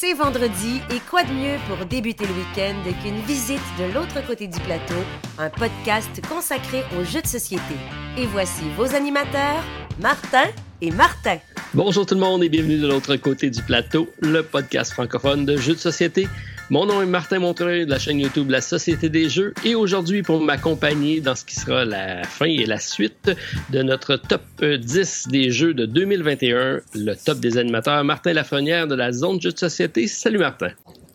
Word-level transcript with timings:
C'est 0.00 0.14
vendredi 0.14 0.80
et 0.94 1.00
quoi 1.10 1.24
de 1.24 1.32
mieux 1.32 1.56
pour 1.66 1.84
débuter 1.84 2.24
le 2.24 2.32
week-end 2.32 2.76
qu'une 3.02 3.18
visite 3.22 3.60
de 3.80 3.92
l'autre 3.92 4.24
côté 4.24 4.46
du 4.46 4.60
plateau, 4.60 4.94
un 5.38 5.50
podcast 5.50 6.08
consacré 6.28 6.84
aux 6.96 7.02
jeux 7.02 7.20
de 7.20 7.26
société. 7.26 7.74
Et 8.16 8.24
voici 8.26 8.62
vos 8.76 8.94
animateurs, 8.94 9.64
Martin 10.00 10.44
et 10.80 10.92
Martin. 10.92 11.38
Bonjour 11.74 12.06
tout 12.06 12.14
le 12.14 12.20
monde 12.20 12.44
et 12.44 12.48
bienvenue 12.48 12.78
de 12.78 12.86
l'autre 12.86 13.16
côté 13.16 13.50
du 13.50 13.60
plateau, 13.60 14.08
le 14.20 14.44
podcast 14.44 14.92
francophone 14.92 15.44
de 15.44 15.56
jeux 15.56 15.74
de 15.74 15.80
société. 15.80 16.28
Mon 16.70 16.84
nom 16.84 17.00
est 17.00 17.06
Martin 17.06 17.38
Montreuil 17.38 17.86
de 17.86 17.90
la 17.90 17.98
chaîne 17.98 18.20
YouTube 18.20 18.50
La 18.50 18.60
Société 18.60 19.08
des 19.08 19.30
Jeux 19.30 19.54
et 19.64 19.74
aujourd'hui 19.74 20.22
pour 20.22 20.38
m'accompagner 20.42 21.22
dans 21.22 21.34
ce 21.34 21.46
qui 21.46 21.54
sera 21.54 21.86
la 21.86 22.24
fin 22.24 22.44
et 22.44 22.66
la 22.66 22.78
suite 22.78 23.30
de 23.70 23.82
notre 23.82 24.16
top 24.16 24.42
10 24.62 25.28
des 25.30 25.50
jeux 25.50 25.72
de 25.72 25.86
2021, 25.86 26.80
le 26.94 27.14
top 27.14 27.40
des 27.40 27.56
animateurs, 27.56 28.04
Martin 28.04 28.34
Lafrenière 28.34 28.86
de 28.86 28.94
la 28.94 29.12
zone 29.12 29.40
jeux 29.40 29.52
de 29.52 29.58
société. 29.58 30.06
Salut 30.08 30.40
Martin. 30.40 30.68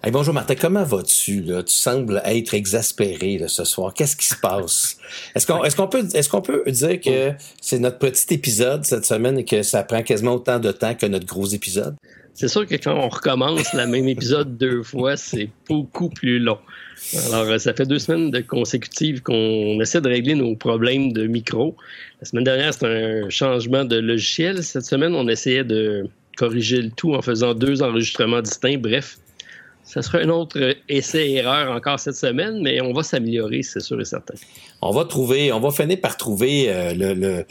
Hey, 0.04 0.12
bonjour 0.12 0.34
Martin, 0.34 0.56
comment 0.56 0.84
vas-tu? 0.84 1.44
Tu 1.44 1.64
sembles 1.68 2.24
être 2.26 2.56
exaspéré 2.56 3.40
ce 3.48 3.64
soir. 3.64 3.94
Qu'est-ce 3.94 4.16
qui 4.16 4.26
se 4.26 4.36
passe? 4.36 4.98
Est-ce 5.36 5.46
qu'on 5.46 5.64
est 5.64 5.76
qu'on 5.76 5.88
peut, 5.88 6.08
est 6.16 6.28
qu'on 6.28 6.42
peut 6.42 6.64
dire 6.66 7.00
que 7.00 7.32
c'est 7.62 7.78
notre 7.78 8.00
petit 8.00 8.34
épisode 8.34 8.86
cette 8.86 9.06
semaine 9.06 9.38
et 9.38 9.46
que 9.46 9.62
ça 9.62 9.84
prend 9.84 10.02
quasiment 10.02 10.34
autant 10.34 10.58
de 10.58 10.72
temps 10.72 10.96
que 10.96 11.06
notre 11.06 11.28
gros 11.28 11.46
épisode? 11.46 11.96
C'est 12.34 12.48
sûr 12.48 12.66
que 12.66 12.76
quand 12.76 12.96
on 12.96 13.10
recommence 13.10 13.74
le 13.74 13.86
même 13.86 14.08
épisode 14.08 14.58
deux 14.58 14.84
fois, 14.84 15.18
c'est 15.18 15.50
beaucoup 15.70 16.10
plus 16.10 16.40
long. 16.40 16.58
Alors, 17.28 17.44
euh, 17.44 17.58
ça 17.58 17.74
fait 17.74 17.86
deux 17.86 18.00
semaines 18.00 18.32
de 18.32 18.40
consécutives 18.40 19.22
qu'on 19.22 19.80
essaie 19.82 20.02
de 20.02 20.10
régler 20.10 20.36
nos 20.36 20.56
problèmes 20.56 21.14
de 21.14 21.28
micro. 21.28 21.76
La 22.22 22.26
semaine 22.26 22.44
dernière, 22.44 22.74
c'était 22.74 22.88
un 23.26 23.30
changement 23.30 23.86
de 23.86 23.98
logiciel. 23.98 24.64
Cette 24.64 24.86
semaine, 24.86 25.14
on 25.14 25.28
essayait 25.28 25.64
de 25.64 26.08
corriger 26.38 26.82
le 26.82 26.90
tout 26.90 27.14
en 27.14 27.22
faisant 27.22 27.54
deux 27.54 27.84
enregistrements 27.84 28.42
distincts. 28.42 28.78
Bref, 28.78 29.18
ça 29.84 30.02
sera 30.02 30.20
un 30.20 30.30
autre 30.30 30.76
essai-erreur 30.90 31.72
encore 31.72 32.00
cette 32.00 32.16
semaine, 32.16 32.62
mais 32.62 32.82
on 32.82 32.94
va 32.94 33.04
s'améliorer, 33.04 33.62
c'est 33.62 33.82
sûr 33.82 34.00
et 34.02 34.06
certain. 34.06 34.34
On 34.86 34.92
va 34.92 35.06
trouver, 35.06 35.52
on 35.54 35.60
va 35.60 35.72
finir 35.72 36.00
par 36.02 36.18
trouver 36.18 36.70
euh, 36.70 36.94
le, 36.94 37.46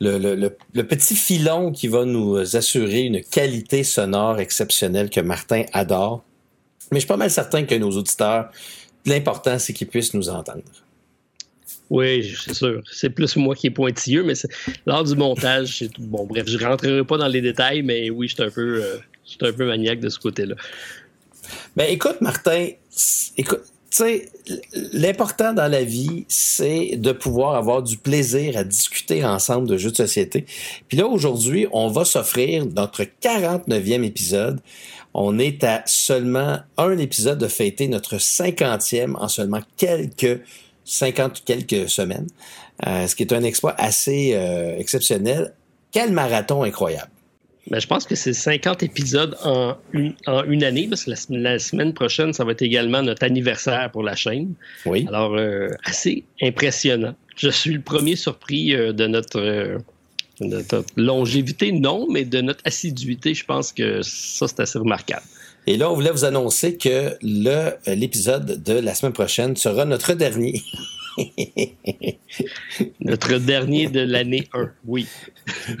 le, 0.00 0.48
le, 0.74 0.86
petit 0.86 1.16
filon 1.16 1.72
qui 1.72 1.88
va 1.88 2.04
nous 2.04 2.36
assurer 2.54 3.02
une 3.02 3.22
qualité 3.22 3.82
sonore 3.82 4.38
exceptionnelle 4.40 5.08
que 5.08 5.20
Martin 5.20 5.64
adore. 5.72 6.22
Mais 6.92 6.98
je 6.98 7.00
suis 7.00 7.08
pas 7.08 7.16
mal 7.16 7.30
certain 7.30 7.64
que 7.64 7.74
nos 7.74 7.90
auditeurs, 7.90 8.50
l'important, 9.06 9.58
c'est 9.58 9.72
qu'ils 9.72 9.86
puissent 9.86 10.14
nous 10.14 10.28
entendre. 10.28 10.62
Oui, 11.88 12.34
c'est 12.44 12.54
sûr. 12.54 12.82
C'est 12.90 13.10
plus 13.10 13.36
moi 13.36 13.54
qui 13.54 13.68
est 13.68 13.70
pointilleux, 13.70 14.24
mais 14.24 14.34
lors 14.86 15.04
du 15.04 15.14
montage, 15.14 15.78
c'est 15.78 15.90
bon. 15.98 16.26
Bref, 16.26 16.46
je 16.46 16.58
rentrerai 16.58 17.04
pas 17.04 17.16
dans 17.16 17.28
les 17.28 17.40
détails, 17.40 17.82
mais 17.82 18.10
oui, 18.10 18.28
je 18.28 18.34
suis 18.34 18.42
un 18.42 18.50
peu, 18.50 18.82
euh, 18.82 18.98
un 19.48 19.52
peu 19.52 19.66
maniaque 19.66 20.00
de 20.00 20.08
ce 20.08 20.18
côté-là. 20.18 20.56
Ben 21.76 21.86
écoute, 21.88 22.20
Martin, 22.20 22.68
écoute, 23.36 23.62
sais, 23.96 24.28
l'important 24.92 25.52
dans 25.52 25.70
la 25.70 25.84
vie, 25.84 26.24
c'est 26.28 26.96
de 26.96 27.12
pouvoir 27.12 27.54
avoir 27.54 27.82
du 27.82 27.96
plaisir 27.96 28.56
à 28.56 28.64
discuter 28.64 29.24
ensemble 29.24 29.68
de 29.68 29.76
jeux 29.76 29.90
de 29.90 29.96
société. 29.96 30.46
Puis 30.88 30.96
là, 30.96 31.06
aujourd'hui, 31.06 31.66
on 31.72 31.88
va 31.88 32.04
s'offrir 32.04 32.66
notre 32.66 33.04
49e 33.04 34.02
épisode. 34.02 34.60
On 35.14 35.38
est 35.38 35.64
à 35.64 35.82
seulement 35.86 36.58
un 36.76 36.98
épisode 36.98 37.38
de 37.38 37.48
fêter 37.48 37.88
notre 37.88 38.16
50e 38.16 39.16
en 39.16 39.28
seulement 39.28 39.60
quelques 39.76 40.40
50 40.84 41.42
quelques 41.44 41.88
semaines, 41.88 42.28
euh, 42.86 43.06
ce 43.06 43.16
qui 43.16 43.24
est 43.24 43.32
un 43.32 43.42
exploit 43.42 43.74
assez 43.78 44.32
euh, 44.34 44.78
exceptionnel. 44.78 45.52
Quel 45.90 46.12
marathon 46.12 46.62
incroyable. 46.62 47.10
Ben, 47.68 47.80
je 47.80 47.86
pense 47.88 48.06
que 48.06 48.14
c'est 48.14 48.32
50 48.32 48.84
épisodes 48.84 49.36
en 49.42 49.76
une, 49.92 50.14
en 50.26 50.44
une 50.44 50.62
année, 50.62 50.86
parce 50.88 51.04
que 51.04 51.12
la, 51.30 51.58
semaine 51.58 51.94
prochaine, 51.94 52.32
ça 52.32 52.44
va 52.44 52.52
être 52.52 52.62
également 52.62 53.02
notre 53.02 53.24
anniversaire 53.24 53.90
pour 53.90 54.04
la 54.04 54.14
chaîne. 54.14 54.54
Oui. 54.84 55.04
Alors, 55.08 55.34
euh, 55.34 55.68
assez 55.84 56.24
impressionnant. 56.40 57.14
Je 57.36 57.48
suis 57.48 57.72
le 57.72 57.80
premier 57.80 58.14
surpris 58.14 58.72
euh, 58.72 58.92
de 58.92 59.08
notre, 59.08 59.40
euh, 59.40 59.78
notre 60.40 60.84
longévité, 60.96 61.72
non, 61.72 62.06
mais 62.08 62.24
de 62.24 62.40
notre 62.40 62.60
assiduité. 62.64 63.34
Je 63.34 63.44
pense 63.44 63.72
que 63.72 64.00
ça, 64.02 64.46
c'est 64.46 64.60
assez 64.60 64.78
remarquable. 64.78 65.24
Et 65.66 65.76
là, 65.76 65.90
on 65.90 65.94
voulait 65.94 66.12
vous 66.12 66.24
annoncer 66.24 66.76
que 66.76 67.16
le 67.22 67.72
l'épisode 67.92 68.62
de 68.62 68.74
la 68.74 68.94
semaine 68.94 69.12
prochaine 69.12 69.56
sera 69.56 69.84
notre 69.84 70.14
dernier. 70.14 70.62
Notre 73.00 73.38
dernier 73.38 73.88
de 73.88 74.00
l'année 74.00 74.48
1, 74.52 74.70
oui. 74.86 75.06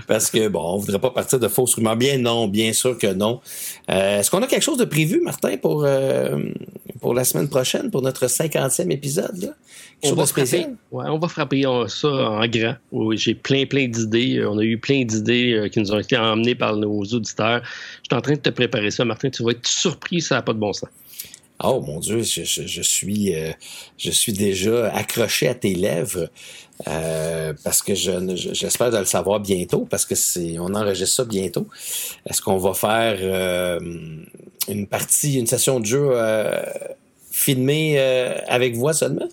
Parce 0.06 0.30
que, 0.30 0.48
bon, 0.48 0.60
on 0.60 0.76
voudrait 0.78 0.98
pas 0.98 1.10
partir 1.10 1.38
de 1.38 1.48
fausses 1.48 1.74
rumeurs. 1.74 1.96
Bien 1.96 2.18
non, 2.18 2.48
bien 2.48 2.72
sûr 2.72 2.96
que 2.96 3.12
non. 3.12 3.40
Euh, 3.90 4.20
est-ce 4.20 4.30
qu'on 4.30 4.42
a 4.42 4.46
quelque 4.46 4.62
chose 4.62 4.78
de 4.78 4.84
prévu, 4.84 5.20
Martin, 5.20 5.56
pour, 5.56 5.84
euh, 5.84 6.38
pour 7.00 7.14
la 7.14 7.24
semaine 7.24 7.48
prochaine, 7.48 7.90
pour 7.90 8.02
notre 8.02 8.26
50e 8.26 8.90
épisode? 8.90 9.36
Là? 9.42 9.54
on 10.04 10.14
va, 10.14 10.26
frapper, 10.26 10.66
ouais, 10.92 11.06
on 11.08 11.18
va 11.18 11.28
frapper 11.28 11.64
ça 11.88 12.08
en 12.08 12.46
grand. 12.46 12.76
Oui, 12.92 13.16
j'ai 13.16 13.34
plein, 13.34 13.66
plein 13.66 13.88
d'idées. 13.88 14.44
On 14.46 14.58
a 14.58 14.62
eu 14.62 14.78
plein 14.78 15.04
d'idées 15.04 15.52
euh, 15.52 15.68
qui 15.68 15.80
nous 15.80 15.92
ont 15.92 15.98
été 15.98 16.16
emmenées 16.16 16.54
par 16.54 16.76
nos 16.76 17.02
auditeurs. 17.02 17.62
Je 17.64 18.08
suis 18.10 18.16
en 18.16 18.20
train 18.20 18.34
de 18.34 18.40
te 18.40 18.50
préparer 18.50 18.90
ça, 18.90 19.04
Martin. 19.04 19.30
Tu 19.30 19.42
vas 19.42 19.52
être 19.52 19.66
surpris, 19.66 20.20
ça 20.20 20.36
n'a 20.36 20.42
pas 20.42 20.52
de 20.52 20.58
bon 20.58 20.72
sens. 20.72 20.90
Oh 21.62 21.80
mon 21.80 22.00
Dieu, 22.00 22.22
je, 22.22 22.42
je, 22.44 22.82
suis, 22.82 23.34
euh, 23.34 23.52
je 23.96 24.10
suis 24.10 24.34
déjà 24.34 24.92
accroché 24.92 25.48
à 25.48 25.54
tes 25.54 25.74
lèvres 25.74 26.28
euh, 26.86 27.54
parce 27.64 27.80
que 27.82 27.94
j'espère 27.94 28.90
de 28.90 28.98
le 28.98 29.06
savoir 29.06 29.40
bientôt 29.40 29.86
parce 29.88 30.04
que 30.04 30.14
c'est, 30.14 30.58
on 30.58 30.74
enregistre 30.74 31.16
ça 31.16 31.24
bientôt. 31.24 31.66
Est-ce 32.26 32.42
qu'on 32.42 32.58
va 32.58 32.74
faire 32.74 33.16
euh, 33.20 33.80
une 34.68 34.86
partie, 34.86 35.38
une 35.38 35.46
session 35.46 35.80
de 35.80 35.86
jeu 35.86 36.10
filmée 37.30 37.98
avec 38.48 38.74
voix 38.76 38.92
seulement? 38.92 39.28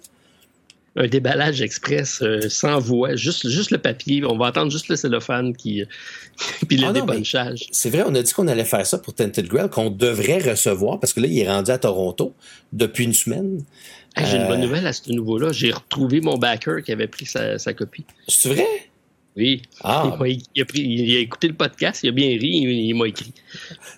Un 0.96 1.08
déballage 1.08 1.62
express 1.62 2.22
euh, 2.22 2.50
sans 2.50 2.80
voix, 2.80 3.16
juste, 3.16 3.50
juste 3.50 3.72
le 3.72 3.80
papier. 3.80 4.24
On 4.26 4.38
va 4.38 4.48
attendre 4.48 4.72
juste 4.72 4.90
le 4.90 4.96
cellophane 4.96 5.56
qui, 5.56 5.84
puis 6.68 6.78
le 6.78 6.88
ah 6.88 7.50
C'est 7.72 7.90
vrai, 7.90 8.04
on 8.06 8.14
a 8.16 8.22
dit 8.22 8.34
qu'on 8.34 8.48
allait 8.48 8.66
faire 8.66 8.86
ça 8.86 8.98
pour 8.98 9.14
Tented 9.14 9.48
Grail, 9.48 9.70
qu'on 9.70 9.90
devrait 9.90 10.40
recevoir, 10.40 11.00
parce 11.00 11.14
que 11.14 11.20
là, 11.20 11.28
il 11.28 11.40
est 11.40 11.50
rendu 11.50 11.72
à 11.72 11.78
Toronto 11.78 12.34
depuis 12.72 13.06
une 13.06 13.14
semaine. 13.14 13.64
J'ai 14.16 14.38
une 14.38 14.48
bonne 14.48 14.60
euh, 14.60 14.66
nouvelle 14.66 14.86
à 14.86 14.94
ce 14.94 15.10
niveau-là. 15.10 15.52
J'ai 15.52 15.72
retrouvé 15.72 16.22
mon 16.22 16.38
backer 16.38 16.84
qui 16.84 16.92
avait 16.92 17.08
pris 17.08 17.26
sa, 17.26 17.58
sa 17.58 17.74
copie. 17.74 18.06
C'est 18.28 18.50
vrai? 18.50 18.68
Oui. 19.36 19.64
Ah. 19.82 20.16
Il, 20.56 20.62
a 20.62 20.66
pris, 20.66 20.82
il, 20.82 21.16
a 21.18 21.20
écouté 21.20 21.48
le 21.48 21.56
podcast, 21.56 22.02
il 22.04 22.10
a 22.10 22.12
bien 22.12 22.28
ri, 22.28 22.50
il, 22.88 22.94
m'a 22.94 23.08
écrit. 23.08 23.34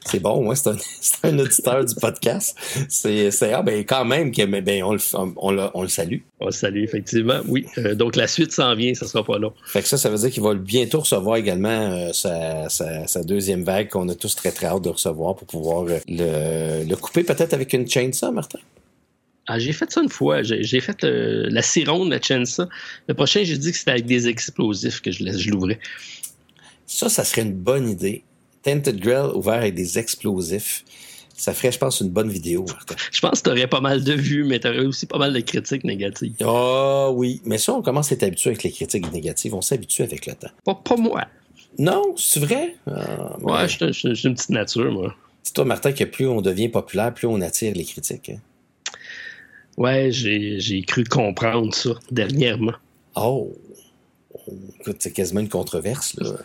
C'est 0.06 0.22
bon, 0.22 0.42
moi, 0.42 0.56
c'est 0.56 0.70
un, 0.70 0.78
un, 1.24 1.40
auditeur 1.40 1.84
du 1.84 1.96
podcast. 1.96 2.58
C'est, 2.88 3.30
ah, 3.54 3.62
ben, 3.62 3.84
quand 3.84 4.06
même, 4.06 4.32
que, 4.32 4.46
ben, 4.46 4.84
on, 4.84 4.94
le, 4.94 5.00
on, 5.14 5.70
on, 5.74 5.82
le 5.82 5.90
salue. 5.90 6.20
On 6.40 6.46
le 6.46 6.52
salue, 6.52 6.84
effectivement, 6.84 7.40
oui. 7.48 7.66
Euh, 7.78 7.96
donc, 7.96 8.16
la 8.16 8.28
suite 8.28 8.54
s'en 8.54 8.76
vient, 8.76 8.94
ça 8.94 9.08
sera 9.08 9.26
pas 9.26 9.38
long. 9.38 9.52
Fait 9.66 9.82
que 9.82 9.88
ça, 9.90 9.98
ça 9.98 10.10
veut 10.10 10.18
dire 10.18 10.32
qu'il 10.32 10.44
va 10.44 10.54
bientôt 10.54 11.02
recevoir 11.02 11.36
également 11.36 11.70
euh, 11.70 12.14
sa, 12.14 12.70
sa, 12.70 13.06
sa, 13.08 13.24
deuxième 13.24 13.64
vague 13.64 13.90
qu'on 13.90 14.08
a 14.08 14.16
tous 14.16 14.36
très, 14.36 14.52
très 14.52 14.68
hâte 14.68 14.84
de 14.84 14.90
recevoir 14.90 15.36
pour 15.36 15.48
pouvoir 15.48 15.86
euh, 15.90 16.00
le, 16.08 16.88
le 16.88 16.96
couper 16.96 17.24
peut-être 17.24 17.54
avec 17.54 17.74
une 17.74 17.90
chainsaw, 17.90 18.32
Martin? 18.32 18.60
Ah, 19.48 19.60
j'ai 19.60 19.74
fait 19.74 19.92
ça 19.92 20.02
une 20.02 20.10
fois. 20.10 20.42
J'ai 20.44 20.82
fait 20.82 21.04
euh, 21.04 21.48
la 21.50 21.62
sironde 21.62 22.12
de 22.12 22.20
Chensa. 22.22 22.68
Le 23.08 23.14
prochain, 23.14 23.44
j'ai 23.44 23.58
dit 23.58 23.72
que 23.72 23.78
c'était 23.78 23.92
avec 23.92 24.06
des 24.06 24.28
explosifs 24.28 25.02
que 25.02 25.12
je, 25.12 25.24
je 25.24 25.50
l'ouvrais. 25.52 25.80
Ça, 26.88 27.10
ça 27.10 27.24
serait 27.24 27.44
une 27.44 27.54
bonne 27.54 27.90
idée. 27.90 28.24
Tented 28.64 29.00
Grill 29.00 29.32
ouvert 29.36 29.56
avec 29.56 29.76
des 29.76 30.00
explosifs. 30.00 30.84
Ça 31.38 31.54
ferait, 31.54 31.72
je 31.72 31.78
pense, 31.78 32.00
une 32.00 32.10
bonne 32.10 32.30
vidéo. 32.30 32.66
je 33.12 33.20
pense 33.20 33.42
que 33.42 33.50
tu 33.50 33.56
aurais 33.56 33.68
pas 33.68 33.82
mal 33.82 34.04
de 34.04 34.14
vues, 34.14 34.46
mais 34.46 34.60
tu 34.60 34.68
aurais 34.68 34.86
aussi 34.86 35.06
pas 35.06 35.18
mal 35.18 35.34
de 35.34 35.40
critiques 35.42 35.84
négatives. 35.84 36.34
Ah 36.42 36.46
oh, 36.48 37.14
oui, 37.16 37.42
mais 37.46 37.58
ça, 37.58 37.74
on 37.74 37.82
commence 37.82 38.12
à 38.12 38.16
être 38.16 38.24
habitué 38.24 38.52
avec 38.52 38.64
les 38.64 38.72
critiques 38.72 39.12
négatives. 39.12 39.54
On 39.54 39.62
s'habitue 39.62 40.04
avec 40.04 40.26
le 40.26 40.34
temps. 40.34 40.50
Pas, 40.64 40.76
pas 40.76 40.96
moi. 40.96 41.26
Non, 41.78 42.16
c'est 42.16 42.40
vrai? 42.40 42.78
Ah, 42.88 43.38
ouais, 43.42 43.68
je 43.68 43.92
suis 43.92 44.28
une 44.28 44.34
petite 44.34 44.50
nature, 44.50 44.92
moi. 44.92 45.14
C'est 45.44 45.54
toi, 45.54 45.66
Martin, 45.66 45.92
que 45.92 46.06
plus 46.06 46.26
on 46.26 46.42
devient 46.42 46.70
populaire, 46.70 47.14
plus 47.14 47.28
on 47.28 47.42
attire 47.42 47.74
les 47.76 47.84
critiques. 47.84 48.30
Hein? 48.30 48.40
Ouais, 49.78 50.10
j'ai 50.12 50.84
cru 50.88 51.04
comprendre 51.04 51.74
ça 51.74 51.92
dernièrement. 52.12 52.74
Oh! 53.16 53.54
Écoute, 54.80 54.98
c'est 55.00 55.12
quasiment 55.12 55.40
une 55.40 55.50
controverse, 55.50 56.16
là. 56.18 56.36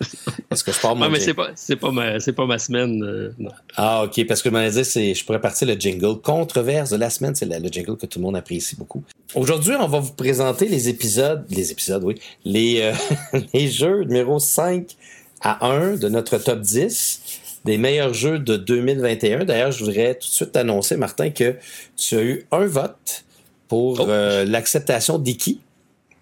Parce 0.49 0.63
que 0.63 0.73
je 0.73 0.81
pars 0.81 0.97
mon. 0.97 1.11
mais 1.11 1.21
c'est 1.21 1.35
pas, 1.35 1.51
pas, 1.81 1.91
ma, 1.91 2.19
pas 2.19 2.47
ma 2.47 2.59
semaine. 2.59 3.03
Euh, 3.03 3.33
ah, 3.77 4.05
OK. 4.05 4.27
Parce 4.27 4.41
que 4.41 4.49
je 4.49 4.83
c'est, 4.83 5.15
je 5.15 5.25
pourrais 5.25 5.41
partir 5.41 5.69
le 5.69 5.75
jingle. 5.75 6.19
Controverse 6.21 6.91
de 6.91 6.97
la 6.97 7.11
semaine, 7.11 7.35
c'est 7.35 7.45
le 7.45 7.69
jingle 7.69 7.97
que 7.97 8.07
tout 8.07 8.19
le 8.19 8.25
monde 8.25 8.37
apprécie 8.37 8.77
beaucoup. 8.77 9.03
Aujourd'hui, 9.35 9.75
on 9.79 9.87
va 9.87 10.01
vous 10.01 10.13
présenter 10.13 10.67
les 10.69 10.89
épisodes, 10.89 11.45
les 11.51 11.73
épisodes, 11.73 12.03
oui, 12.05 12.15
les, 12.45 12.81
euh, 12.81 13.39
les 13.55 13.69
jeux 13.69 14.05
numéro 14.05 14.39
5 14.39 14.97
à 15.43 15.67
1 15.67 15.97
de 15.97 16.09
notre 16.09 16.39
top 16.39 16.61
10 16.61 17.30
des 17.65 17.79
meilleurs 17.79 18.15
jeux 18.15 18.39
de 18.39 18.57
2021. 18.57 19.45
D'ailleurs, 19.45 19.73
je 19.73 19.85
voudrais 19.85 20.15
tout 20.15 20.29
de 20.29 20.33
suite 20.33 20.53
t'annoncer, 20.53 20.97
Martin, 20.97 21.31
que 21.31 21.57
tu 21.97 22.17
as 22.17 22.23
eu 22.23 22.47
un 22.53 22.67
vote 22.67 23.25
pour 23.69 24.01
oh. 24.01 24.09
euh, 24.09 24.45
l'acceptation 24.45 25.19
d'Iki. 25.19 25.61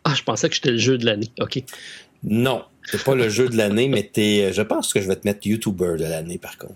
Ah, 0.05 0.14
je 0.14 0.23
pensais 0.23 0.49
que 0.49 0.55
j'étais 0.55 0.70
le 0.70 0.79
jeu 0.79 0.99
de 0.99 1.06
l'année. 1.06 1.31
OK. 1.40 1.62
Non, 2.25 2.64
c'est 2.90 3.02
pas 3.05 3.14
le 3.14 3.29
jeu 3.29 3.49
de 3.49 3.56
l'année, 3.56 3.88
mais 3.88 4.02
t'es, 4.02 4.52
je 4.52 4.62
pense 4.62 4.93
que 4.93 5.00
je 5.00 5.08
vais 5.08 5.17
te 5.17 5.26
mettre 5.26 5.46
YouTuber 5.46 5.94
de 5.99 6.05
l'année, 6.05 6.38
par 6.38 6.58
contre. 6.58 6.75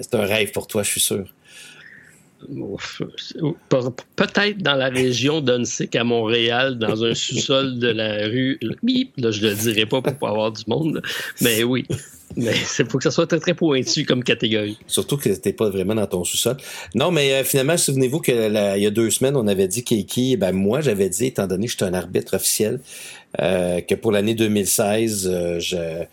c'est 0.00 0.14
un 0.14 0.24
rêve 0.24 0.50
pour 0.52 0.66
toi, 0.66 0.82
je 0.82 0.90
suis 0.90 1.00
sûr. 1.00 1.26
Peut-être 4.16 4.58
dans 4.58 4.74
la 4.74 4.88
région 4.88 5.40
d'Unsick 5.40 5.96
à 5.96 6.04
Montréal, 6.04 6.78
dans 6.78 7.04
un 7.04 7.14
sous-sol 7.14 7.78
de 7.78 7.88
la 7.88 8.26
rue. 8.26 8.60
Bip, 8.82 9.12
là, 9.16 9.30
je 9.30 9.46
le 9.46 9.54
dirai 9.54 9.86
pas 9.86 10.00
pour 10.02 10.16
pas 10.16 10.28
avoir 10.28 10.52
du 10.52 10.62
monde, 10.66 11.02
mais 11.40 11.64
oui. 11.64 11.86
Mais 12.38 12.52
il 12.78 12.86
faut 12.86 12.98
que 12.98 13.04
ça 13.04 13.10
soit 13.10 13.26
très, 13.26 13.40
très 13.40 13.54
pointu 13.54 14.04
comme 14.04 14.22
catégorie. 14.22 14.78
Surtout 14.86 15.16
que 15.16 15.28
t'es 15.28 15.52
pas 15.52 15.68
vraiment 15.70 15.96
dans 15.96 16.06
ton 16.06 16.22
sous-sol. 16.22 16.56
Non, 16.94 17.10
mais 17.10 17.32
euh, 17.32 17.44
finalement, 17.44 17.76
souvenez-vous 17.76 18.20
qu'il 18.20 18.34
y 18.36 18.86
a 18.86 18.90
deux 18.90 19.10
semaines, 19.10 19.36
on 19.36 19.48
avait 19.48 19.66
dit 19.66 19.82
Keiki, 19.82 20.36
ben 20.36 20.52
moi, 20.52 20.80
j'avais 20.80 21.08
dit, 21.08 21.26
étant 21.26 21.48
donné 21.48 21.66
que 21.66 21.72
je 21.72 21.76
suis 21.76 21.84
un 21.84 21.94
arbitre 21.94 22.36
officiel, 22.36 22.80
euh, 23.40 23.80
que 23.80 23.96
pour 23.96 24.12
l'année 24.12 24.34
2016, 24.34 25.28
euh, 25.28 25.58
je 25.58 26.06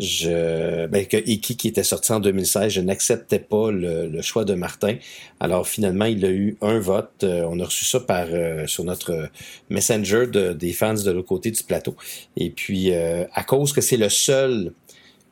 je, 0.00 0.86
ben, 0.86 1.06
que 1.06 1.18
Iki 1.18 1.56
qui 1.56 1.68
était 1.68 1.84
sorti 1.84 2.12
en 2.12 2.20
2016, 2.20 2.72
je 2.72 2.80
n'acceptais 2.80 3.38
pas 3.38 3.70
le, 3.70 4.22
choix 4.22 4.44
de 4.44 4.54
Martin. 4.54 4.96
Alors 5.40 5.68
finalement, 5.68 6.06
il 6.06 6.24
a 6.24 6.30
eu 6.30 6.56
un 6.62 6.78
vote. 6.78 7.22
Euh, 7.22 7.46
on 7.48 7.60
a 7.60 7.64
reçu 7.64 7.84
ça 7.84 8.00
par 8.00 8.26
euh, 8.30 8.66
sur 8.66 8.84
notre 8.84 9.28
messenger 9.68 10.26
des 10.54 10.72
fans 10.72 10.94
de 10.94 11.10
l'autre 11.10 11.28
côté 11.28 11.50
du 11.50 11.62
plateau. 11.62 11.96
Et 12.36 12.50
puis 12.50 12.92
euh, 12.92 13.24
à 13.34 13.44
cause 13.44 13.72
que 13.72 13.80
c'est 13.80 13.98
le 13.98 14.08
seul 14.08 14.72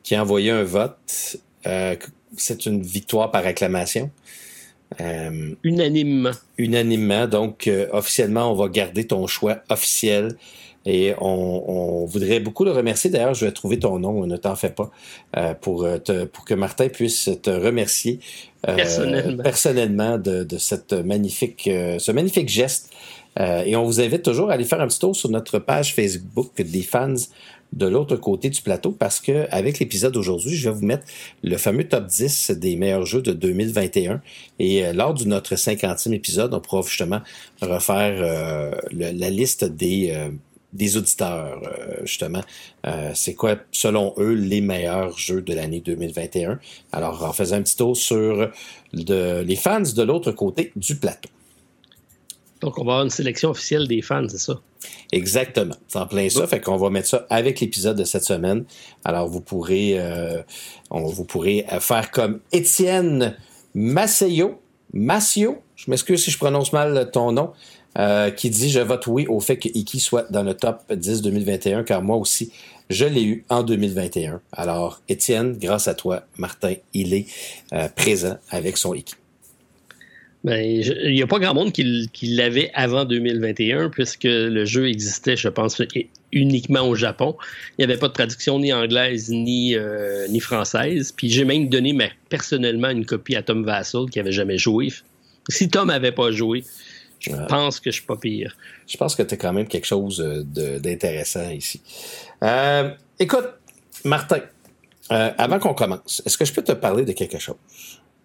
qui 0.03 0.15
a 0.15 0.21
envoyé 0.21 0.51
un 0.51 0.63
vote, 0.63 1.37
c'est 2.37 2.65
une 2.65 2.81
victoire 2.81 3.31
par 3.31 3.45
acclamation. 3.45 4.09
unanimement. 5.63 6.31
Unanimement. 6.57 7.27
Donc 7.27 7.69
officiellement, 7.91 8.51
on 8.51 8.55
va 8.55 8.69
garder 8.69 9.05
ton 9.07 9.27
choix 9.27 9.57
officiel 9.69 10.37
et 10.85 11.13
on, 11.19 12.05
voudrait 12.05 12.39
beaucoup 12.39 12.63
le 12.63 12.71
remercier. 12.71 13.09
D'ailleurs, 13.09 13.33
je 13.33 13.45
vais 13.45 13.51
trouver 13.51 13.79
ton 13.79 13.99
nom, 13.99 14.25
ne 14.25 14.37
t'en 14.37 14.55
fais 14.55 14.69
pas, 14.69 14.89
euh, 15.37 15.53
pour, 15.53 15.83
euh, 15.83 15.97
pour 16.31 16.45
que 16.45 16.53
Martin 16.53 16.87
puisse 16.89 17.29
te 17.41 17.49
remercier 17.49 18.19
euh, 18.67 18.75
personnellement, 19.43 20.17
de, 20.17 20.57
cette 20.57 20.93
magnifique, 20.93 21.63
ce 21.65 22.11
magnifique 22.11 22.49
geste. 22.49 22.91
et 23.37 23.75
on 23.75 23.83
vous 23.83 24.01
invite 24.01 24.23
toujours 24.23 24.49
à 24.49 24.53
aller 24.53 24.65
faire 24.65 24.81
un 24.81 24.87
petit 24.87 24.99
tour 24.99 25.15
sur 25.15 25.29
notre 25.29 25.59
page 25.59 25.93
Facebook 25.93 26.61
des 26.61 26.81
fans 26.81 27.13
de 27.73 27.87
l'autre 27.87 28.15
côté 28.15 28.49
du 28.49 28.61
plateau 28.61 28.91
parce 28.91 29.19
que 29.19 29.47
avec 29.51 29.79
l'épisode 29.79 30.13
d'aujourd'hui, 30.13 30.55
je 30.55 30.69
vais 30.69 30.75
vous 30.75 30.85
mettre 30.85 31.05
le 31.43 31.57
fameux 31.57 31.87
top 31.87 32.07
10 32.07 32.51
des 32.51 32.75
meilleurs 32.75 33.05
jeux 33.05 33.21
de 33.21 33.31
2021 33.31 34.21
et 34.59 34.91
lors 34.93 35.13
de 35.13 35.25
notre 35.25 35.55
50e 35.55 36.13
épisode, 36.13 36.53
on 36.53 36.59
pourra 36.59 36.81
justement 36.81 37.21
refaire 37.61 38.73
la 38.91 39.29
liste 39.29 39.65
des 39.65 40.13
des 40.73 40.97
auditeurs, 40.97 41.61
euh, 41.63 42.01
justement. 42.05 42.41
Euh, 42.85 43.11
c'est 43.15 43.33
quoi, 43.33 43.57
selon 43.71 44.13
eux, 44.17 44.33
les 44.33 44.61
meilleurs 44.61 45.17
jeux 45.17 45.41
de 45.41 45.53
l'année 45.53 45.81
2021? 45.81 46.59
Alors, 46.91 47.23
en 47.23 47.33
faisant 47.33 47.57
un 47.57 47.61
petit 47.61 47.75
tour 47.75 47.97
sur 47.97 48.49
les 48.93 49.55
fans 49.55 49.81
de 49.81 50.03
l'autre 50.03 50.31
côté 50.31 50.71
du 50.75 50.95
plateau. 50.95 51.29
Donc, 52.61 52.77
on 52.77 52.83
va 52.83 52.93
avoir 52.93 53.03
une 53.05 53.09
sélection 53.09 53.51
officielle 53.51 53.87
des 53.87 54.01
fans, 54.01 54.27
c'est 54.29 54.37
ça? 54.37 54.59
Exactement. 55.11 55.75
C'est 55.87 55.99
en 55.99 56.07
plein 56.07 56.29
ça. 56.29 56.45
Fait 56.47 56.59
qu'on 56.59 56.77
va 56.77 56.89
mettre 56.89 57.07
ça 57.07 57.25
avec 57.29 57.59
l'épisode 57.59 57.97
de 57.97 58.03
cette 58.03 58.23
semaine. 58.23 58.65
Alors, 59.05 59.27
vous 59.27 59.41
pourrez, 59.41 59.93
euh, 59.97 60.41
vous 60.91 61.25
pourrez 61.25 61.65
faire 61.79 62.11
comme 62.11 62.39
Étienne 62.51 63.37
Masseyo. 63.73 64.61
Massio, 64.93 65.61
je 65.75 65.89
m'excuse 65.89 66.23
si 66.23 66.31
je 66.31 66.37
prononce 66.37 66.73
mal 66.73 67.09
ton 67.11 67.31
nom. 67.31 67.51
Euh, 67.97 68.29
qui 68.29 68.51
dit 68.51 68.69
Je 68.69 68.79
vote 68.79 69.07
oui 69.07 69.25
au 69.27 69.39
fait 69.39 69.57
que 69.57 69.67
Iki 69.73 69.99
soit 69.99 70.31
dans 70.31 70.43
le 70.43 70.53
top 70.53 70.83
10 70.93 71.23
2021, 71.23 71.83
car 71.83 72.03
moi 72.03 72.17
aussi, 72.17 72.51
je 72.89 73.05
l'ai 73.05 73.23
eu 73.23 73.45
en 73.49 73.63
2021. 73.63 74.41
Alors, 74.51 75.01
Étienne, 75.09 75.57
grâce 75.57 75.87
à 75.87 75.95
toi, 75.95 76.23
Martin, 76.37 76.75
il 76.93 77.13
est 77.13 77.25
euh, 77.73 77.87
présent 77.89 78.37
avec 78.51 78.77
son 78.77 78.93
Iki. 78.93 79.15
Ben, 80.45 80.63
il 80.63 81.13
n'y 81.13 81.21
a 81.21 81.27
pas 81.27 81.39
grand 81.39 81.53
monde 81.53 81.73
qui, 81.73 82.09
l'avait 82.21 82.71
avant 82.73 83.03
2021, 83.03 83.89
puisque 83.89 84.23
le 84.23 84.63
jeu 84.63 84.87
existait, 84.87 85.35
je 85.35 85.49
pense, 85.49 85.81
uniquement 86.31 86.87
au 86.87 86.95
Japon. 86.95 87.35
Il 87.77 87.85
n'y 87.85 87.91
avait 87.91 87.99
pas 87.99 88.07
de 88.07 88.13
traduction 88.13 88.57
ni 88.59 88.71
anglaise 88.71 89.29
ni, 89.29 89.75
euh, 89.75 90.27
ni 90.29 90.39
française. 90.39 91.11
Puis 91.11 91.29
j'ai 91.29 91.43
même 91.43 91.67
donné 91.67 91.97
personnellement 92.29 92.89
une 92.89 93.05
copie 93.05 93.35
à 93.35 93.43
Tom 93.43 93.65
Vassell 93.65 94.05
qui 94.09 94.19
n'avait 94.19 94.31
jamais 94.31 94.57
joué. 94.57 94.93
Si 95.49 95.67
Tom 95.67 95.89
n'avait 95.89 96.13
pas 96.13 96.31
joué, 96.31 96.63
je 97.19 97.31
pense 97.49 97.81
que 97.81 97.91
je 97.91 97.95
suis 97.95 98.05
pas 98.05 98.15
pire. 98.15 98.55
Je 98.87 98.95
pense 98.95 99.15
que 99.15 99.23
tu 99.23 99.33
as 99.33 99.37
quand 99.37 99.51
même 99.51 99.67
quelque 99.67 99.87
chose 99.87 100.21
euh, 100.21 100.79
d'intéressant 100.79 101.49
ici. 101.49 101.81
Euh, 102.43 102.91
écoute, 103.19 103.47
Martin, 104.05 104.39
avant 105.09 105.59
qu'on 105.59 105.73
commence, 105.73 106.21
est-ce 106.25 106.37
que 106.37 106.45
je 106.45 106.53
peux 106.53 106.63
te 106.63 106.71
parler 106.71 107.03
de 107.03 107.11
quelque 107.11 107.39
chose? 107.39 107.57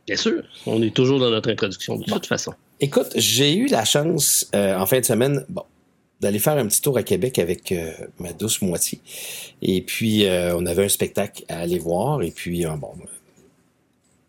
Bien 0.07 0.17
sûr. 0.17 0.43
On 0.67 0.83
est 0.83 0.95
toujours 0.95 1.19
dans 1.19 1.31
notre 1.31 1.51
introduction, 1.51 1.97
de 1.97 2.05
toute 2.05 2.27
façon. 2.27 2.55
Écoute, 2.81 3.13
j'ai 3.17 3.55
eu 3.55 3.67
la 3.67 3.85
chance, 3.85 4.49
en 4.53 4.87
fin 4.87 5.01
de 5.01 5.05
semaine, 5.05 5.45
bon, 5.49 5.63
d'aller 6.21 6.39
faire 6.39 6.57
un 6.57 6.67
petit 6.67 6.81
tour 6.81 6.97
à 6.99 7.03
Québec 7.03 7.39
avec 7.39 7.75
ma 8.19 8.33
douce 8.33 8.61
moitié. 8.61 9.01
Et 9.63 9.81
puis, 9.81 10.27
on 10.29 10.67
avait 10.67 10.85
un 10.85 10.89
spectacle 10.89 11.45
à 11.49 11.61
aller 11.61 11.79
voir. 11.79 12.23
Et 12.23 12.31
puis, 12.31 12.65
bon, 12.79 12.93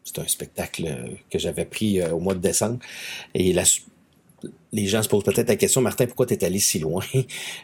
c'est 0.04 0.20
un 0.20 0.28
spectacle 0.28 0.96
que 1.30 1.40
j'avais 1.40 1.66
pris 1.66 2.02
au 2.04 2.20
mois 2.20 2.36
de 2.36 2.40
décembre. 2.40 2.80
Et 3.34 3.52
la, 3.52 3.64
les 4.72 4.88
gens 4.88 5.02
se 5.04 5.10
posent 5.10 5.24
peut-être 5.24 5.48
la 5.48 5.56
question, 5.56 5.82
Martin, 5.82 6.06
pourquoi 6.06 6.26
tu 6.26 6.34
es 6.34 6.44
allé 6.44 6.60
si 6.60 6.80
loin 6.80 7.04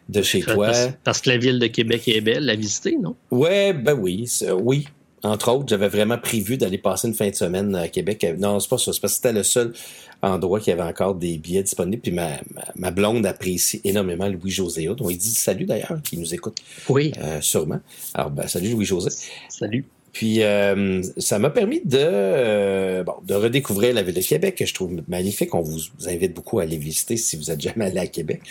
de 0.09 0.21
chez 0.21 0.41
toi? 0.41 0.71
Parce, 1.03 1.21
que 1.21 1.29
la 1.29 1.37
ville 1.37 1.59
de 1.59 1.67
Québec 1.67 2.07
est 2.07 2.21
belle 2.21 2.49
à 2.49 2.55
visiter, 2.55 2.97
non? 2.97 3.15
Ouais, 3.29 3.73
ben 3.73 3.93
oui, 3.93 4.27
oui. 4.61 4.87
Entre 5.23 5.51
autres, 5.51 5.65
j'avais 5.67 5.87
vraiment 5.87 6.17
prévu 6.17 6.57
d'aller 6.57 6.77
passer 6.77 7.07
une 7.07 7.13
fin 7.13 7.29
de 7.29 7.35
semaine 7.35 7.75
à 7.75 7.87
Québec. 7.87 8.25
Non, 8.39 8.59
c'est 8.59 8.69
pas 8.69 8.77
ça. 8.77 8.91
C'est 8.91 8.99
parce 8.99 9.13
que 9.13 9.17
c'était 9.17 9.33
le 9.33 9.43
seul 9.43 9.73
endroit 10.21 10.59
qui 10.59 10.71
avait 10.71 10.81
encore 10.81 11.15
des 11.15 11.37
billets 11.37 11.63
disponibles. 11.63 12.01
Puis 12.01 12.11
ma, 12.11 12.29
ma, 12.75 12.91
blonde 12.91 13.25
apprécie 13.25 13.81
énormément 13.83 14.27
Louis-José 14.27 14.87
dont 14.97 15.09
il 15.09 15.17
dit 15.17 15.33
salut 15.33 15.65
d'ailleurs, 15.65 15.97
qui 16.03 16.17
nous 16.17 16.33
écoute. 16.33 16.57
Oui. 16.89 17.11
Euh, 17.19 17.39
sûrement. 17.41 17.79
Alors, 18.13 18.31
ben, 18.31 18.47
salut 18.47 18.71
Louis-José. 18.71 19.09
Salut. 19.49 19.85
Puis 20.11 20.43
euh, 20.43 21.01
ça 21.17 21.39
m'a 21.39 21.49
permis 21.49 21.81
de, 21.83 21.97
euh, 21.99 23.03
bon, 23.03 23.15
de 23.25 23.33
redécouvrir 23.33 23.93
la 23.93 24.03
ville 24.03 24.15
de 24.15 24.21
Québec, 24.21 24.55
que 24.55 24.65
je 24.65 24.73
trouve 24.73 25.01
magnifique. 25.07 25.55
On 25.55 25.61
vous, 25.61 25.79
invite 26.05 26.33
beaucoup 26.33 26.59
à 26.59 26.63
aller 26.63 26.77
visiter 26.77 27.17
si 27.17 27.37
vous 27.37 27.49
êtes 27.49 27.61
jamais 27.61 27.85
allé 27.85 27.99
à 27.99 28.07
Québec. 28.07 28.41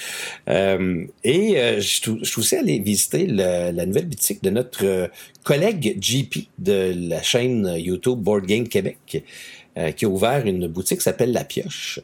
Euh, 0.49 1.05
et 1.25 1.57
je, 1.81 2.19
je 2.23 2.25
suis 2.25 2.41
aussi 2.41 2.57
allé 2.57 2.79
visiter 2.79 3.27
la 3.27 3.87
nouvelle 3.87 4.07
boutique 4.07 4.43
de 4.43 4.51
notre 4.51 5.11
collègue 5.45 5.99
JP 6.01 6.49
de 6.59 6.95
la 7.09 7.23
chaîne 7.23 7.75
YouTube 7.77 8.19
Board 8.19 8.47
Game 8.47 8.69
Québec, 8.69 9.23
qui 9.97 10.05
a 10.05 10.09
ouvert 10.09 10.47
une 10.47 10.67
boutique 10.67 10.99
qui 10.99 11.05
s'appelle 11.05 11.33
La 11.33 11.45
Pioche. 11.45 12.01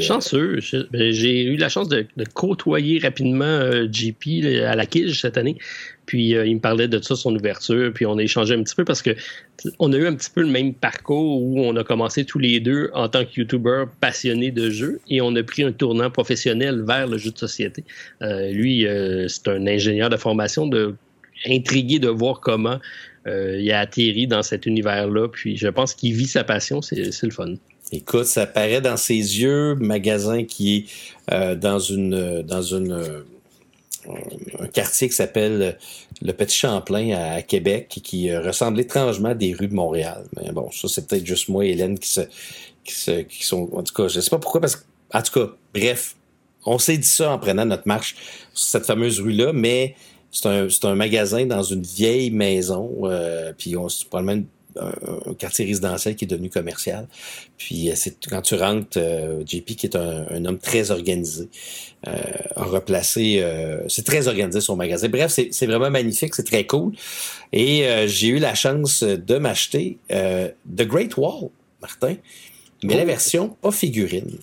Chanceux. 0.00 0.58
Ben, 0.90 1.12
j'ai 1.12 1.44
eu 1.44 1.56
la 1.56 1.68
chance 1.68 1.88
de, 1.88 2.06
côtoyer 2.34 2.98
rapidement 2.98 3.70
JP 3.90 4.44
à 4.66 4.74
la 4.74 4.86
Quille 4.86 5.14
cette 5.14 5.36
année. 5.36 5.56
Puis 6.08 6.34
euh, 6.34 6.46
il 6.46 6.54
me 6.54 6.60
parlait 6.60 6.88
de 6.88 6.98
ça, 7.02 7.14
son 7.16 7.36
ouverture, 7.36 7.92
puis 7.92 8.06
on 8.06 8.16
a 8.16 8.22
échangé 8.22 8.54
un 8.54 8.62
petit 8.62 8.74
peu 8.74 8.86
parce 8.86 9.02
que 9.02 9.10
on 9.78 9.92
a 9.92 9.96
eu 9.98 10.06
un 10.06 10.14
petit 10.14 10.30
peu 10.30 10.40
le 10.40 10.48
même 10.48 10.72
parcours 10.72 11.42
où 11.42 11.60
on 11.60 11.76
a 11.76 11.84
commencé 11.84 12.24
tous 12.24 12.38
les 12.38 12.60
deux 12.60 12.90
en 12.94 13.10
tant 13.10 13.26
que 13.26 13.30
YouTuber 13.36 13.84
passionné 14.00 14.50
de 14.50 14.70
jeux 14.70 15.00
et 15.10 15.20
on 15.20 15.36
a 15.36 15.42
pris 15.42 15.64
un 15.64 15.72
tournant 15.72 16.10
professionnel 16.10 16.82
vers 16.82 17.06
le 17.06 17.18
jeu 17.18 17.30
de 17.30 17.36
société. 17.36 17.84
Euh, 18.22 18.50
lui, 18.50 18.86
euh, 18.86 19.28
c'est 19.28 19.48
un 19.48 19.66
ingénieur 19.66 20.08
de 20.08 20.16
formation, 20.16 20.66
de 20.66 20.94
intrigué 21.46 21.98
de 21.98 22.08
voir 22.08 22.40
comment 22.40 22.80
il 23.26 23.70
a 23.72 23.80
atterri 23.80 24.26
dans 24.26 24.42
cet 24.42 24.64
univers-là. 24.64 25.28
Puis 25.28 25.58
je 25.58 25.68
pense 25.68 25.92
qu'il 25.92 26.14
vit 26.14 26.26
sa 26.26 26.44
passion, 26.44 26.80
c'est 26.80 27.22
le 27.22 27.30
fun. 27.30 27.56
Écoute, 27.90 28.26
ça 28.26 28.46
paraît 28.46 28.80
dans 28.80 28.96
ses 28.96 29.14
yeux, 29.14 29.74
magasin 29.76 30.44
qui 30.44 30.86
est 31.30 31.56
dans 31.56 31.78
une 31.78 32.42
dans 32.42 32.62
une 32.62 33.24
un 34.58 34.66
quartier 34.68 35.08
qui 35.08 35.14
s'appelle 35.14 35.76
le 36.22 36.32
Petit 36.32 36.56
Champlain 36.56 37.10
à 37.12 37.42
Québec 37.42 38.00
qui 38.02 38.30
euh, 38.30 38.40
ressemble 38.40 38.80
étrangement 38.80 39.30
à 39.30 39.34
des 39.34 39.52
rues 39.52 39.68
de 39.68 39.74
Montréal. 39.74 40.24
Mais 40.36 40.50
bon, 40.52 40.70
ça 40.70 40.88
c'est 40.88 41.06
peut-être 41.06 41.26
juste 41.26 41.48
moi 41.48 41.64
et 41.64 41.70
Hélène 41.70 41.98
qui 41.98 42.08
se, 42.08 42.20
qui 42.84 43.24
qui 43.24 43.44
sont, 43.44 43.68
en 43.72 43.82
tout 43.82 43.94
cas, 43.94 44.08
je 44.08 44.20
sais 44.20 44.30
pas 44.30 44.38
pourquoi 44.38 44.60
parce 44.60 44.76
que, 44.76 44.82
en 45.12 45.22
tout 45.22 45.32
cas, 45.32 45.52
bref, 45.74 46.16
on 46.64 46.78
s'est 46.78 46.98
dit 46.98 47.08
ça 47.08 47.30
en 47.32 47.38
prenant 47.38 47.64
notre 47.64 47.86
marche 47.86 48.16
sur 48.52 48.68
cette 48.68 48.86
fameuse 48.86 49.20
rue-là, 49.20 49.52
mais 49.52 49.94
c'est 50.30 50.46
un, 50.46 50.68
un 50.82 50.94
magasin 50.94 51.46
dans 51.46 51.62
une 51.62 51.82
vieille 51.82 52.30
maison, 52.30 52.90
euh, 53.04 53.52
puis 53.56 53.76
on 53.76 53.88
se 53.88 54.04
probablement 54.04 54.44
un, 54.76 55.34
quartier 55.34 55.64
résidentiel 55.64 56.16
qui 56.16 56.24
est 56.24 56.28
devenu 56.28 56.50
commercial. 56.50 57.06
Puis 57.56 57.90
euh, 57.90 57.92
c'est 57.96 58.26
quand 58.26 58.42
tu 58.42 58.54
rentres, 58.54 58.98
euh, 58.98 59.42
JP 59.46 59.76
qui 59.76 59.86
est 59.86 59.96
un, 59.96 60.44
homme 60.44 60.58
très 60.58 60.90
organisé, 60.90 61.48
euh, 62.06 62.12
a 62.56 62.64
replacé, 62.64 63.44
c'est 63.88 64.04
très 64.04 64.28
organisé 64.28 64.60
son 64.60 64.76
magasin. 64.76 65.08
Bref, 65.08 65.38
c'est 65.50 65.66
vraiment 65.66 65.90
magnifique, 65.90 66.34
c'est 66.34 66.46
très 66.46 66.66
cool. 66.66 66.92
Et 67.52 67.86
j'ai 68.06 68.28
eu 68.28 68.38
la 68.38 68.54
chance 68.54 69.02
de 69.02 69.38
m'acheter 69.38 69.98
The 70.08 70.82
Great 70.82 71.16
Wall, 71.16 71.50
Martin, 71.80 72.16
mais 72.82 72.96
la 72.96 73.02
oh. 73.02 73.06
version 73.06 73.48
pas 73.60 73.72
figurine. 73.72 74.38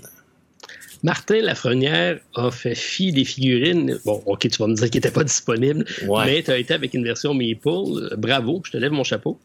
Martin 1.04 1.42
Lafrenière 1.42 2.20
a 2.34 2.50
fait 2.50 2.74
fi 2.74 3.12
des 3.12 3.26
figurines. 3.26 4.00
Bon, 4.06 4.24
ok, 4.26 4.50
tu 4.50 4.58
vas 4.58 4.66
me 4.66 4.74
dire 4.74 4.90
qu'il 4.90 4.98
n'était 4.98 5.12
pas 5.12 5.24
disponible, 5.24 5.86
mais 6.26 6.42
tu 6.42 6.50
as 6.50 6.58
été 6.58 6.74
avec 6.74 6.96
une 6.96 7.04
version 7.04 7.36
Maple. 7.36 8.16
Bravo, 8.18 8.62
je 8.66 8.72
te 8.72 8.78
lève 8.78 8.92
mon 8.92 9.04
chapeau. 9.04 9.38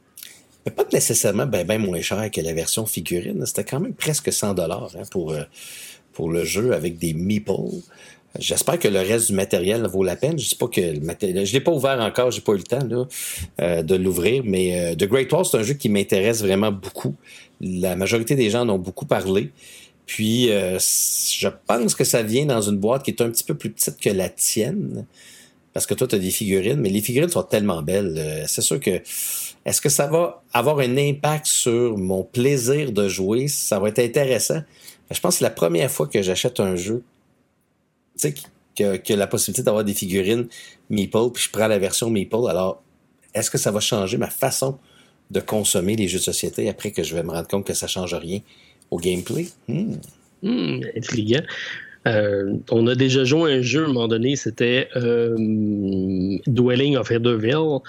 Mais 0.64 0.72
pas 0.72 0.84
nécessairement 0.92 1.46
bien 1.46 1.64
ben 1.64 1.80
moins 1.80 2.00
cher 2.00 2.30
que 2.30 2.40
la 2.40 2.52
version 2.52 2.86
figurine. 2.86 3.44
C'était 3.46 3.64
quand 3.64 3.80
même 3.80 3.94
presque 3.94 4.32
100 4.32 4.54
dollars 4.54 4.90
hein, 4.96 5.02
pour, 5.10 5.32
euh, 5.32 5.42
pour 6.12 6.30
le 6.30 6.44
jeu 6.44 6.72
avec 6.74 6.98
des 6.98 7.14
meeples. 7.14 7.82
J'espère 8.38 8.78
que 8.78 8.86
le 8.86 9.00
reste 9.00 9.28
du 9.28 9.32
matériel 9.32 9.86
vaut 9.86 10.04
la 10.04 10.14
peine. 10.14 10.38
Je 10.38 10.46
sais 10.46 10.56
pas 10.56 10.68
que 10.68 10.80
le 10.80 11.00
matériel, 11.00 11.44
je 11.44 11.52
l'ai 11.52 11.60
pas 11.60 11.72
ouvert 11.72 12.00
encore, 12.00 12.30
j'ai 12.30 12.40
pas 12.40 12.52
eu 12.52 12.58
le 12.58 12.62
temps 12.62 12.84
là, 12.88 13.08
euh, 13.60 13.82
de 13.82 13.96
l'ouvrir, 13.96 14.42
mais 14.44 14.78
euh, 14.78 14.94
The 14.94 15.04
Great 15.04 15.32
Wall 15.32 15.44
c'est 15.44 15.56
un 15.56 15.62
jeu 15.62 15.74
qui 15.74 15.88
m'intéresse 15.88 16.40
vraiment 16.42 16.70
beaucoup. 16.70 17.16
La 17.60 17.96
majorité 17.96 18.36
des 18.36 18.48
gens 18.50 18.60
en 18.60 18.68
ont 18.70 18.78
beaucoup 18.78 19.06
parlé. 19.06 19.50
Puis 20.06 20.50
euh, 20.50 20.78
je 20.78 21.48
pense 21.66 21.94
que 21.94 22.04
ça 22.04 22.22
vient 22.22 22.46
dans 22.46 22.62
une 22.62 22.76
boîte 22.76 23.04
qui 23.04 23.10
est 23.10 23.20
un 23.20 23.30
petit 23.30 23.44
peu 23.44 23.54
plus 23.54 23.70
petite 23.70 23.98
que 23.98 24.10
la 24.10 24.28
tienne. 24.28 25.06
Parce 25.72 25.86
que 25.86 25.94
toi, 25.94 26.08
tu 26.08 26.16
as 26.16 26.18
des 26.18 26.30
figurines, 26.30 26.80
mais 26.80 26.88
les 26.88 27.00
figurines 27.00 27.30
sont 27.30 27.44
tellement 27.44 27.80
belles. 27.80 28.44
C'est 28.48 28.60
sûr 28.60 28.80
que 28.80 29.00
est-ce 29.64 29.80
que 29.80 29.88
ça 29.88 30.06
va 30.06 30.42
avoir 30.52 30.78
un 30.78 30.96
impact 30.96 31.46
sur 31.46 31.98
mon 31.98 32.24
plaisir 32.24 32.92
de 32.92 33.08
jouer? 33.08 33.48
Ça 33.48 33.78
va 33.78 33.88
être 33.88 33.98
intéressant. 33.98 34.62
Je 35.10 35.20
pense 35.20 35.34
que 35.34 35.38
c'est 35.38 35.44
la 35.44 35.50
première 35.50 35.90
fois 35.90 36.06
que 36.06 36.22
j'achète 36.22 36.60
un 36.60 36.76
jeu 36.76 37.02
tu 38.18 38.28
sais, 38.28 38.34
que, 38.76 39.14
la 39.14 39.26
possibilité 39.26 39.62
d'avoir 39.62 39.84
des 39.84 39.94
figurines 39.94 40.46
Meeple, 40.88 41.30
puis 41.34 41.44
je 41.44 41.50
prends 41.50 41.66
la 41.66 41.78
version 41.78 42.10
Meeple. 42.10 42.48
Alors, 42.48 42.82
est-ce 43.34 43.50
que 43.50 43.58
ça 43.58 43.70
va 43.70 43.80
changer 43.80 44.16
ma 44.16 44.30
façon 44.30 44.78
de 45.30 45.40
consommer 45.40 45.96
les 45.96 46.08
jeux 46.08 46.18
de 46.18 46.24
société 46.24 46.68
après 46.68 46.90
que 46.90 47.02
je 47.02 47.14
vais 47.14 47.22
me 47.22 47.30
rendre 47.30 47.46
compte 47.46 47.66
que 47.66 47.74
ça 47.74 47.86
change 47.86 48.14
rien 48.14 48.40
au 48.90 48.98
gameplay? 48.98 49.46
Hmm. 49.68 49.94
Hmm. 50.42 50.80
Euh, 52.06 52.54
on 52.70 52.86
a 52.86 52.94
déjà 52.94 53.24
joué 53.24 53.52
un 53.52 53.62
jeu 53.62 53.82
à 53.82 53.84
un 53.84 53.92
moment 53.92 54.08
donné, 54.08 54.34
c'était 54.34 54.88
euh, 54.96 55.36
Dwelling 56.46 56.96
of 56.96 57.10
Ederville, 57.10 57.80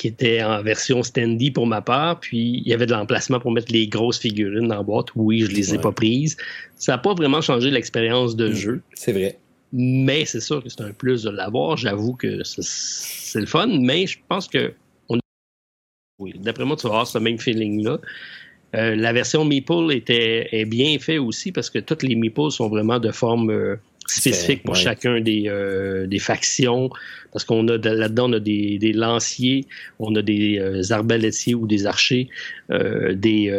qui 0.00 0.06
était 0.06 0.42
en 0.42 0.62
version 0.62 1.02
standy 1.02 1.50
pour 1.50 1.66
ma 1.66 1.82
part, 1.82 2.20
puis 2.20 2.62
il 2.64 2.66
y 2.66 2.72
avait 2.72 2.86
de 2.86 2.92
l'emplacement 2.92 3.38
pour 3.38 3.52
mettre 3.52 3.70
les 3.70 3.86
grosses 3.86 4.18
figurines 4.18 4.68
dans 4.68 4.76
la 4.76 4.82
boîte. 4.82 5.08
Oui, 5.14 5.40
je 5.40 5.48
les 5.48 5.74
ai 5.74 5.78
pas 5.78 5.92
prises. 5.92 6.38
Ça 6.76 6.92
n'a 6.92 6.98
pas 6.98 7.12
vraiment 7.12 7.42
changé 7.42 7.70
l'expérience 7.70 8.34
de 8.34 8.48
hmm. 8.48 8.54
jeu. 8.54 8.82
C'est 8.94 9.12
vrai. 9.12 9.38
Mais 9.74 10.24
c'est 10.24 10.40
sûr 10.40 10.62
que 10.62 10.70
c'est 10.70 10.80
un 10.80 10.92
plus 10.92 11.24
de 11.24 11.28
l'avoir. 11.28 11.76
J'avoue 11.76 12.14
que 12.14 12.42
c'est 12.44 13.40
le 13.40 13.44
fun, 13.44 13.66
mais 13.66 14.06
je 14.06 14.18
pense 14.26 14.48
que 14.48 14.72
oui, 16.18 16.32
d'après 16.38 16.64
moi, 16.64 16.76
tu 16.76 16.84
vas 16.84 16.94
avoir 16.94 17.06
ce 17.06 17.18
même 17.18 17.38
feeling-là. 17.38 17.98
Euh, 18.76 18.96
la 18.96 19.12
version 19.12 19.44
Meeple 19.44 19.92
était, 19.92 20.48
est 20.50 20.64
bien 20.64 20.98
faite 20.98 21.18
aussi 21.18 21.52
parce 21.52 21.68
que 21.68 21.78
toutes 21.78 22.02
les 22.02 22.14
Meeples 22.14 22.52
sont 22.52 22.70
vraiment 22.70 22.98
de 22.98 23.10
forme 23.10 23.50
euh, 23.50 23.76
spécifique 24.18 24.62
pour 24.62 24.76
chacun 24.76 25.20
des, 25.20 25.44
euh, 25.46 26.06
des 26.06 26.18
factions. 26.18 26.90
Parce 27.32 27.44
qu'on 27.44 27.66
a 27.68 27.76
là-dedans, 27.76 28.30
on 28.30 28.34
a 28.34 28.40
des, 28.40 28.78
des, 28.78 28.92
lanciers, 28.92 29.66
on 29.98 30.14
a 30.16 30.22
des 30.22 30.90
arbalétiers 30.90 31.54
ou 31.54 31.66
des 31.66 31.86
archers, 31.86 32.28
des, 32.68 33.52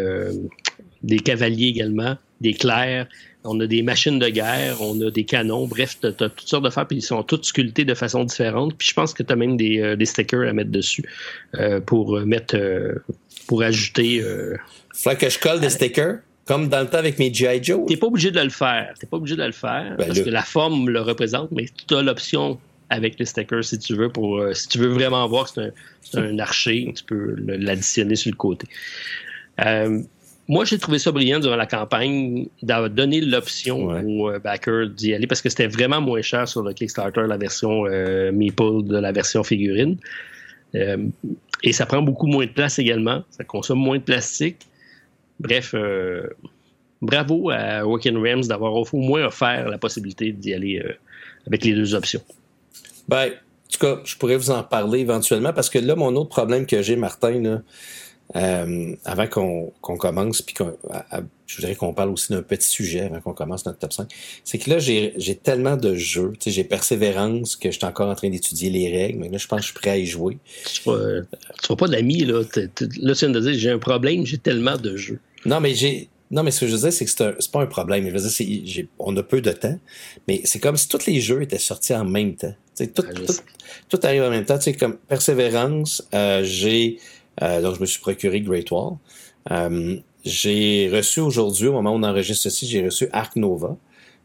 des 1.03 1.19
cavaliers 1.19 1.67
également, 1.67 2.17
des 2.41 2.53
clercs. 2.53 3.07
On 3.43 3.59
a 3.59 3.65
des 3.65 3.81
machines 3.81 4.19
de 4.19 4.29
guerre, 4.29 4.81
on 4.81 5.01
a 5.01 5.09
des 5.09 5.23
canons, 5.23 5.65
bref, 5.65 5.97
tu 5.99 6.07
as, 6.07 6.11
toutes 6.11 6.41
sortes 6.41 6.63
de 6.63 6.69
faire, 6.69 6.85
puis 6.85 6.97
ils 6.97 7.01
sont 7.01 7.23
tous 7.23 7.41
sculptés 7.41 7.85
de 7.85 7.95
façon 7.95 8.23
différente. 8.23 8.75
Puis 8.77 8.89
je 8.89 8.93
pense 8.93 9.13
que 9.13 9.23
tu 9.23 9.33
as 9.33 9.35
même 9.35 9.57
des, 9.57 9.79
euh, 9.79 9.95
des, 9.95 10.05
stickers 10.05 10.47
à 10.47 10.53
mettre 10.53 10.69
dessus 10.69 11.03
euh, 11.55 11.79
pour 11.79 12.19
mettre 12.21 12.55
euh, 12.55 12.93
pour 13.47 13.63
ajouter. 13.63 14.23
Faut 14.93 15.15
que 15.15 15.29
je 15.29 15.39
colle 15.39 15.59
des 15.59 15.69
stickers? 15.69 16.19
Comme 16.45 16.69
dans 16.69 16.81
le 16.81 16.87
temps 16.87 16.97
avec 16.97 17.19
mes 17.19 17.33
G.I. 17.33 17.63
Joe. 17.63 17.85
T'es 17.87 17.97
pas 17.97 18.07
obligé 18.07 18.31
de 18.31 18.39
le 18.39 18.49
faire. 18.49 18.93
T'es 18.99 19.07
pas 19.07 19.17
obligé 19.17 19.35
de 19.35 19.43
le 19.43 19.51
faire. 19.51 19.95
Ben 19.97 20.07
parce 20.07 20.21
que 20.21 20.29
la 20.29 20.41
forme 20.41 20.89
le 20.89 21.01
représente, 21.01 21.51
mais 21.51 21.65
tu 21.87 21.95
as 21.95 22.01
l'option 22.01 22.59
avec 22.89 23.17
les 23.19 23.25
stickers 23.25 23.63
si 23.63 23.79
tu 23.79 23.95
veux 23.95 24.09
pour 24.09 24.43
si 24.53 24.67
tu 24.67 24.79
veux 24.79 24.89
vraiment 24.89 25.25
voir 25.27 25.53
que 25.53 25.71
c'est 26.01 26.17
un, 26.17 26.23
un, 26.23 26.39
archer, 26.39 26.91
tu 26.95 27.03
peux 27.03 27.35
l'additionner 27.37 28.15
sur 28.15 28.31
le 28.31 28.37
côté. 28.37 28.67
Euh, 29.63 30.01
moi, 30.51 30.65
j'ai 30.65 30.77
trouvé 30.77 30.99
ça 30.99 31.13
brillant 31.13 31.39
durant 31.39 31.55
la 31.55 31.65
campagne 31.65 32.47
d'avoir 32.61 32.89
donné 32.89 33.21
l'option 33.21 33.85
aux 33.85 34.29
euh, 34.29 34.39
backers 34.39 34.89
d'y 34.89 35.13
aller 35.13 35.25
parce 35.25 35.41
que 35.41 35.47
c'était 35.47 35.67
vraiment 35.67 36.01
moins 36.01 36.21
cher 36.21 36.45
sur 36.45 36.61
le 36.61 36.73
Kickstarter, 36.73 37.21
la 37.25 37.37
version 37.37 37.85
euh, 37.85 38.33
Meeple 38.33 38.83
de 38.83 38.97
la 38.97 39.13
version 39.13 39.45
figurine. 39.45 39.95
Euh, 40.75 41.07
et 41.63 41.71
ça 41.71 41.85
prend 41.85 42.01
beaucoup 42.01 42.27
moins 42.27 42.45
de 42.45 42.51
place 42.51 42.79
également. 42.79 43.23
Ça 43.29 43.45
consomme 43.45 43.79
moins 43.79 43.97
de 43.97 44.03
plastique. 44.03 44.57
Bref, 45.41 45.75
bravo 47.01 47.49
à 47.49 47.85
Working 47.85 48.17
Rams 48.17 48.45
d'avoir 48.47 48.73
au 48.73 48.85
moins 48.93 49.25
offert 49.25 49.69
la 49.69 49.77
possibilité 49.77 50.31
d'y 50.31 50.53
aller 50.53 50.83
avec 51.47 51.65
les 51.65 51.73
deux 51.73 51.95
options. 51.95 52.21
Ben, 53.07 53.27
en 53.27 53.71
tout 53.71 53.79
cas, 53.79 54.01
je 54.03 54.15
pourrais 54.17 54.37
vous 54.37 54.51
en 54.51 54.63
parler 54.63 54.99
éventuellement 54.99 55.53
parce 55.53 55.69
que 55.69 55.79
là, 55.79 55.95
mon 55.95 56.15
autre 56.15 56.29
problème 56.29 56.65
que 56.65 56.81
j'ai, 56.81 56.95
Martin, 56.95 57.41
là, 57.41 57.61
euh, 58.35 58.95
avant 59.03 59.27
qu'on 59.27 59.71
commence, 59.97 60.41
puis 60.41 60.55
je 61.47 61.55
voudrais 61.57 61.75
qu'on 61.75 61.93
parle 61.93 62.09
aussi 62.09 62.31
d'un 62.31 62.41
petit 62.41 62.69
sujet 62.69 63.01
avant 63.01 63.19
qu'on 63.19 63.33
commence 63.33 63.65
notre 63.65 63.79
top 63.79 63.91
5, 63.91 64.09
c'est 64.45 64.57
que 64.57 64.69
là, 64.69 64.79
j'ai 64.79 65.39
tellement 65.41 65.75
de 65.75 65.95
jeux, 65.95 66.33
j'ai 66.45 66.63
persévérance 66.63 67.57
que 67.57 67.71
je 67.71 67.77
suis 67.77 67.85
encore 67.85 68.09
en 68.09 68.15
train 68.15 68.29
d'étudier 68.29 68.69
les 68.69 68.89
règles, 68.89 69.19
mais 69.19 69.29
là, 69.29 69.37
je 69.37 69.47
pense 69.47 69.59
que 69.59 69.65
je 69.65 69.71
suis 69.71 69.79
prêt 69.79 69.89
à 69.89 69.97
y 69.97 70.05
jouer. 70.05 70.37
Tu 70.65 70.89
ne 70.89 71.23
seras 71.61 71.75
pas 71.75 71.87
d'amis, 71.87 72.23
là. 72.23 72.41
là, 72.41 72.67
tu 72.75 72.85
viens 73.25 73.29
de 73.29 73.39
dire, 73.39 73.53
j'ai 73.53 73.71
un 73.71 73.79
problème, 73.79 74.25
j'ai 74.25 74.37
tellement 74.37 74.77
de 74.77 74.95
jeux. 74.95 75.19
Non, 75.45 75.59
mais 75.59 75.73
j'ai... 75.75 76.09
Non, 76.29 76.43
mais 76.43 76.51
ce 76.51 76.61
que 76.61 76.67
je 76.67 76.71
veux 76.75 76.79
dire, 76.79 76.93
c'est 76.93 77.03
que 77.03 77.11
c'est 77.11 77.51
pas 77.51 77.61
un 77.61 77.65
problème. 77.65 78.05
Je 78.05 78.17
veux 78.17 78.29
dire, 78.29 78.85
on 78.99 79.15
a 79.17 79.23
peu 79.23 79.41
de 79.41 79.51
temps, 79.51 79.77
mais 80.29 80.39
c'est 80.45 80.59
comme 80.59 80.77
si 80.77 80.87
tous 80.87 81.05
les 81.05 81.19
jeux 81.19 81.41
étaient 81.41 81.59
sortis 81.59 81.93
en 81.93 82.05
même 82.05 82.35
temps. 82.35 82.55
Tout, 82.77 82.85
tout, 82.87 83.33
tout, 83.89 83.99
arrive 84.03 84.23
en 84.23 84.29
même 84.29 84.45
temps. 84.45 84.59
Sais, 84.59 84.73
comme 84.73 84.95
Persévérance, 84.95 86.07
euh, 86.13 86.41
j'ai 86.45 86.99
euh, 87.41 87.61
donc, 87.61 87.75
je 87.75 87.81
me 87.81 87.85
suis 87.85 87.99
procuré 87.99 88.41
Great 88.41 88.69
Wall. 88.71 88.93
Euh, 89.51 89.97
j'ai 90.23 90.89
reçu 90.93 91.19
aujourd'hui, 91.19 91.67
au 91.67 91.73
moment 91.73 91.93
où 91.93 91.95
on 91.95 92.03
enregistre 92.03 92.43
ceci, 92.43 92.67
j'ai 92.67 92.83
reçu 92.83 93.07
Arc 93.11 93.35
Nova, 93.35 93.75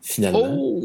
finalement. 0.02 0.56
Oh! 0.58 0.80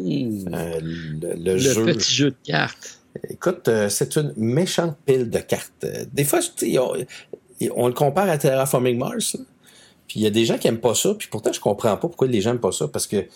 Euh, 0.53 0.79
le, 0.81 1.55
le 1.55 1.93
petit 1.93 2.13
jeu 2.13 2.31
de 2.31 2.37
cartes. 2.43 2.99
Écoute, 3.29 3.69
c'est 3.89 4.15
une 4.15 4.33
méchante 4.37 4.97
pile 5.05 5.29
de 5.29 5.39
cartes. 5.39 5.85
Des 6.13 6.23
fois, 6.23 6.39
on, 6.63 7.05
on 7.75 7.87
le 7.87 7.93
compare 7.93 8.29
à 8.29 8.37
Terraforming 8.37 8.97
Mars. 8.97 9.37
Puis 10.11 10.19
il 10.19 10.23
y 10.23 10.27
a 10.27 10.29
des 10.29 10.43
gens 10.43 10.57
qui 10.57 10.67
aiment 10.67 10.81
pas 10.81 10.93
ça, 10.93 11.13
puis 11.13 11.29
pourtant 11.31 11.53
je 11.53 11.61
comprends 11.61 11.95
pas 11.95 11.95
pourquoi 11.95 12.27
les 12.27 12.41
gens 12.41 12.49
aiment 12.51 12.59
pas 12.59 12.73
ça, 12.73 12.89
parce 12.89 13.07
que 13.07 13.27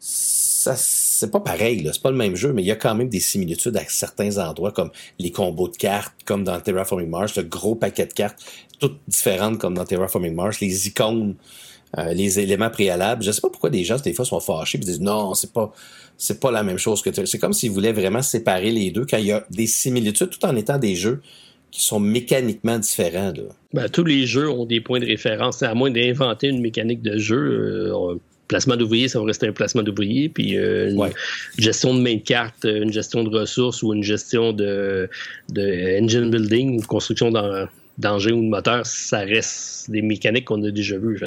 ça 0.00 0.74
c'est 0.74 1.30
pas 1.30 1.38
pareil, 1.38 1.88
c'est 1.92 2.02
pas 2.02 2.10
le 2.10 2.16
même 2.16 2.34
jeu, 2.34 2.52
mais 2.52 2.60
il 2.62 2.66
y 2.66 2.72
a 2.72 2.76
quand 2.76 2.96
même 2.96 3.08
des 3.08 3.20
similitudes 3.20 3.76
à 3.76 3.84
certains 3.86 4.38
endroits, 4.38 4.72
comme 4.72 4.90
les 5.20 5.30
combos 5.30 5.68
de 5.68 5.76
cartes, 5.76 6.12
comme 6.24 6.42
dans 6.42 6.60
Terraforming 6.60 7.08
Mars, 7.08 7.36
le 7.36 7.44
gros 7.44 7.76
paquet 7.76 8.06
de 8.06 8.12
cartes, 8.12 8.36
toutes 8.80 8.98
différentes 9.06 9.58
comme 9.58 9.74
dans 9.74 9.84
Terraforming 9.84 10.34
Mars, 10.34 10.60
les 10.60 10.88
icônes, 10.88 11.36
euh, 11.98 12.12
les 12.14 12.40
éléments 12.40 12.70
préalables. 12.70 13.22
Je 13.22 13.30
sais 13.30 13.40
pas 13.40 13.50
pourquoi 13.50 13.70
des 13.70 13.84
gens 13.84 13.96
des 13.98 14.12
fois 14.12 14.24
sont 14.24 14.40
fâchés 14.40 14.78
et 14.78 14.80
disent 14.80 15.00
non, 15.00 15.34
c'est 15.34 15.52
pas 15.52 15.72
c'est 16.16 16.40
pas 16.40 16.50
la 16.50 16.64
même 16.64 16.78
chose 16.78 17.00
que 17.00 17.10
c'est 17.24 17.38
comme 17.38 17.52
s'ils 17.52 17.70
voulaient 17.70 17.92
vraiment 17.92 18.22
séparer 18.22 18.72
les 18.72 18.90
deux 18.90 19.06
quand 19.06 19.18
il 19.18 19.26
y 19.26 19.32
a 19.32 19.46
des 19.50 19.68
similitudes 19.68 20.30
tout 20.30 20.44
en 20.44 20.56
étant 20.56 20.78
des 20.78 20.96
jeux 20.96 21.22
qui 21.72 21.82
sont 21.82 21.98
mécaniquement 21.98 22.78
différents. 22.78 23.32
Ben, 23.72 23.88
tous 23.88 24.04
les 24.04 24.26
jeux 24.26 24.48
ont 24.48 24.66
des 24.66 24.80
points 24.80 25.00
de 25.00 25.06
référence. 25.06 25.62
À 25.62 25.74
moins 25.74 25.90
d'inventer 25.90 26.48
une 26.48 26.60
mécanique 26.60 27.02
de 27.02 27.16
jeu, 27.18 27.90
euh, 27.90 28.14
placement 28.46 28.76
d'ouvriers, 28.76 29.08
ça 29.08 29.18
va 29.18 29.24
rester 29.24 29.48
un 29.48 29.52
placement 29.52 29.82
d'ouvriers. 29.82 30.28
Puis 30.28 30.58
euh, 30.58 30.90
une 30.90 31.10
gestion 31.58 31.94
de 31.94 32.00
main 32.00 32.16
de 32.16 32.20
carte, 32.20 32.66
euh, 32.66 32.82
une 32.82 32.92
gestion 32.92 33.24
de 33.24 33.36
ressources 33.36 33.82
ou 33.82 33.94
une 33.94 34.02
gestion 34.02 34.52
de, 34.52 35.08
de 35.48 36.02
engine 36.02 36.30
building 36.30 36.78
ou 36.78 36.86
construction 36.86 37.32
d'engins 37.98 38.32
ou 38.32 38.42
de 38.42 38.48
moteurs, 38.48 38.84
ça 38.84 39.20
reste 39.20 39.90
des 39.90 40.02
mécaniques 40.02 40.44
qu'on 40.44 40.62
a 40.64 40.70
déjà 40.70 40.98
vues. 40.98 41.18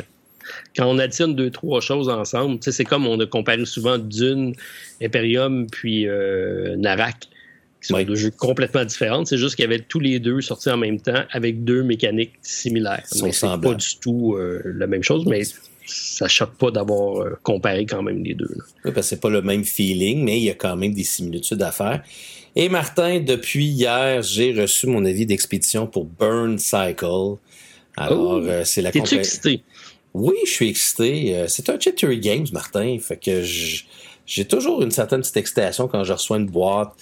Quand 0.76 0.86
on 0.86 1.00
additionne 1.00 1.36
deux, 1.36 1.50
trois 1.50 1.82
choses 1.82 2.08
ensemble, 2.08 2.60
c'est 2.62 2.84
comme 2.84 3.08
on 3.08 3.20
a 3.20 3.26
comparé 3.26 3.66
souvent 3.66 3.98
Dune, 3.98 4.54
Imperium, 5.02 5.66
puis 5.72 6.08
euh, 6.08 6.76
Narak 6.76 7.30
qui 7.88 7.94
sont 7.94 8.04
deux 8.04 8.16
jeux 8.16 8.32
complètement 8.32 8.86
différents. 8.86 9.26
C'est 9.26 9.38
juste 9.38 9.56
qu'il 9.56 9.64
y 9.64 9.68
avait 9.68 9.80
tous 9.80 10.00
les 10.00 10.20
deux 10.20 10.42
sortis 10.42 10.70
en 10.70 10.78
même 10.78 11.00
temps 11.00 11.24
avec 11.32 11.64
deux 11.64 11.84
mécaniques 11.84 12.34
similaires. 12.42 13.04
C'est 13.06 13.42
pas 13.42 13.74
du 13.74 13.98
tout 14.02 14.38
la 14.64 14.88
même 14.88 15.04
chose, 15.04 15.26
mais 15.26 15.44
ça 15.86 16.28
choque 16.28 16.56
pas 16.56 16.72
d'avoir 16.72 17.22
euh, 17.22 17.38
comparé 17.44 17.86
quand 17.86 18.02
même 18.02 18.24
les 18.24 18.34
deux. 18.34 18.50
Oui, 18.84 18.92
parce 18.92 18.96
que 18.96 19.02
c'est 19.02 19.22
pas 19.22 19.30
le 19.30 19.42
même 19.42 19.64
feeling, 19.64 20.24
mais 20.24 20.38
il 20.40 20.44
y 20.44 20.50
a 20.50 20.56
quand 20.56 20.76
même 20.76 20.94
des 20.94 21.04
similitudes 21.04 21.62
à 21.62 21.72
faire. 21.72 22.04
Et 22.56 22.70
Martin, 22.70 23.20
depuis 23.20 23.66
hier, 23.66 24.22
j'ai 24.22 24.54
reçu 24.54 24.88
mon 24.88 25.06
avis 25.06 25.26
d'expédition 25.26 25.88
pour 25.88 26.06
Burn 26.06 26.58
Cycle. 26.58 27.38
Alors, 27.98 28.34
oh! 28.34 28.46
euh, 28.46 28.64
c'est 28.66 28.82
la 28.82 28.92
T'es-tu 28.92 29.16
excité? 29.16 29.64
Oui, 30.14 30.36
je 30.46 30.52
suis 30.52 30.70
excité. 30.70 31.36
Euh, 31.36 31.46
c'est 31.48 31.70
un 31.70 31.80
Chittery 31.80 32.20
Games, 32.20 32.48
Martin. 32.52 32.98
Fait 33.00 33.18
que 33.18 33.42
j'ai 34.26 34.46
toujours 34.46 34.82
une 34.82 34.92
certaine 34.92 35.22
petite 35.22 35.38
excitation 35.38 35.88
quand 35.88 36.04
je 36.04 36.14
reçois 36.14 36.38
une 36.38 36.48
boîte 36.48 36.94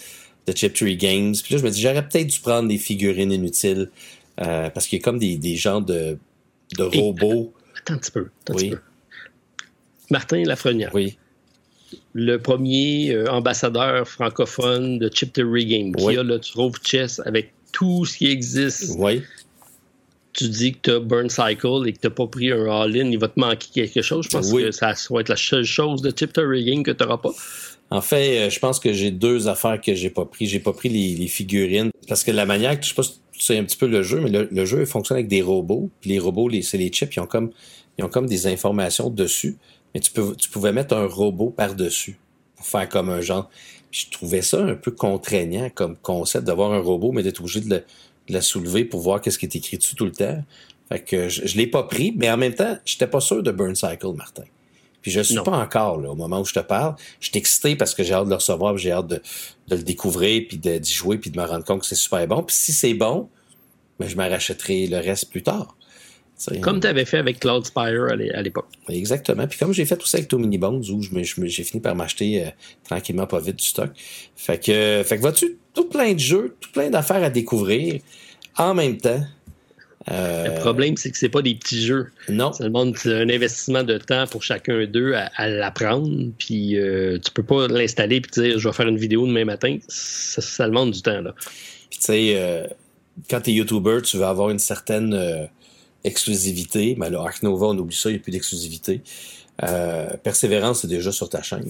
de 0.47 0.55
Chittery 0.55 0.97
Games. 0.97 1.33
Puis 1.43 1.53
là, 1.53 1.59
je 1.59 1.65
me 1.65 1.69
dis, 1.69 1.81
j'aurais 1.81 2.07
peut-être 2.07 2.27
dû 2.27 2.39
prendre 2.39 2.67
des 2.67 2.77
figurines 2.77 3.31
inutiles. 3.31 3.89
parce 4.37 4.87
qu'il 4.87 4.99
y 4.99 5.01
a 5.01 5.03
comme 5.03 5.19
des, 5.19 5.37
des 5.37 5.55
genres 5.55 5.81
de, 5.81 6.17
de 6.77 6.83
robots. 6.83 7.53
Attends 7.77 7.95
un 7.95 7.97
petit 7.97 8.11
peu. 8.11 8.27
Martin 10.09 10.43
Lafrenière. 10.43 10.91
Oui. 10.93 11.17
Le 12.13 12.37
premier 12.37 13.11
euh, 13.11 13.27
ambassadeur 13.29 14.07
francophone 14.07 14.99
de 14.99 15.09
Chip 15.13 15.33
Theory 15.33 15.65
Game, 15.65 15.95
qui 15.95 16.17
a 16.17 16.23
le 16.23 16.39
Trove 16.39 16.73
Chess 16.83 17.21
avec 17.25 17.53
tout 17.71 18.05
ce 18.05 18.17
qui 18.17 18.27
existe. 18.27 18.95
Oui. 18.97 19.23
tu 20.33 20.49
dis 20.49 20.73
que 20.73 20.79
tu 20.81 20.91
as 20.91 20.99
Burn 20.99 21.29
Cycle 21.29 21.87
et 21.87 21.93
que 21.93 21.99
tu 21.99 22.07
n'as 22.07 22.13
pas 22.13 22.27
pris 22.27 22.51
un 22.51 22.65
all-in, 22.65 23.09
il 23.11 23.19
va 23.19 23.27
te 23.27 23.39
manquer 23.39 23.67
quelque 23.73 24.01
chose. 24.01 24.25
Je 24.25 24.29
pense 24.29 24.51
que 24.51 24.71
ça 24.71 24.93
va 25.09 25.21
être 25.21 25.29
la 25.29 25.35
seule 25.35 25.63
chose 25.63 26.01
de 26.01 26.11
type 26.11 26.37
rigging 26.37 26.83
que 26.83 26.91
tu 26.91 27.03
n'auras 27.03 27.17
pas. 27.17 27.31
En 27.93 28.01
fait, 28.01 28.39
euh, 28.39 28.49
je 28.49 28.59
pense 28.59 28.79
que 28.79 28.91
j'ai 28.91 29.11
deux 29.11 29.47
affaires 29.47 29.79
que 29.79 29.93
j'ai 29.93 30.09
pas 30.09 30.25
pris. 30.25 30.47
J'ai 30.47 30.59
pas 30.59 30.73
pris 30.73 30.89
les, 30.89 31.27
figurines 31.27 31.91
parce 32.07 32.23
que 32.23 32.31
la 32.31 32.47
manière 32.47 32.77
que 32.79 32.83
je 32.83 32.89
sais 32.89 32.95
pas 32.95 33.03
si 33.03 33.19
c'est 33.37 33.55
un 33.55 33.63
petit 33.63 33.77
peu 33.77 33.85
le 33.85 34.01
jeu, 34.01 34.19
mais 34.19 34.31
le, 34.31 34.65
jeu 34.65 34.83
fonctionne 34.85 35.17
avec 35.17 35.27
des 35.27 35.43
robots. 35.43 35.91
Puis 36.01 36.09
les 36.09 36.17
robots, 36.17 36.49
c'est 36.63 36.79
les 36.79 36.89
chips, 36.89 37.15
ils 37.15 37.19
ont 37.19 37.27
comme 37.27 38.25
des 38.25 38.47
informations 38.47 39.11
dessus. 39.11 39.57
Mais 39.93 39.99
tu 39.99 40.11
tu 40.11 40.49
pouvais 40.49 40.71
mettre 40.73 40.95
un 40.95 41.05
robot 41.05 41.51
par 41.51 41.75
dessus 41.75 42.17
pour 42.55 42.65
faire 42.65 42.89
comme 42.89 43.09
un 43.09 43.21
genre. 43.21 43.51
je 43.91 44.05
trouvais 44.09 44.41
ça 44.41 44.63
un 44.63 44.73
peu 44.73 44.89
contraignant 44.89 45.69
comme 45.69 45.95
concept 45.95 46.45
d'avoir 46.45 46.73
un 46.73 46.79
robot, 46.79 47.11
mais 47.11 47.21
d'être 47.21 47.41
obligé 47.41 47.61
de 47.61 47.83
la 48.27 48.41
soulever 48.41 48.85
pour 48.85 49.01
voir 49.01 49.21
qu'est-ce 49.21 49.37
qui 49.37 49.45
est 49.45 49.55
écrit 49.55 49.77
dessus 49.77 49.95
tout 49.95 50.05
le 50.05 50.13
temps. 50.13 50.43
Fait 50.89 50.99
que 50.99 51.29
je, 51.29 51.45
je 51.45 51.57
l'ai 51.57 51.67
pas 51.67 51.83
pris, 51.83 52.11
mais 52.17 52.31
en 52.31 52.37
même 52.37 52.55
temps, 52.55 52.75
j'étais 52.85 53.07
pas 53.07 53.21
sûr 53.21 53.43
de 53.43 53.51
Burn 53.51 53.75
Cycle, 53.75 54.13
Martin. 54.15 54.45
Puis 55.03 55.11
je 55.11 55.21
suis 55.21 55.35
pas 55.35 55.57
encore 55.57 55.99
là 55.99 56.09
au 56.09 56.15
moment 56.15 56.39
où 56.39 56.45
je 56.45 56.53
te 56.53 56.59
parle. 56.59 56.95
Je 57.19 57.27
suis 57.27 57.37
excité 57.37 57.75
parce 57.75 57.93
que 57.93 58.03
j'ai 58.03 58.13
hâte 58.13 58.25
de 58.25 58.29
le 58.29 58.37
recevoir, 58.37 58.77
j'ai 58.77 58.91
hâte 58.91 59.07
de, 59.07 59.21
le 59.69 59.77
découvrir, 59.83 60.43
puis 60.47 60.57
d'y 60.57 60.93
jouer, 60.93 61.17
puis 61.17 61.29
de 61.29 61.39
me 61.39 61.45
rendre 61.45 61.65
compte 61.65 61.81
que 61.81 61.85
c'est 61.85 61.95
super 61.95 62.25
bon. 62.25 62.41
Puis 62.41 62.55
si 62.55 62.71
c'est 62.71 62.93
bon, 62.93 63.29
ben, 63.99 64.07
je 64.07 64.15
m'arracheterai 64.15 64.87
le 64.87 64.97
reste 64.97 65.29
plus 65.29 65.43
tard. 65.43 65.75
Comme 66.61 66.79
tu 66.79 66.87
avais 66.87 67.05
fait 67.05 67.19
avec 67.19 67.39
Cloud 67.39 67.65
Spire 67.65 68.07
à 68.11 68.41
l'époque. 68.41 68.67
Exactement. 68.89 69.47
Puis 69.47 69.59
comme 69.59 69.71
j'ai 69.73 69.85
fait 69.85 69.97
tout 69.97 70.07
ça 70.07 70.17
avec 70.17 70.29
Tomini 70.29 70.57
Bones, 70.57 70.83
où 70.89 71.01
j'ai 71.01 71.63
fini 71.63 71.81
par 71.81 71.95
m'acheter 71.95 72.45
euh, 72.45 72.49
tranquillement 72.83 73.27
pas 73.27 73.39
vite 73.39 73.57
du 73.57 73.65
stock. 73.65 73.91
Fait 74.35 74.57
que, 74.57 75.03
fait 75.05 75.17
que 75.17 75.21
vois-tu, 75.21 75.57
tout 75.73 75.85
plein 75.85 76.13
de 76.13 76.19
jeux, 76.19 76.57
tout 76.59 76.71
plein 76.71 76.89
d'affaires 76.89 77.23
à 77.23 77.29
découvrir 77.29 78.01
en 78.57 78.73
même 78.73 78.97
temps. 78.97 79.21
Euh, 80.11 80.49
le 80.49 80.59
problème, 80.59 80.97
c'est 80.97 81.11
que 81.11 81.17
c'est 81.17 81.29
pas 81.29 81.41
des 81.41 81.55
petits 81.55 81.81
jeux. 81.81 82.11
Non. 82.27 82.51
Ça 82.51 82.65
demande 82.65 82.95
un 83.05 83.29
investissement 83.29 83.83
de 83.83 83.97
temps 83.97 84.27
pour 84.27 84.43
chacun 84.43 84.85
d'eux 84.85 85.13
à, 85.15 85.47
l'apprendre. 85.47 86.09
Puis 86.37 86.77
euh, 86.77 87.17
tu 87.23 87.31
peux 87.31 87.43
pas 87.43 87.67
l'installer 87.67 88.17
et 88.17 88.19
dire 88.19 88.59
je 88.59 88.67
vais 88.67 88.73
faire 88.73 88.87
une 88.87 88.97
vidéo 88.97 89.25
demain 89.25 89.45
matin. 89.45 89.77
Ça, 89.87 90.67
demande 90.67 90.91
du 90.91 91.01
temps. 91.01 91.21
Là. 91.21 91.33
Puis 91.89 91.99
tu 91.99 92.05
sais, 92.05 92.33
euh, 92.35 92.67
quand 93.29 93.41
tu 93.41 93.51
es 93.51 93.53
YouTuber, 93.53 94.01
tu 94.03 94.17
veux 94.17 94.25
avoir 94.25 94.49
une 94.49 94.59
certaine 94.59 95.13
euh, 95.13 95.45
exclusivité. 96.03 96.95
Mais 96.97 97.09
là, 97.09 97.21
Ark 97.21 97.41
Nova, 97.43 97.67
on 97.67 97.77
oublie 97.77 97.95
ça, 97.95 98.09
il 98.09 98.13
n'y 98.13 98.19
a 98.19 98.21
plus 98.21 98.31
d'exclusivité. 98.31 99.01
Persévérance, 100.23 100.81
c'est 100.81 100.87
déjà 100.87 101.11
sur 101.11 101.29
ta 101.29 101.43
chaîne, 101.43 101.63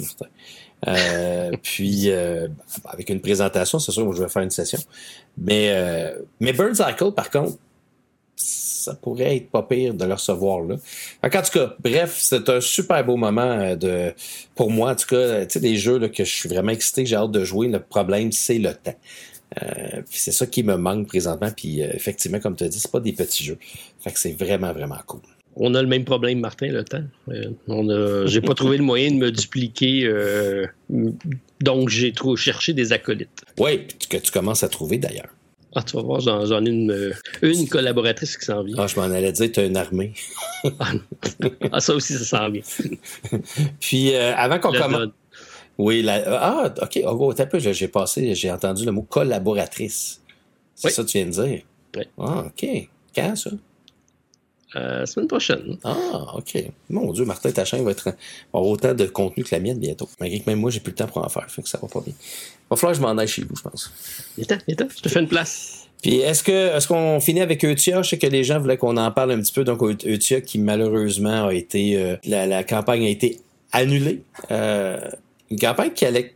puis 1.64 2.10
avec 2.86 3.10
une 3.10 3.20
présentation, 3.20 3.78
c'est 3.78 3.92
sûr, 3.92 4.10
que 4.10 4.16
je 4.16 4.24
vais 4.24 4.30
faire 4.30 4.42
une 4.42 4.50
session. 4.50 4.80
Mais, 5.38 6.16
mais 6.40 6.54
Burn 6.54 6.74
Cycle, 6.74 7.12
par 7.12 7.30
contre, 7.30 7.58
ça 8.84 8.96
pourrait 8.96 9.38
être 9.38 9.50
pas 9.50 9.64
pire 9.64 9.94
de 9.94 10.06
le 10.06 10.14
recevoir 10.14 10.62
là. 10.62 10.76
En 11.24 11.30
tout 11.30 11.60
cas, 11.60 11.76
bref, 11.82 12.18
c'est 12.20 12.50
un 12.50 12.62
super 12.62 13.06
beau 13.06 13.16
moment 13.16 13.42
euh, 13.42 13.76
de 13.76 14.14
pour 14.56 14.70
moi, 14.70 14.92
en 14.92 14.96
tout 14.96 15.08
cas, 15.08 15.46
tu 15.46 15.54
sais, 15.54 15.60
des 15.60 15.76
jeux 15.78 15.98
là, 15.98 16.10
que 16.10 16.24
je 16.24 16.32
suis 16.32 16.50
vraiment 16.50 16.72
excité, 16.72 17.06
j'ai 17.06 17.16
hâte 17.16 17.32
de 17.32 17.44
jouer. 17.44 17.68
Le 17.68 17.80
problème, 17.80 18.32
c'est 18.32 18.60
le 18.60 18.74
temps. 18.74 18.96
Euh, 19.62 20.02
c'est 20.10 20.32
ça 20.32 20.46
qui 20.48 20.64
me 20.64 20.76
manque 20.76 21.08
présentement. 21.08 21.50
Puis 21.56 21.82
euh, 21.82 21.90
effectivement, 21.94 22.40
comme 22.40 22.56
tu 22.56 22.64
as 22.64 22.68
dit, 22.68 22.80
c'est 22.80 22.92
pas 22.92 23.00
des 23.00 23.14
petits 23.14 23.44
jeux. 23.44 23.58
Fait 24.00 24.12
que 24.12 24.20
c'est 24.20 24.34
vraiment, 24.34 24.74
vraiment 24.74 25.00
cool. 25.06 25.22
On 25.56 25.76
a 25.76 25.82
le 25.82 25.88
même 25.88 26.04
problème, 26.04 26.40
Martin, 26.40 26.68
le 26.68 26.84
temps. 26.84 27.04
on 27.68 27.88
a, 27.90 28.26
j'ai 28.26 28.42
pas 28.42 28.56
trouvé 28.56 28.78
le 28.78 28.84
moyen 28.84 29.12
de 29.12 29.18
me 29.18 29.32
dupliquer, 29.32 30.12
donc 31.62 31.90
j'ai 31.90 32.12
trop 32.12 32.36
cherché 32.36 32.74
des 32.74 32.92
acolytes. 32.92 33.44
Oui, 33.60 33.86
que 34.10 34.18
tu 34.18 34.32
commences 34.32 34.64
à 34.64 34.68
trouver 34.68 34.98
d'ailleurs. 34.98 35.30
Ah, 35.76 35.82
tu 35.82 35.96
vas 35.96 36.04
voir, 36.04 36.20
j'en 36.20 36.66
ai 36.66 36.70
une, 36.70 37.14
une 37.42 37.68
collaboratrice 37.68 38.38
qui 38.38 38.46
s'en 38.46 38.64
vient. 38.64 38.76
Ah, 38.78 38.88
je 38.88 38.96
m'en 38.96 39.04
allais 39.04 39.32
dire, 39.32 39.52
tu 39.52 39.60
as 39.60 39.66
une 39.66 39.78
armée. 39.78 40.14
ah, 41.72 41.80
ça 41.80 41.96
aussi, 41.96 42.14
ça 42.14 42.26
s'en 42.26 42.50
vient. 42.52 42.62
Puis, 43.80 44.14
euh, 44.14 44.36
avant 44.36 44.60
qu'on 44.60 44.72
commence. 44.72 45.10
Oui, 45.80 46.04
la... 46.04 46.24
ah, 46.28 46.74
OK, 46.82 47.00
oh, 47.04 47.34
un 47.36 47.46
peu, 47.46 47.60
j'ai 47.60 47.88
passé, 47.88 48.36
j'ai 48.36 48.52
entendu 48.52 48.86
le 48.86 48.92
mot 48.92 49.02
collaboratrice. 49.02 50.22
C'est 50.76 50.90
ça 50.92 51.04
que 51.04 51.08
tu 51.08 51.18
viens 51.18 51.28
de 51.28 51.32
dire? 51.32 51.62
Oui. 51.96 52.04
Ah, 52.20 52.46
OK. 52.46 52.90
Quand, 53.16 53.36
ça? 53.36 53.50
Euh, 54.76 55.06
semaine 55.06 55.28
prochaine. 55.28 55.78
Ah, 55.84 56.36
OK. 56.36 56.58
Mon 56.90 57.12
Dieu, 57.14 57.26
Martin, 57.26 57.52
ta 57.52 57.64
chaîne 57.64 57.84
va 57.84 57.92
être 57.92 58.16
avoir 58.52 58.72
autant 58.72 58.94
de 58.94 59.06
contenu 59.06 59.44
que 59.44 59.54
la 59.54 59.60
mienne 59.60 59.78
bientôt. 59.78 60.10
Malgré 60.20 60.40
que 60.40 60.50
même 60.50 60.60
moi, 60.60 60.72
j'ai 60.72 60.80
plus 60.80 60.92
le 60.92 60.96
temps 60.96 61.08
pour 61.08 61.24
en 61.24 61.30
faire. 61.30 61.50
Fait 61.50 61.62
que 61.62 61.70
ça 61.70 61.80
va 61.80 61.88
pas 61.88 62.02
bien. 62.02 62.14
Va 62.74 62.78
falloir 62.78 62.94
que 62.94 62.98
je 62.98 63.06
m'en 63.06 63.18
aille 63.18 63.28
chez 63.28 63.44
vous, 63.44 63.56
je 63.56 63.62
pense. 63.62 63.92
Il 64.38 64.44
est 64.44 64.58
il 64.68 64.76
Je 64.78 65.02
te 65.02 65.10
fais 65.10 65.20
une 65.20 65.28
place. 65.28 65.88
Puis 66.02 66.18
est-ce 66.18 66.44
que 66.44 66.76
est-ce 66.76 66.88
qu'on 66.88 67.20
finit 67.20 67.42
avec 67.42 67.64
Eutia? 67.64 68.02
Je 68.02 68.10
sais 68.10 68.18
que 68.18 68.28
les 68.28 68.44
gens 68.44 68.60
voulaient 68.60 68.78
qu'on 68.78 68.98
en 68.98 69.12
parle 69.12 69.32
un 69.32 69.40
petit 69.40 69.54
peu. 69.54 69.64
Donc 69.64 69.82
Eutia 69.82 70.42
qui 70.42 70.60
malheureusement 70.60 71.48
a 71.48 71.54
été 71.54 71.98
euh, 71.98 72.16
la, 72.26 72.64
campagne 72.64 73.06
a 73.06 73.10
été 73.10 73.40
annulée. 73.72 74.22
Euh, 74.52 75.00
une 75.52 75.60
campagne 75.60 75.92
qui 75.92 76.06
allait 76.06 76.34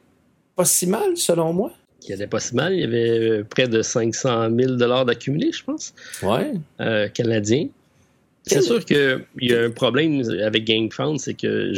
pas 0.56 0.63
si 0.63 0.86
mal 0.88 1.17
selon 1.17 1.54
moi. 1.54 1.73
Qui 2.00 2.13
allait 2.13 2.28
pas 2.28 2.39
si 2.39 2.56
mal. 2.56 2.73
Il 2.73 2.80
y 2.80 2.84
avait 2.84 3.43
près 3.43 3.67
de 3.67 3.82
500 3.82 4.50
000 4.56 4.76
dollars 4.76 5.06
d'accumulés, 5.06 5.52
je 5.52 5.63
pense. 5.63 5.93
Ouais. 6.21 6.54
Euh, 6.80 7.10
canadiens. 7.10 7.67
C'est 8.43 8.62
sûr 8.62 8.86
qu'il 8.86 9.26
y 9.41 9.54
a 9.54 9.63
un 9.63 9.71
problème 9.71 10.21
avec 10.41 10.63
GameFound, 10.63 11.19
c'est 11.19 11.34
que 11.34 11.73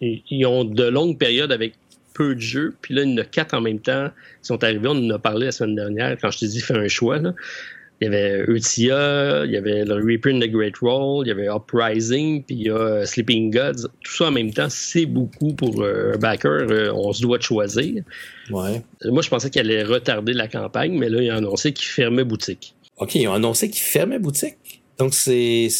ils 0.00 0.46
ont 0.46 0.64
de 0.64 0.84
longues 0.84 1.18
périodes 1.18 1.52
avec 1.52 1.74
peu 2.20 2.34
de 2.34 2.40
jeux, 2.40 2.74
puis 2.82 2.92
là, 2.92 3.02
il 3.02 3.12
y 3.12 3.14
en 3.14 3.16
a 3.16 3.24
quatre 3.24 3.54
en 3.54 3.62
même 3.62 3.78
temps 3.78 4.10
qui 4.42 4.46
sont 4.46 4.62
arrivés. 4.62 4.88
On 4.88 5.06
en 5.06 5.10
a 5.10 5.18
parlé 5.18 5.46
la 5.46 5.52
semaine 5.52 5.74
dernière, 5.74 6.18
quand 6.20 6.30
je 6.30 6.40
t'ai 6.40 6.48
dit 6.48 6.60
fais 6.60 6.76
un 6.76 6.86
choix. 6.86 7.18
Il 7.18 8.04
y 8.04 8.06
avait 8.06 8.44
Eutia, 8.46 9.46
il 9.46 9.50
y 9.50 9.56
avait 9.56 9.86
le 9.86 9.94
Reprint 9.94 10.42
the 10.42 10.50
Great 10.50 10.76
Roll, 10.82 11.26
il 11.26 11.28
y 11.28 11.32
avait 11.32 11.46
Uprising, 11.46 12.42
puis 12.44 12.56
il 12.56 12.62
y 12.64 12.70
a 12.70 13.06
Sleeping 13.06 13.50
Gods. 13.50 13.88
Tout 14.04 14.12
ça 14.12 14.26
en 14.26 14.32
même 14.32 14.52
temps, 14.52 14.68
c'est 14.68 15.06
beaucoup 15.06 15.54
pour 15.54 15.82
euh, 15.82 16.12
un 16.14 16.18
backer. 16.18 16.70
Euh, 16.70 16.92
on 16.92 17.14
se 17.14 17.22
doit 17.22 17.38
de 17.38 17.42
choisir. 17.42 18.02
Ouais. 18.50 18.82
Moi, 19.06 19.22
je 19.22 19.30
pensais 19.30 19.48
qu'il 19.48 19.62
allait 19.62 19.82
retarder 19.82 20.34
la 20.34 20.46
campagne, 20.46 20.98
mais 20.98 21.08
là, 21.08 21.22
il 21.22 21.30
a 21.30 21.36
annoncé 21.36 21.72
qu'il 21.72 21.88
fermait 21.88 22.24
boutique. 22.24 22.74
OK, 22.98 23.14
ils 23.14 23.28
ont 23.28 23.32
annoncé 23.32 23.70
qu'il 23.70 23.82
fermait 23.82 24.18
boutique. 24.18 24.82
Donc, 24.98 25.14
c'est 25.14 25.70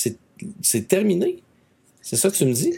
terminé. 0.88 1.42
C'est 2.00 2.16
ça 2.16 2.30
que 2.30 2.36
tu 2.36 2.46
me 2.46 2.54
dis? 2.54 2.72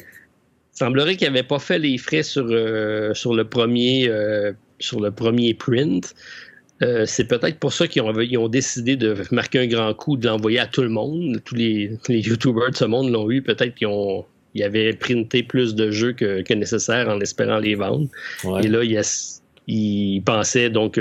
Il 0.82 0.86
semblerait 0.86 1.14
qu'ils 1.14 1.28
n'avaient 1.28 1.44
pas 1.44 1.60
fait 1.60 1.78
les 1.78 1.96
frais 1.96 2.24
sur, 2.24 2.44
euh, 2.50 3.14
sur, 3.14 3.34
le, 3.34 3.44
premier, 3.44 4.08
euh, 4.08 4.52
sur 4.80 4.98
le 4.98 5.12
premier 5.12 5.54
print. 5.54 6.12
Euh, 6.82 7.06
c'est 7.06 7.28
peut-être 7.28 7.60
pour 7.60 7.72
ça 7.72 7.86
qu'ils 7.86 8.02
ont, 8.02 8.12
ont, 8.12 8.48
décidé 8.48 8.96
de 8.96 9.14
marquer 9.30 9.60
un 9.60 9.68
grand 9.68 9.94
coup, 9.94 10.16
de 10.16 10.26
l'envoyer 10.26 10.58
à 10.58 10.66
tout 10.66 10.82
le 10.82 10.88
monde. 10.88 11.40
Tous 11.44 11.54
les, 11.54 11.92
les 12.08 12.18
YouTubers 12.18 12.72
de 12.72 12.76
ce 12.76 12.84
monde 12.84 13.12
l'ont 13.12 13.30
eu. 13.30 13.42
Peut-être 13.42 13.76
qu'ils 13.76 13.86
ont, 13.86 14.24
ils 14.54 14.64
avaient 14.64 14.92
printé 14.92 15.44
plus 15.44 15.76
de 15.76 15.92
jeux 15.92 16.14
que, 16.14 16.42
que 16.42 16.52
nécessaire 16.52 17.08
en 17.08 17.20
espérant 17.20 17.58
les 17.60 17.76
vendre. 17.76 18.08
Et 18.60 18.66
là, 18.66 18.82
ils, 19.68 20.22
pensaient 20.22 20.68
donc 20.68 21.00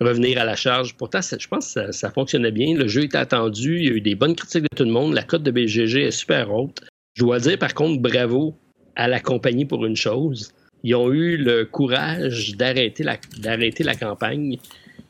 revenir 0.00 0.40
à 0.40 0.44
la 0.44 0.56
charge. 0.56 0.96
Pourtant, 0.96 1.20
je 1.22 1.46
pense 1.46 1.72
que 1.72 1.92
ça, 1.92 2.10
fonctionnait 2.10 2.50
bien. 2.50 2.74
Le 2.74 2.88
jeu 2.88 3.04
était 3.04 3.16
attendu. 3.16 3.78
Il 3.78 3.84
y 3.84 3.88
a 3.90 3.92
eu 3.92 4.00
des 4.00 4.16
bonnes 4.16 4.34
critiques 4.34 4.62
de 4.62 4.76
tout 4.76 4.84
le 4.84 4.90
monde. 4.90 5.14
La 5.14 5.22
cote 5.22 5.44
de 5.44 5.52
BGG 5.52 6.02
est 6.02 6.10
super 6.10 6.52
haute. 6.52 6.80
Je 7.14 7.22
dois 7.22 7.38
dire, 7.38 7.56
par 7.60 7.74
contre, 7.74 8.02
bravo 8.02 8.56
à 8.96 9.08
la 9.08 9.20
compagnie 9.20 9.64
pour 9.64 9.84
une 9.86 9.96
chose. 9.96 10.52
Ils 10.82 10.94
ont 10.94 11.12
eu 11.12 11.36
le 11.36 11.64
courage 11.64 12.56
d'arrêter 12.56 13.02
la, 13.02 13.16
d'arrêter 13.38 13.84
la 13.84 13.94
campagne 13.94 14.58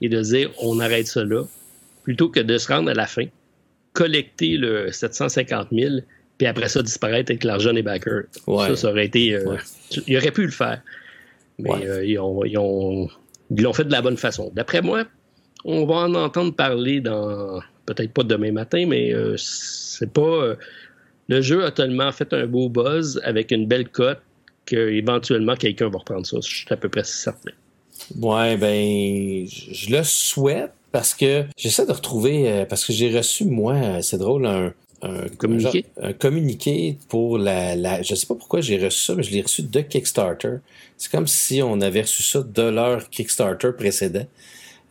et 0.00 0.08
de 0.08 0.20
dire 0.20 0.50
on 0.62 0.80
arrête 0.80 1.06
ça 1.06 1.24
là, 1.24 1.44
plutôt 2.04 2.28
que 2.28 2.40
de 2.40 2.58
se 2.58 2.72
rendre 2.72 2.90
à 2.90 2.94
la 2.94 3.06
fin, 3.06 3.24
collecter 3.92 4.56
le 4.56 4.92
750 4.92 5.68
000, 5.72 5.96
puis 6.38 6.46
après 6.46 6.68
ça 6.68 6.82
disparaître 6.82 7.30
avec 7.32 7.44
l'argent 7.44 7.72
des 7.72 7.82
backers. 7.82 8.24
Ça, 8.46 8.76
ça 8.76 8.90
aurait 8.90 9.06
été. 9.06 9.34
Euh, 9.34 9.56
Ils 10.06 10.16
auraient 10.16 10.30
pu 10.30 10.44
le 10.44 10.52
faire. 10.52 10.80
Mais 11.58 11.86
euh, 11.86 12.04
ils, 12.04 12.18
ont, 12.18 12.44
ils, 12.44 12.58
ont, 12.58 13.08
ils 13.50 13.62
l'ont 13.62 13.72
fait 13.72 13.84
de 13.84 13.92
la 13.92 14.02
bonne 14.02 14.16
façon. 14.16 14.50
D'après 14.54 14.82
moi, 14.82 15.04
on 15.64 15.86
va 15.86 15.94
en 15.94 16.14
entendre 16.14 16.54
parler 16.54 17.00
dans 17.00 17.60
peut-être 17.86 18.12
pas 18.12 18.24
demain 18.24 18.50
matin, 18.50 18.86
mais 18.86 19.12
euh, 19.12 19.36
c'est 19.36 20.12
pas. 20.12 20.56
Euh, 21.30 21.36
le 21.36 21.42
jeu 21.42 21.64
a 21.64 21.70
tellement 21.70 22.12
fait 22.12 22.32
un 22.32 22.46
beau 22.46 22.68
buzz 22.68 23.20
avec 23.24 23.50
une 23.50 23.66
belle 23.66 23.88
cote 23.88 24.20
qu'éventuellement 24.66 25.56
quelqu'un 25.56 25.88
va 25.88 25.98
reprendre 25.98 26.26
ça. 26.26 26.38
Je 26.42 26.56
suis 26.56 26.66
à 26.70 26.76
peu 26.76 26.88
près 26.88 27.04
certain. 27.04 27.52
Ouais, 28.20 28.56
ben, 28.56 29.46
je 29.46 29.90
le 29.90 30.02
souhaite 30.02 30.72
parce 30.92 31.14
que 31.14 31.44
j'essaie 31.56 31.86
de 31.86 31.92
retrouver, 31.92 32.50
euh, 32.50 32.64
parce 32.64 32.84
que 32.84 32.92
j'ai 32.92 33.16
reçu, 33.16 33.44
moi, 33.44 34.02
c'est 34.02 34.18
drôle, 34.18 34.46
un, 34.46 34.72
un 35.02 35.28
communiqué? 35.36 35.84
Un, 36.00 36.12
communiqué 36.12 36.96
pour 37.08 37.38
la, 37.38 37.76
la. 37.76 38.02
Je 38.02 38.14
sais 38.14 38.26
pas 38.26 38.34
pourquoi 38.34 38.60
j'ai 38.60 38.82
reçu 38.82 39.04
ça, 39.04 39.14
mais 39.14 39.22
je 39.22 39.32
l'ai 39.32 39.42
reçu 39.42 39.62
de 39.62 39.80
Kickstarter. 39.80 40.56
C'est 40.96 41.10
comme 41.10 41.26
si 41.26 41.62
on 41.62 41.80
avait 41.80 42.02
reçu 42.02 42.22
ça 42.22 42.42
de 42.42 42.62
leur 42.62 43.10
Kickstarter 43.10 43.70
précédent. 43.76 44.26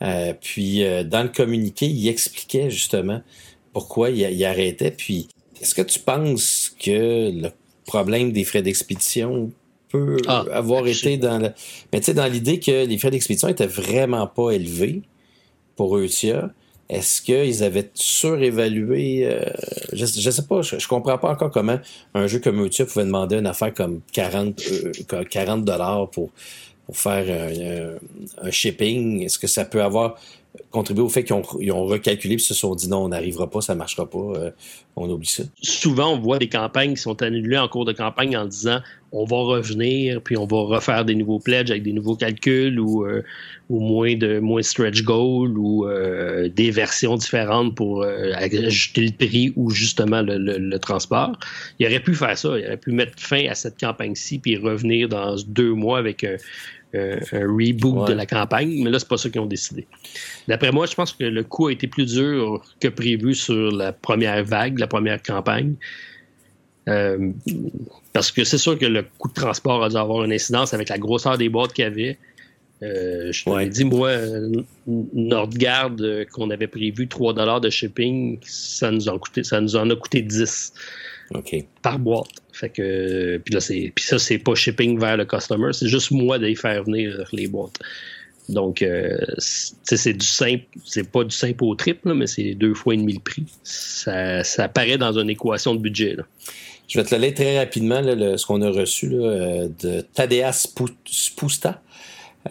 Euh, 0.01 0.33
puis 0.39 0.83
euh, 0.83 1.03
dans 1.03 1.23
le 1.23 1.29
communiqué, 1.29 1.87
il 1.87 2.07
expliquait 2.07 2.69
justement 2.69 3.21
pourquoi 3.71 4.09
il, 4.09 4.19
il 4.19 4.45
arrêtait. 4.45 4.91
Puis 4.91 5.29
est-ce 5.63 5.73
que 5.73 5.81
tu 5.81 5.99
penses 5.99 6.75
que 6.77 7.31
le 7.31 7.49
problème 7.85 8.33
des 8.33 8.43
frais 8.43 8.61
d'expédition 8.61 9.49
peut 9.87 10.17
ah, 10.27 10.43
avoir 10.51 10.85
été 10.87 11.15
dans 11.15 11.39
le... 11.39 11.51
Mais 11.93 12.01
tu 12.01 12.07
sais, 12.07 12.13
dans 12.13 12.25
l'idée 12.25 12.59
que 12.59 12.85
les 12.85 12.97
frais 12.97 13.11
d'expédition 13.11 13.47
étaient 13.47 13.65
vraiment 13.65 14.27
pas 14.27 14.51
élevés 14.51 15.03
pour 15.77 15.97
Eutia, 15.97 16.51
Est-ce 16.89 17.21
qu'ils 17.21 17.63
avaient 17.63 17.89
surévalué? 17.93 19.25
Euh, 19.25 19.45
je, 19.93 20.03
ne 20.03 20.31
sais 20.31 20.41
pas, 20.41 20.61
je, 20.63 20.85
comprends 20.85 21.17
pas 21.17 21.31
encore 21.31 21.49
comment 21.49 21.79
un 22.13 22.27
jeu 22.27 22.39
comme 22.39 22.57
YouTube 22.57 22.87
pouvait 22.87 23.05
demander 23.05 23.37
une 23.37 23.47
affaire 23.47 23.73
comme 23.73 24.01
40 24.11 24.61
40 25.29 25.59
euh, 25.59 25.63
dollars 25.63 26.09
pour 26.09 26.31
pour 26.85 26.97
faire 26.97 27.25
un, 28.41 28.45
un 28.45 28.51
shipping. 28.51 29.23
Est-ce 29.23 29.39
que 29.39 29.47
ça 29.47 29.63
peut 29.63 29.81
avoir 29.81 30.17
contribué 30.69 31.03
au 31.03 31.09
fait 31.09 31.23
qu'ils 31.23 31.71
ont, 31.71 31.85
recalculé 31.85 32.35
et 32.35 32.37
se 32.37 32.53
sont 32.53 32.75
dit 32.75 32.87
non, 32.87 33.05
on 33.05 33.09
n'arrivera 33.09 33.49
pas, 33.49 33.61
ça 33.61 33.75
marchera 33.75 34.09
pas, 34.09 34.19
euh, 34.19 34.51
on 34.95 35.09
oublie 35.09 35.27
ça. 35.27 35.43
Souvent, 35.61 36.13
on 36.13 36.19
voit 36.19 36.37
des 36.37 36.49
campagnes 36.49 36.93
qui 36.93 37.01
sont 37.01 37.21
annulées 37.23 37.57
en 37.57 37.67
cours 37.67 37.85
de 37.85 37.91
campagne 37.91 38.37
en 38.37 38.45
disant 38.45 38.79
on 39.11 39.25
va 39.25 39.37
revenir, 39.37 40.21
puis 40.21 40.37
on 40.37 40.45
va 40.45 40.57
refaire 40.61 41.05
des 41.05 41.13
nouveaux 41.13 41.39
pledges 41.39 41.69
avec 41.69 41.83
des 41.83 41.93
nouveaux 41.93 42.15
calculs 42.15 42.79
ou, 42.79 43.05
euh, 43.05 43.21
moins 43.69 44.15
de 44.15 44.39
moins 44.39 44.61
stretch 44.61 45.03
goal 45.03 45.57
ou 45.57 45.87
euh, 45.87 46.49
des 46.49 46.69
versions 46.69 47.15
différentes 47.15 47.75
pour 47.75 48.03
ajouter 48.03 49.01
le 49.01 49.11
prix 49.11 49.53
ou 49.55 49.71
justement 49.71 50.21
le, 50.21 50.77
transport. 50.77 51.37
Il 51.79 51.87
aurait 51.87 51.99
pu 51.99 52.13
faire 52.13 52.37
ça, 52.37 52.57
il 52.59 52.65
aurait 52.65 52.77
pu 52.77 52.91
mettre 52.91 53.13
fin 53.17 53.47
à 53.47 53.55
cette 53.55 53.79
campagne-ci 53.79 54.39
puis 54.39 54.57
revenir 54.57 55.09
dans 55.09 55.35
deux 55.47 55.73
mois 55.73 55.97
avec 55.97 56.23
un, 56.23 56.37
un 56.93 57.47
reboot 57.47 58.07
de 58.07 58.13
la 58.13 58.25
campagne, 58.25 58.83
mais 58.83 58.89
là, 58.89 58.99
c'est 58.99 59.07
pas 59.07 59.17
ça 59.17 59.29
qu'ils 59.29 59.41
ont 59.41 59.45
décidé. 59.45 59.87
D'après 60.47 60.71
moi, 60.71 60.85
je 60.85 60.93
pense 60.93 61.13
que 61.13 61.23
le 61.23 61.43
coup 61.43 61.67
a 61.67 61.71
été 61.71 61.87
plus 61.87 62.05
dur 62.05 62.63
que 62.79 62.87
prévu 62.87 63.33
sur 63.33 63.71
la 63.71 63.93
première 63.93 64.43
vague, 64.43 64.79
la 64.79 64.87
première 64.87 65.21
campagne. 65.21 65.75
Euh, 66.89 67.31
parce 68.11 68.31
que 68.31 68.43
c'est 68.43 68.57
sûr 68.57 68.77
que 68.77 68.85
le 68.85 69.03
coût 69.17 69.29
de 69.29 69.33
transport 69.33 69.83
a 69.83 69.89
dû 69.89 69.95
avoir 69.95 70.23
une 70.23 70.33
incidence 70.33 70.73
avec 70.73 70.89
la 70.89 70.97
grosseur 70.97 71.37
des 71.37 71.49
boîtes 71.49 71.73
qu'il 71.73 71.83
y 71.83 71.87
avait. 71.87 72.17
Euh, 72.81 73.31
je 73.31 73.45
te 73.45 73.69
dit, 73.69 73.85
moi, 73.85 74.11
Nordgard, 74.85 75.91
euh, 76.01 76.25
qu'on 76.25 76.49
avait 76.49 76.67
prévu 76.67 77.07
3 77.07 77.59
de 77.61 77.69
shipping, 77.69 78.39
ça 78.43 78.91
nous, 78.91 79.07
a 79.07 79.17
coûté, 79.17 79.43
ça 79.43 79.61
nous 79.61 79.75
en 79.77 79.89
a 79.89 79.95
coûté 79.95 80.21
10 80.21 80.73
par 81.81 81.97
boîte. 81.99 82.42
Fait 82.53 82.69
que, 82.69 83.37
puis 83.43 83.53
là, 83.53 83.59
c'est, 83.59 83.91
puis 83.93 84.05
ça, 84.05 84.19
c'est 84.19 84.37
pas 84.37 84.53
shipping 84.53 84.99
vers 84.99 85.17
le 85.17 85.25
customer, 85.25 85.73
c'est 85.73 85.87
juste 85.87 86.11
moi 86.11 86.37
d'aller 86.37 86.55
faire 86.55 86.83
venir 86.83 87.27
les 87.33 87.47
boîtes. 87.47 87.79
Donc, 88.49 88.81
euh, 88.81 89.17
c'est 89.37 90.13
du 90.13 90.25
simple, 90.25 90.65
c'est 90.85 91.09
pas 91.09 91.23
du 91.23 91.35
simple 91.35 91.63
au 91.63 91.75
triple, 91.75 92.13
mais 92.13 92.27
c'est 92.27 92.53
deux 92.53 92.73
fois 92.73 92.93
et 92.93 92.97
demi 92.97 93.13
le 93.13 93.19
prix. 93.19 93.45
Ça, 93.63 94.43
ça 94.43 94.65
apparaît 94.65 94.97
dans 94.97 95.17
une 95.17 95.29
équation 95.29 95.73
de 95.73 95.79
budget. 95.79 96.17
Je 96.87 96.99
vais 96.99 97.05
te 97.05 97.15
le 97.15 97.21
lire 97.21 97.33
très 97.33 97.57
rapidement, 97.57 98.03
ce 98.03 98.45
qu'on 98.45 98.61
a 98.61 98.69
reçu 98.69 99.11
euh, 99.13 99.67
de 99.81 100.01
Tadeas 100.01 100.67
Spusta, 101.05 101.81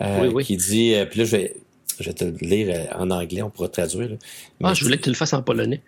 euh, 0.00 0.42
qui 0.42 0.56
dit, 0.56 0.94
puis 1.10 1.20
là, 1.20 1.24
je 1.26 1.36
vais, 1.36 1.54
je 2.00 2.06
vais 2.06 2.14
te 2.14 2.24
le 2.24 2.36
lire 2.40 2.88
en 2.98 3.10
anglais, 3.10 3.42
on 3.42 3.50
pourra 3.50 3.68
traduire. 3.68 4.16
ah, 4.64 4.74
je 4.74 4.82
voulais 4.84 4.96
que 4.96 5.04
tu 5.04 5.10
le 5.10 5.14
fasses 5.14 5.34
en 5.34 5.42
polonais. 5.42 5.82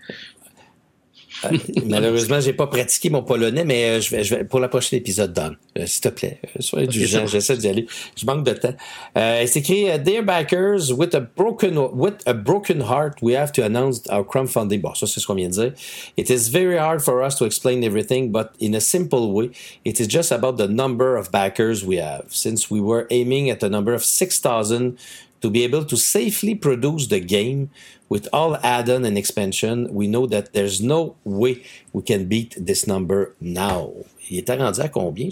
Euh, 1.44 1.59
malheureusement, 1.87 2.40
j'ai 2.40 2.53
pas 2.53 2.66
pratiqué 2.66 3.11
mon 3.11 3.23
polonais, 3.23 3.64
mais 3.64 3.85
euh, 3.85 4.01
je 4.01 4.11
vais, 4.11 4.25
je 4.25 4.35
vais 4.35 4.44
pour 4.44 4.61
la 4.61 4.68
prochaine 4.68 4.99
épisode, 4.99 5.33
Don. 5.33 5.57
Euh, 5.79 5.87
s'il 5.87 6.01
te 6.03 6.09
plaît, 6.09 6.40
sois 6.61 6.81
indulgent, 6.81 7.27
j'essaie 7.27 7.57
d'y 7.57 7.68
aller. 7.68 7.87
Je 8.16 8.27
manque 8.27 8.44
de 8.44 8.53
temps. 8.53 8.75
Euh, 9.16 9.44
c'est 9.47 9.61
écrit 9.61 9.87
Dear 9.99 10.23
backers, 10.23 10.92
with 10.92 11.14
a 11.14 11.20
broken 11.20 11.79
with 11.92 12.14
a 12.27 12.35
broken 12.35 12.81
heart, 12.81 13.20
we 13.23 13.35
have 13.35 13.53
to 13.53 13.62
announce 13.62 14.03
our 14.11 14.25
crowdfunding. 14.25 14.81
Bon, 14.81 14.94
ça 14.94 15.07
c'est 15.07 15.20
ce 15.20 15.27
qu'on 15.27 15.35
vient 15.35 15.49
de 15.49 15.55
dire. 15.55 15.73
It 16.16 16.31
is 16.31 16.51
very 16.51 16.79
hard 16.79 17.01
for 17.01 17.23
us 17.25 17.37
to 17.37 17.44
explain 17.44 17.83
everything, 17.83 18.31
but 18.31 18.53
in 18.61 18.75
a 18.75 18.81
simple 18.81 19.33
way, 19.33 19.51
it 19.85 20.01
is 20.01 20.07
just 20.09 20.33
about 20.33 20.57
the 20.57 20.68
number 20.68 21.16
of 21.16 21.31
backers 21.31 21.85
we 21.85 21.97
have. 21.97 22.25
Since 22.29 22.70
we 22.70 22.81
were 22.81 23.07
aiming 23.11 23.51
at 23.51 23.62
a 23.62 23.68
number 23.68 23.92
of 23.94 24.05
6,000 24.05 24.97
to 25.44 25.50
be 25.50 25.62
able 25.62 25.85
to 25.85 25.94
safely 25.94 26.54
produce 26.54 27.07
the 27.09 27.20
game 27.20 27.68
with 28.09 28.26
all 28.33 28.57
add-on 28.62 29.04
and 29.04 29.18
expansion, 29.18 29.87
we 29.92 30.07
know 30.09 30.26
that 30.26 30.54
there's 30.54 30.80
no 30.80 31.16
way 31.24 31.62
we 31.92 32.00
can 32.00 32.24
beat 32.24 32.57
this 32.57 32.87
number 32.87 33.35
now. 33.42 33.92
Il 34.30 34.38
était 34.38 34.57
rendu 34.57 34.80
à 34.80 34.88
combien? 34.88 35.28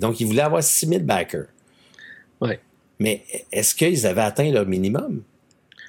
Donc, 0.00 0.18
il 0.18 0.26
voulait 0.26 0.42
avoir 0.42 0.64
6000 0.64 1.04
backers. 1.04 1.46
Ouais. 2.40 2.58
Mais 2.98 3.22
est-ce 3.52 3.72
qu'ils 3.72 4.04
avaient 4.04 4.22
atteint 4.22 4.50
leur 4.50 4.66
minimum? 4.66 5.22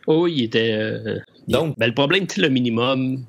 Oh, 0.05 0.27
il 0.27 0.43
était. 0.43 0.71
Euh, 0.71 1.17
Donc, 1.47 1.75
ben, 1.79 1.87
le 1.87 1.95
problème, 1.95 2.27
c'est 2.29 2.41
le 2.41 2.49
minimum. 2.49 3.25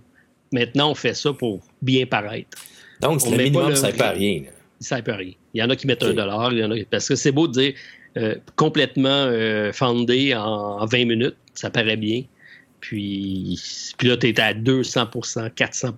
Maintenant, 0.53 0.91
on 0.91 0.95
fait 0.95 1.15
ça 1.15 1.33
pour 1.33 1.61
bien 1.81 2.05
paraître. 2.05 2.59
Donc, 3.01 3.25
le 3.25 3.39
minimum, 3.39 3.75
ça 3.77 3.91
ne 3.91 4.03
à 4.03 4.11
rien. 4.11 4.43
Ça 4.79 5.01
ne 5.01 5.11
à 5.11 5.17
rien. 5.17 5.33
Il 5.55 5.61
y 5.61 5.63
en 5.63 5.71
a 5.71 5.77
qui 5.77 5.87
mettent 5.87 6.03
un 6.03 6.13
dollar, 6.13 6.53
il 6.53 6.59
y 6.59 6.65
en 6.65 6.71
a... 6.71 6.77
parce 6.91 7.09
que 7.09 7.15
c'est 7.15 7.33
beau 7.33 7.49
de 7.49 7.53
dire 7.53 7.75
complètement 8.57 9.09
euh, 9.09 9.73
fondé 9.73 10.35
en 10.35 10.85
20 10.87 11.05
minutes, 11.05 11.37
ça 11.55 11.71
paraît 11.71 11.97
bien. 11.97 12.23
Puis, 12.81 13.59
puis 13.97 14.09
là, 14.09 14.17
tu 14.17 14.35
à 14.41 14.55
200% 14.55 15.51
400 15.51 15.95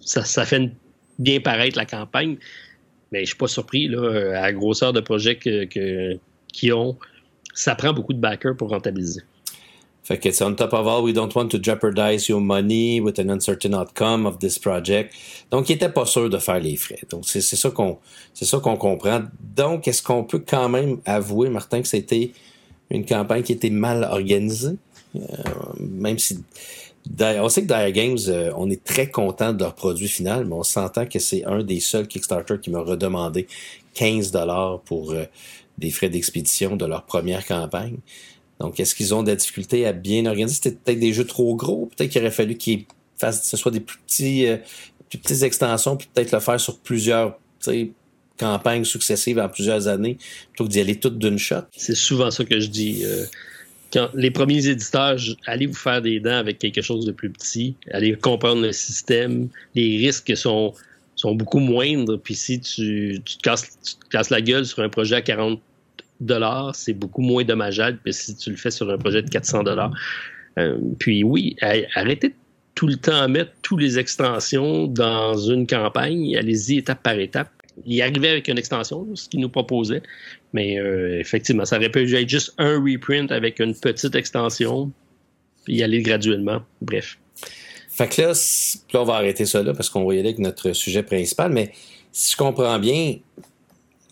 ça, 0.00 0.24
ça 0.24 0.44
fait 0.44 0.70
bien 1.18 1.40
paraître 1.40 1.76
la 1.76 1.86
campagne. 1.86 2.36
Mais 3.12 3.20
je 3.20 3.26
suis 3.26 3.36
pas 3.36 3.48
surpris, 3.48 3.88
là, 3.88 4.38
à 4.38 4.42
la 4.42 4.52
grosseur 4.52 4.92
de 4.92 5.00
projet 5.00 5.38
qu'ils 5.38 5.68
que, 5.68 6.72
ont, 6.72 6.96
ça 7.54 7.74
prend 7.74 7.92
beaucoup 7.92 8.14
de 8.14 8.18
backers 8.18 8.56
pour 8.56 8.70
rentabiliser. 8.70 9.20
Fait 10.04 10.18
que 10.18 10.32
c'est 10.32 10.44
on 10.44 10.54
top 10.54 10.72
of 10.72 10.86
all, 10.86 11.02
we 11.02 11.12
don't 11.12 11.32
want 11.34 11.48
to 11.48 11.58
jeopardize 11.62 12.28
your 12.28 12.40
money 12.40 13.00
with 13.00 13.20
an 13.20 13.30
uncertain 13.30 13.72
outcome 13.72 14.26
of 14.26 14.38
this 14.38 14.58
project. 14.58 15.14
Donc, 15.50 15.68
il 15.70 15.74
était 15.74 15.88
pas 15.88 16.06
sûr 16.06 16.28
de 16.28 16.38
faire 16.38 16.58
les 16.58 16.76
frais. 16.76 16.98
Donc, 17.10 17.24
c'est 17.26 17.40
ça 17.40 17.70
qu'on 17.70 17.98
c'est 18.34 18.44
ça 18.44 18.58
qu'on 18.58 18.76
comprend. 18.76 19.22
Donc, 19.40 19.86
est-ce 19.86 20.02
qu'on 20.02 20.24
peut 20.24 20.42
quand 20.44 20.68
même 20.68 20.98
avouer, 21.04 21.50
Martin, 21.50 21.82
que 21.82 21.88
c'était 21.88 22.32
une 22.90 23.06
campagne 23.06 23.42
qui 23.42 23.52
était 23.52 23.70
mal 23.70 24.02
organisée? 24.04 24.76
Euh, 25.14 25.20
même 25.78 26.18
si 26.18 26.38
on 27.20 27.48
sait 27.48 27.62
que 27.62 27.66
Dire 27.66 27.92
Games, 27.92 28.18
euh, 28.28 28.52
on 28.56 28.70
est 28.70 28.82
très 28.82 29.10
content 29.10 29.52
de 29.52 29.62
leur 29.62 29.74
produit 29.74 30.08
final, 30.08 30.44
mais 30.46 30.54
on 30.54 30.62
s'entend 30.62 31.06
que 31.06 31.18
c'est 31.18 31.44
un 31.44 31.62
des 31.62 31.80
seuls 31.80 32.06
Kickstarter 32.06 32.58
qui 32.60 32.70
m'a 32.70 32.80
redemandé 32.80 33.46
15 33.94 34.30
dollars 34.30 34.80
pour 34.80 35.12
euh, 35.12 35.24
des 35.78 35.90
frais 35.90 36.08
d'expédition 36.08 36.76
de 36.76 36.86
leur 36.86 37.04
première 37.04 37.46
campagne. 37.46 37.96
Donc, 38.62 38.78
est-ce 38.78 38.94
qu'ils 38.94 39.12
ont 39.12 39.24
de 39.24 39.30
la 39.30 39.34
difficulté 39.34 39.86
à 39.86 39.92
bien 39.92 40.24
organiser? 40.24 40.54
C'était 40.54 40.76
peut-être 40.76 41.00
des 41.00 41.12
jeux 41.12 41.26
trop 41.26 41.56
gros. 41.56 41.90
Peut-être 41.96 42.10
qu'il 42.10 42.20
aurait 42.20 42.30
fallu 42.30 42.56
qu'ils 42.56 42.84
fassent, 43.18 43.42
ce 43.42 43.56
soit 43.56 43.72
des 43.72 43.80
plus 43.80 43.98
petits, 44.06 44.46
euh, 44.46 44.56
petites 45.10 45.42
extensions, 45.42 45.96
puis 45.96 46.08
peut-être 46.14 46.30
le 46.30 46.38
faire 46.38 46.60
sur 46.60 46.78
plusieurs, 46.78 47.38
campagnes 48.38 48.84
successives 48.84 49.38
en 49.38 49.48
plusieurs 49.48 49.88
années, 49.88 50.16
plutôt 50.52 50.64
que 50.64 50.70
d'y 50.70 50.80
aller 50.80 50.96
toutes 50.96 51.18
d'une 51.18 51.38
shot. 51.38 51.62
C'est 51.76 51.96
souvent 51.96 52.30
ça 52.30 52.44
que 52.44 52.60
je 52.60 52.68
dis. 52.68 53.02
Euh, 53.04 53.24
quand 53.92 54.08
les 54.14 54.30
premiers 54.30 54.66
éditeurs, 54.68 55.18
allez 55.46 55.66
vous 55.66 55.74
faire 55.74 56.00
des 56.00 56.20
dents 56.20 56.38
avec 56.38 56.58
quelque 56.60 56.82
chose 56.82 57.04
de 57.04 57.12
plus 57.12 57.30
petit, 57.30 57.74
allez 57.90 58.16
comprendre 58.16 58.62
le 58.62 58.72
système, 58.72 59.48
les 59.74 59.98
risques 59.98 60.36
sont, 60.36 60.72
sont 61.14 61.34
beaucoup 61.34 61.58
moindres, 61.58 62.18
puis 62.18 62.34
si 62.34 62.60
tu, 62.60 63.20
te 63.24 63.42
casses, 63.42 63.76
tu 63.84 63.94
te 63.96 64.08
casses 64.08 64.30
la 64.30 64.40
gueule 64.40 64.64
sur 64.64 64.82
un 64.82 64.88
projet 64.88 65.16
à 65.16 65.22
40 65.22 65.60
dollars, 66.24 66.74
c'est 66.74 66.92
beaucoup 66.92 67.22
moins 67.22 67.44
dommageable 67.44 67.98
que 68.04 68.12
si 68.12 68.36
tu 68.36 68.50
le 68.50 68.56
fais 68.56 68.70
sur 68.70 68.90
un 68.90 68.98
projet 68.98 69.22
de 69.22 69.28
400 69.28 69.62
dollars. 69.64 69.92
Euh, 70.58 70.78
puis 70.98 71.24
oui, 71.24 71.56
arrêtez 71.94 72.34
tout 72.74 72.86
le 72.86 72.96
temps 72.96 73.28
mettre 73.28 73.52
toutes 73.62 73.80
les 73.80 73.98
extensions 73.98 74.86
dans 74.86 75.36
une 75.36 75.66
campagne. 75.66 76.36
Allez-y 76.36 76.78
étape 76.78 77.02
par 77.02 77.18
étape. 77.18 77.50
Il 77.86 78.00
arrivait 78.02 78.28
avec 78.28 78.48
une 78.48 78.58
extension, 78.58 79.06
ce 79.14 79.28
qu'il 79.28 79.40
nous 79.40 79.48
proposait. 79.48 80.02
Mais 80.52 80.78
euh, 80.78 81.18
effectivement, 81.18 81.64
ça 81.64 81.76
aurait 81.76 81.90
pu 81.90 82.14
être 82.14 82.28
juste 82.28 82.54
un 82.58 82.78
reprint 82.78 83.30
avec 83.32 83.60
une 83.60 83.74
petite 83.74 84.14
extension, 84.14 84.90
puis 85.64 85.76
y 85.76 85.82
aller 85.82 86.02
graduellement. 86.02 86.62
Bref. 86.80 87.18
Fait 87.88 88.08
que 88.08 88.22
là, 88.22 88.32
on 88.94 89.04
va 89.04 89.14
arrêter 89.14 89.44
ça 89.44 89.62
là 89.62 89.74
parce 89.74 89.90
qu'on 89.90 90.04
va 90.04 90.14
y 90.14 90.18
aller 90.18 90.28
avec 90.28 90.38
notre 90.38 90.72
sujet 90.72 91.02
principal. 91.02 91.52
Mais 91.52 91.72
si 92.10 92.32
je 92.32 92.36
comprends 92.36 92.78
bien, 92.78 93.16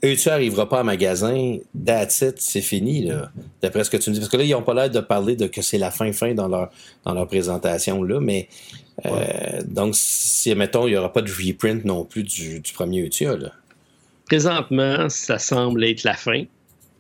eux, 0.05 0.17
tu 0.17 0.51
pas 0.67 0.81
en 0.81 0.85
magasin, 0.85 1.59
that's 1.87 2.21
it, 2.23 2.41
c'est 2.41 2.61
fini, 2.61 3.05
là, 3.05 3.31
d'après 3.63 3.85
ce 3.85 3.91
que 3.91 3.97
tu 3.97 4.11
me 4.11 4.15
dis. 4.15 4.21
Parce 4.21 4.31
que 4.31 4.37
là, 4.37 4.45
ils 4.45 4.51
n'ont 4.51 4.63
pas 4.63 4.75
l'air 4.75 4.91
de 4.91 5.01
parler 5.01 5.37
de 5.37 5.47
que 5.47 5.63
c'est 5.63 5.79
la 5.79 5.91
fin-fin 5.91 6.35
dans 6.35 6.49
leur, 6.49 6.71
dans 7.05 7.15
leur 7.15 7.27
présentation, 7.27 8.03
là, 8.03 8.21
mais 8.21 8.49
euh, 9.07 9.61
donc, 9.67 9.95
si, 9.97 10.55
mettons, 10.55 10.87
il 10.87 10.93
n'y 10.93 10.97
aura 10.97 11.13
pas 11.13 11.23
de 11.23 11.31
reprint 11.31 11.85
non 11.85 12.05
plus 12.05 12.23
du, 12.23 12.61
du 12.61 12.73
premier 12.73 13.01
Utia, 13.01 13.37
là. 13.37 13.53
Présentement, 14.27 15.09
ça 15.09 15.39
semble 15.39 15.83
être 15.85 16.05
la 16.05 16.15
fin. 16.15 16.45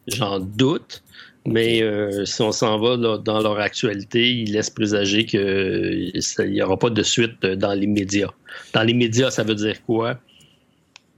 J'en 0.08 0.40
doute. 0.40 1.02
Mais 1.46 1.82
euh, 1.82 2.24
si 2.26 2.42
on 2.42 2.52
s'en 2.52 2.78
va 2.78 2.96
dans 2.96 3.40
leur 3.40 3.58
actualité, 3.60 4.30
ils 4.30 4.52
laissent 4.52 4.68
présager 4.70 5.24
qu'il 5.24 6.12
n'y 6.48 6.62
aura 6.62 6.78
pas 6.78 6.90
de 6.90 7.02
suite 7.02 7.40
dans 7.46 7.72
les 7.72 7.86
médias. 7.86 8.28
Dans 8.74 8.82
les 8.82 8.92
médias, 8.92 9.30
ça 9.30 9.42
veut 9.42 9.54
dire 9.54 9.82
quoi? 9.86 10.18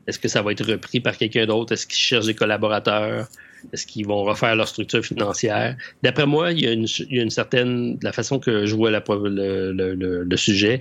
Est-ce 0.07 0.19
que 0.19 0.29
ça 0.29 0.43
va 0.43 0.53
être 0.53 0.65
repris 0.65 1.01
par 1.01 1.17
quelqu'un 1.17 1.47
d'autre? 1.47 1.73
Est-ce 1.73 1.87
qu'ils 1.87 1.99
cherchent 1.99 2.27
des 2.27 2.35
collaborateurs? 2.35 3.29
Est-ce 3.73 3.87
qu'ils 3.87 4.07
vont 4.07 4.25
refaire 4.25 4.57
leur 4.57 4.67
structure 4.67 5.05
financière? 5.05 5.77
D'après 6.03 6.27
moi, 6.27 6.51
il 6.53 6.61
y, 6.61 6.67
a 6.67 6.73
une, 6.73 7.31
certaine. 7.31 7.99
La 8.03 8.13
façon 8.13 8.41
que 8.41 8.67
je 8.67 8.75
vois 8.75 8.91
le, 8.91 10.37
sujet, 10.37 10.81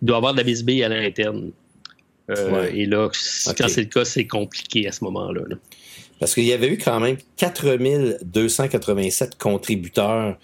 il 0.00 0.06
doit 0.06 0.16
y 0.16 0.18
avoir 0.18 0.32
de 0.32 0.38
la 0.38 0.44
visibilité 0.44 0.84
à 0.84 0.88
l'interne. 0.88 1.50
Euh, 2.30 2.70
et 2.72 2.86
là, 2.86 3.08
quand 3.08 3.68
c'est 3.68 3.82
le 3.82 3.88
cas, 3.88 4.04
c'est 4.04 4.28
compliqué 4.28 4.86
à 4.86 4.92
ce 4.92 5.02
moment-là. 5.04 5.42
Parce 6.20 6.34
qu'il 6.34 6.44
y 6.44 6.52
avait 6.52 6.68
eu 6.68 6.78
quand 6.78 7.00
même 7.00 7.16
4287 7.38 9.36
contributeurs 9.36 10.38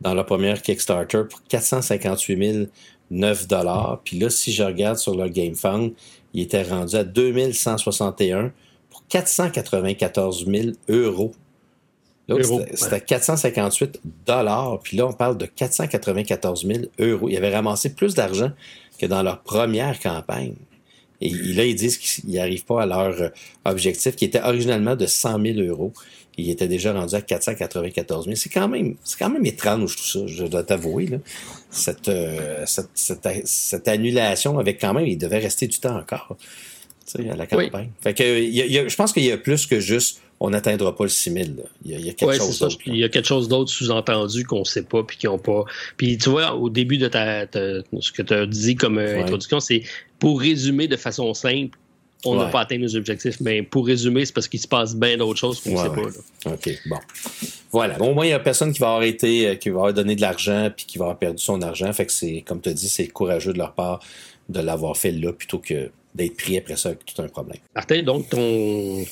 dans 0.00 0.14
leur 0.14 0.26
première 0.26 0.62
Kickstarter 0.62 1.22
pour 1.28 1.42
458 1.48 2.70
009 3.10 3.46
Puis 4.04 4.18
là, 4.18 4.30
si 4.30 4.52
je 4.52 4.62
regarde 4.62 4.98
sur 4.98 5.16
leur 5.16 5.28
GameFund, 5.28 5.92
il 6.34 6.42
était 6.42 6.62
rendu 6.62 6.96
à 6.96 7.04
2161 7.04 8.52
pour 8.90 9.06
494 9.08 10.46
000 10.46 10.68
euros. 10.88 11.32
C'était 12.74 13.00
458 13.00 14.00
dollars, 14.26 14.80
puis 14.80 14.96
là, 14.96 15.06
on 15.06 15.12
parle 15.12 15.36
de 15.36 15.46
494 15.46 16.66
000 16.66 16.80
euros. 16.98 17.28
Ils 17.28 17.36
avaient 17.36 17.54
ramassé 17.54 17.94
plus 17.94 18.14
d'argent 18.14 18.52
que 18.98 19.06
dans 19.06 19.22
leur 19.22 19.42
première 19.42 19.98
campagne. 20.00 20.54
Et 21.20 21.30
là, 21.30 21.64
ils 21.64 21.74
disent 21.74 21.98
qu'ils 21.98 22.34
n'arrivent 22.34 22.64
pas 22.64 22.82
à 22.82 22.86
leur 22.86 23.30
objectif, 23.64 24.16
qui 24.16 24.24
était 24.24 24.42
originalement 24.42 24.96
de 24.96 25.06
100 25.06 25.40
000 25.40 25.60
euros. 25.60 25.92
Ils 26.38 26.50
étaient 26.50 26.68
déjà 26.68 26.92
rendus 26.92 27.14
à 27.14 27.20
494 27.20 28.24
000. 28.24 28.36
C'est 28.36 28.48
quand 28.48 28.68
même, 28.68 28.96
c'est 29.04 29.18
quand 29.18 29.30
même 29.30 29.44
étrange 29.44 29.96
tout 29.96 30.04
ça, 30.04 30.26
je 30.26 30.44
dois 30.44 30.62
t'avouer. 30.62 31.10
Cette, 31.70 32.08
euh, 32.08 32.64
cette, 32.66 32.88
cette, 32.94 33.28
cette, 33.44 33.88
annulation 33.88 34.58
avec 34.58 34.80
quand 34.80 34.94
même, 34.94 35.06
il 35.06 35.18
devait 35.18 35.38
rester 35.38 35.66
du 35.66 35.78
temps 35.78 35.96
encore 35.96 36.36
à 37.18 37.36
la 37.36 37.46
campagne. 37.46 37.90
Fait 38.00 38.14
que, 38.14 38.40
y 38.40 38.78
a, 38.78 38.88
je 38.88 38.96
pense 38.96 39.12
qu'il 39.12 39.24
y 39.24 39.32
a 39.32 39.36
plus 39.36 39.66
que 39.66 39.80
juste 39.80 40.20
on 40.40 40.50
n'atteindra 40.50 40.96
pas 40.96 41.04
le 41.04 41.10
6000. 41.10 41.56
Il 41.84 41.90
y 41.92 41.94
a, 41.94 41.98
il 41.98 42.06
y 42.06 42.10
a 42.10 42.12
quelque 42.14 42.36
chose 42.36 42.58
d'autre. 42.58 42.78
Il 42.86 42.96
y 42.96 43.04
a 43.04 43.08
quelque 43.08 43.28
chose 43.28 43.48
d'autre 43.48 43.70
sous-entendu 43.70 44.44
qu'on 44.44 44.60
ne 44.60 44.64
sait 44.64 44.82
pas 44.82 45.04
puis 45.04 45.16
qui 45.16 45.26
n'ont 45.26 45.38
pas. 45.38 45.64
Puis 45.96 46.18
tu 46.18 46.30
vois, 46.30 46.54
au 46.56 46.68
début 46.68 46.98
de 46.98 47.06
ta, 47.06 47.46
ce 47.52 48.12
que 48.12 48.22
tu 48.22 48.34
as 48.34 48.46
dit 48.46 48.74
comme 48.74 48.98
euh, 48.98 49.20
introduction, 49.20 49.60
c'est 49.60 49.82
pour 50.18 50.40
résumer 50.40 50.88
de 50.88 50.96
façon 50.96 51.32
simple, 51.32 51.78
on 52.24 52.36
n'a 52.36 52.46
pas 52.46 52.60
atteint 52.60 52.78
nos 52.78 52.94
objectifs, 52.94 53.40
mais 53.40 53.62
pour 53.62 53.86
résumer, 53.86 54.24
c'est 54.24 54.32
parce 54.32 54.48
qu'il 54.48 54.60
se 54.60 54.68
passe 54.68 54.94
bien 54.94 55.16
d'autres 55.16 55.38
choses 55.38 55.60
qu'on 55.60 55.72
ne 55.72 55.76
sait 55.76 55.88
pas. 55.88 56.50
OK, 56.52 56.80
bon. 56.86 56.98
Voilà. 57.72 57.98
Bon, 57.98 58.10
au 58.10 58.14
moins, 58.14 58.24
il 58.24 58.28
n'y 58.28 58.34
a 58.34 58.38
personne 58.38 58.72
qui 58.72 58.80
va 58.80 58.88
avoir 58.88 59.02
été, 59.02 59.48
euh, 59.48 59.54
qui 59.56 59.70
va 59.70 59.78
avoir 59.78 59.94
donné 59.94 60.14
de 60.14 60.20
l'argent 60.20 60.70
puis 60.74 60.86
qui 60.86 60.98
va 60.98 61.06
avoir 61.06 61.18
perdu 61.18 61.42
son 61.42 61.60
argent. 61.62 61.92
Fait 61.92 62.06
que 62.06 62.12
c'est, 62.12 62.44
comme 62.46 62.60
tu 62.60 62.68
as 62.68 62.74
dit, 62.74 62.88
c'est 62.88 63.08
courageux 63.08 63.52
de 63.52 63.58
leur 63.58 63.72
part 63.72 64.00
de 64.48 64.60
l'avoir 64.60 64.96
fait 64.96 65.12
là 65.12 65.32
plutôt 65.32 65.58
que 65.58 65.90
d'être 66.14 66.36
pris 66.36 66.58
après 66.58 66.76
ça 66.76 66.90
avec 66.90 67.04
tout 67.04 67.20
un 67.22 67.28
problème. 67.28 67.58
Martin, 67.74 68.02
donc 68.02 68.28
ton, 68.28 69.04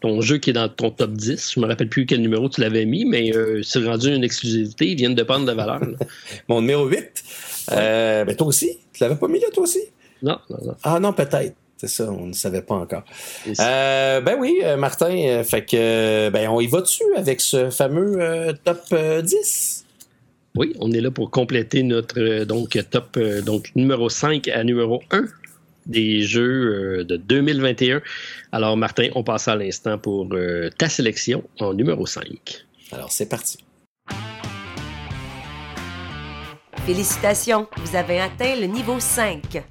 ton 0.00 0.20
jeu 0.20 0.38
qui 0.38 0.50
est 0.50 0.52
dans 0.52 0.68
ton 0.68 0.90
top 0.90 1.12
10. 1.12 1.52
Je 1.54 1.60
me 1.60 1.66
rappelle 1.66 1.88
plus 1.88 2.06
quel 2.06 2.20
numéro 2.20 2.48
tu 2.48 2.60
l'avais 2.60 2.84
mis, 2.84 3.04
mais 3.04 3.34
euh, 3.34 3.62
c'est 3.62 3.84
rendu 3.84 4.14
une 4.14 4.22
exclusivité. 4.22 4.88
Ils 4.88 4.96
viennent 4.96 5.14
de 5.14 5.22
prendre 5.22 5.46
de 5.46 5.52
valeur. 5.52 5.80
Mon 6.48 6.60
numéro 6.60 6.86
8. 6.86 7.24
Euh, 7.72 8.24
ben 8.24 8.36
toi 8.36 8.46
aussi? 8.46 8.78
Tu 8.92 9.02
l'avais 9.02 9.16
pas 9.16 9.28
mis 9.28 9.40
là, 9.40 9.48
toi 9.52 9.64
aussi? 9.64 9.80
Non, 10.22 10.38
non, 10.48 10.58
non. 10.64 10.74
Ah 10.82 11.00
non, 11.00 11.12
peut-être. 11.12 11.54
C'est 11.86 12.02
ça, 12.02 12.10
on 12.10 12.26
ne 12.26 12.32
savait 12.32 12.62
pas 12.62 12.76
encore. 12.76 13.04
Euh, 13.60 14.20
ben 14.20 14.36
oui, 14.38 14.58
Martin, 14.78 15.42
fait 15.44 15.66
que 15.66 16.30
ben 16.30 16.48
on 16.48 16.60
y 16.60 16.66
va 16.66 16.80
dessus 16.80 17.04
avec 17.14 17.42
ce 17.42 17.68
fameux 17.68 18.54
top 18.64 18.94
10. 19.22 19.84
Oui, 20.56 20.72
on 20.80 20.92
est 20.92 21.00
là 21.00 21.10
pour 21.10 21.30
compléter 21.30 21.82
notre 21.82 22.44
donc 22.44 22.78
top 22.90 23.18
donc 23.44 23.70
numéro 23.74 24.08
5 24.08 24.48
à 24.48 24.64
numéro 24.64 25.02
1 25.10 25.24
des 25.86 26.22
jeux 26.22 27.00
euh, 27.00 27.04
de 27.04 27.16
2021. 27.16 28.00
Alors, 28.52 28.76
Martin, 28.76 29.08
on 29.14 29.22
passe 29.22 29.48
à 29.48 29.56
l'instant 29.56 29.98
pour 29.98 30.28
euh, 30.32 30.70
ta 30.76 30.88
sélection 30.88 31.44
en 31.60 31.74
numéro 31.74 32.06
5. 32.06 32.24
Alors, 32.92 33.10
c'est 33.10 33.28
parti. 33.28 33.58
Félicitations, 36.86 37.66
vous 37.78 37.96
avez 37.96 38.20
atteint 38.20 38.56
le 38.56 38.66
niveau 38.66 39.00
5. 39.00 39.62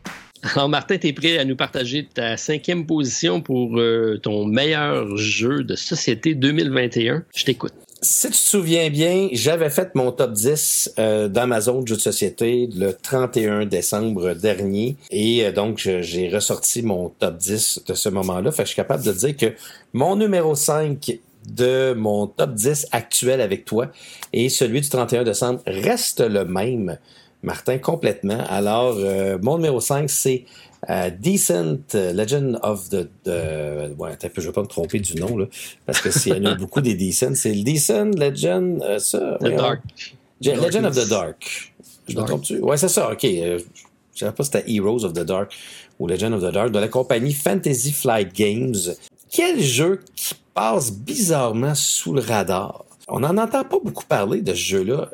Alors, 0.43 0.67
Martin, 0.67 0.97
tu 0.97 1.08
es 1.08 1.13
prêt 1.13 1.38
à 1.38 1.45
nous 1.45 1.56
partager 1.56 2.06
ta 2.06 2.36
cinquième 2.36 2.86
position 2.86 3.39
pour 3.39 3.79
euh, 3.79 4.19
ton 4.21 4.45
meilleur 4.45 5.15
jeu 5.15 5.63
de 5.63 5.75
société 5.75 6.36
2021? 6.36 7.23
Je 7.34 7.45
t'écoute. 7.45 7.71
Si 8.01 8.27
tu 8.27 8.34
te 8.34 8.38
souviens 8.38 8.89
bien, 8.89 9.29
j'avais 9.32 9.69
fait 9.69 9.95
mon 9.95 10.12
top 10.12 10.34
10 10.34 10.95
euh, 10.99 11.29
d'Amazon 11.29 11.86
jeux 11.86 11.95
de 11.95 12.01
société 12.01 12.67
le 12.75 12.91
31 12.91 13.65
décembre 13.65 14.34
dernier. 14.34 14.97
Et 15.12 15.45
euh, 15.45 15.53
donc, 15.53 15.77
j'ai 15.77 16.27
ressorti 16.27 16.84
mon 16.84 17.08
top 17.08 17.38
10 17.38 17.84
de 17.88 17.93
ce 17.93 18.10
moment-là. 18.10 18.51
Fait 18.51 18.63
que 18.63 18.67
je 18.67 18.73
suis 18.73 18.75
capable 18.75 19.06
de 19.06 19.13
dire 19.13 19.38
que 19.38 19.53
mon 19.93 20.17
numéro 20.17 20.56
5 20.56 21.19
de 21.49 21.93
mon 21.93 22.27
top 22.27 22.53
10 22.53 22.88
actuel 22.91 23.41
avec 23.41 23.65
toi 23.65 23.88
et 24.32 24.49
celui 24.49 24.82
du 24.82 24.89
31 24.89 25.23
décembre 25.23 25.62
reste 25.65 26.21
le 26.21 26.45
même, 26.45 26.97
Martin, 27.43 27.77
complètement. 27.77 28.39
Alors, 28.49 28.95
euh, 28.97 29.38
mon 29.41 29.58
numéro 29.58 29.82
5, 29.82 30.10
c'est 30.10 30.45
euh, 30.89 31.10
Decent 31.10 31.93
euh, 31.93 32.13
Legend 32.13 32.58
of 32.63 32.89
the... 32.89 33.08
ouais, 33.25 34.12
je 34.21 34.41
ne 34.41 34.45
vais 34.45 34.51
pas 34.51 34.62
me 34.62 34.67
tromper 34.67 34.99
du 34.99 35.15
nom, 35.15 35.38
là, 35.38 35.45
parce 35.86 36.01
que 36.01 36.10
c'est, 36.10 36.32
il 36.32 36.43
y 36.43 36.47
a 36.47 36.56
beaucoup 36.56 36.82
des 36.82 36.95
Decent. 36.95 37.36
C'est 37.36 37.53
le 37.53 37.63
Decent 37.63 38.17
Legend... 38.17 38.82
Euh, 38.84 38.97
ça, 38.97 39.38
the 39.41 39.56
Dark. 39.56 39.82
Legend 40.41 40.86
of 40.86 40.95
the 40.95 41.08
Dark. 41.08 41.73
Je 42.08 42.17
me 42.17 42.23
trompe-tu? 42.23 42.60
Ouais, 42.60 42.77
c'est 42.77 42.89
ça, 42.89 43.12
OK. 43.12 43.21
je 43.23 43.53
ne 43.56 43.60
savais 44.13 44.32
pas 44.32 44.43
si 44.43 44.51
c'était 44.51 44.71
Heroes 44.71 45.03
of 45.03 45.13
the 45.13 45.23
Dark 45.23 45.53
ou 45.99 46.08
Legend 46.08 46.34
of 46.34 46.41
the 46.41 46.53
Dark 46.53 46.71
de 46.71 46.79
la 46.79 46.88
compagnie 46.88 47.34
Fantasy 47.34 47.91
Flight 47.91 48.34
Games. 48.34 48.75
Quel 49.29 49.62
jeu 49.62 50.01
qui 50.15 50.36
passe 50.53 50.91
bizarrement 50.91 51.75
sous 51.75 52.13
le 52.13 52.21
radar? 52.21 52.86
On 53.08 53.20
n'en 53.20 53.38
entend 53.38 53.63
pas 53.63 53.80
beaucoup 53.84 54.06
parler 54.06 54.42
de 54.42 54.54
ce 54.54 54.63
jeu-là. 54.63 55.10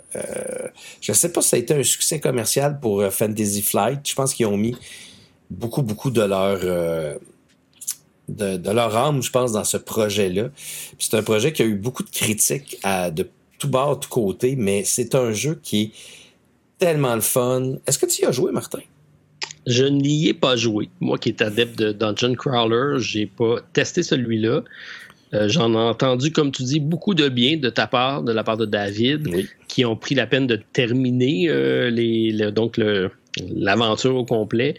je 1.02 1.12
ne 1.12 1.15
sais 1.15 1.32
pas 1.32 1.41
si 1.41 1.49
ça 1.49 1.56
a 1.56 1.60
été 1.60 1.73
un 1.73 1.84
succès 1.84 2.19
commercial 2.19 2.80
pour 2.80 3.04
Fantasy 3.12 3.62
Flight. 3.62 4.08
Je 4.08 4.15
pense 4.15 4.34
qu'ils 4.34 4.45
ont 4.45 4.58
mis 4.58 4.75
beaucoup, 5.49 5.82
beaucoup 5.82 6.12
de 6.12 6.21
leur, 6.21 6.60
euh, 6.63 7.17
de, 8.28 8.71
leur 8.71 8.95
âme, 8.95 9.21
je 9.21 9.32
pense, 9.32 9.52
dans 9.52 9.63
ce 9.63 9.78
projet-là. 9.78 10.49
C'est 10.97 11.15
un 11.15 11.23
projet 11.23 11.52
qui 11.54 11.63
a 11.63 11.65
eu 11.65 11.75
beaucoup 11.75 12.04
de 12.04 12.10
critiques 12.10 12.80
de 12.86 13.28
tout 13.58 13.69
bord, 13.69 13.99
tout 13.99 14.10
côté, 14.10 14.56
mais 14.56 14.84
c'est 14.86 15.15
un 15.15 15.32
jeu 15.32 15.60
qui 15.62 15.82
est 15.82 15.91
tellement 16.78 17.15
le 17.15 17.21
fun. 17.21 17.73
Est-ce 17.86 17.99
que 17.99 18.06
tu 18.06 18.21
y 18.21 18.25
as 18.25 18.32
joué, 18.32 18.52
Martin? 18.52 18.80
Je 19.67 19.84
n'y 19.84 20.28
ai 20.30 20.34
pas 20.34 20.56
joué. 20.56 20.89
Moi 20.99 21.17
qui 21.17 21.30
est 21.30 21.41
adepte 21.41 21.78
de 21.78 21.91
Dungeon 21.91 22.34
Crawler, 22.36 22.99
j'ai 22.99 23.25
pas 23.25 23.58
testé 23.73 24.04
celui-là. 24.04 24.63
Euh, 25.33 25.47
j'en 25.47 25.73
ai 25.73 25.77
entendu, 25.77 26.31
comme 26.31 26.51
tu 26.51 26.63
dis, 26.63 26.79
beaucoup 26.79 27.13
de 27.13 27.29
bien 27.29 27.57
de 27.57 27.69
ta 27.69 27.87
part, 27.87 28.23
de 28.23 28.31
la 28.31 28.43
part 28.43 28.57
de 28.57 28.65
David, 28.65 29.47
qui 29.67 29.85
ont 29.85 29.95
pris 29.95 30.15
la 30.15 30.25
peine 30.25 30.47
de 30.47 30.59
terminer 30.73 31.47
euh, 31.49 31.89
les, 31.89 32.51
donc 32.51 32.79
l'aventure 33.37 34.15
au 34.15 34.25
complet. 34.25 34.75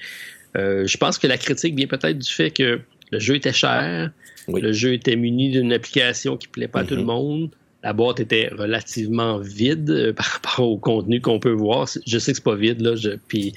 Euh, 0.57 0.87
je 0.87 0.97
pense 0.97 1.19
que 1.19 1.27
la 1.27 1.39
critique 1.39 1.77
vient 1.77 1.87
peut-être 1.87 2.19
du 2.19 2.31
fait 2.31 2.51
que 2.51 2.81
le 3.13 3.19
jeu 3.19 3.37
était 3.37 3.53
cher, 3.53 4.11
le 4.49 4.73
jeu 4.73 4.95
était 4.95 5.15
muni 5.15 5.51
d'une 5.51 5.73
application 5.73 6.37
qui 6.37 6.49
ne 6.49 6.53
plaît 6.53 6.69
pas 6.69 6.81
à 6.81 6.85
tout 6.85 6.97
le 6.97 7.03
mm-hmm. 7.03 7.05
monde. 7.05 7.51
La 7.83 7.93
boîte 7.93 8.21
était 8.21 8.51
relativement 8.57 9.39
vide 9.39 9.91
euh, 9.91 10.13
par 10.17 10.27
rapport 10.27 10.69
au 10.69 10.79
contenu 10.79 11.21
qu'on 11.21 11.39
peut 11.39 11.53
voir. 11.53 11.89
Je 12.07 12.19
sais 12.19 12.33
que 12.33 12.37
c'est 12.37 12.45
pas 12.45 12.57
vide, 12.57 12.81
là, 12.81 12.95
puis, 13.29 13.55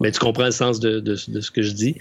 mais 0.00 0.10
tu 0.10 0.18
comprends 0.18 0.46
le 0.46 0.50
sens 0.50 0.80
de, 0.80 1.14
ce 1.14 1.50
que 1.50 1.62
je 1.62 1.72
dis. 1.72 1.96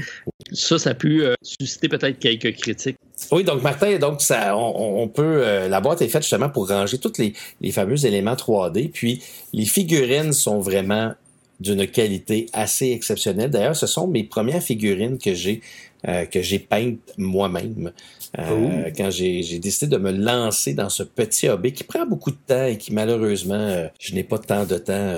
Ça, 0.52 0.78
ça 0.78 0.92
a 0.92 0.94
pu 0.94 1.24
euh, 1.24 1.34
susciter 1.42 1.90
peut-être 1.90 2.20
quelques 2.20 2.56
critiques. 2.56 2.98
Oui, 3.32 3.44
donc 3.44 3.62
Martin, 3.64 3.98
donc 3.98 4.22
ça, 4.22 4.58
on, 4.58 5.08
peut. 5.08 5.40
la 5.70 5.80
boîte 5.80 6.02
est 6.02 6.10
faite 6.10 6.24
justement 6.24 6.50
pour 6.50 6.68
ranger 6.68 6.98
tous 6.98 7.18
les, 7.18 7.34
les 7.62 7.72
fameux 7.72 8.06
éléments 8.06 8.34
3D. 8.34 8.92
Puis 8.92 9.24
les 9.54 9.66
figurines 9.66 10.34
sont 10.34 10.60
vraiment 10.60 11.14
d'une 11.62 11.88
qualité 11.88 12.48
assez 12.52 12.92
exceptionnelle. 12.92 13.50
D'ailleurs, 13.50 13.76
ce 13.76 13.88
sont 13.88 14.08
mes 14.08 14.26
premières 14.26 14.62
figurines 14.62 15.18
que 15.18 15.34
j'ai 15.34 15.62
euh, 16.08 16.26
que 16.26 16.42
j'ai 16.42 16.60
peintes 16.60 17.14
moi-même. 17.18 17.92
Euh, 18.38 18.90
quand 18.96 19.10
j'ai 19.12 19.60
décidé 19.60 19.96
de 19.96 20.02
me 20.02 20.12
lancer 20.12 20.74
dans 20.74 20.90
ce 20.90 21.04
petit 21.04 21.48
hobby 21.48 21.74
qui 21.74 21.84
prend 21.84 22.06
beaucoup 22.06 22.32
de 22.32 22.38
temps 22.46 22.66
et 22.66 22.78
qui 22.78 22.94
malheureusement, 22.94 23.56
euh, 23.56 23.88
je 24.00 24.14
n'ai 24.14 24.24
pas 24.24 24.40
tant 24.40 24.66
de 24.66 24.78
temps 24.78 25.16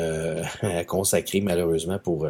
à 0.62 0.84
consacrer 0.84 1.41
malheureusement 1.41 1.99
pour, 1.99 2.30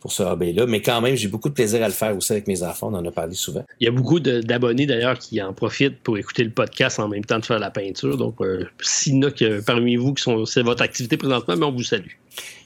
pour 0.00 0.12
ce 0.12 0.22
hobby-là. 0.22 0.66
Mais 0.66 0.80
quand 0.80 1.00
même, 1.00 1.16
j'ai 1.16 1.28
beaucoup 1.28 1.48
de 1.48 1.54
plaisir 1.54 1.82
à 1.82 1.88
le 1.88 1.94
faire 1.94 2.16
aussi 2.16 2.32
avec 2.32 2.46
mes 2.46 2.62
enfants. 2.62 2.90
On 2.92 2.96
en 2.96 3.04
a 3.04 3.10
parlé 3.10 3.34
souvent. 3.34 3.64
Il 3.80 3.84
y 3.84 3.88
a 3.88 3.92
beaucoup 3.92 4.20
d'abonnés 4.20 4.86
d'ailleurs 4.86 5.18
qui 5.18 5.42
en 5.42 5.52
profitent 5.52 5.98
pour 6.00 6.18
écouter 6.18 6.44
le 6.44 6.50
podcast 6.50 6.98
en 6.98 7.08
même 7.08 7.24
temps 7.24 7.38
de 7.38 7.46
faire 7.46 7.58
la 7.58 7.70
peinture. 7.70 8.16
Donc, 8.16 8.36
s'il 8.80 9.16
y 9.16 9.18
en 9.18 9.28
a 9.28 9.30
que, 9.30 9.60
parmi 9.60 9.96
vous 9.96 10.14
qui 10.14 10.22
sont, 10.22 10.44
c'est 10.44 10.62
votre 10.62 10.82
activité 10.82 11.16
présentement, 11.16 11.56
mais 11.56 11.66
on 11.66 11.72
vous 11.72 11.82
salue. 11.82 12.12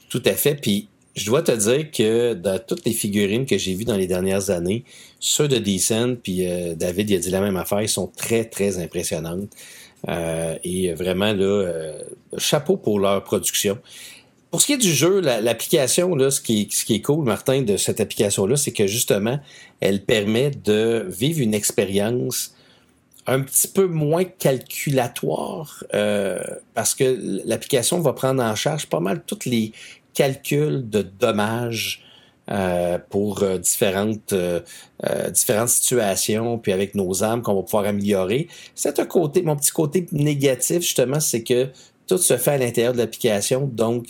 Tout 0.09 0.21
à 0.25 0.33
fait. 0.33 0.55
Puis 0.61 0.89
je 1.15 1.25
dois 1.25 1.43
te 1.43 1.51
dire 1.51 1.91
que 1.91 2.33
dans 2.33 2.59
toutes 2.59 2.85
les 2.85 2.93
figurines 2.93 3.45
que 3.45 3.57
j'ai 3.57 3.73
vues 3.75 3.85
dans 3.85 3.97
les 3.97 4.07
dernières 4.07 4.49
années, 4.49 4.83
ceux 5.19 5.47
de 5.47 5.57
Decent, 5.57 6.15
puis 6.21 6.47
euh, 6.47 6.75
David 6.75 7.09
il 7.09 7.15
a 7.15 7.19
dit 7.19 7.29
la 7.29 7.41
même 7.41 7.57
affaire, 7.57 7.81
ils 7.81 7.89
sont 7.89 8.07
très, 8.07 8.45
très 8.45 8.79
impressionnantes. 8.79 9.49
Euh, 10.09 10.57
et 10.63 10.93
vraiment, 10.93 11.31
là, 11.33 11.45
euh, 11.45 11.99
chapeau 12.37 12.77
pour 12.77 12.99
leur 12.99 13.23
production. 13.23 13.77
Pour 14.49 14.61
ce 14.61 14.67
qui 14.67 14.73
est 14.73 14.77
du 14.77 14.93
jeu, 14.93 15.19
l'application, 15.19 16.17
ce 16.29 16.41
qui, 16.41 16.67
ce 16.71 16.85
qui 16.85 16.95
est 16.95 17.01
cool, 17.01 17.23
Martin, 17.23 17.61
de 17.61 17.77
cette 17.77 17.99
application-là, 17.99 18.55
c'est 18.55 18.71
que 18.71 18.85
justement, 18.85 19.39
elle 19.79 20.03
permet 20.03 20.51
de 20.51 21.07
vivre 21.09 21.39
une 21.39 21.53
expérience 21.55 22.53
un 23.25 23.39
petit 23.41 23.67
peu 23.67 23.87
moins 23.87 24.25
calculatoire 24.25 25.83
parce 26.75 26.93
que 26.93 27.17
l'application 27.45 27.99
va 28.01 28.13
prendre 28.13 28.43
en 28.43 28.53
charge 28.53 28.85
pas 28.85 28.99
mal 28.99 29.23
toutes 29.25 29.45
les 29.45 29.71
calcul 30.13 30.89
de 30.89 31.01
dommages 31.01 32.03
euh, 32.51 32.97
pour 33.09 33.41
euh, 33.41 33.57
différentes, 33.57 34.33
euh, 34.33 34.59
différentes 35.31 35.69
situations, 35.69 36.57
puis 36.57 36.73
avec 36.73 36.93
nos 36.93 37.23
armes 37.23 37.41
qu'on 37.41 37.55
va 37.55 37.61
pouvoir 37.61 37.85
améliorer. 37.85 38.47
C'est 38.75 38.99
un 38.99 39.05
côté, 39.05 39.41
mon 39.43 39.55
petit 39.55 39.71
côté 39.71 40.05
négatif, 40.11 40.81
justement, 40.81 41.21
c'est 41.21 41.43
que 41.43 41.69
tout 42.05 42.17
se 42.17 42.35
fait 42.37 42.51
à 42.51 42.57
l'intérieur 42.57 42.93
de 42.93 42.97
l'application. 42.97 43.65
Donc, 43.65 44.07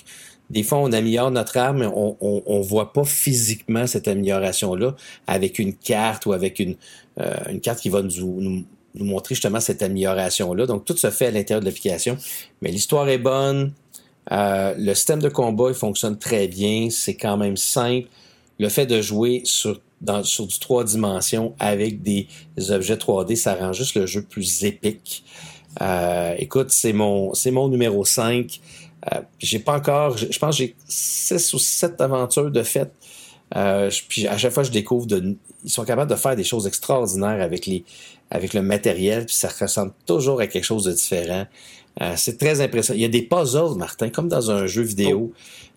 des 0.49 0.63
fois, 0.63 0.79
on 0.79 0.91
améliore 0.91 1.31
notre 1.31 1.57
arme, 1.57 1.79
mais 1.79 1.85
on 1.85 2.17
on, 2.21 2.61
voit 2.61 2.93
pas 2.93 3.03
physiquement 3.03 3.87
cette 3.87 4.07
amélioration-là 4.07 4.95
avec 5.27 5.57
une 5.59 5.73
carte 5.73 6.25
ou 6.25 6.33
avec 6.33 6.59
une, 6.59 6.75
euh, 7.19 7.35
une 7.49 7.59
carte 7.59 7.79
qui 7.79 7.89
va 7.89 8.01
nous, 8.01 8.41
nous, 8.41 8.65
montrer 8.95 9.35
justement 9.35 9.59
cette 9.59 9.81
amélioration-là. 9.81 10.65
Donc, 10.65 10.85
tout 10.85 10.97
se 10.97 11.09
fait 11.09 11.27
à 11.27 11.31
l'intérieur 11.31 11.61
de 11.61 11.65
l'application. 11.65 12.17
Mais 12.61 12.71
l'histoire 12.71 13.09
est 13.09 13.17
bonne. 13.17 13.73
Euh, 14.31 14.73
le 14.77 14.93
système 14.93 15.21
de 15.21 15.29
combat, 15.29 15.69
il 15.69 15.75
fonctionne 15.75 16.17
très 16.17 16.47
bien. 16.47 16.89
C'est 16.89 17.15
quand 17.15 17.37
même 17.37 17.57
simple. 17.57 18.07
Le 18.59 18.69
fait 18.69 18.85
de 18.85 19.01
jouer 19.01 19.41
sur, 19.45 19.79
dans, 20.01 20.23
sur 20.23 20.47
du 20.47 20.59
trois 20.59 20.83
dimensions 20.83 21.53
avec 21.59 22.01
des 22.01 22.27
objets 22.69 22.95
3D, 22.95 23.35
ça 23.35 23.55
rend 23.55 23.73
juste 23.73 23.95
le 23.95 24.05
jeu 24.05 24.21
plus 24.21 24.63
épique. 24.63 25.23
Euh, 25.81 26.35
écoute, 26.37 26.69
c'est 26.69 26.93
mon, 26.93 27.33
c'est 27.33 27.51
mon 27.51 27.67
numéro 27.67 28.05
5. 28.05 28.59
Euh, 29.11 29.21
j'ai 29.39 29.59
pas 29.59 29.75
encore, 29.75 30.17
je 30.17 30.39
pense 30.39 30.57
que 30.57 30.63
j'ai 30.63 30.75
six 30.87 31.53
ou 31.53 31.59
sept 31.59 31.99
aventures 31.99 32.51
de 32.51 32.63
fait. 32.63 32.91
Euh, 33.55 33.89
puis 34.07 34.27
à 34.27 34.37
chaque 34.37 34.53
fois, 34.53 34.63
je 34.63 34.71
découvre 34.71 35.05
de, 35.05 35.35
ils 35.63 35.69
sont 35.69 35.83
capables 35.83 36.09
de 36.09 36.15
faire 36.15 36.35
des 36.35 36.43
choses 36.43 36.65
extraordinaires 36.67 37.41
avec 37.41 37.65
les, 37.65 37.83
avec 38.31 38.53
le 38.53 38.61
matériel, 38.61 39.25
puis 39.25 39.35
ça 39.35 39.49
ressemble 39.49 39.93
toujours 40.05 40.39
à 40.39 40.47
quelque 40.47 40.63
chose 40.63 40.85
de 40.85 40.91
différent. 40.91 41.45
Euh, 42.01 42.13
c'est 42.15 42.37
très 42.37 42.61
impressionnant. 42.61 42.97
Il 42.97 43.01
y 43.01 43.05
a 43.05 43.09
des 43.09 43.21
puzzles, 43.21 43.77
Martin, 43.77 44.09
comme 44.09 44.27
dans 44.27 44.51
un 44.51 44.65
jeu 44.65 44.81
vidéo. 44.81 45.31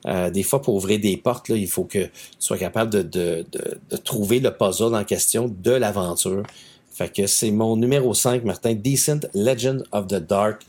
Euh, 0.07 0.31
des 0.31 0.43
fois, 0.43 0.63
pour 0.63 0.75
ouvrir 0.75 0.99
des 0.99 1.17
portes, 1.17 1.49
là, 1.49 1.57
il 1.57 1.67
faut 1.67 1.85
que 1.85 2.05
tu 2.05 2.11
sois 2.39 2.59
capable 2.59 2.91
de, 2.91 3.03
de, 3.03 3.45
de, 3.53 3.79
de 3.91 3.97
trouver 3.97 4.41
le 4.41 4.51
puzzle 4.51 4.95
en 4.95 5.05
question 5.05 5.55
de 5.63 5.73
l'aventure. 5.73 6.43
Fait 6.97 7.13
que 7.13 7.27
c'est 7.27 7.51
mon 7.51 7.77
numéro 7.77 8.15
5, 8.15 8.45
Martin, 8.45 8.75
Decent 8.75 9.27
Legend 9.35 9.85
of 9.93 10.07
the 10.07 10.15
Dark. 10.15 10.63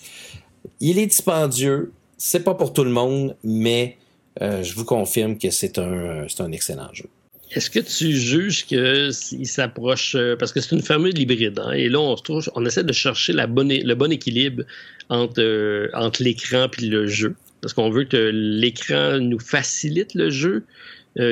Il 0.82 1.00
est 1.00 1.06
dispendieux, 1.06 1.94
c'est 2.18 2.44
pas 2.44 2.54
pour 2.54 2.74
tout 2.74 2.84
le 2.84 2.90
monde, 2.90 3.38
mais 3.44 3.98
euh, 4.42 4.62
je 4.64 4.74
vous 4.76 4.86
confirme 4.86 5.38
que 5.38 5.50
c'est 5.50 5.78
un, 5.80 6.52
excellent 6.52 6.90
jeu. 6.94 7.06
Est-ce 7.52 7.70
que 7.70 7.80
tu 7.80 8.12
juges 8.12 8.66
qu'il 8.66 9.48
s'approche 9.48 10.16
euh, 10.16 10.36
parce 10.36 10.52
que 10.52 10.60
c'est 10.60 10.76
une 10.76 10.82
formule 10.82 11.18
hybride 11.18 11.60
hein, 11.60 11.72
et 11.72 11.88
là 11.88 12.02
on 12.02 12.18
se 12.18 12.24
trouve, 12.24 12.52
on 12.56 12.66
essaie 12.66 12.84
de 12.84 12.92
chercher 12.92 13.32
la 13.32 13.48
bonne, 13.48 13.70
le 13.70 13.96
bon 13.96 14.12
équilibre 14.12 14.64
entre 15.10 15.42
euh, 15.42 15.90
entre 15.94 16.24
l'écran 16.24 16.68
puis 16.70 16.88
le 16.88 17.08
jeu 17.08 17.36
parce 17.62 17.74
qu'on 17.74 17.90
veut 17.90 18.04
que 18.04 18.32
l'écran 18.34 19.20
nous 19.20 19.40
facilite 19.40 20.14
le 20.14 20.30
jeu, 20.30 20.64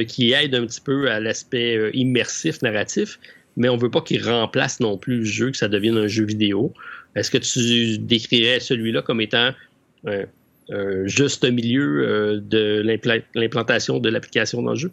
qui 0.08 0.34
aide 0.34 0.56
un 0.56 0.66
petit 0.66 0.82
peu 0.82 1.12
à 1.12 1.20
l'aspect 1.20 1.92
immersif 1.94 2.64
narratif, 2.64 3.20
mais 3.56 3.70
on 3.70 3.78
veut 3.78 3.92
pas 3.92 4.02
qu'il 4.02 4.28
remplace 4.28 4.80
non 4.80 4.98
plus 4.98 5.20
le 5.20 5.26
jeu, 5.26 5.52
que 5.52 5.58
ça 5.58 5.68
devienne 5.68 5.96
un 5.96 6.08
jeu 6.08 6.26
vidéo. 6.26 6.74
Est-ce 7.16 7.30
que 7.30 7.38
tu 7.38 8.00
décrirais 8.00 8.60
celui-là 8.60 9.04
comme 9.04 9.22
étant 9.22 9.52
euh, 10.72 11.04
juste 11.06 11.46
milieu 11.46 12.08
euh, 12.08 12.40
de 12.42 12.82
l'implantation 13.36 14.00
de 14.00 14.10
l'application 14.10 14.64
dans 14.64 14.72
le 14.72 14.78
jeu? 14.78 14.92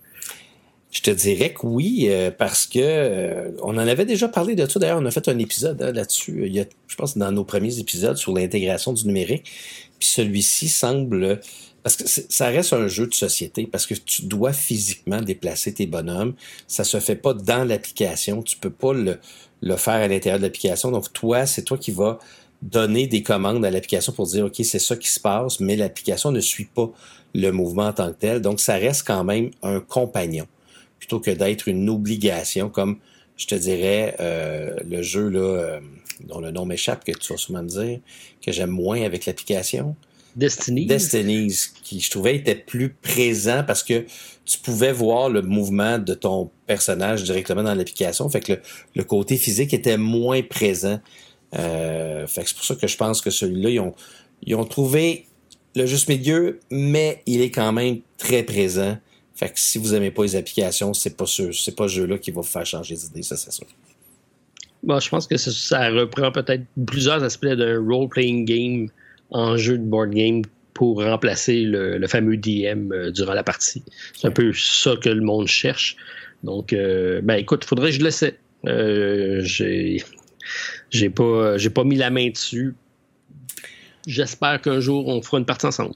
Je 0.92 1.00
te 1.00 1.10
dirais 1.10 1.54
que 1.54 1.66
oui, 1.66 2.06
euh, 2.10 2.30
parce 2.30 2.66
que 2.66 3.56
on 3.62 3.70
en 3.70 3.78
avait 3.78 4.04
déjà 4.04 4.28
parlé 4.28 4.54
de 4.54 4.66
ça. 4.68 4.78
D'ailleurs, 4.78 5.00
on 5.00 5.06
a 5.06 5.10
fait 5.10 5.26
un 5.26 5.38
épisode 5.38 5.80
hein, 5.82 5.90
là-dessus. 5.90 6.44
Il 6.46 6.54
y 6.54 6.60
a, 6.60 6.66
je 6.86 6.96
pense, 6.96 7.16
dans 7.16 7.32
nos 7.32 7.44
premiers 7.44 7.78
épisodes 7.78 8.16
sur 8.16 8.34
l'intégration 8.34 8.92
du 8.92 9.06
numérique. 9.06 9.50
Puis 9.98 10.08
celui-ci 10.08 10.68
semble 10.68 11.40
parce 11.82 11.96
que 11.96 12.04
ça 12.06 12.46
reste 12.46 12.72
un 12.72 12.86
jeu 12.86 13.06
de 13.06 13.14
société, 13.14 13.66
parce 13.66 13.86
que 13.86 13.94
tu 13.94 14.26
dois 14.26 14.52
physiquement 14.52 15.20
déplacer 15.20 15.74
tes 15.74 15.86
bonhommes. 15.86 16.34
Ça 16.68 16.84
se 16.84 17.00
fait 17.00 17.16
pas 17.16 17.34
dans 17.34 17.66
l'application. 17.66 18.42
Tu 18.42 18.56
peux 18.56 18.70
pas 18.70 18.92
le, 18.92 19.18
le 19.62 19.76
faire 19.76 19.94
à 19.94 20.08
l'intérieur 20.08 20.38
de 20.38 20.44
l'application. 20.44 20.90
Donc, 20.90 21.12
toi, 21.12 21.46
c'est 21.46 21.62
toi 21.62 21.78
qui 21.78 21.90
vas 21.90 22.18
donner 22.60 23.08
des 23.08 23.22
commandes 23.22 23.64
à 23.64 23.70
l'application 23.70 24.12
pour 24.12 24.26
dire, 24.26 24.44
OK, 24.44 24.60
c'est 24.62 24.78
ça 24.78 24.94
qui 24.94 25.10
se 25.10 25.18
passe, 25.18 25.58
mais 25.58 25.74
l'application 25.74 26.30
ne 26.30 26.40
suit 26.40 26.68
pas 26.72 26.92
le 27.34 27.50
mouvement 27.50 27.86
en 27.86 27.92
tant 27.92 28.12
que 28.12 28.18
tel. 28.18 28.40
Donc, 28.40 28.60
ça 28.60 28.74
reste 28.74 29.04
quand 29.04 29.24
même 29.24 29.50
un 29.62 29.80
compagnon 29.80 30.46
plutôt 31.02 31.20
que 31.20 31.32
d'être 31.32 31.66
une 31.68 31.90
obligation, 31.90 32.68
comme 32.68 32.98
je 33.36 33.46
te 33.46 33.54
dirais 33.56 34.14
euh, 34.20 34.76
le 34.88 35.02
jeu 35.02 35.28
là, 35.28 35.40
euh, 35.40 35.80
dont 36.20 36.40
le 36.40 36.52
nom 36.52 36.64
m'échappe, 36.64 37.04
que 37.04 37.12
tu 37.12 37.32
vas 37.32 37.36
sûrement 37.36 37.62
me 37.62 37.68
dire, 37.68 37.98
que 38.40 38.52
j'aime 38.52 38.70
moins 38.70 39.02
avec 39.02 39.26
l'application. 39.26 39.96
Destiny. 40.36 40.86
Destiny, 40.86 41.52
qui 41.82 42.00
je 42.00 42.10
trouvais 42.10 42.36
était 42.36 42.54
plus 42.54 42.90
présent 42.90 43.64
parce 43.66 43.82
que 43.82 44.06
tu 44.44 44.58
pouvais 44.60 44.92
voir 44.92 45.28
le 45.28 45.42
mouvement 45.42 45.98
de 45.98 46.14
ton 46.14 46.50
personnage 46.66 47.24
directement 47.24 47.64
dans 47.64 47.74
l'application. 47.74 48.28
Fait 48.28 48.40
que 48.40 48.52
le, 48.52 48.60
le, 48.94 49.04
côté 49.04 49.36
physique 49.36 49.74
était 49.74 49.98
moins 49.98 50.42
présent 50.42 51.00
euh, 51.54 52.26
fait 52.26 52.42
que 52.42 52.48
c'est 52.48 52.56
pour 52.56 52.64
ça 52.64 52.74
que 52.74 52.86
je 52.86 52.96
pense 52.96 53.20
que 53.20 53.30
celui-là, 53.30 53.70
ils 53.70 53.80
ont, 53.80 53.94
ils 54.42 54.54
ont 54.54 54.64
trouvé 54.64 55.26
le 55.74 55.86
juste 55.86 56.08
milieu, 56.08 56.60
mais 56.70 57.22
il 57.26 57.40
est 57.40 57.50
quand 57.50 57.72
même 57.72 58.00
très 58.18 58.42
présent. 58.42 58.96
Fait 59.42 59.48
que 59.48 59.58
si 59.58 59.78
vous 59.78 59.92
aimez 59.92 60.12
pas 60.12 60.22
les 60.22 60.36
applications, 60.36 60.94
c'est 60.94 61.16
pas 61.16 61.26
ce, 61.26 61.50
c'est 61.50 61.74
pas 61.74 61.88
ce 61.88 61.94
jeu-là 61.94 62.16
qui 62.16 62.30
va 62.30 62.42
vous 62.42 62.46
faire 62.46 62.64
changer 62.64 62.94
d'idée, 62.94 63.24
ça 63.24 63.36
c'est 63.36 63.50
sûr. 63.50 63.66
Bon, 64.84 65.00
je 65.00 65.08
pense 65.08 65.26
que 65.26 65.36
ça, 65.36 65.88
reprend 65.90 66.30
peut-être 66.30 66.62
plusieurs 66.86 67.24
aspects 67.24 67.46
d'un 67.46 67.84
role-playing 67.84 68.44
game 68.44 68.88
en 69.30 69.56
jeu 69.56 69.78
de 69.78 69.82
board 69.82 70.10
game 70.10 70.42
pour 70.74 71.02
remplacer 71.02 71.62
le, 71.62 72.06
fameux 72.06 72.36
DM 72.36 72.92
euh, 72.92 73.10
durant 73.10 73.34
la 73.34 73.42
partie. 73.42 73.82
C'est 74.14 74.28
un 74.28 74.30
peu 74.30 74.52
ça 74.52 74.94
que 74.94 75.08
le 75.08 75.22
monde 75.22 75.48
cherche. 75.48 75.96
Donc, 76.44 76.72
euh, 76.72 77.20
ben 77.20 77.34
écoute, 77.34 77.64
faudrait 77.64 77.90
que 77.90 77.96
je 77.96 78.04
le 78.04 78.12
sais. 78.12 78.38
j'ai 78.64 80.04
j'ai 80.90 81.10
pas, 81.10 81.58
j'ai 81.58 81.70
pas 81.70 81.82
mis 81.82 81.96
la 81.96 82.10
main 82.10 82.30
dessus. 82.30 82.76
J'espère 84.06 84.60
qu'un 84.60 84.78
jour, 84.78 85.08
on 85.08 85.20
fera 85.20 85.38
une 85.38 85.46
partie 85.46 85.66
ensemble. 85.66 85.94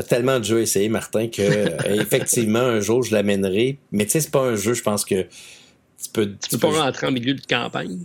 T'as 0.00 0.16
tellement 0.16 0.38
de 0.38 0.44
jeux 0.44 0.56
à 0.56 0.60
essayer, 0.62 0.88
Martin, 0.88 1.28
que 1.28 1.42
euh, 1.42 1.76
effectivement, 2.00 2.60
un 2.60 2.80
jour, 2.80 3.02
je 3.02 3.12
l'amènerai. 3.12 3.76
Mais 3.92 4.06
tu 4.06 4.12
sais, 4.12 4.20
c'est 4.20 4.30
pas 4.30 4.40
un 4.40 4.56
jeu, 4.56 4.72
je 4.72 4.82
pense 4.82 5.04
que 5.04 5.24
tu 5.24 6.08
peux. 6.10 6.34
Tu, 6.40 6.56
peux, 6.56 6.58
pas 6.58 6.84
rentrer 6.84 7.08
en 7.08 7.12
milieu 7.12 7.34
de 7.34 7.42
campagne? 7.42 7.98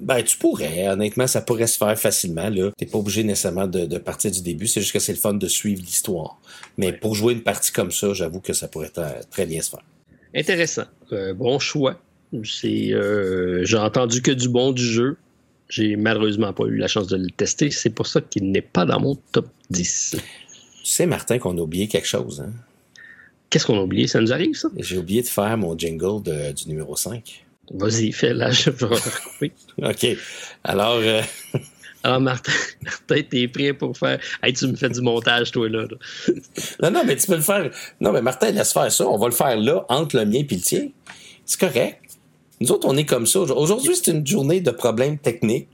Ben, 0.00 0.22
tu 0.22 0.36
pourrais. 0.36 0.86
Honnêtement, 0.86 1.26
ça 1.26 1.40
pourrait 1.40 1.66
se 1.66 1.78
faire 1.78 1.98
facilement. 1.98 2.48
Là. 2.48 2.70
T'es 2.76 2.86
pas 2.86 2.98
obligé 2.98 3.24
nécessairement 3.24 3.66
de, 3.66 3.98
partir 3.98 4.30
du 4.30 4.40
début. 4.40 4.68
C'est 4.68 4.82
juste 4.82 4.92
que 4.92 5.00
c'est 5.00 5.14
le 5.14 5.18
fun 5.18 5.34
de 5.34 5.48
suivre 5.48 5.80
l'histoire. 5.80 6.38
Mais 6.78 6.92
pour 6.92 7.16
jouer 7.16 7.32
une 7.32 7.42
partie 7.42 7.72
comme 7.72 7.90
ça, 7.90 8.14
j'avoue 8.14 8.40
que 8.40 8.52
ça 8.52 8.68
pourrait 8.68 8.92
très 9.30 9.46
bien 9.46 9.62
se 9.62 9.70
faire. 9.70 9.84
Intéressant. 10.36 10.84
Euh, 11.10 11.34
bon 11.34 11.58
choix. 11.58 12.00
C'est, 12.44 12.92
euh, 12.92 13.64
j'ai 13.64 13.78
entendu 13.78 14.22
que 14.22 14.30
du 14.30 14.48
bon 14.48 14.70
du 14.70 14.84
jeu. 14.84 15.16
J'ai 15.68 15.96
malheureusement 15.96 16.52
pas 16.52 16.66
eu 16.66 16.76
la 16.76 16.86
chance 16.86 17.08
de 17.08 17.16
le 17.16 17.30
tester. 17.30 17.72
C'est 17.72 17.90
pour 17.90 18.06
ça 18.06 18.20
qu'il 18.20 18.52
n'est 18.52 18.62
pas 18.62 18.84
dans 18.84 19.00
mon 19.00 19.16
top 19.32 19.48
10. 19.70 20.18
Tu 20.82 20.90
sais, 20.90 21.06
Martin, 21.06 21.38
qu'on 21.38 21.56
a 21.58 21.60
oublié 21.60 21.88
quelque 21.88 22.08
chose. 22.08 22.40
Hein? 22.40 22.52
Qu'est-ce 23.50 23.66
qu'on 23.66 23.78
a 23.78 23.82
oublié? 23.82 24.06
Ça 24.06 24.20
nous 24.20 24.32
arrive, 24.32 24.54
ça? 24.54 24.68
J'ai 24.78 24.98
oublié 24.98 25.22
de 25.22 25.28
faire 25.28 25.56
mon 25.56 25.78
jingle 25.78 26.22
du 26.54 26.68
numéro 26.68 26.96
5. 26.96 27.44
Vas-y, 27.74 28.12
fais 28.12 28.34
là, 28.34 28.50
je 28.50 28.70
vais 28.70 28.86
recouper. 28.86 29.52
OK. 29.82 30.06
Alors. 30.64 30.96
Euh... 30.96 31.22
Alors, 32.02 32.20
Martin, 32.20 32.52
Martin, 32.82 33.22
t'es 33.28 33.48
prêt 33.48 33.72
pour 33.72 33.96
faire. 33.96 34.18
Hey, 34.42 34.52
tu 34.52 34.66
me 34.66 34.74
fais 34.74 34.88
du 34.88 35.00
montage, 35.00 35.52
toi, 35.52 35.68
là. 35.68 35.86
non, 36.82 36.90
non, 36.90 37.04
mais 37.06 37.16
tu 37.16 37.26
peux 37.28 37.36
le 37.36 37.42
faire. 37.42 37.70
Non, 38.00 38.12
mais 38.12 38.22
Martin, 38.22 38.50
laisse 38.50 38.72
faire 38.72 38.90
ça. 38.90 39.06
On 39.06 39.18
va 39.18 39.26
le 39.26 39.34
faire 39.34 39.56
là, 39.56 39.84
entre 39.88 40.16
le 40.16 40.24
mien 40.24 40.40
et 40.40 40.54
le 40.54 40.60
tien. 40.60 40.88
C'est 41.44 41.60
correct. 41.60 42.01
Nous 42.62 42.70
autres, 42.70 42.86
on 42.88 42.96
est 42.96 43.04
comme 43.04 43.26
ça. 43.26 43.40
Aujourd'hui, 43.40 43.96
c'est 43.96 44.12
une 44.12 44.24
journée 44.24 44.60
de 44.60 44.70
problèmes 44.70 45.18
techniques 45.18 45.68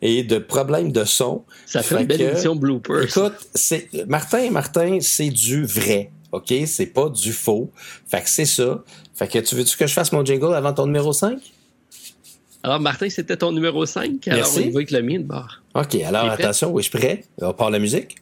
et 0.00 0.22
de 0.22 0.38
problèmes 0.38 0.90
de 0.90 1.04
son. 1.04 1.44
Ça 1.66 1.82
fait, 1.82 2.00
une 2.00 2.06
belle 2.06 2.22
émission 2.22 2.56
bloopers. 2.56 3.02
Écoute, 3.02 3.34
c'est, 3.54 3.90
Martin, 4.08 4.50
Martin, 4.50 5.00
c'est 5.02 5.28
du 5.28 5.66
vrai. 5.66 6.10
OK? 6.32 6.54
C'est 6.64 6.86
pas 6.86 7.10
du 7.10 7.34
faux. 7.34 7.70
Fait 8.06 8.22
que 8.22 8.30
c'est 8.30 8.46
ça. 8.46 8.82
Fait 9.14 9.28
que 9.28 9.38
tu 9.38 9.54
veux-tu 9.54 9.76
que 9.76 9.86
je 9.86 9.92
fasse 9.92 10.12
mon 10.12 10.24
jingle 10.24 10.54
avant 10.54 10.72
ton 10.72 10.86
numéro 10.86 11.12
5? 11.12 11.38
Alors, 12.62 12.80
Martin, 12.80 13.10
c'était 13.10 13.36
ton 13.36 13.52
numéro 13.52 13.84
5. 13.84 14.26
Alors, 14.28 14.38
Merci. 14.38 14.60
on 14.60 14.62
y 14.62 14.70
va 14.70 14.78
avec 14.78 14.90
le 14.92 15.02
mien 15.02 15.18
de 15.18 15.24
bord. 15.24 15.60
OK. 15.74 15.94
Alors, 15.96 16.24
attention. 16.24 16.72
Oui, 16.72 16.82
je 16.82 16.88
suis 16.88 16.98
prêt. 16.98 17.24
On 17.42 17.52
part 17.52 17.68
la 17.68 17.78
musique. 17.78 18.16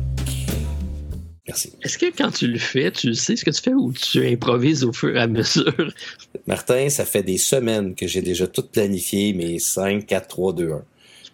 Merci. 1.46 1.72
Est-ce 1.82 1.96
que 1.96 2.14
quand 2.14 2.30
tu 2.30 2.46
le 2.46 2.58
fais, 2.58 2.90
tu 2.90 3.14
sais 3.14 3.36
ce 3.36 3.46
que 3.46 3.50
tu 3.50 3.62
fais 3.62 3.72
ou 3.72 3.94
tu 3.94 4.26
improvises 4.26 4.84
au 4.84 4.92
fur 4.92 5.16
et 5.16 5.20
à 5.20 5.26
mesure? 5.26 5.72
Martin, 6.46 6.90
ça 6.90 7.06
fait 7.06 7.22
des 7.22 7.38
semaines 7.38 7.94
que 7.94 8.06
j'ai 8.06 8.20
déjà 8.20 8.46
tout 8.46 8.62
planifié, 8.62 9.32
mes 9.32 9.58
5, 9.58 10.04
4, 10.04 10.28
3, 10.28 10.52
2, 10.52 10.70
1. 10.70 10.82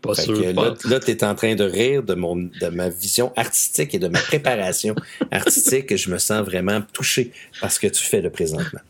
Pas 0.01 0.15
sûr, 0.15 0.53
là, 0.53 0.75
là 0.85 1.01
tu 1.01 1.11
es 1.11 1.25
en 1.25 1.35
train 1.35 1.57
de 1.57 1.65
rire 1.65 2.05
de, 2.05 2.15
mon, 2.15 2.37
de 2.37 2.69
ma 2.69 2.89
vision 2.89 3.33
artistique 3.37 3.95
et 3.95 3.99
de 3.99 4.09
ma 4.09 4.21
préparation 4.21 4.95
artistique. 5.33 5.97
Je 5.97 6.11
me 6.11 6.19
sens 6.19 6.45
vraiment 6.45 6.83
touché 6.93 7.33
par 7.61 7.73
ce 7.73 7.81
que 7.81 7.89
tu 7.89 8.05
fais 8.05 8.21
le 8.21 8.31
présentement. 8.31 8.81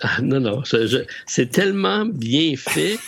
Ah, 0.00 0.20
non, 0.22 0.40
non, 0.40 0.62
c'est 1.26 1.50
tellement 1.50 2.04
bien 2.06 2.54
fait 2.56 2.98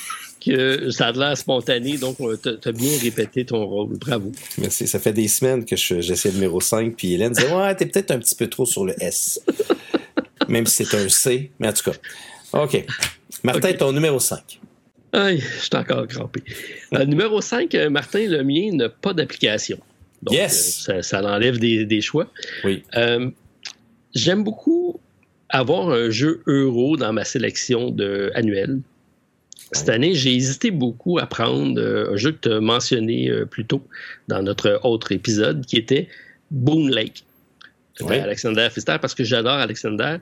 que 0.44 0.90
ça 0.90 1.08
a 1.08 1.12
l'air 1.12 1.36
spontané, 1.36 1.98
donc 1.98 2.16
tu 2.42 2.68
as 2.68 2.72
bien 2.72 2.90
répété 3.02 3.44
ton 3.44 3.64
rôle. 3.66 3.98
Bravo. 3.98 4.32
Merci. 4.58 4.86
Ça 4.86 4.98
fait 4.98 5.12
des 5.12 5.28
semaines 5.28 5.64
que 5.64 5.76
j'essaie 5.76 6.28
le 6.28 6.34
numéro 6.34 6.60
5, 6.60 6.94
puis 6.96 7.14
Hélène 7.14 7.32
dit 7.32 7.44
Ouais, 7.44 7.74
t'es 7.74 7.86
peut-être 7.86 8.10
un 8.10 8.18
petit 8.18 8.34
peu 8.34 8.48
trop 8.48 8.64
sur 8.64 8.84
le 8.84 8.94
S. 9.02 9.40
Même 10.48 10.66
si 10.66 10.84
c'est 10.84 10.96
un 10.96 11.08
C, 11.08 11.50
mais 11.58 11.68
en 11.68 11.72
tout 11.72 11.90
cas. 11.90 11.96
OK. 12.52 12.84
Martin, 13.42 13.72
ton 13.74 13.92
numéro 13.92 14.18
5. 14.18 14.60
Aïe, 15.12 15.40
je 15.40 15.62
suis 15.62 15.70
encore 15.74 16.06
crampé. 16.06 16.42
Euh, 16.94 17.04
numéro 17.04 17.40
5, 17.40 17.74
euh, 17.74 17.90
Martin, 17.90 18.26
le 18.28 18.44
mien 18.44 18.70
n'a 18.72 18.88
pas 18.88 19.12
d'application. 19.12 19.78
Donc, 20.22 20.34
yes. 20.34 20.88
Euh, 20.88 21.02
ça, 21.02 21.22
enlève 21.22 21.58
des, 21.58 22.00
choix. 22.00 22.28
Oui. 22.64 22.84
J'aime 24.14 24.42
beaucoup 24.42 24.99
avoir 25.50 25.90
un 25.90 26.10
jeu 26.10 26.42
euro 26.46 26.96
dans 26.96 27.12
ma 27.12 27.24
sélection 27.24 27.90
de, 27.90 28.30
annuelle. 28.34 28.80
Cette 29.72 29.88
année, 29.88 30.14
j'ai 30.14 30.34
hésité 30.34 30.70
beaucoup 30.70 31.18
à 31.18 31.26
prendre 31.26 31.80
un 31.80 32.16
jeu 32.16 32.32
que 32.32 32.48
tu 32.48 32.52
as 32.52 32.60
mentionné 32.60 33.30
plus 33.50 33.64
tôt 33.64 33.86
dans 34.26 34.42
notre 34.42 34.80
autre 34.82 35.12
épisode, 35.12 35.64
qui 35.64 35.76
était 35.76 36.08
Boon 36.50 36.88
Lake. 36.88 37.24
Oui. 38.00 38.16
Alexander 38.16 38.68
Pfister, 38.70 38.96
parce 39.00 39.14
que 39.14 39.24
j'adore 39.24 39.54
Alexander. 39.54 40.16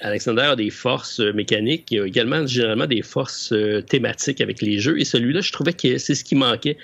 Alexander 0.00 0.42
a 0.42 0.56
des 0.56 0.70
forces 0.70 1.20
euh, 1.20 1.32
mécaniques, 1.32 1.90
il 1.92 2.00
a 2.00 2.06
également 2.06 2.44
généralement 2.44 2.86
des 2.86 3.02
forces 3.02 3.52
euh, 3.52 3.82
thématiques 3.82 4.40
avec 4.40 4.60
les 4.60 4.80
jeux. 4.80 4.98
Et 5.00 5.04
celui-là, 5.04 5.40
je 5.40 5.52
trouvais 5.52 5.72
que 5.72 5.96
c'est 5.98 6.16
ce 6.16 6.24
qui 6.24 6.34
manquait. 6.34 6.76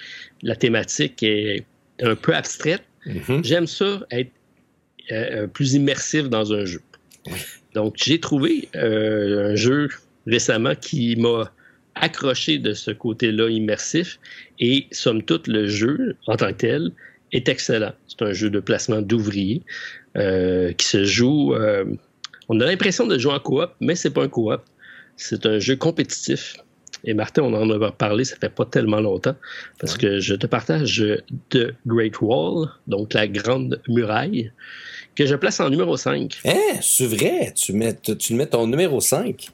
La 0.43 0.55
thématique 0.55 1.23
est 1.23 1.65
un 2.01 2.15
peu 2.15 2.35
abstraite. 2.35 2.85
Mm-hmm. 3.07 3.45
J'aime 3.45 3.67
ça 3.67 4.01
être 4.13 4.31
euh, 5.11 5.49
plus 5.49 5.75
immersif 5.75 6.29
dans 6.29 6.53
un 6.53 6.65
jeu. 6.65 6.81
Donc, 7.75 7.95
j'ai 7.97 8.21
trouvé 8.21 8.69
un 8.75 9.55
jeu 9.55 9.89
récemment 10.27 10.75
qui 10.75 11.17
m'a 11.17 11.53
accroché 11.95 12.59
de 12.59 12.73
ce 12.75 12.91
côté-là 12.91 13.49
immersif. 13.49 14.19
Et 14.61 14.87
somme 14.93 15.23
toute, 15.23 15.47
le 15.49 15.67
jeu 15.67 16.17
en 16.27 16.37
tant 16.37 16.49
que 16.49 16.59
tel 16.59 16.91
est 17.33 17.49
excellent. 17.49 17.93
C'est 18.07 18.23
un 18.23 18.33
jeu 18.33 18.51
de 18.51 18.61
placement 18.61 19.03
d'ouvriers 19.03 19.63
qui 20.15 20.87
se 20.87 21.05
joue 21.05 21.55
on 22.49 22.61
a 22.61 22.65
l'impression 22.65 23.07
de 23.07 23.19
jouer 23.19 23.33
en 23.33 23.41
coop, 23.41 23.71
mais 23.81 23.95
c'est 23.95 24.11
pas 24.11 24.25
un 24.25 24.29
coop. 24.29 24.61
C'est 25.17 25.45
un 25.47 25.59
jeu 25.59 25.77
compétitif. 25.77 26.57
Et 27.05 27.15
Martin, 27.15 27.43
on 27.43 27.55
en 27.55 27.71
a 27.71 27.91
parlé, 27.93 28.25
ça 28.25 28.37
fait 28.37 28.49
pas 28.49 28.65
tellement 28.65 29.01
longtemps, 29.01 29.37
parce 29.79 29.97
que 29.97 30.21
je 30.21 30.35
te 30.35 30.47
partage 30.47 31.05
The 31.51 31.75
Great 31.87 32.21
Wall, 32.21 32.69
donc 32.87 33.15
la 33.15 33.29
grande 33.29 33.81
muraille, 33.89 34.53
que 35.15 35.27
je 35.27 35.35
place 35.35 35.61
en 35.61 35.71
numéro 35.71 35.97
5. 35.97 36.41
Eh, 36.45 36.55
c'est 36.81 37.07
vrai, 37.07 37.53
tu 37.55 37.73
mets, 37.73 37.95
tu 37.95 38.35
mets 38.35 38.47
ton 38.47 38.67
numéro 38.67 39.01
5. 39.01 39.51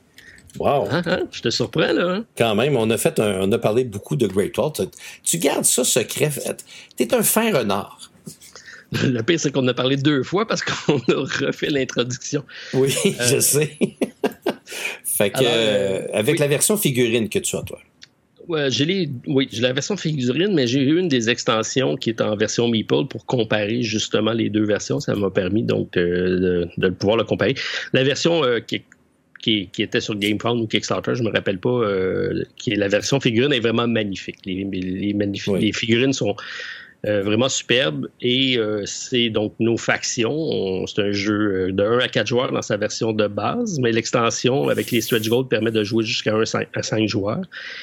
Wow. 0.58 0.86
Ah, 0.90 1.02
ah, 1.06 1.18
je 1.30 1.40
te 1.40 1.50
surprends, 1.50 1.92
là. 1.92 2.10
Hein? 2.10 2.24
Quand 2.36 2.54
même, 2.54 2.76
on 2.76 2.88
a 2.90 2.96
fait 2.96 3.18
on 3.18 3.50
a 3.50 3.58
parlé 3.58 3.84
beaucoup 3.84 4.16
de 4.16 4.26
Great 4.26 4.56
Wall. 4.56 4.72
Tu, 5.24 5.38
gardes 5.38 5.64
ça 5.64 5.84
secret. 5.84 6.30
T'es 6.96 7.14
un 7.14 7.22
fin 7.22 7.52
renard. 7.52 8.10
Le 8.92 9.22
pire, 9.22 9.40
c'est 9.40 9.50
qu'on 9.50 9.66
a 9.66 9.74
parlé 9.74 9.96
deux 9.96 10.22
fois 10.22 10.46
parce 10.46 10.62
qu'on 10.62 10.98
a 10.98 11.46
refait 11.46 11.70
l'introduction. 11.70 12.44
Oui, 12.74 12.94
euh, 13.06 13.10
je 13.28 13.40
sais. 13.40 13.76
Fait 15.16 15.30
que, 15.30 15.38
euh, 15.42 16.06
avec 16.12 16.38
la 16.38 16.48
version 16.48 16.76
figurine 16.76 17.28
que 17.28 17.38
tu 17.38 17.56
as, 17.56 17.62
toi. 17.62 17.78
Ouais, 18.48 18.70
j'ai 18.70 19.08
oui, 19.26 19.48
j'ai 19.50 19.62
la 19.62 19.72
version 19.72 19.96
figurine, 19.96 20.52
mais 20.54 20.66
j'ai 20.66 20.80
eu 20.80 20.98
une 20.98 21.08
des 21.08 21.30
extensions 21.30 21.96
qui 21.96 22.10
est 22.10 22.20
en 22.20 22.36
version 22.36 22.68
Meeple 22.68 23.06
pour 23.08 23.24
comparer 23.24 23.82
justement 23.82 24.32
les 24.32 24.50
deux 24.50 24.64
versions. 24.64 25.00
Ça 25.00 25.14
m'a 25.14 25.30
permis 25.30 25.62
donc 25.62 25.92
de, 25.92 26.68
pouvoir 26.98 27.16
le 27.16 27.24
comparer. 27.24 27.54
La 27.94 28.04
version 28.04 28.44
euh, 28.44 28.60
qui, 28.60 28.82
qui, 29.40 29.70
était 29.78 30.00
sur 30.00 30.14
GameFound 30.14 30.60
ou 30.60 30.66
Kickstarter, 30.66 31.14
je 31.14 31.22
me 31.22 31.30
rappelle 31.30 31.58
pas, 31.58 31.80
qui 32.56 32.72
est 32.72 32.76
la 32.76 32.88
version 32.88 33.18
figurine 33.18 33.52
est 33.52 33.60
vraiment 33.60 33.88
magnifique. 33.88 34.36
Les, 34.44 34.64
les 34.64 35.72
figurines 35.72 36.12
sont 36.12 36.36
euh, 37.06 37.22
vraiment 37.22 37.50
superbe. 37.50 38.08
Et 38.22 38.56
euh, 38.56 38.82
c'est 38.86 39.28
donc 39.28 39.54
nos 39.58 39.76
factions. 39.76 40.86
C'est 40.86 41.02
un 41.02 41.12
jeu 41.12 41.68
euh, 41.68 41.72
de 41.72 41.82
1 41.82 41.98
à 41.98 42.08
4 42.08 42.26
joueurs 42.26 42.52
dans 42.52 42.62
sa 42.62 42.78
version 42.78 43.12
de 43.12 43.26
base, 43.26 43.78
mais 43.78 43.92
l'extension 43.92 44.68
avec 44.68 44.90
les 44.90 45.02
stretch 45.02 45.28
goals 45.28 45.48
permet 45.48 45.70
de 45.70 45.84
jouer 45.84 46.02
jusqu'à 46.02 46.34
1 46.34 46.42
à 46.74 46.82
5 46.82 47.06
joueurs. 47.06 47.42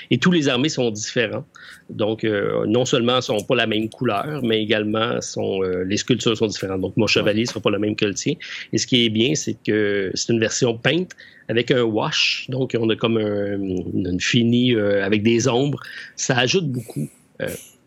Et 0.09 0.17
tous 0.17 0.31
les 0.31 0.47
armées 0.47 0.69
sont 0.69 0.89
différents. 0.89 1.45
Donc, 1.89 2.23
non 2.23 2.85
seulement 2.85 3.19
sont 3.19 3.41
pas 3.41 3.55
la 3.55 3.67
même 3.67 3.89
couleur, 3.89 4.41
mais 4.43 4.63
également 4.63 5.19
sont, 5.19 5.61
les 5.61 5.97
sculptures 5.97 6.37
sont 6.37 6.47
différentes. 6.47 6.79
Donc, 6.79 6.95
mon 6.95 7.07
chevalier 7.07 7.45
sera 7.45 7.59
pas 7.59 7.69
le 7.69 7.79
même 7.79 7.97
que 7.97 8.05
le 8.05 8.13
tien. 8.13 8.35
Et 8.71 8.77
ce 8.77 8.87
qui 8.87 9.05
est 9.05 9.09
bien, 9.09 9.35
c'est 9.35 9.57
que 9.65 10.09
c'est 10.13 10.31
une 10.31 10.39
version 10.39 10.77
peinte 10.77 11.11
avec 11.49 11.69
un 11.69 11.83
wash. 11.83 12.45
Donc, 12.47 12.77
on 12.79 12.89
a 12.89 12.95
comme 12.95 13.17
un, 13.17 13.59
une 13.59 14.19
fini 14.21 14.73
avec 14.75 15.21
des 15.21 15.49
ombres. 15.49 15.81
Ça 16.15 16.37
ajoute 16.37 16.71
beaucoup 16.71 17.09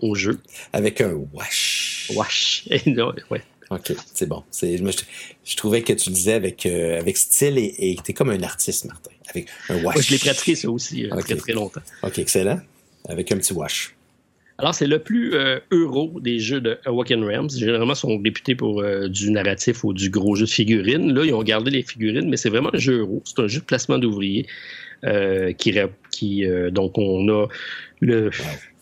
au 0.05 0.15
jeu. 0.15 0.39
Avec 0.73 1.01
un 1.01 1.15
wash. 1.33 2.11
Wash. 2.15 2.69
ouais. 3.31 3.43
OK, 3.71 3.93
c'est 4.13 4.29
bon. 4.29 4.43
Je, 4.53 4.77
je, 5.45 5.57
trouvais 5.57 5.83
que 5.83 5.93
tu 5.93 6.11
disais 6.11 6.35
avec, 6.35 6.67
euh, 6.67 6.99
avec 6.99 7.17
style 7.17 7.59
et, 7.59 7.97
tu 8.05 8.11
es 8.11 8.15
comme 8.15 8.31
un 8.31 8.43
artiste, 8.43 8.85
Martin. 8.85 9.11
Avec 9.31 9.49
un 9.71 9.83
wash. 9.83 10.07
je 10.07 10.13
l'ai 10.13 10.19
pratiqué 10.19 10.55
ça 10.55 10.71
aussi 10.71 11.07
euh, 11.07 11.17
très 11.17 11.37
très 11.37 11.53
longtemps. 11.53 11.81
OK, 12.03 12.19
excellent. 12.19 12.61
Avec 13.09 13.33
un 13.33 13.37
petit 13.37 13.53
wash. 13.53 13.95
Alors, 14.59 14.75
c'est 14.75 14.87
le 14.87 15.01
plus 15.01 15.35
euh, 15.35 15.59
euro 15.73 16.21
des 16.21 16.39
jeux 16.39 16.61
de 16.61 16.79
Awaken 16.85 17.25
Realms. 17.25 17.51
Généralement, 17.51 17.95
ils 17.95 17.97
sont 17.97 18.19
réputés 18.23 18.55
pour 18.55 18.85
du 19.09 19.31
narratif 19.31 19.83
ou 19.83 19.93
du 19.93 20.11
gros 20.11 20.37
jeu 20.37 20.45
de 20.45 20.51
figurines. 20.51 21.13
Là, 21.13 21.25
ils 21.25 21.35
ont 21.35 21.43
gardé 21.43 21.71
les 21.71 21.83
figurines, 21.83 22.29
mais 22.29 22.37
c'est 22.37 22.51
vraiment 22.51 22.71
un 22.73 22.79
jeu 22.79 23.01
euro. 23.01 23.23
C'est 23.25 23.41
un 23.41 23.49
jeu 23.49 23.61
de 23.61 23.65
placement 23.65 23.99
d'ouvriers 23.99 24.47
qui, 25.59 25.75
qui 26.11 26.45
donc 26.71 26.97
on 26.97 27.29
a 27.29 27.49
le, 28.01 28.31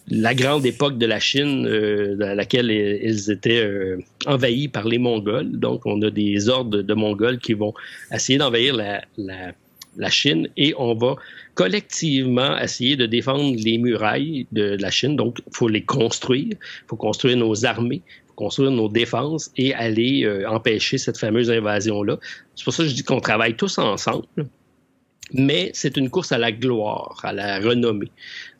la 0.08 0.34
grande 0.34 0.66
époque 0.66 0.98
de 0.98 1.06
la 1.06 1.20
Chine 1.20 1.66
euh, 1.66 2.16
dans 2.16 2.34
laquelle 2.34 2.70
ils 2.70 3.30
étaient 3.30 3.62
euh, 3.62 3.98
envahis 4.26 4.68
par 4.68 4.86
les 4.86 4.98
Mongols. 4.98 5.58
Donc, 5.58 5.86
on 5.86 6.00
a 6.02 6.10
des 6.10 6.48
ordres 6.48 6.82
de 6.82 6.94
Mongols 6.94 7.38
qui 7.38 7.54
vont 7.54 7.72
essayer 8.12 8.38
d'envahir 8.38 8.74
la, 8.74 9.02
la, 9.16 10.10
Chine 10.10 10.48
et 10.56 10.74
on 10.76 10.94
va 10.94 11.16
collectivement 11.54 12.58
essayer 12.58 12.96
de 12.96 13.06
défendre 13.06 13.54
les 13.56 13.78
murailles 13.78 14.46
de 14.52 14.76
la 14.80 14.90
Chine. 14.90 15.16
Donc, 15.16 15.38
il 15.46 15.56
faut 15.56 15.68
les 15.68 15.84
construire, 15.84 16.50
il 16.50 16.86
faut 16.88 16.96
construire 16.96 17.36
nos 17.36 17.64
armées, 17.64 18.02
il 18.04 18.28
faut 18.28 18.34
construire 18.34 18.70
nos 18.70 18.88
défenses 18.88 19.50
et 19.56 19.72
aller 19.74 20.24
euh, 20.24 20.48
empêcher 20.48 20.98
cette 20.98 21.18
fameuse 21.18 21.50
invasion-là. 21.50 22.18
C'est 22.56 22.64
pour 22.64 22.72
ça 22.72 22.82
que 22.82 22.88
je 22.88 22.94
dis 22.94 23.04
qu'on 23.04 23.20
travaille 23.20 23.54
tous 23.54 23.78
ensemble 23.78 24.26
mais 25.34 25.70
c'est 25.74 25.96
une 25.96 26.10
course 26.10 26.32
à 26.32 26.38
la 26.38 26.52
gloire, 26.52 27.20
à 27.22 27.32
la 27.32 27.58
renommée. 27.58 28.10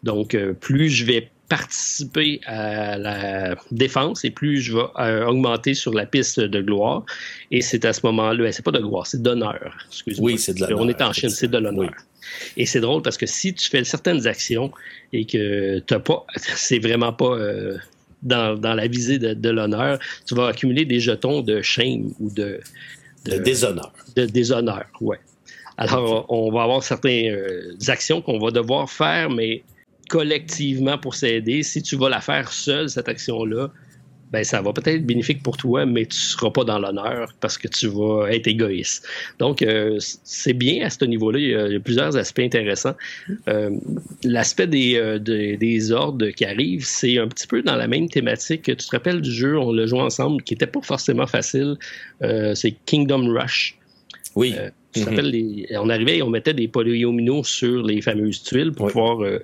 Donc, 0.03 0.35
euh, 0.35 0.53
plus 0.53 0.89
je 0.89 1.05
vais 1.05 1.31
participer 1.49 2.41
à 2.47 2.97
la 2.97 3.57
défense 3.71 4.25
et 4.25 4.31
plus 4.31 4.63
je 4.63 4.75
vais 4.75 4.85
euh, 4.99 5.27
augmenter 5.27 5.75
sur 5.75 5.93
la 5.93 6.07
piste 6.07 6.41
de 6.41 6.63
gloire. 6.63 7.05
Et 7.51 7.61
c'est 7.61 7.85
à 7.85 7.93
ce 7.93 8.01
moment-là, 8.07 8.43
ben, 8.43 8.53
c'est 8.53 8.65
pas 8.65 8.71
de 8.71 8.79
gloire, 8.79 9.07
c'est 9.07 9.21
d'honneur. 9.21 9.77
Oui, 10.19 10.39
c'est 10.39 10.55
de 10.55 10.61
l'honneur. 10.61 10.81
On 10.81 10.89
est 10.89 11.03
en 11.03 11.13
Chine, 11.13 11.29
c'est 11.29 11.49
de 11.49 11.59
l'honneur. 11.59 11.93
Et 12.57 12.65
c'est 12.65 12.81
drôle 12.81 13.03
parce 13.03 13.19
que 13.19 13.27
si 13.27 13.53
tu 13.53 13.69
fais 13.69 13.85
certaines 13.85 14.27
actions 14.27 14.73
et 15.13 15.27
que 15.27 15.81
tu 15.81 16.01
pas, 16.01 16.25
c'est 16.37 16.79
vraiment 16.79 17.13
pas 17.13 17.37
euh, 17.37 17.77
dans, 18.23 18.75
la 18.75 18.87
visée 18.87 19.19
de, 19.19 19.51
l'honneur, 19.51 19.99
tu 20.27 20.35
vas 20.35 20.47
accumuler 20.49 20.87
des 20.87 21.01
jetons 21.01 21.43
de 21.43 21.61
shame 21.61 22.13
ou 22.19 22.31
de, 22.31 22.61
de, 23.27 23.37
déshonneur. 23.37 23.93
De 24.17 24.25
déshonneur, 24.25 24.87
ouais. 25.01 25.19
Alors, 25.83 26.27
on 26.29 26.53
va 26.53 26.63
avoir 26.63 26.83
certaines 26.83 27.35
euh, 27.35 27.75
actions 27.89 28.23
qu'on 28.23 28.39
va 28.39 28.53
devoir 28.53 28.89
faire, 28.89 29.31
mais 29.31 29.63
collectivement 30.09 30.97
pour 30.97 31.15
s'aider. 31.15 31.65
Si 31.65 31.83
tu 31.83 31.97
vas 31.97 32.09
la 32.09 32.21
faire 32.21 32.53
seule, 32.53 32.89
cette 32.89 33.09
action-là, 33.09 33.69
ben 34.31 34.45
ça 34.45 34.63
va 34.63 34.73
peut-être 34.73 34.97
être 34.97 35.07
bénéfique 35.07 35.43
pour 35.43 35.57
toi, 35.57 35.85
mais 35.85 36.07
tu 36.07 36.17
ne 36.17 36.23
seras 36.23 36.51
pas 36.51 36.65
dans 36.65 36.79
l'honneur 36.79 37.35
parce 37.41 37.59
que 37.59 37.67
tu 37.67 37.89
vas 37.89 38.29
être 38.31 38.47
égoïste. 38.47 39.07
Donc, 39.41 39.61
euh, 39.61 39.99
c'est 39.99 40.53
bien 40.53 40.87
à 40.87 40.91
ce 40.91 41.05
niveau-là. 41.05 41.39
Il, 41.39 41.73
y 41.73 41.77
a 41.77 41.81
plusieurs 41.81 42.17
aspects 42.17 42.39
intéressants. 42.39 42.95
Euh, 43.49 43.71
l'aspect 44.23 44.69
des, 44.69 45.19
des 45.21 45.93
ordres 45.93 46.29
qui 46.29 46.45
arrivent, 46.45 46.87
c'est 46.87 47.19
un 47.19 47.27
petit 47.27 47.49
peu 47.49 47.61
dans 47.61 47.77
la 47.77 47.89
même 47.89 48.09
thématique. 48.09 48.63
Tu 48.63 48.77
te 48.77 48.91
rappelles 48.93 49.21
du 49.21 49.33
jeu, 49.33 49.59
on 49.59 49.73
l'a 49.73 49.87
joué 49.87 50.01
ensemble, 50.01 50.43
qui 50.45 50.55
n'était 50.55 50.67
pas 50.69 50.81
forcément 50.81 51.27
facile. 51.27 51.77
c'est 52.21 52.75
Kingdom 52.87 53.29
Rush. 53.29 53.77
Oui. 54.35 54.55
Mhm. 54.97 55.67
on 55.79 55.89
arrivait 55.89 56.19
et 56.19 56.23
on 56.23 56.29
mettait 56.29 56.53
des 56.53 56.69
polyomino 56.69 57.43
sur 57.45 57.83
les 57.83 58.03
fameuses 58.03 58.43
tuiles 58.43 58.73
pour 58.73 58.89
pouvoir 58.89 59.23
euh, 59.23 59.39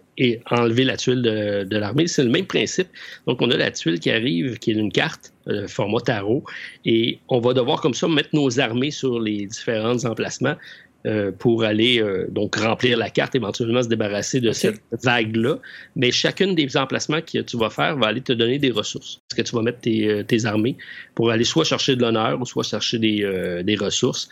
enlever 0.50 0.84
la 0.84 0.96
tuile 0.96 1.22
de, 1.22 1.76
l'armée. 1.76 2.06
C'est 2.06 2.24
le 2.24 2.30
même 2.30 2.46
principe. 2.46 2.88
Donc, 3.26 3.40
on 3.40 3.50
a 3.50 3.56
la 3.56 3.70
tuile 3.70 3.98
qui 3.98 4.10
arrive, 4.10 4.58
qui 4.58 4.72
est 4.72 4.74
une 4.74 4.92
carte, 4.92 5.32
euh, 5.48 5.66
format 5.66 6.00
tarot, 6.00 6.44
et 6.84 7.18
on 7.28 7.40
va 7.40 7.54
devoir 7.54 7.80
comme 7.80 7.94
ça 7.94 8.08
mettre 8.08 8.30
nos 8.34 8.60
armées 8.60 8.90
sur 8.90 9.20
les 9.20 9.46
différents 9.46 10.04
emplacements 10.04 10.56
euh, 11.06 11.30
pour 11.30 11.62
aller 11.62 12.04
donc 12.28 12.56
remplir 12.56 12.98
la 12.98 13.08
carte, 13.08 13.34
éventuellement 13.34 13.82
se 13.82 13.88
débarrasser 13.88 14.40
de 14.40 14.52
cette 14.52 14.82
vague-là. 15.02 15.58
Mais 15.96 16.10
chacune 16.10 16.54
des 16.54 16.76
emplacements 16.76 17.22
que 17.22 17.38
tu 17.38 17.56
vas 17.56 17.70
faire 17.70 17.96
va 17.96 18.08
aller 18.08 18.20
te 18.20 18.34
donner 18.34 18.58
des 18.58 18.70
ressources. 18.70 19.20
Parce 19.28 19.40
que 19.40 19.48
tu 19.48 19.56
vas 19.56 19.62
mettre 19.62 19.80
tes, 19.80 20.44
armées 20.44 20.76
pour 21.14 21.30
aller 21.30 21.44
soit 21.44 21.64
chercher 21.64 21.96
de 21.96 22.02
l'honneur 22.02 22.38
ou 22.38 22.44
soit 22.44 22.64
chercher 22.64 22.98
des, 22.98 23.62
des 23.64 23.76
ressources. 23.76 24.28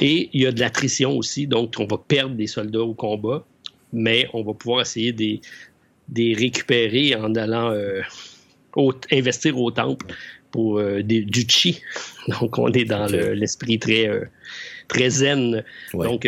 Et 0.00 0.30
il 0.32 0.42
y 0.42 0.46
a 0.46 0.52
de 0.52 0.60
l'attrition 0.60 1.16
aussi, 1.16 1.46
donc 1.46 1.74
on 1.78 1.86
va 1.86 1.98
perdre 1.98 2.34
des 2.34 2.46
soldats 2.46 2.82
au 2.82 2.94
combat. 2.94 3.44
mais 3.92 4.28
on 4.32 4.42
va 4.42 4.54
pouvoir 4.54 4.80
essayer 4.80 5.12
de 5.12 5.38
les 6.14 6.34
récupérer 6.34 7.14
en 7.14 7.34
allant 7.34 7.74
investir 9.10 9.58
au 9.58 9.70
temple 9.70 10.06
pour 10.50 10.82
du 11.02 11.44
chi. 11.48 11.80
Donc, 12.28 12.58
on 12.58 12.72
est 12.72 12.84
dans 12.84 13.06
l'esprit 13.06 13.78
très, 13.78 14.08
très 14.88 15.10
zen. 15.10 15.62
Donc, 15.92 16.26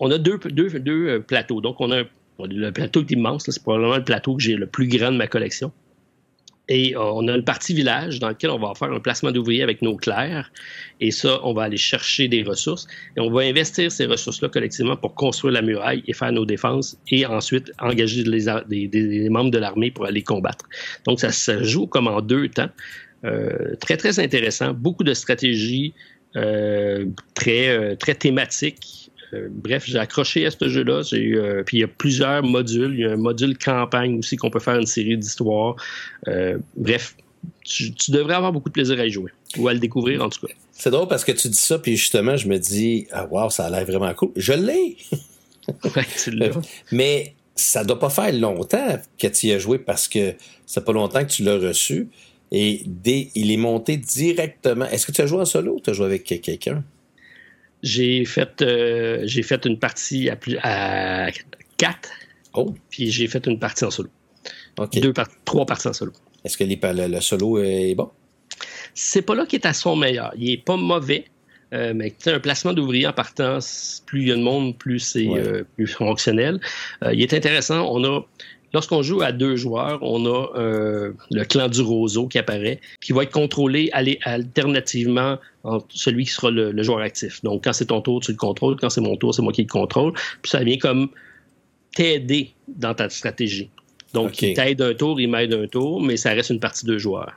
on 0.00 0.10
a 0.10 0.18
deux, 0.18 0.38
deux, 0.38 0.80
deux, 0.80 1.20
plateaux. 1.20 1.60
Donc, 1.60 1.80
on 1.80 1.92
a 1.92 2.04
le 2.42 2.70
plateau 2.70 3.02
est 3.02 3.12
immense. 3.12 3.44
C'est 3.48 3.62
probablement 3.62 3.96
le 3.96 4.04
plateau 4.04 4.36
que 4.36 4.42
j'ai 4.42 4.56
le 4.56 4.66
plus 4.66 4.88
grand 4.88 5.12
de 5.12 5.16
ma 5.16 5.26
collection. 5.26 5.72
Et 6.68 6.96
euh, 6.96 7.00
on 7.00 7.28
a 7.28 7.34
une 7.34 7.44
partie 7.44 7.74
village 7.74 8.20
dans 8.20 8.28
laquelle 8.28 8.50
on 8.50 8.58
va 8.58 8.72
faire 8.74 8.90
un 8.90 9.00
placement 9.00 9.30
d'ouvriers 9.30 9.62
avec 9.62 9.82
nos 9.82 9.96
clercs. 9.96 10.50
Et 11.00 11.10
ça, 11.10 11.38
on 11.42 11.52
va 11.52 11.64
aller 11.64 11.76
chercher 11.76 12.26
des 12.28 12.42
ressources. 12.42 12.86
Et 13.16 13.20
on 13.20 13.30
va 13.30 13.42
investir 13.42 13.92
ces 13.92 14.06
ressources-là 14.06 14.48
collectivement 14.48 14.96
pour 14.96 15.14
construire 15.14 15.52
la 15.52 15.62
muraille 15.62 16.02
et 16.06 16.14
faire 16.14 16.32
nos 16.32 16.46
défenses 16.46 16.96
et 17.10 17.26
ensuite 17.26 17.70
engager 17.80 18.24
les, 18.24 18.46
des, 18.86 19.28
membres 19.28 19.50
de 19.50 19.58
l'armée 19.58 19.90
pour 19.90 20.06
aller 20.06 20.22
combattre. 20.22 20.64
Donc, 21.06 21.20
ça 21.20 21.32
se 21.32 21.62
joue 21.62 21.86
comme 21.86 22.08
en 22.08 22.22
deux 22.22 22.48
temps. 22.48 22.70
Euh, 23.24 23.74
très, 23.80 23.96
très 23.96 24.18
intéressant. 24.18 24.72
Beaucoup 24.72 25.04
de 25.04 25.14
stratégies 25.14 25.92
euh, 26.36 27.06
très, 27.34 27.96
très 27.96 28.14
thématiques 28.14 29.03
euh, 29.34 29.48
bref, 29.50 29.84
j'ai 29.86 29.98
accroché 29.98 30.46
à 30.46 30.50
ce 30.50 30.68
jeu-là. 30.68 31.02
Euh, 31.12 31.62
puis 31.64 31.78
il 31.78 31.80
y 31.80 31.84
a 31.84 31.88
plusieurs 31.88 32.42
modules. 32.42 32.94
Il 32.94 33.00
y 33.00 33.04
a 33.04 33.12
un 33.12 33.16
module 33.16 33.56
campagne 33.58 34.18
aussi 34.18 34.36
qu'on 34.36 34.50
peut 34.50 34.60
faire 34.60 34.78
une 34.78 34.86
série 34.86 35.16
d'histoires. 35.16 35.76
Euh, 36.28 36.58
bref, 36.76 37.16
tu, 37.64 37.92
devrais 38.08 38.34
avoir 38.34 38.52
beaucoup 38.52 38.68
de 38.68 38.74
plaisir 38.74 38.98
à 39.00 39.06
y 39.06 39.10
jouer 39.10 39.30
ou 39.58 39.68
à 39.68 39.74
le 39.74 39.78
découvrir 39.78 40.22
en 40.22 40.28
tout 40.28 40.46
cas. 40.46 40.52
C'est 40.72 40.90
drôle 40.90 41.08
parce 41.08 41.24
que 41.24 41.32
tu 41.32 41.48
dis 41.48 41.56
ça, 41.56 41.78
puis 41.78 41.96
justement, 41.96 42.36
je 42.36 42.48
me 42.48 42.58
dis, 42.58 43.06
ah 43.12 43.26
wow, 43.30 43.50
ça 43.50 43.66
a 43.66 43.70
l'air 43.70 43.84
vraiment 43.84 44.12
cool. 44.14 44.30
Je 44.36 44.52
l'ai! 44.52 44.96
ouais, 45.68 46.50
Mais 46.92 47.34
ça 47.54 47.84
doit 47.84 47.98
pas 47.98 48.10
faire 48.10 48.32
longtemps 48.32 48.98
que 49.18 49.26
tu 49.28 49.48
y 49.48 49.52
as 49.52 49.58
joué 49.58 49.78
parce 49.78 50.08
que 50.08 50.34
c'est 50.66 50.84
pas 50.84 50.92
longtemps 50.92 51.24
que 51.24 51.30
tu 51.30 51.42
l'as 51.42 51.58
reçu. 51.58 52.08
Et 52.50 52.84
il 53.34 53.50
est 53.50 53.56
monté 53.56 53.96
directement. 53.96 54.84
Est-ce 54.86 55.06
que 55.06 55.12
tu 55.12 55.22
as 55.22 55.26
joué 55.26 55.40
en 55.40 55.44
solo 55.44 55.76
ou 55.76 55.80
tu 55.80 55.90
as 55.90 55.92
joué 55.92 56.06
avec 56.06 56.24
quelqu'un? 56.24 56.84
J'ai 57.84 58.24
fait, 58.24 58.62
euh, 58.62 59.20
j'ai 59.24 59.42
fait 59.42 59.66
une 59.66 59.78
partie 59.78 60.30
à, 60.30 60.36
plus, 60.36 60.56
à 60.62 61.28
4. 61.76 62.08
Oh. 62.54 62.74
Puis 62.88 63.10
j'ai 63.10 63.26
fait 63.26 63.46
une 63.46 63.58
partie 63.58 63.84
en 63.84 63.90
solo. 63.90 64.08
Deux 64.94 65.12
trois 65.44 65.66
parties 65.66 65.88
en 65.88 65.92
solo. 65.92 66.12
Est-ce 66.44 66.56
que 66.56 66.64
le, 66.64 67.20
solo 67.20 67.62
est 67.62 67.94
bon? 67.94 68.08
C'est 68.94 69.20
pas 69.20 69.34
là 69.34 69.44
qu'il 69.44 69.60
est 69.60 69.66
à 69.66 69.74
son 69.74 69.96
meilleur. 69.96 70.32
Il 70.38 70.50
est 70.50 70.64
pas 70.64 70.78
mauvais. 70.78 71.26
Euh, 71.74 71.92
mais 71.94 72.14
un 72.26 72.40
placement 72.40 72.72
d'ouvriers 72.72 73.06
en 73.06 73.12
partant, 73.12 73.58
plus 74.06 74.22
il 74.22 74.28
y 74.28 74.32
a 74.32 74.36
de 74.36 74.42
monde, 74.42 74.78
plus 74.78 75.00
c'est 75.00 75.26
euh, 75.26 75.64
plus 75.74 75.88
fonctionnel. 75.88 76.60
il 77.12 77.20
est 77.20 77.34
intéressant. 77.34 77.86
On 77.90 78.02
a 78.04 78.24
Lorsqu'on 78.74 79.02
joue 79.02 79.22
à 79.22 79.30
deux 79.30 79.54
joueurs, 79.54 80.00
on 80.02 80.26
a 80.26 80.50
euh, 80.56 81.12
le 81.30 81.44
clan 81.44 81.68
du 81.68 81.80
roseau 81.80 82.26
qui 82.26 82.38
apparaît, 82.38 82.80
qui 83.00 83.12
va 83.12 83.22
être 83.22 83.30
contrôlé 83.30 83.88
alternativement 84.24 85.38
entre 85.62 85.86
celui 85.90 86.24
qui 86.24 86.32
sera 86.32 86.50
le, 86.50 86.82
joueur 86.82 86.98
actif. 86.98 87.40
Donc, 87.44 87.62
quand 87.62 87.72
c'est 87.72 87.86
ton 87.86 88.00
tour, 88.00 88.20
tu 88.20 88.32
le 88.32 88.36
contrôles. 88.36 88.76
Quand 88.76 88.90
c'est 88.90 89.00
mon 89.00 89.16
tour, 89.16 89.32
c'est 89.32 89.42
moi 89.42 89.52
qui 89.52 89.62
le 89.62 89.68
contrôle. 89.68 90.12
Puis 90.42 90.50
ça 90.50 90.64
vient 90.64 90.76
comme 90.76 91.08
t'aider 91.94 92.50
dans 92.66 92.94
ta 92.94 93.08
stratégie. 93.08 93.70
Donc, 94.12 94.42
il 94.42 94.54
t'aide 94.54 94.82
un 94.82 94.94
tour, 94.94 95.20
il 95.20 95.28
m'aide 95.28 95.54
un 95.54 95.68
tour, 95.68 96.02
mais 96.02 96.16
ça 96.16 96.30
reste 96.30 96.50
une 96.50 96.60
partie 96.60 96.84
de 96.84 96.98
joueurs. 96.98 97.32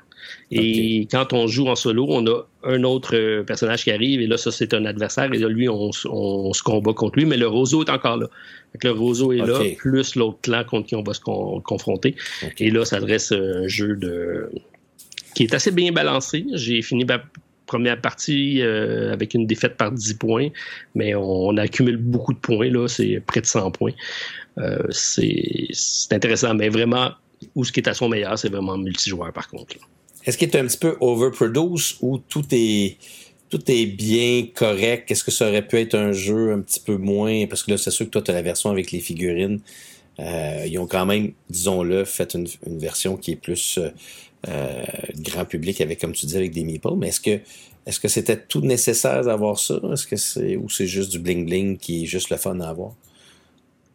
Et 0.52 1.08
quand 1.12 1.34
on 1.34 1.48
joue 1.48 1.68
en 1.68 1.76
solo, 1.76 2.06
on 2.10 2.26
a 2.28 2.44
un 2.64 2.84
autre 2.84 3.16
euh, 3.16 3.44
personnage 3.44 3.84
qui 3.84 3.92
arrive, 3.92 4.22
et 4.22 4.28
là, 4.28 4.38
ça, 4.38 4.52
c'est 4.52 4.74
un 4.74 4.86
adversaire, 4.86 5.32
et 5.34 5.38
là, 5.38 5.48
lui, 5.48 5.70
on, 5.70 5.92
se 5.92 6.64
combat 6.64 6.94
contre 6.94 7.20
lui, 7.20 7.26
mais 7.26 7.38
le 7.38 7.48
roseau 7.48 7.84
est 7.84 7.90
encore 7.90 8.18
là. 8.18 8.28
le 8.84 8.92
roseau 8.92 9.32
est 9.34 9.46
là, 9.46 9.60
plus 9.78 10.16
l'autre 10.16 10.40
clan 10.42 10.64
contre 10.64 10.88
qui 10.88 10.96
on 10.96 11.04
va 11.04 11.14
se 11.14 11.22
confronter. 11.22 12.16
Et 12.60 12.72
là, 12.72 12.86
ça 12.86 13.00
reste 13.00 13.32
un 13.32 13.68
jeu 13.68 13.96
de 13.96 14.50
qui 15.36 15.44
est 15.44 15.54
assez 15.54 15.70
bien 15.70 15.92
balancé. 15.92 16.48
J'ai 16.54 16.82
fini 16.82 17.06
ma 17.06 17.22
première 17.68 18.02
partie 18.02 18.62
euh, 18.62 19.14
avec 19.14 19.36
une 19.36 19.46
défaite 19.46 19.78
par 19.78 19.92
10 19.92 20.16
points, 20.16 20.48
mais 20.96 21.14
on, 21.14 21.56
accumule 21.58 21.98
beaucoup 21.98 22.34
de 22.34 22.40
points, 22.40 22.72
là, 22.72 22.88
c'est 22.88 23.22
près 23.28 23.42
de 23.42 23.46
100 23.46 23.70
points. 23.72 23.92
Euh, 24.58 24.88
c'est 24.90 25.70
intéressant, 26.12 26.56
mais 26.56 26.70
vraiment, 26.70 27.12
où 27.54 27.64
ce 27.64 27.72
qui 27.72 27.82
est 27.82 27.88
à 27.88 27.94
son 27.94 28.10
meilleur, 28.10 28.40
c'est 28.40 28.50
vraiment 28.50 28.78
multijoueur, 28.78 29.32
par 29.32 29.48
contre. 29.48 29.76
Est-ce 30.28 30.38
qu'il 30.38 30.50
est 30.50 30.58
un 30.58 30.68
petit 30.68 30.78
peu 30.78 30.98
overproduce 31.00 31.98
ou 32.02 32.18
tout 32.18 32.44
est 32.52 32.98
tout 33.50 33.62
est 33.72 33.86
bien 33.86 34.46
correct? 34.54 35.10
Est-ce 35.10 35.24
que 35.24 35.32
ça 35.32 35.48
aurait 35.48 35.66
pu 35.66 35.78
être 35.78 35.96
un 35.96 36.12
jeu 36.12 36.52
un 36.52 36.60
petit 36.60 36.82
peu 36.82 36.98
moins? 36.98 37.48
Parce 37.48 37.64
que 37.64 37.72
là, 37.72 37.78
c'est 37.78 37.92
sûr 37.92 38.08
que 38.08 38.12
toi, 38.12 38.22
tu 38.22 38.32
as 38.32 38.34
la 38.34 38.42
version 38.42 38.70
avec 38.70 38.92
les 38.92 39.00
figurines. 39.00 39.62
Euh, 40.20 40.66
ils 40.68 40.78
ont 40.80 40.86
quand 40.86 41.06
même, 41.06 41.32
disons-le, 41.50 42.04
fait 42.04 42.34
une, 42.34 42.46
version 42.78 43.16
qui 43.16 43.32
est 43.32 43.36
plus 43.38 43.78
euh, 43.78 43.90
euh, 44.50 44.84
grand 45.16 45.46
public 45.46 45.80
avec, 45.80 46.02
comme 46.02 46.12
tu 46.12 46.26
dis, 46.26 46.36
avec 46.36 46.52
des 46.52 46.66
meeples. 46.66 46.96
Mais 46.98 47.08
est-ce 47.08 47.22
que 47.22 47.40
est-ce 47.86 48.02
que 48.02 48.10
c'était 48.10 48.38
tout 48.38 48.60
nécessaire 48.60 49.24
d'avoir 49.24 49.58
ça? 49.58 49.80
Est-ce 49.94 50.06
que 50.06 50.18
c'est 50.18 50.58
ou 50.58 50.68
c'est 50.70 50.88
juste 50.88 51.10
du 51.10 51.20
bling 51.20 51.46
bling 51.46 51.78
qui 51.78 52.04
est 52.04 52.06
juste 52.06 52.30
le 52.32 52.36
fun 52.36 52.60
à 52.60 52.68
avoir? 52.68 52.96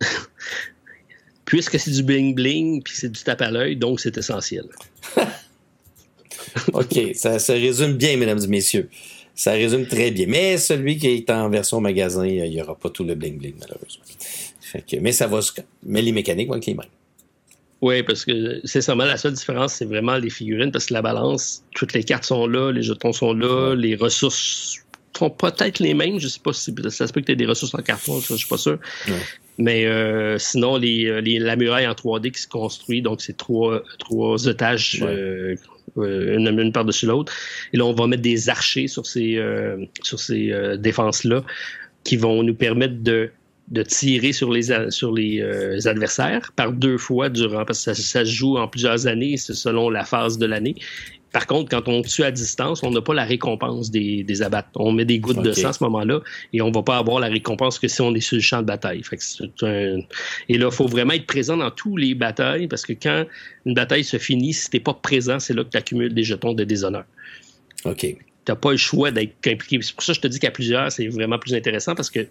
Puisque 1.44 1.78
c'est 1.78 1.90
du 1.90 2.02
bling 2.02 2.34
bling 2.34 2.82
puis 2.82 2.94
c'est 2.96 3.10
du 3.10 3.22
tape 3.22 3.42
à 3.42 3.50
l'œil, 3.50 3.76
donc 3.76 4.00
c'est 4.00 4.16
essentiel. 4.16 4.64
OK, 6.72 7.14
ça 7.14 7.38
se 7.38 7.52
résume 7.52 7.94
bien, 7.94 8.16
mesdames 8.16 8.40
et 8.42 8.46
messieurs. 8.46 8.88
Ça 9.34 9.52
résume 9.52 9.86
très 9.86 10.10
bien. 10.10 10.26
Mais 10.28 10.58
celui 10.58 10.98
qui 10.98 11.08
est 11.08 11.30
en 11.30 11.48
version 11.48 11.80
magasin, 11.80 12.26
il 12.26 12.50
n'y 12.50 12.60
aura 12.60 12.74
pas 12.74 12.90
tout 12.90 13.04
le 13.04 13.14
bling-bling, 13.14 13.54
malheureusement. 13.60 14.04
mais 15.00 15.12
ça 15.12 15.26
va 15.26 15.40
Mais 15.84 16.02
les 16.02 16.12
mécaniques 16.12 16.48
vont 16.48 16.56
être 16.56 16.66
les 16.66 16.74
mêmes. 16.74 16.86
Oui, 17.80 18.04
parce 18.04 18.24
que 18.24 18.60
c'est 18.64 18.80
seulement 18.80 19.04
la 19.04 19.16
seule 19.16 19.32
différence, 19.32 19.74
c'est 19.74 19.84
vraiment 19.84 20.16
les 20.16 20.30
figurines, 20.30 20.70
parce 20.70 20.86
que 20.86 20.94
la 20.94 21.02
balance, 21.02 21.64
toutes 21.74 21.94
les 21.94 22.04
cartes 22.04 22.24
sont 22.24 22.46
là, 22.46 22.70
les 22.70 22.82
jetons 22.82 23.12
sont 23.12 23.32
là, 23.32 23.74
les 23.74 23.96
ressources 23.96 24.81
sont 25.16 25.30
peut-être 25.30 25.78
les 25.78 25.94
mêmes. 25.94 26.18
Je 26.18 26.28
sais 26.28 26.40
pas 26.40 26.52
si 26.52 26.74
ça 26.90 27.06
se 27.06 27.12
peut 27.12 27.20
que 27.20 27.26
tu 27.26 27.32
aies 27.32 27.36
des 27.36 27.46
ressources 27.46 27.74
en 27.74 27.82
carton, 27.82 28.20
ça, 28.20 28.34
je 28.34 28.40
suis 28.40 28.48
pas 28.48 28.58
sûr. 28.58 28.78
Mais 29.58 29.86
euh, 29.86 30.38
sinon, 30.38 30.76
les, 30.76 31.38
la 31.38 31.56
muraille 31.56 31.86
en 31.86 31.92
3D 31.92 32.30
qui 32.30 32.40
se 32.40 32.48
construit, 32.48 33.02
donc 33.02 33.20
c'est 33.20 33.36
trois, 33.36 33.82
trois 33.98 34.46
étages 34.46 35.00
euh, 35.02 35.56
euh, 35.98 36.38
une, 36.38 36.72
par-dessus 36.72 37.06
l'autre. 37.06 37.32
Et 37.72 37.76
là, 37.76 37.84
on 37.84 37.92
va 37.92 38.06
mettre 38.06 38.22
des 38.22 38.48
archers 38.48 38.88
sur 38.88 39.04
ces, 39.04 39.36
euh, 39.36 39.84
sur 40.02 40.18
ces 40.18 40.50
euh, 40.50 40.76
défenses-là 40.76 41.44
qui 42.02 42.16
vont 42.16 42.42
nous 42.42 42.54
permettre 42.54 43.02
de, 43.02 43.30
de 43.72 43.82
tirer 43.82 44.32
sur 44.32 44.52
les, 44.52 44.90
sur 44.90 45.12
les 45.12 45.86
adversaires 45.86 46.52
par 46.54 46.72
deux 46.72 46.98
fois 46.98 47.28
durant, 47.28 47.64
parce 47.64 47.84
que 47.84 47.94
ça, 47.94 47.94
ça, 47.94 48.24
se 48.24 48.30
joue 48.30 48.56
en 48.56 48.68
plusieurs 48.68 49.06
années, 49.06 49.36
c'est 49.36 49.54
selon 49.54 49.90
la 49.90 50.04
phase 50.04 50.38
de 50.38 50.46
l'année. 50.46 50.76
Par 51.32 51.46
contre, 51.46 51.70
quand 51.70 51.88
on 51.88 52.02
tue 52.02 52.24
à 52.24 52.30
distance, 52.30 52.82
on 52.82 52.90
n'a 52.90 53.00
pas 53.00 53.14
la 53.14 53.24
récompense 53.24 53.90
des, 53.90 54.22
des 54.22 54.42
abattes. 54.42 54.68
On 54.76 54.92
met 54.92 55.06
des 55.06 55.18
gouttes 55.18 55.42
de 55.42 55.52
sang 55.52 55.70
à 55.70 55.72
ce 55.72 55.82
moment-là 55.84 56.20
et 56.52 56.60
on 56.60 56.70
va 56.70 56.82
pas 56.82 56.98
avoir 56.98 57.20
la 57.20 57.28
récompense 57.28 57.78
que 57.78 57.88
si 57.88 58.02
on 58.02 58.14
est 58.14 58.20
sur 58.20 58.36
le 58.36 58.42
champ 58.42 58.60
de 58.60 58.66
bataille. 58.66 59.02
Et 59.62 60.58
là, 60.58 60.66
il 60.66 60.70
faut 60.70 60.86
vraiment 60.86 61.14
être 61.14 61.26
présent 61.26 61.56
dans 61.56 61.70
tous 61.70 61.96
les 61.96 62.14
batailles 62.14 62.68
parce 62.68 62.84
que 62.84 62.92
quand 62.92 63.24
une 63.64 63.74
bataille 63.74 64.04
se 64.04 64.18
finit, 64.18 64.52
si 64.52 64.68
tu 64.68 64.76
n'es 64.76 64.82
pas 64.82 64.94
présent, 64.94 65.40
c'est 65.40 65.54
là 65.54 65.64
que 65.64 65.70
tu 65.70 65.78
accumules 65.78 66.12
des 66.12 66.24
jetons 66.24 66.52
de 66.52 66.64
déshonneur. 66.64 67.04
OK. 67.86 68.00
Tu 68.00 68.16
n'as 68.48 68.56
pas 68.56 68.72
le 68.72 68.76
choix 68.76 69.10
d'être 69.10 69.34
impliqué. 69.46 69.78
C'est 69.80 69.94
pour 69.94 70.04
ça 70.04 70.12
que 70.12 70.16
je 70.16 70.20
te 70.20 70.28
dis 70.28 70.38
qu'à 70.38 70.50
plusieurs, 70.50 70.92
c'est 70.92 71.08
vraiment 71.08 71.38
plus 71.38 71.54
intéressant 71.54 71.94
parce 71.94 72.10
que 72.10 72.26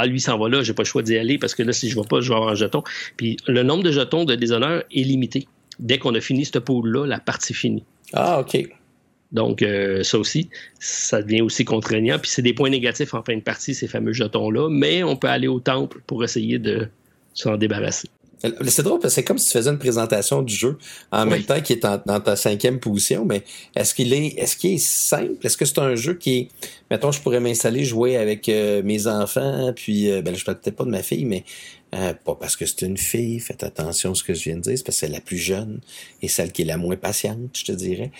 là, 0.00 0.06
lui 0.06 0.20
s'en 0.20 0.38
va 0.38 0.48
là, 0.48 0.62
j'ai 0.62 0.74
pas 0.74 0.82
le 0.82 0.88
choix 0.88 1.02
d'y 1.02 1.16
aller 1.16 1.38
parce 1.38 1.54
que 1.54 1.62
là, 1.62 1.72
si 1.72 1.88
je 1.88 1.96
ne 1.96 2.02
vais 2.02 2.08
pas, 2.08 2.20
je 2.20 2.28
vais 2.28 2.34
avoir 2.34 2.50
un 2.50 2.54
jeton. 2.54 2.82
Puis 3.16 3.36
le 3.46 3.62
nombre 3.62 3.82
de 3.82 3.92
jetons 3.92 4.24
de 4.24 4.34
déshonneur 4.34 4.82
est 4.90 5.02
limité. 5.02 5.46
Dès 5.78 5.98
qu'on 5.98 6.14
a 6.14 6.20
fini 6.20 6.44
ce 6.44 6.58
pool-là, 6.58 7.06
la 7.06 7.18
partie 7.18 7.54
finie. 7.54 7.84
Ah, 8.12 8.40
OK. 8.40 8.68
Donc, 9.32 9.62
euh, 9.62 10.02
ça 10.02 10.18
aussi, 10.18 10.50
ça 10.78 11.22
devient 11.22 11.40
aussi 11.40 11.64
contraignant. 11.64 12.18
Puis 12.18 12.30
c'est 12.30 12.42
des 12.42 12.52
points 12.52 12.70
négatifs 12.70 13.14
en 13.14 13.22
fin 13.22 13.34
de 13.34 13.40
partie, 13.40 13.74
ces 13.74 13.88
fameux 13.88 14.12
jetons-là, 14.12 14.68
mais 14.70 15.02
on 15.02 15.16
peut 15.16 15.28
aller 15.28 15.48
au 15.48 15.60
temple 15.60 16.02
pour 16.06 16.22
essayer 16.22 16.58
de 16.58 16.88
s'en 17.32 17.56
débarrasser. 17.56 18.08
C'est 18.42 18.82
drôle 18.82 18.98
parce 18.98 19.14
que 19.14 19.20
c'est 19.20 19.24
comme 19.24 19.38
si 19.38 19.46
tu 19.46 19.58
faisais 19.58 19.70
une 19.70 19.78
présentation 19.78 20.42
du 20.42 20.54
jeu 20.54 20.78
en 21.10 21.26
même 21.26 21.44
temps 21.44 21.60
qui 21.60 21.74
est 21.74 21.82
dans 21.82 22.20
ta 22.20 22.36
cinquième 22.36 22.80
position, 22.80 23.24
mais 23.24 23.44
est-ce 23.76 23.94
qu'il 23.94 24.12
est 24.12 24.34
est-ce 24.38 24.56
qu'il 24.56 24.72
est 24.72 24.78
simple? 24.78 25.46
Est-ce 25.46 25.56
que 25.56 25.64
c'est 25.64 25.78
un 25.78 25.94
jeu 25.94 26.14
qui 26.14 26.38
est 26.38 26.48
mettons, 26.90 27.10
je 27.10 27.20
pourrais 27.22 27.40
m'installer, 27.40 27.84
jouer 27.84 28.16
avec 28.16 28.48
euh, 28.48 28.82
mes 28.82 29.06
enfants, 29.06 29.72
puis 29.74 30.10
euh, 30.10 30.20
ben 30.20 30.34
je 30.34 30.44
parle 30.44 30.60
peut-être 30.60 30.76
pas 30.76 30.84
de 30.84 30.90
ma 30.90 31.02
fille, 31.02 31.24
mais 31.24 31.42
euh, 31.94 32.12
pas 32.12 32.34
parce 32.34 32.54
que 32.54 32.66
c'est 32.66 32.82
une 32.82 32.98
fille, 32.98 33.40
faites 33.40 33.62
attention 33.62 34.12
à 34.12 34.14
ce 34.14 34.22
que 34.22 34.34
je 34.34 34.44
viens 34.44 34.56
de 34.56 34.60
dire, 34.60 34.76
c'est 34.76 34.84
parce 34.84 35.00
que 35.00 35.06
c'est 35.06 35.12
la 35.12 35.20
plus 35.20 35.38
jeune 35.38 35.80
et 36.20 36.28
celle 36.28 36.52
qui 36.52 36.62
est 36.62 36.66
la 36.66 36.76
moins 36.76 36.96
patiente, 36.96 37.50
je 37.54 37.64
te 37.64 37.72
dirais. 37.72 38.10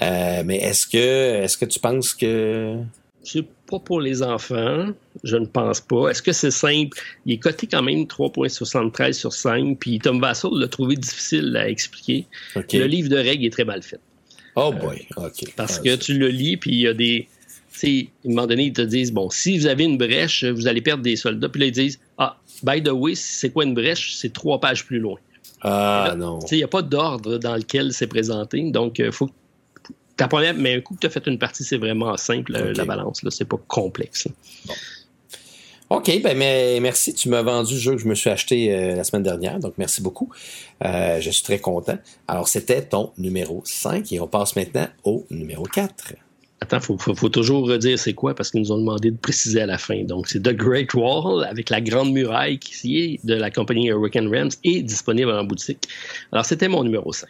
mais 0.00 0.56
est-ce 0.58 0.86
que 0.86 1.42
est-ce 1.44 1.58
que 1.58 1.66
tu 1.66 1.78
penses 1.78 2.14
que 2.14 2.78
c'est 3.24 3.46
pas 3.70 3.78
pour 3.78 4.00
les 4.00 4.22
enfants, 4.22 4.88
je 5.24 5.36
ne 5.36 5.46
pense 5.46 5.80
pas. 5.80 6.08
Est-ce 6.08 6.22
que 6.22 6.32
c'est 6.32 6.50
simple? 6.50 6.98
Il 7.26 7.34
est 7.34 7.38
coté 7.38 7.66
quand 7.66 7.82
même 7.82 8.02
3.73 8.02 9.12
sur 9.12 9.32
5, 9.32 9.78
puis 9.78 9.98
Tom 9.98 10.20
Vassal 10.20 10.50
l'a 10.54 10.68
trouvé 10.68 10.96
difficile 10.96 11.56
à 11.56 11.68
expliquer. 11.68 12.26
Le 12.54 12.86
livre 12.86 13.08
de 13.08 13.16
règles 13.16 13.46
est 13.46 13.50
très 13.50 13.64
mal 13.64 13.82
fait. 13.82 14.00
Oh 14.54 14.72
boy, 14.72 15.06
OK. 15.16 15.52
Parce 15.56 15.78
que 15.78 15.96
tu 15.96 16.18
le 16.18 16.28
lis, 16.28 16.56
puis 16.56 16.72
il 16.72 16.80
y 16.80 16.86
a 16.86 16.94
des 16.94 17.28
à 17.84 17.86
un 17.86 18.04
moment 18.28 18.46
donné, 18.46 18.64
ils 18.66 18.72
te 18.72 18.82
disent, 18.82 19.12
bon, 19.12 19.30
si 19.30 19.58
vous 19.58 19.66
avez 19.66 19.84
une 19.84 19.98
brèche, 19.98 20.44
vous 20.44 20.68
allez 20.68 20.80
perdre 20.80 21.02
des 21.02 21.16
soldats. 21.16 21.48
Puis 21.48 21.60
là, 21.60 21.66
ils 21.66 21.72
disent, 21.72 21.98
ah, 22.18 22.38
by 22.62 22.82
the 22.82 22.90
way, 22.90 23.14
c'est 23.14 23.50
quoi 23.50 23.64
une 23.64 23.74
brèche? 23.74 24.14
C'est 24.14 24.32
trois 24.32 24.60
pages 24.60 24.84
plus 24.84 24.98
loin. 24.98 25.18
Ah, 25.62 26.14
non. 26.16 26.40
Il 26.50 26.58
n'y 26.58 26.62
a 26.64 26.68
pas 26.68 26.82
d'ordre 26.82 27.38
dans 27.38 27.56
lequel 27.56 27.92
c'est 27.92 28.06
présenté. 28.06 28.70
Donc, 28.70 28.98
il 28.98 29.12
faut 29.12 29.30
ta 30.22 30.28
première, 30.28 30.54
mais 30.54 30.74
un 30.74 30.80
coup 30.80 30.94
que 30.94 31.00
tu 31.00 31.06
as 31.06 31.10
fait 31.10 31.26
une 31.26 31.38
partie, 31.38 31.64
c'est 31.64 31.78
vraiment 31.78 32.16
simple, 32.16 32.52
la 32.52 32.84
balance. 32.84 33.22
Là, 33.22 33.30
c'est 33.30 33.44
pas 33.44 33.58
complexe. 33.68 34.28
OK, 35.90 36.22
ben 36.22 36.38
mais 36.38 36.80
merci. 36.80 37.12
Tu 37.12 37.28
m'as 37.28 37.42
vendu 37.42 37.74
le 37.74 37.80
jeu 37.80 37.92
que 37.92 37.98
je 37.98 38.08
me 38.08 38.14
suis 38.14 38.30
acheté 38.30 38.74
euh, 38.74 38.96
la 38.96 39.04
semaine 39.04 39.22
dernière, 39.22 39.58
donc 39.58 39.74
merci 39.76 40.00
beaucoup. 40.00 40.30
Euh, 40.84 41.20
je 41.20 41.28
suis 41.28 41.42
très 41.42 41.58
content. 41.58 41.98
Alors, 42.28 42.48
c'était 42.48 42.80
ton 42.80 43.12
numéro 43.18 43.60
5 43.66 44.10
et 44.10 44.18
on 44.18 44.26
passe 44.26 44.56
maintenant 44.56 44.86
au 45.04 45.26
numéro 45.28 45.64
4. 45.64 46.14
Attends, 46.62 46.78
il 46.78 47.14
faut, 47.16 47.28
toujours 47.28 47.68
redire 47.68 47.98
c'est 47.98 48.14
quoi 48.14 48.34
parce 48.34 48.50
qu'ils 48.50 48.60
nous 48.60 48.72
ont 48.72 48.78
demandé 48.78 49.10
de 49.10 49.18
préciser 49.18 49.60
à 49.60 49.66
la 49.66 49.76
fin. 49.76 50.02
Donc, 50.04 50.28
c'est 50.28 50.40
The 50.40 50.54
Great 50.56 50.94
Wall 50.94 51.44
avec 51.44 51.68
la 51.68 51.82
Grande 51.82 52.12
Muraille 52.12 52.58
qui 52.58 52.98
est 53.02 53.26
de 53.26 53.34
la 53.34 53.50
compagnie 53.50 53.88
Hurricane 53.88 54.34
Rams 54.34 54.52
et 54.64 54.80
disponible 54.80 55.30
en 55.30 55.44
boutique. 55.44 55.88
Alors, 56.30 56.46
c'était 56.46 56.68
mon 56.68 56.84
numéro 56.84 57.12
5. 57.12 57.28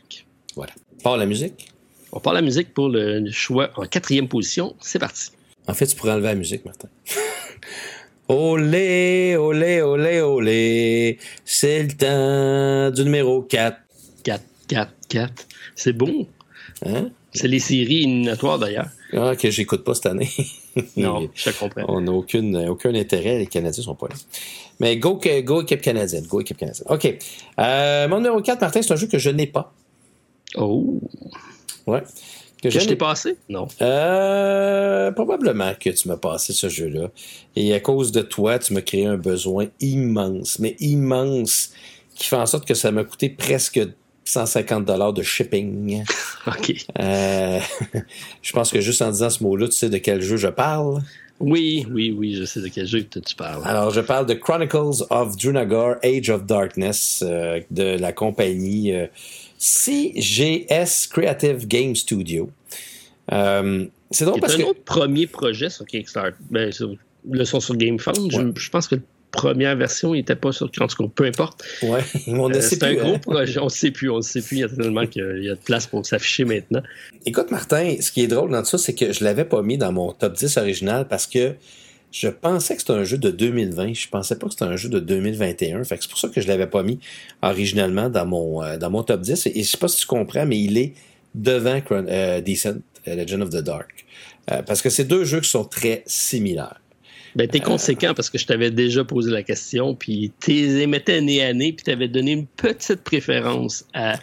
Voilà. 0.55 0.72
Par 1.03 1.16
la 1.16 1.26
musique? 1.26 1.72
On 2.12 2.20
part 2.20 2.34
la 2.34 2.42
musique 2.42 2.74
pour 2.74 2.88
le 2.88 3.30
choix 3.30 3.70
en 3.76 3.86
quatrième 3.86 4.28
position. 4.28 4.74
C'est 4.80 4.98
parti. 4.98 5.30
En 5.66 5.74
fait, 5.74 5.86
tu 5.86 5.96
pourrais 5.96 6.12
enlever 6.12 6.28
la 6.28 6.34
musique, 6.34 6.64
Martin. 6.64 6.88
olé, 8.28 9.36
olé, 9.36 9.80
olé, 9.80 10.20
olé. 10.20 11.18
C'est 11.44 11.82
le 11.84 11.92
temps 11.92 12.94
du 12.94 13.04
numéro 13.04 13.42
4. 13.42 13.78
4, 14.24 14.42
4, 14.68 14.92
4. 15.08 15.46
C'est 15.74 15.92
bon. 15.94 16.26
Hein? 16.84 17.10
C'est 17.32 17.48
les 17.48 17.60
séries 17.60 18.02
éliminatoires 18.02 18.58
d'ailleurs. 18.58 18.88
Ah, 19.14 19.34
que 19.36 19.50
j'écoute 19.50 19.84
pas 19.84 19.94
cette 19.94 20.06
année. 20.06 20.30
non, 20.96 21.30
je 21.34 21.50
comprends. 21.50 21.84
On 21.88 22.02
n'a 22.02 22.12
aucun, 22.12 22.68
aucun 22.68 22.94
intérêt, 22.94 23.38
les 23.38 23.46
Canadiens 23.46 23.82
sont 23.82 23.94
pas 23.94 24.08
là. 24.08 24.14
Mais 24.80 24.96
go, 24.98 25.20
go 25.44 25.62
équipe 25.62 25.80
canadienne, 25.80 26.26
go 26.26 26.40
équipe 26.40 26.58
canadienne. 26.58 26.86
OK. 26.90 27.18
Euh, 27.58 28.08
mon 28.08 28.16
numéro 28.16 28.40
4, 28.42 28.60
Martin, 28.60 28.82
c'est 28.82 28.92
un 28.92 28.96
jeu 28.96 29.06
que 29.06 29.18
je 29.18 29.30
n'ai 29.30 29.46
pas. 29.46 29.72
Oh. 30.56 31.00
Ouais. 31.87 32.03
Que, 32.62 32.70
je 32.70 32.78
t'ai 32.78 32.95
passé? 32.95 33.37
Non. 33.49 33.66
Euh, 33.80 35.11
probablement 35.11 35.72
que 35.74 35.91
tu 35.91 36.07
m'as 36.07 36.16
passé 36.16 36.53
ce 36.53 36.68
jeu-là. 36.68 37.11
Et 37.57 37.74
à 37.74 37.80
cause 37.80 38.12
de 38.12 38.22
toi, 38.22 38.61
tu 38.61 38.72
m'as 38.72 38.83
créé 38.83 39.05
un 39.05 39.16
besoin 39.16 39.66
immense, 39.80 40.61
mais 40.61 40.76
immense, 40.78 41.72
qui 42.14 42.28
fait 42.28 42.37
en 42.37 42.47
sorte 42.47 42.64
que 42.64 42.74
ça 42.74 42.93
m'a 42.93 43.03
coûté 43.03 43.30
presque 43.30 43.80
150 44.24 44.85
dollars 44.85 45.12
de 45.12 45.22
shipping. 45.22 46.05
OK. 46.47 46.87
Euh, 47.01 47.59
je 48.43 48.53
pense 48.53 48.70
que 48.70 48.80
juste 48.80 49.03
en 49.03 49.11
disant 49.11 49.30
ce 49.30 49.43
mot-là, 49.43 49.66
tu 49.66 49.74
sais 49.74 49.91
de 49.91 49.99
quel 49.99 50.22
jeu 50.22 50.37
je 50.37 50.49
parle? 50.49 51.03
Oui, 51.41 51.85
oui, 51.91 52.14
oui, 52.16 52.37
je 52.37 52.45
sais 52.45 52.61
de 52.61 52.68
quel 52.68 52.87
jeu 52.87 53.03
tu 53.03 53.35
parles. 53.35 53.62
Alors, 53.64 53.91
je 53.91 54.01
parle 54.01 54.26
de 54.26 54.35
Chronicles 54.35 55.03
of 55.11 55.37
Drunagar, 55.37 55.97
Age 56.05 56.30
of 56.30 56.45
Darkness, 56.45 57.24
euh, 57.26 57.61
de 57.72 57.99
la 57.99 58.12
compagnie 58.12 58.95
CGS 59.62 61.06
Creative 61.08 61.68
Game 61.68 61.94
Studio. 61.94 62.50
Euh, 63.30 63.86
c'est 64.10 64.24
drôle 64.24 64.40
parce 64.40 64.56
un 64.56 64.64
autre 64.64 64.82
premier 64.82 65.28
projet 65.28 65.70
sur 65.70 65.86
Kickstarter. 65.86 66.36
Ben, 66.50 66.72
sur, 66.72 66.96
le 67.30 67.44
son 67.44 67.60
sur 67.60 67.76
GameFound. 67.76 68.32
Je, 68.56 68.70
pense 68.70 68.88
que 68.88 68.96
la 68.96 69.00
première 69.30 69.76
version 69.76 70.14
n'était 70.14 70.34
pas 70.34 70.50
sur. 70.50 70.66
En 70.66 70.88
tout 70.88 71.04
cas, 71.04 71.10
peu 71.14 71.24
importe. 71.24 71.62
Ouais, 71.84 72.00
on 72.26 72.50
euh, 72.50 72.60
C'est 72.60 72.82
un 72.82 72.94
gros 72.94 73.14
hein. 73.14 73.18
projet. 73.18 73.60
On 73.60 73.66
ne 73.66 73.70
sait 73.70 73.92
plus. 73.92 74.10
On 74.10 74.16
ne 74.16 74.22
sait 74.22 74.42
plus. 74.42 74.56
Il 74.56 74.60
y 74.60 74.64
a 74.64 74.68
tellement 74.68 75.06
qu'il 75.06 75.44
y 75.44 75.48
a 75.48 75.54
de 75.54 75.60
place 75.60 75.86
pour 75.86 76.04
s'afficher 76.04 76.44
maintenant. 76.44 76.82
Écoute, 77.24 77.52
Martin, 77.52 77.94
ce 78.00 78.10
qui 78.10 78.22
est 78.22 78.26
drôle 78.26 78.50
dans 78.50 78.62
tout 78.62 78.70
ça, 78.70 78.78
c'est 78.78 78.96
que 78.96 79.12
je 79.12 79.22
l'avais 79.22 79.44
pas 79.44 79.62
mis 79.62 79.78
dans 79.78 79.92
mon 79.92 80.10
top 80.10 80.34
10 80.34 80.56
original 80.56 81.06
parce 81.06 81.28
que 81.28 81.54
je 82.12 82.28
pensais 82.28 82.74
que 82.74 82.80
c'était 82.80 82.92
un 82.92 83.04
jeu 83.04 83.16
de 83.16 83.30
2020. 83.30 83.94
Je 83.94 84.08
pensais 84.08 84.38
pas 84.38 84.46
que 84.46 84.52
c'était 84.52 84.66
un 84.66 84.76
jeu 84.76 84.90
de 84.90 85.00
2021. 85.00 85.82
Fait 85.84 85.98
c'est 86.00 86.10
pour 86.10 86.18
ça 86.18 86.28
que 86.28 86.40
je 86.40 86.46
l'avais 86.46 86.66
pas 86.66 86.82
mis 86.82 87.00
originalement 87.40 88.10
dans 88.10 88.26
mon, 88.26 88.62
euh, 88.62 88.76
dans 88.76 88.90
mon 88.90 89.02
top 89.02 89.22
10. 89.22 89.46
Et, 89.46 89.62
je 89.62 89.68
sais 89.68 89.78
pas 89.78 89.88
si 89.88 90.02
tu 90.02 90.06
comprends, 90.06 90.44
mais 90.44 90.60
il 90.60 90.76
est 90.76 90.92
devant 91.34 91.80
euh, 91.90 92.40
Decent, 92.42 92.80
euh, 93.08 93.16
Legend 93.16 93.42
of 93.42 93.50
the 93.50 93.62
Dark. 93.62 94.04
parce 94.46 94.82
que 94.82 94.90
c'est 94.90 95.04
deux 95.04 95.24
jeux 95.24 95.40
qui 95.40 95.48
sont 95.48 95.64
très 95.64 96.02
similaires. 96.06 96.80
Ben, 97.34 97.48
t'es 97.48 97.60
conséquent 97.60 98.12
parce 98.12 98.28
que 98.28 98.36
je 98.36 98.44
t'avais 98.44 98.70
déjà 98.70 99.04
posé 99.04 99.30
la 99.30 99.42
question, 99.42 99.94
puis 99.94 100.32
t'es 100.38 100.82
émettais 100.82 101.22
nez 101.22 101.42
à 101.42 101.54
nez, 101.54 101.72
puis 101.72 101.82
t'avais 101.82 102.08
donné 102.08 102.32
une 102.32 102.46
petite 102.46 103.02
préférence 103.02 103.86
à 103.94 104.18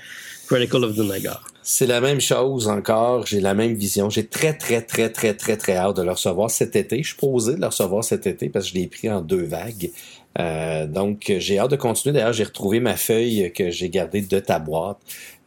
Of 0.51 0.95
the. 0.95 1.29
C'est 1.61 1.85
la 1.85 2.01
même 2.01 2.19
chose 2.19 2.67
encore. 2.67 3.27
J'ai 3.27 3.39
la 3.39 3.53
même 3.53 3.75
vision. 3.75 4.09
J'ai 4.09 4.25
très, 4.25 4.57
très, 4.57 4.81
très, 4.81 5.11
très, 5.11 5.35
très, 5.35 5.57
très 5.57 5.75
hâte 5.75 5.97
de 5.97 6.01
le 6.01 6.11
recevoir 6.11 6.49
cet 6.49 6.75
été. 6.75 7.03
Je 7.03 7.09
suis 7.09 7.17
posé 7.17 7.53
de 7.53 7.61
le 7.61 7.67
recevoir 7.67 8.03
cet 8.03 8.25
été 8.25 8.49
parce 8.49 8.65
que 8.65 8.71
je 8.71 8.75
l'ai 8.79 8.87
pris 8.87 9.11
en 9.11 9.21
deux 9.21 9.43
vagues. 9.43 9.91
Euh, 10.39 10.87
donc, 10.87 11.31
j'ai 11.37 11.59
hâte 11.59 11.69
de 11.69 11.75
continuer. 11.75 12.13
D'ailleurs, 12.13 12.33
j'ai 12.33 12.45
retrouvé 12.45 12.79
ma 12.79 12.97
feuille 12.97 13.53
que 13.53 13.69
j'ai 13.69 13.89
gardée 13.89 14.21
de 14.21 14.39
ta 14.39 14.57
boîte 14.57 14.97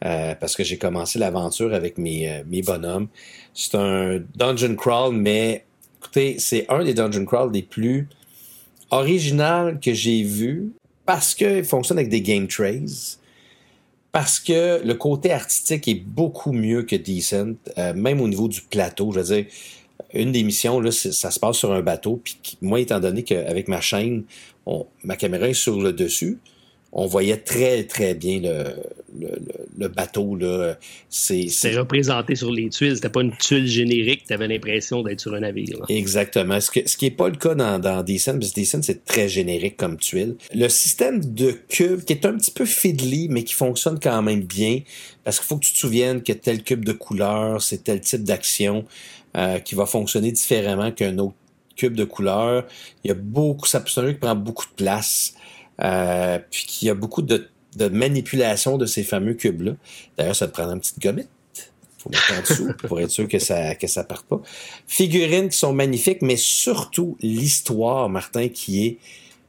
euh, 0.05 0.35
parce 0.35 0.55
que 0.55 0.63
j'ai 0.63 0.77
commencé 0.77 1.19
l'aventure 1.19 1.73
avec 1.73 1.97
mes, 1.97 2.29
euh, 2.29 2.43
mes 2.47 2.61
bonhommes. 2.61 3.09
C'est 3.53 3.75
un 3.75 4.21
dungeon 4.35 4.75
crawl, 4.75 5.13
mais 5.13 5.65
écoutez, 5.99 6.37
c'est 6.39 6.65
un 6.69 6.81
des 6.81 6.93
dungeon 6.93 7.25
crawl 7.25 7.51
les 7.51 7.63
plus 7.63 8.07
original 8.89 9.81
que 9.81 9.93
j'ai 9.93 10.23
vu 10.23 10.71
parce 11.05 11.35
qu'il 11.35 11.65
fonctionne 11.65 11.97
avec 11.97 12.09
des 12.09 12.21
game 12.21 12.47
trays 12.47 13.17
parce 14.13 14.39
que 14.39 14.79
le 14.85 14.93
côté 14.93 15.31
artistique 15.31 15.87
est 15.87 15.95
beaucoup 15.95 16.53
mieux 16.53 16.83
que 16.83 16.95
Decent, 16.95 17.55
euh, 17.79 17.93
même 17.95 18.21
au 18.21 18.27
niveau 18.27 18.47
du 18.47 18.61
plateau. 18.61 19.11
Je 19.11 19.19
veux 19.19 19.35
dire, 19.35 19.45
une 20.13 20.31
des 20.31 20.43
missions, 20.43 20.79
là, 20.79 20.91
ça 20.91 21.31
se 21.31 21.39
passe 21.39 21.57
sur 21.57 21.73
un 21.73 21.81
bateau, 21.81 22.21
puis 22.23 22.37
moi, 22.61 22.79
étant 22.79 22.99
donné 22.99 23.23
qu'avec 23.23 23.67
ma 23.67 23.81
chaîne, 23.81 24.23
ma 25.03 25.15
caméra 25.17 25.49
est 25.49 25.53
sur 25.53 25.81
le 25.81 25.91
dessus, 25.91 26.37
on 26.95 27.07
voyait 27.07 27.37
très, 27.37 27.83
très 27.85 28.13
bien 28.13 28.39
le, 28.39 28.65
le, 29.77 29.87
bateau. 29.87 30.35
Là. 30.35 30.77
C'est, 31.09 31.49
représenté 31.75 32.35
sur 32.35 32.51
les 32.51 32.69
tuiles. 32.69 32.95
C'était 32.95 33.09
pas 33.09 33.21
une 33.21 33.35
tuile 33.35 33.67
générique. 33.67 34.25
Tu 34.27 34.33
avais 34.33 34.47
l'impression 34.47 35.01
d'être 35.01 35.19
sur 35.19 35.33
un 35.33 35.39
navire. 35.39 35.79
Exactement. 35.89 36.59
Ce, 36.61 36.69
ce 36.85 36.95
qui 36.95 37.05
n'est 37.05 37.11
pas 37.11 37.29
le 37.29 37.35
cas 37.35 37.55
dans, 37.55 37.79
dans 37.79 38.03
Descent, 38.03 38.37
parce 38.37 38.51
que 38.51 38.55
Descent, 38.55 38.83
c'est 38.83 39.05
très 39.05 39.27
générique 39.27 39.75
comme 39.75 39.97
tuile. 39.97 40.35
Le 40.53 40.69
système 40.69 41.19
de 41.33 41.51
cube, 41.67 42.03
qui 42.03 42.13
est 42.13 42.25
un 42.27 42.37
petit 42.37 42.51
peu 42.51 42.65
fiddly, 42.65 43.27
mais 43.27 43.43
qui 43.43 43.55
fonctionne 43.55 43.99
quand 43.99 44.21
même 44.21 44.41
bien, 44.41 44.81
parce 45.23 45.39
qu'il 45.39 45.47
faut 45.47 45.57
que 45.57 45.65
tu 45.65 45.73
te 45.73 45.79
souviennes 45.79 46.21
que 46.21 46.33
tel 46.33 46.61
cube 46.61 46.85
de 46.85 46.93
couleur, 46.93 47.59
c'est 47.59 47.83
tel 47.83 48.01
type 48.01 48.23
d'action 48.23 48.85
euh, 49.35 49.57
qui 49.57 49.73
va 49.73 49.87
fonctionner 49.87 50.31
différemment 50.31 50.91
qu'un 50.91 51.17
autre 51.17 51.33
cube 51.75 51.95
de 51.95 52.03
couleur. 52.03 52.67
Il 53.03 53.07
y 53.07 53.11
a 53.11 53.15
beaucoup, 53.15 53.65
ça 53.65 53.83
jeu 53.83 54.11
qui 54.11 54.19
prend 54.19 54.35
beaucoup 54.35 54.65
de 54.65 54.75
place. 54.75 55.33
Euh, 55.81 56.39
puis 56.51 56.65
qu'il 56.65 56.87
y 56.87 56.91
a 56.91 56.93
beaucoup 56.93 57.21
de, 57.21 57.49
de 57.75 57.87
manipulation 57.87 58.77
de 58.77 58.85
ces 58.85 59.03
fameux 59.03 59.33
cubes-là. 59.33 59.73
D'ailleurs, 60.17 60.35
ça 60.35 60.47
te 60.47 60.53
prend 60.53 60.69
une 60.69 60.79
petite 60.79 61.01
gommette 61.01 61.29
faut 62.03 62.09
mettre 62.09 62.33
en 62.37 62.41
dessous 62.41 62.73
pour 62.87 62.99
être 62.99 63.09
sûr 63.09 63.27
que 63.27 63.39
ça 63.39 63.75
que 63.75 63.87
ça 63.87 64.03
parte 64.03 64.25
pas. 64.25 64.41
Figurines 64.87 65.49
qui 65.49 65.57
sont 65.57 65.73
magnifiques, 65.73 66.21
mais 66.21 66.35
surtout 66.35 67.17
l'histoire, 67.21 68.09
Martin, 68.09 68.49
qui 68.49 68.85
est 68.85 68.97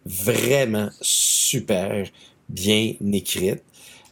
vraiment 0.07 0.91
super 1.01 2.07
bien 2.49 2.95
écrite. 3.13 3.63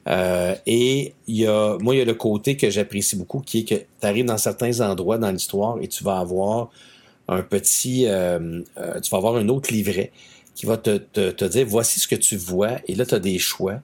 Euh, 0.08 0.56
et 0.66 1.14
il 1.28 1.36
y 1.36 1.46
a, 1.46 1.78
moi, 1.78 1.94
il 1.94 1.98
y 1.98 2.00
a 2.00 2.04
le 2.04 2.14
côté 2.14 2.56
que 2.56 2.70
j'apprécie 2.70 3.14
beaucoup, 3.14 3.40
qui 3.40 3.60
est 3.60 3.64
que 3.64 3.74
tu 3.74 4.06
arrives 4.06 4.24
dans 4.24 4.38
certains 4.38 4.80
endroits 4.80 5.18
dans 5.18 5.30
l'histoire 5.30 5.78
et 5.80 5.86
tu 5.86 6.02
vas 6.02 6.18
avoir 6.18 6.70
un 7.28 7.42
petit, 7.42 8.06
euh, 8.06 8.62
euh 8.78 9.00
tu 9.00 9.10
vas 9.10 9.18
avoir 9.18 9.36
un 9.36 9.48
autre 9.48 9.72
livret 9.72 10.10
qui 10.54 10.66
va 10.66 10.76
te, 10.76 10.98
te, 10.98 11.30
te, 11.30 11.44
dire 11.44 11.66
voici 11.66 12.00
ce 12.00 12.08
que 12.08 12.14
tu 12.14 12.36
vois 12.36 12.78
et 12.86 12.94
là 12.94 13.06
tu 13.06 13.14
as 13.14 13.18
des 13.18 13.38
choix. 13.38 13.80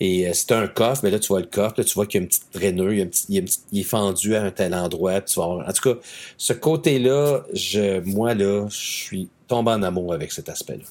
Et 0.00 0.26
euh, 0.26 0.32
c'est 0.34 0.52
un 0.52 0.66
coffre, 0.66 1.02
mais 1.04 1.10
là 1.10 1.18
tu 1.18 1.28
vois 1.28 1.40
le 1.40 1.46
coffre, 1.46 1.74
là 1.78 1.84
tu 1.84 1.94
vois 1.94 2.06
qu'il 2.06 2.20
y 2.20 2.22
a 2.22 2.24
une 2.24 2.28
petite 2.28 2.50
traîneur, 2.52 2.92
il, 2.92 2.98
y 2.98 3.02
a 3.02 3.06
il, 3.28 3.44
il, 3.72 3.80
est 3.80 3.84
fendu 3.84 4.34
à 4.34 4.42
un 4.42 4.50
tel 4.50 4.74
endroit. 4.74 5.20
Tu 5.20 5.38
vas 5.38 5.46
En 5.46 5.72
tout 5.72 5.94
cas, 5.94 6.00
ce 6.36 6.52
côté-là, 6.52 7.44
je, 7.52 8.00
moi 8.00 8.34
là, 8.34 8.66
je 8.68 8.76
suis 8.76 9.28
tombé 9.46 9.70
en 9.70 9.82
amour 9.82 10.12
avec 10.12 10.32
cet 10.32 10.48
aspect-là. 10.48 10.84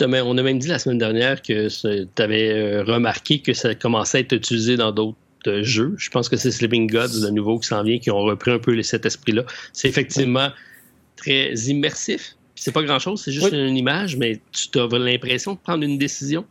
On 0.00 0.38
a 0.38 0.42
même 0.42 0.58
dit 0.58 0.68
la 0.68 0.78
semaine 0.78 0.98
dernière 0.98 1.42
que 1.42 1.68
tu 1.68 2.22
avais 2.22 2.50
euh, 2.50 2.82
remarqué 2.82 3.40
que 3.40 3.52
ça 3.52 3.74
commençait 3.74 4.18
à 4.18 4.20
être 4.22 4.32
utilisé 4.32 4.76
dans 4.76 4.90
d'autres 4.90 5.16
jeux. 5.60 5.94
Je 5.98 6.08
pense 6.08 6.28
que 6.28 6.36
c'est 6.36 6.50
Sleeping 6.50 6.90
Gods, 6.90 7.20
le 7.22 7.30
nouveau 7.30 7.58
qui 7.58 7.68
s'en 7.68 7.82
vient, 7.82 7.98
qui 7.98 8.10
ont 8.10 8.22
repris 8.22 8.52
un 8.52 8.58
peu 8.58 8.80
cet 8.82 9.04
esprit-là. 9.04 9.44
C'est 9.74 9.88
effectivement 9.88 10.48
très 11.16 11.52
immersif 11.54 12.36
c'est 12.62 12.70
pas 12.70 12.84
grand-chose, 12.84 13.22
c'est 13.24 13.32
juste 13.32 13.50
une 13.52 13.76
image, 13.76 14.16
mais 14.16 14.38
tu 14.52 14.78
as 14.78 14.86
l'impression 14.86 15.54
de 15.54 15.58
prendre 15.58 15.82
une 15.82 15.98
décision. 15.98 16.44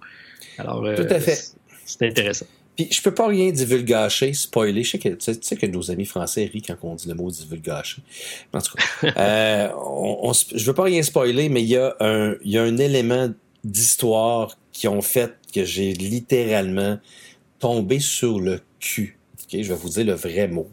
Alors, 0.58 0.84
euh, 0.84 0.96
Tout 0.98 1.14
à 1.14 1.22
fait. 1.22 1.54
C'est 1.86 2.06
intéressant. 2.06 2.48
Puis 2.76 2.90
je 2.92 3.02
peux 3.02 3.14
pas 3.14 3.28
rien 3.28 3.50
divulgacher, 3.50 4.34
spoiler. 4.34 4.84
Je 4.84 4.92
sais 4.92 5.00
que, 5.00 5.10
tu 5.10 5.34
sais, 5.42 5.56
que 5.56 5.66
nos 5.68 5.90
amis 5.90 6.06
français 6.06 6.50
rient 6.52 6.64
quand 6.64 6.76
on 6.84 6.96
dit 6.96 7.08
le 7.08 7.14
mot 7.14 7.32
divulgacher. 7.32 8.02
En 8.54 8.60
tout 8.60 8.74
cas, 8.76 9.14
euh, 9.18 9.70
on, 9.78 10.34
je 10.34 10.66
veux 10.66 10.74
pas 10.74 10.84
rien 10.84 11.02
spoiler, 11.02 11.48
mais 11.48 11.62
il 11.62 11.70
y, 11.70 11.78
a 11.78 11.96
un, 12.02 12.36
y 12.44 12.58
a 12.58 12.64
un 12.64 12.78
élément 12.78 13.30
d'histoire 13.64 14.58
qui 14.74 14.90
ont 14.90 15.02
fait 15.02 15.38
que 15.54 15.64
j'ai 15.64 15.94
littéralement 15.94 17.00
tombé 17.60 18.00
sur 18.00 18.38
le 18.40 18.60
cul. 18.82 19.18
je 19.50 19.60
vais 19.60 19.76
vous 19.76 19.90
dire 19.90 20.06
le 20.06 20.14
vrai 20.14 20.50
mot. 20.50 20.70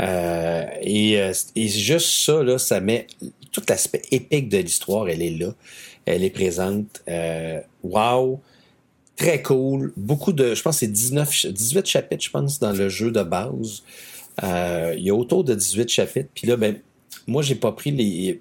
et, 0.00 1.12
et, 1.54 1.68
juste 1.68 2.10
ça, 2.10 2.42
là, 2.42 2.58
ça 2.58 2.80
met 2.80 3.06
tout 3.52 3.62
l'aspect 3.68 4.02
épique 4.10 4.48
de 4.48 4.58
l'histoire, 4.58 5.08
elle 5.08 5.22
est 5.22 5.36
là. 5.36 5.54
Elle 6.04 6.24
est 6.24 6.30
présente. 6.30 7.02
wow! 7.82 8.40
Très 9.16 9.42
cool. 9.42 9.92
Beaucoup 9.96 10.32
de, 10.32 10.54
je 10.54 10.62
pense 10.62 10.78
c'est 10.78 10.86
19, 10.86 11.46
18 11.46 11.86
chapitres, 11.86 12.24
je 12.24 12.30
pense, 12.30 12.60
dans 12.60 12.72
le 12.72 12.88
jeu 12.88 13.10
de 13.10 13.22
base. 13.22 13.82
il 14.42 15.02
y 15.02 15.10
a 15.10 15.14
autour 15.14 15.44
de 15.44 15.54
18 15.54 15.88
chapitres. 15.88 16.30
Puis 16.34 16.46
là, 16.46 16.56
ben, 16.56 16.76
moi, 17.26 17.42
j'ai 17.42 17.56
pas 17.56 17.72
pris 17.72 17.90
les, 17.90 18.40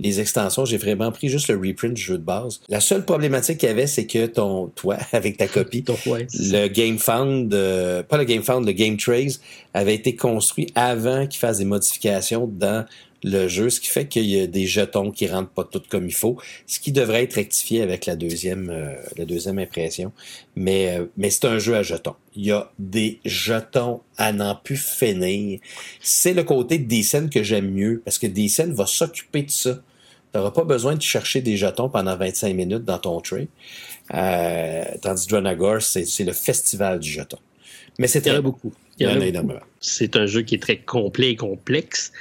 les 0.00 0.20
extensions, 0.20 0.64
j'ai 0.64 0.76
vraiment 0.76 1.10
pris 1.10 1.28
juste 1.28 1.48
le 1.48 1.56
reprint 1.56 1.94
du 1.94 2.00
jeu 2.00 2.18
de 2.18 2.22
base. 2.22 2.60
La 2.68 2.80
seule 2.80 3.04
problématique 3.04 3.58
qu'il 3.58 3.68
y 3.68 3.72
avait, 3.72 3.86
c'est 3.86 4.06
que 4.06 4.26
ton, 4.26 4.68
toi, 4.68 4.96
avec 5.12 5.36
ta 5.36 5.48
copie, 5.48 5.84
le 5.86 6.68
GameFound, 6.68 7.52
euh, 7.52 8.02
pas 8.02 8.16
le 8.16 8.24
GameFound, 8.24 8.66
le 8.66 8.72
Game 8.72 8.96
Trace 8.96 9.40
avait 9.74 9.94
été 9.94 10.14
construit 10.16 10.68
avant 10.74 11.26
qu'il 11.26 11.38
fasse 11.38 11.58
des 11.58 11.64
modifications 11.64 12.46
dans 12.46 12.86
le 13.24 13.48
jeu, 13.48 13.70
ce 13.70 13.80
qui 13.80 13.88
fait 13.88 14.06
qu'il 14.06 14.26
y 14.26 14.40
a 14.40 14.46
des 14.46 14.66
jetons 14.66 15.10
qui 15.10 15.26
rentrent 15.26 15.50
pas 15.50 15.64
tout 15.64 15.82
comme 15.88 16.06
il 16.06 16.14
faut, 16.14 16.36
ce 16.66 16.78
qui 16.78 16.92
devrait 16.92 17.24
être 17.24 17.34
rectifié 17.34 17.82
avec 17.82 18.06
la 18.06 18.16
deuxième, 18.16 18.70
euh, 18.70 18.94
la 19.16 19.24
deuxième 19.24 19.58
impression. 19.58 20.12
Mais, 20.56 20.98
euh, 20.98 21.06
mais 21.16 21.30
c'est 21.30 21.46
un 21.46 21.58
jeu 21.58 21.74
à 21.74 21.82
jetons. 21.82 22.14
Il 22.36 22.46
y 22.46 22.52
a 22.52 22.70
des 22.78 23.18
jetons 23.24 24.00
à 24.16 24.32
n'en 24.32 24.54
plus 24.54 24.76
finir. 24.76 25.58
C'est 26.00 26.34
le 26.34 26.44
côté 26.44 26.78
de 26.78 27.02
scènes 27.02 27.30
que 27.30 27.42
j'aime 27.42 27.70
mieux, 27.70 28.02
parce 28.04 28.18
que 28.18 28.26
scènes 28.48 28.72
va 28.72 28.86
s'occuper 28.86 29.42
de 29.42 29.50
ça. 29.50 29.80
Tu 30.32 30.38
n'auras 30.38 30.50
pas 30.50 30.64
besoin 30.64 30.94
de 30.94 31.02
chercher 31.02 31.40
des 31.40 31.56
jetons 31.56 31.88
pendant 31.88 32.16
25 32.16 32.54
minutes 32.54 32.84
dans 32.84 32.98
ton 32.98 33.20
tray. 33.20 33.48
Euh, 34.14 34.84
tandis 35.02 35.26
que 35.26 35.30
Dronagor, 35.30 35.82
c'est 35.82 36.24
le 36.24 36.32
festival 36.32 37.00
du 37.00 37.10
jeton. 37.10 37.38
Mais 37.98 38.06
c'est 38.06 38.20
très 38.20 38.40
beaucoup. 38.40 38.72
Il 38.98 39.08
y 39.08 39.10
en 39.10 39.20
a 39.20 39.26
énormément. 39.26 39.60
C'est 39.80 40.16
un 40.16 40.26
jeu 40.26 40.42
qui 40.42 40.56
est 40.56 40.62
très 40.62 40.78
complet 40.78 41.30
et 41.30 41.36
complexe. 41.36 42.12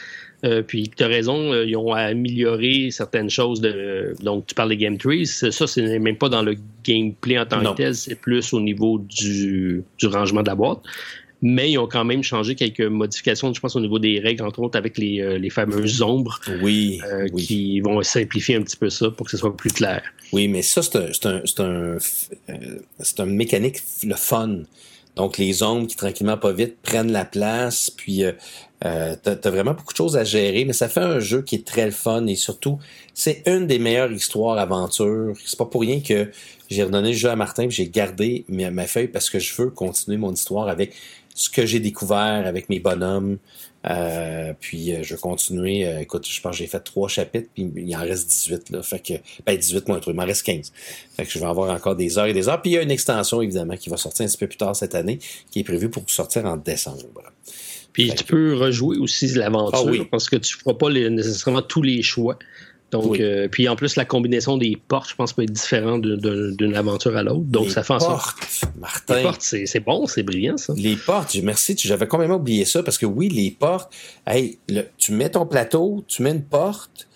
Euh, 0.45 0.61
puis 0.61 0.91
tu 0.95 1.03
as 1.03 1.07
raison, 1.07 1.51
euh, 1.51 1.65
ils 1.65 1.75
ont 1.75 1.93
amélioré 1.93 2.91
certaines 2.91 3.29
choses. 3.29 3.59
De, 3.59 4.13
donc, 4.21 4.45
tu 4.45 4.53
parles 4.55 4.69
des 4.69 4.77
game 4.77 4.97
trees. 4.97 5.25
Ça, 5.25 5.51
c'est 5.51 5.99
même 5.99 6.17
pas 6.17 6.29
dans 6.29 6.43
le 6.43 6.55
gameplay 6.83 7.39
en 7.39 7.45
tant 7.45 7.61
que 7.61 7.75
tel, 7.75 7.95
c'est 7.95 8.15
plus 8.15 8.53
au 8.53 8.59
niveau 8.59 8.99
du, 8.99 9.83
du, 9.97 10.07
rangement 10.07 10.41
de 10.43 10.47
la 10.47 10.55
boîte. 10.55 10.79
Mais 11.41 11.71
ils 11.71 11.77
ont 11.77 11.87
quand 11.87 12.03
même 12.03 12.23
changé 12.23 12.55
quelques 12.55 12.81
modifications, 12.81 13.53
je 13.53 13.59
pense, 13.59 13.75
au 13.75 13.79
niveau 13.79 13.99
des 13.99 14.19
règles, 14.19 14.43
entre 14.43 14.59
autres 14.59 14.77
avec 14.77 14.97
les, 14.97 15.21
euh, 15.21 15.37
les 15.37 15.51
fameuses 15.51 16.01
ombres. 16.01 16.39
Oui, 16.61 16.99
Qui 17.35 17.79
vont 17.81 18.01
simplifier 18.01 18.55
un 18.55 18.63
petit 18.63 18.77
peu 18.77 18.89
ça 18.89 19.11
pour 19.11 19.25
que 19.25 19.31
ce 19.31 19.37
soit 19.37 19.55
plus 19.55 19.71
clair. 19.71 20.01
Oui, 20.33 20.47
mais 20.47 20.61
ça, 20.63 20.81
c'est 20.81 20.97
un, 21.25 21.41
c'est 21.45 21.59
un, 21.59 21.97
c'est 22.99 23.19
un 23.19 23.25
mécanique, 23.25 23.77
le 24.03 24.15
fun. 24.15 24.61
Donc, 25.17 25.39
les 25.39 25.63
ombres 25.63 25.87
qui, 25.87 25.95
tranquillement, 25.95 26.37
pas 26.37 26.53
vite, 26.53 26.77
prennent 26.83 27.11
la 27.11 27.25
place, 27.25 27.89
puis 27.89 28.23
euh, 28.23 28.31
t'as, 28.81 29.49
vraiment 29.49 29.73
beaucoup 29.73 29.93
de 29.93 29.97
choses 29.97 30.17
à 30.17 30.23
gérer, 30.23 30.65
mais 30.65 30.73
ça 30.73 30.87
fait 30.89 31.01
un 31.01 31.19
jeu 31.19 31.41
qui 31.41 31.55
est 31.55 31.65
très 31.65 31.85
le 31.85 31.91
fun 31.91 32.25
et 32.27 32.35
surtout, 32.35 32.79
c'est 33.13 33.43
une 33.45 33.67
des 33.67 33.79
meilleures 33.79 34.11
histoires 34.11 34.57
aventures. 34.57 35.33
C'est 35.45 35.57
pas 35.57 35.65
pour 35.65 35.81
rien 35.81 35.99
que 35.99 36.29
j'ai 36.69 36.83
redonné 36.83 37.09
le 37.09 37.17
jeu 37.17 37.29
à 37.29 37.35
Martin 37.35 37.63
et 37.63 37.71
j'ai 37.71 37.89
gardé 37.89 38.45
ma, 38.49 38.69
ma, 38.69 38.87
feuille 38.87 39.07
parce 39.07 39.29
que 39.29 39.39
je 39.39 39.53
veux 39.55 39.69
continuer 39.69 40.17
mon 40.17 40.33
histoire 40.33 40.67
avec 40.67 40.93
ce 41.33 41.49
que 41.49 41.65
j'ai 41.65 41.79
découvert 41.79 42.45
avec 42.45 42.69
mes 42.69 42.79
bonhommes. 42.79 43.37
Euh, 43.89 44.53
puis 44.59 44.91
euh, 44.91 45.03
je 45.03 45.13
vais 45.13 45.19
continuer. 45.19 45.87
Euh, 45.87 45.99
écoute, 45.99 46.27
je 46.27 46.41
pense 46.41 46.51
que 46.51 46.57
j'ai 46.57 46.67
fait 46.67 46.79
trois 46.79 47.07
chapitres, 47.07 47.49
puis 47.53 47.71
il 47.75 47.95
en 47.95 47.99
reste 47.99 48.27
18 48.27 48.69
là. 48.71 48.83
Fait 48.83 48.99
que 48.99 49.13
ben 49.45 49.55
18 49.55 49.87
moins 49.87 49.97
un 49.97 49.99
truc, 49.99 50.13
il 50.13 50.17
m'en 50.17 50.25
reste 50.25 50.43
15. 50.43 50.73
Fait 51.15 51.25
que 51.25 51.31
je 51.31 51.39
vais 51.39 51.45
avoir 51.45 51.73
encore 51.73 51.95
des 51.95 52.17
heures 52.17 52.25
et 52.25 52.33
des 52.33 52.49
heures. 52.49 52.61
Puis 52.61 52.71
il 52.71 52.73
y 52.73 52.77
a 52.77 52.81
une 52.81 52.91
extension, 52.91 53.41
évidemment, 53.41 53.77
qui 53.77 53.89
va 53.89 53.97
sortir 53.97 54.25
un 54.25 54.29
petit 54.29 54.37
peu 54.37 54.47
plus 54.47 54.57
tard 54.57 54.75
cette 54.75 54.95
année, 54.95 55.19
qui 55.51 55.59
est 55.59 55.63
prévue 55.63 55.89
pour 55.89 56.03
sortir 56.09 56.45
en 56.45 56.57
décembre. 56.57 57.03
Puis 57.97 58.13
tu 58.13 58.23
peux 58.25 58.53
rejouer 58.53 58.99
aussi 58.99 59.25
l'aventure 59.33 60.01
ah 60.01 60.05
parce 60.11 60.29
que 60.29 60.35
tu 60.35 60.55
ne 60.55 60.59
feras 60.59 60.75
pas 60.75 60.91
nécessairement 60.91 61.63
tous 61.63 61.81
les 61.81 62.03
choix. 62.03 62.37
Donc, 62.91 63.19
euh, 63.19 63.47
puis 63.47 63.67
en 63.67 63.75
plus, 63.75 63.95
la 63.95 64.05
combinaison 64.05 64.55
des 64.55 64.77
portes, 64.87 65.09
je 65.09 65.15
pense, 65.15 65.33
peut 65.33 65.41
être 65.41 65.51
différente 65.51 66.03
d'une 66.03 66.75
aventure 66.75 67.17
à 67.17 67.23
l'autre. 67.23 67.45
Donc, 67.45 67.71
ça 67.71 67.81
fait 67.81 67.93
en 67.93 67.99
sorte. 67.99 68.37
Martin. 68.79 69.15
Les 69.15 69.23
portes, 69.23 69.41
c'est 69.41 69.79
bon, 69.79 70.05
c'est 70.05 70.21
brillant, 70.21 70.57
ça. 70.57 70.73
Les 70.77 70.95
portes, 70.95 71.35
merci, 71.41 71.75
j'avais 71.75 72.07
complètement 72.07 72.35
oublié 72.35 72.65
ça 72.65 72.83
parce 72.83 72.99
que 72.99 73.07
oui, 73.07 73.29
les 73.29 73.49
portes, 73.49 73.91
hey, 74.27 74.59
tu 74.99 75.11
mets 75.11 75.31
ton 75.31 75.47
plateau, 75.47 76.05
tu 76.07 76.21
mets 76.21 76.31
une 76.31 76.43
porte, 76.43 77.06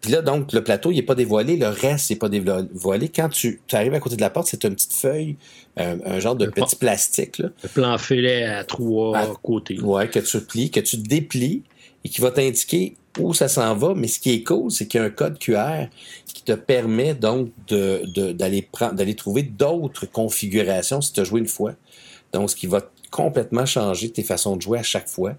puis 0.00 0.12
là, 0.12 0.22
donc, 0.22 0.52
le 0.52 0.62
plateau, 0.62 0.90
il 0.90 0.96
n'est 0.96 1.02
pas 1.02 1.14
dévoilé, 1.14 1.56
le 1.56 1.68
reste 1.68 2.10
n'est 2.10 2.16
pas 2.16 2.28
dévoilé. 2.28 3.08
Quand 3.08 3.28
tu, 3.28 3.60
arrives 3.72 3.94
à 3.94 4.00
côté 4.00 4.16
de 4.16 4.20
la 4.20 4.30
porte, 4.30 4.48
c'est 4.48 4.64
une 4.64 4.74
petite 4.74 4.92
feuille, 4.92 5.36
euh, 5.78 5.96
un 6.04 6.20
genre 6.20 6.36
de 6.36 6.46
petit 6.46 6.76
plastique. 6.76 7.38
Là. 7.38 7.50
Le 7.62 7.68
plan 7.68 7.98
filet 7.98 8.44
à 8.44 8.64
trois 8.64 9.36
côtés. 9.42 9.78
Ouais, 9.80 10.08
que 10.08 10.18
tu 10.18 10.40
plies, 10.40 10.70
que 10.70 10.80
tu 10.80 10.96
déplies 10.96 11.62
et 12.04 12.08
qui 12.08 12.20
va 12.20 12.30
t'indiquer 12.30 12.96
où 13.18 13.34
ça 13.34 13.48
s'en 13.48 13.74
va. 13.74 13.94
Mais 13.94 14.08
ce 14.08 14.18
qui 14.18 14.32
est 14.32 14.42
cool, 14.42 14.70
c'est 14.70 14.86
qu'il 14.86 15.00
y 15.00 15.02
a 15.02 15.06
un 15.06 15.10
code 15.10 15.38
QR 15.38 15.86
qui 16.26 16.42
te 16.42 16.52
permet 16.52 17.14
donc 17.14 17.50
d'aller 17.68 18.06
de, 18.14 18.92
d'aller 18.92 19.14
trouver 19.14 19.42
d'autres 19.42 20.06
configurations 20.06 21.00
si 21.00 21.12
tu 21.12 21.20
as 21.20 21.24
joué 21.24 21.40
une 21.40 21.48
fois. 21.48 21.74
Donc, 22.32 22.50
ce 22.50 22.56
qui 22.56 22.66
va 22.66 22.80
complètement 23.10 23.66
changer 23.66 24.10
tes 24.10 24.22
façons 24.22 24.56
de 24.56 24.62
jouer 24.62 24.78
à 24.78 24.82
chaque 24.82 25.08
fois. 25.08 25.34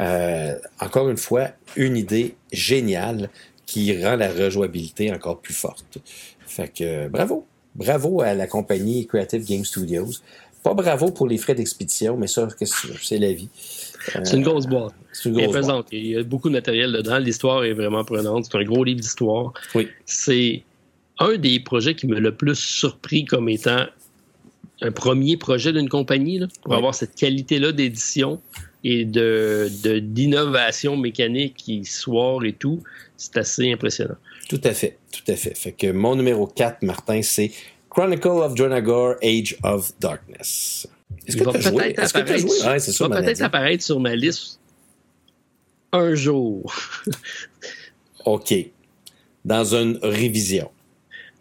Euh, 0.00 0.54
encore 0.80 1.08
une 1.08 1.16
fois, 1.16 1.48
une 1.76 1.96
idée 1.96 2.36
géniale 2.52 3.30
qui 3.68 4.02
rend 4.02 4.16
la 4.16 4.32
rejouabilité 4.32 5.12
encore 5.12 5.40
plus 5.40 5.52
forte. 5.52 5.98
Fait 6.46 6.68
que 6.68 7.06
bravo. 7.08 7.46
Bravo 7.74 8.22
à 8.22 8.32
la 8.32 8.46
compagnie 8.46 9.06
Creative 9.06 9.44
Game 9.44 9.64
Studios. 9.64 10.08
Pas 10.62 10.72
bravo 10.72 11.12
pour 11.12 11.28
les 11.28 11.36
frais 11.36 11.54
d'expédition, 11.54 12.16
mais 12.16 12.26
ça, 12.28 12.48
c'est 13.02 13.18
la 13.18 13.32
vie. 13.32 13.50
c'est 14.24 14.32
une 14.32 14.42
grosse 14.42 14.66
boîte. 14.66 14.94
C'est 15.12 15.28
une 15.28 15.36
grosse 15.36 15.66
boîte. 15.66 15.86
Il 15.92 16.06
y 16.06 16.16
a 16.16 16.22
beaucoup 16.22 16.48
de 16.48 16.54
matériel 16.54 16.92
dedans. 16.92 17.18
L'histoire 17.18 17.62
est 17.64 17.74
vraiment 17.74 18.04
prenante. 18.04 18.46
C'est 18.50 18.56
un 18.56 18.64
gros 18.64 18.82
livre 18.84 19.00
d'histoire. 19.00 19.52
Oui. 19.74 19.88
C'est 20.06 20.62
un 21.18 21.36
des 21.36 21.60
projets 21.60 21.94
qui 21.94 22.06
me 22.06 22.18
le 22.18 22.34
plus 22.34 22.56
surpris 22.56 23.26
comme 23.26 23.50
étant 23.50 23.84
un 24.80 24.92
premier 24.92 25.36
projet 25.36 25.72
d'une 25.74 25.90
compagnie, 25.90 26.40
pour 26.62 26.74
avoir 26.74 26.94
cette 26.94 27.14
qualité-là 27.16 27.72
d'édition 27.72 28.40
et 28.84 29.04
de 29.04 29.68
d'innovation 30.00 30.96
mécanique, 30.96 31.66
histoire 31.68 32.44
et 32.44 32.52
tout, 32.52 32.82
c'est 33.16 33.36
assez 33.36 33.72
impressionnant. 33.72 34.16
Tout 34.48 34.60
à 34.64 34.72
fait, 34.72 34.98
tout 35.12 35.30
à 35.30 35.36
fait. 35.36 35.56
Fait 35.56 35.72
que 35.72 35.90
mon 35.90 36.16
numéro 36.16 36.46
4, 36.46 36.82
Martin, 36.82 37.20
c'est 37.22 37.50
Chronicle 37.90 38.28
of 38.28 38.54
Dronagor, 38.54 39.16
Age 39.22 39.56
of 39.62 39.92
Darkness. 39.98 40.86
Est-ce 41.26 41.36
que 41.36 41.44
tu 41.44 41.50
peut-être 41.50 41.66
apparaître, 41.66 43.08
va 43.08 43.20
peut-être 43.20 43.42
apparaître 43.42 43.84
sur 43.84 44.00
ma 44.00 44.14
liste 44.14 44.60
un 45.92 46.14
jour. 46.14 46.74
OK. 48.24 48.54
Dans 49.44 49.74
une 49.74 49.98
révision. 50.02 50.70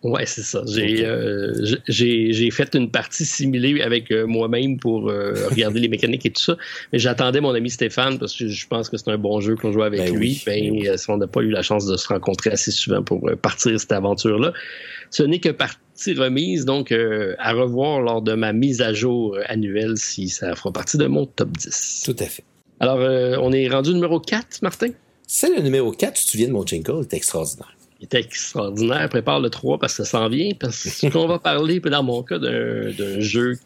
Ouais, 0.03 0.27
c'est 0.27 0.43
ça. 0.43 0.59
Euh, 0.59 1.53
j'ai 1.87 2.51
fait 2.51 2.75
une 2.75 2.91
partie 2.91 3.25
simulée 3.25 3.81
avec 3.81 4.11
euh, 4.11 4.27
moi-même 4.27 4.77
pour 4.77 5.09
euh, 5.09 5.33
regarder 5.49 5.79
les 5.79 5.87
mécaniques 5.87 6.25
et 6.25 6.29
tout 6.29 6.41
ça. 6.41 6.55
Mais 6.93 6.99
j'attendais 6.99 7.41
mon 7.41 7.53
ami 7.53 7.71
Stéphane 7.71 8.19
parce 8.19 8.35
que 8.35 8.47
je 8.47 8.67
pense 8.67 8.89
que 8.89 8.97
c'est 8.97 9.09
un 9.09 9.17
bon 9.17 9.41
jeu 9.41 9.55
qu'on 9.55 9.71
joue 9.71 9.81
avec 9.81 9.99
ben 9.99 10.15
lui. 10.15 10.41
ben, 10.45 10.97
si 10.97 11.09
on 11.09 11.17
n'a 11.17 11.25
pas 11.25 11.41
eu 11.41 11.49
la 11.49 11.63
chance 11.63 11.87
de 11.87 11.97
se 11.97 12.07
rencontrer 12.07 12.51
assez 12.51 12.71
souvent 12.71 13.01
pour 13.01 13.27
partir 13.41 13.79
cette 13.79 13.91
aventure-là. 13.91 14.53
Ce 15.09 15.23
n'est 15.23 15.39
que 15.39 15.49
partie 15.49 16.13
remise, 16.13 16.65
donc 16.65 16.91
à 16.91 17.53
revoir 17.53 18.01
lors 18.01 18.21
de 18.21 18.33
ma 18.33 18.53
mise 18.53 18.81
à 18.81 18.93
jour 18.93 19.37
annuelle 19.47 19.97
si 19.97 20.29
ça 20.29 20.55
fera 20.55 20.71
partie 20.71 20.97
de 20.97 21.07
mon 21.07 21.25
top 21.25 21.49
10. 21.57 22.03
Tout 22.05 22.15
à 22.19 22.25
fait. 22.25 22.43
Alors, 22.79 22.99
on 23.41 23.51
est 23.51 23.67
rendu 23.67 23.93
numéro 23.93 24.19
4, 24.19 24.61
Martin? 24.61 24.89
C'est 25.25 25.53
le 25.55 25.61
numéro 25.61 25.91
4, 25.91 26.13
tu 26.13 26.25
te 26.25 26.29
souviens 26.29 26.47
de 26.47 26.53
mon 26.53 26.65
jingle, 26.65 27.05
c'est 27.09 27.17
extraordinaire 27.17 27.76
il 27.99 28.03
est 28.03 28.13
extraordinaire. 28.13 29.09
Prépare 29.09 29.39
le 29.39 29.49
3 29.49 29.79
parce 29.79 29.97
que 29.97 30.03
ça 30.03 30.09
s'en 30.09 30.29
vient. 30.29 30.51
Parce 30.59 31.05
qu'on 31.11 31.27
va 31.27 31.39
parler, 31.39 31.79
dans 31.79 32.03
mon 32.03 32.23
cas, 32.23 32.39
d'un 32.39 33.19
jeu 33.19 33.57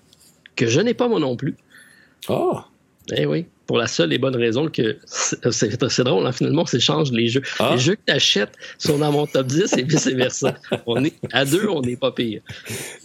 que 0.55 0.67
je 0.67 0.79
n'ai 0.79 0.93
pas 0.93 1.07
moi 1.07 1.19
non 1.19 1.35
plus. 1.35 1.55
Oh! 2.29 2.59
Eh 3.13 3.25
oui, 3.25 3.45
pour 3.65 3.77
la 3.77 3.87
seule 3.87 4.13
et 4.13 4.17
bonne 4.17 4.35
raison 4.35 4.69
que 4.69 4.97
c'est 5.05 6.03
drôle, 6.03 6.25
hein, 6.25 6.31
finalement, 6.31 6.61
on 6.61 6.65
s'échange 6.65 7.11
les 7.11 7.27
jeux. 7.27 7.41
Ah. 7.59 7.71
Les 7.73 7.79
jeux 7.79 7.95
que 7.95 8.01
tu 8.05 8.13
achètes 8.13 8.53
sont 8.77 8.99
dans 8.99 9.11
mon 9.11 9.25
top 9.25 9.47
10 9.47 9.73
et 9.77 9.83
vice-versa. 9.83 10.55
on 10.85 11.03
est 11.03 11.15
à 11.33 11.45
deux, 11.45 11.67
on 11.67 11.81
n'est 11.81 11.95
pas 11.95 12.11
pire. 12.11 12.41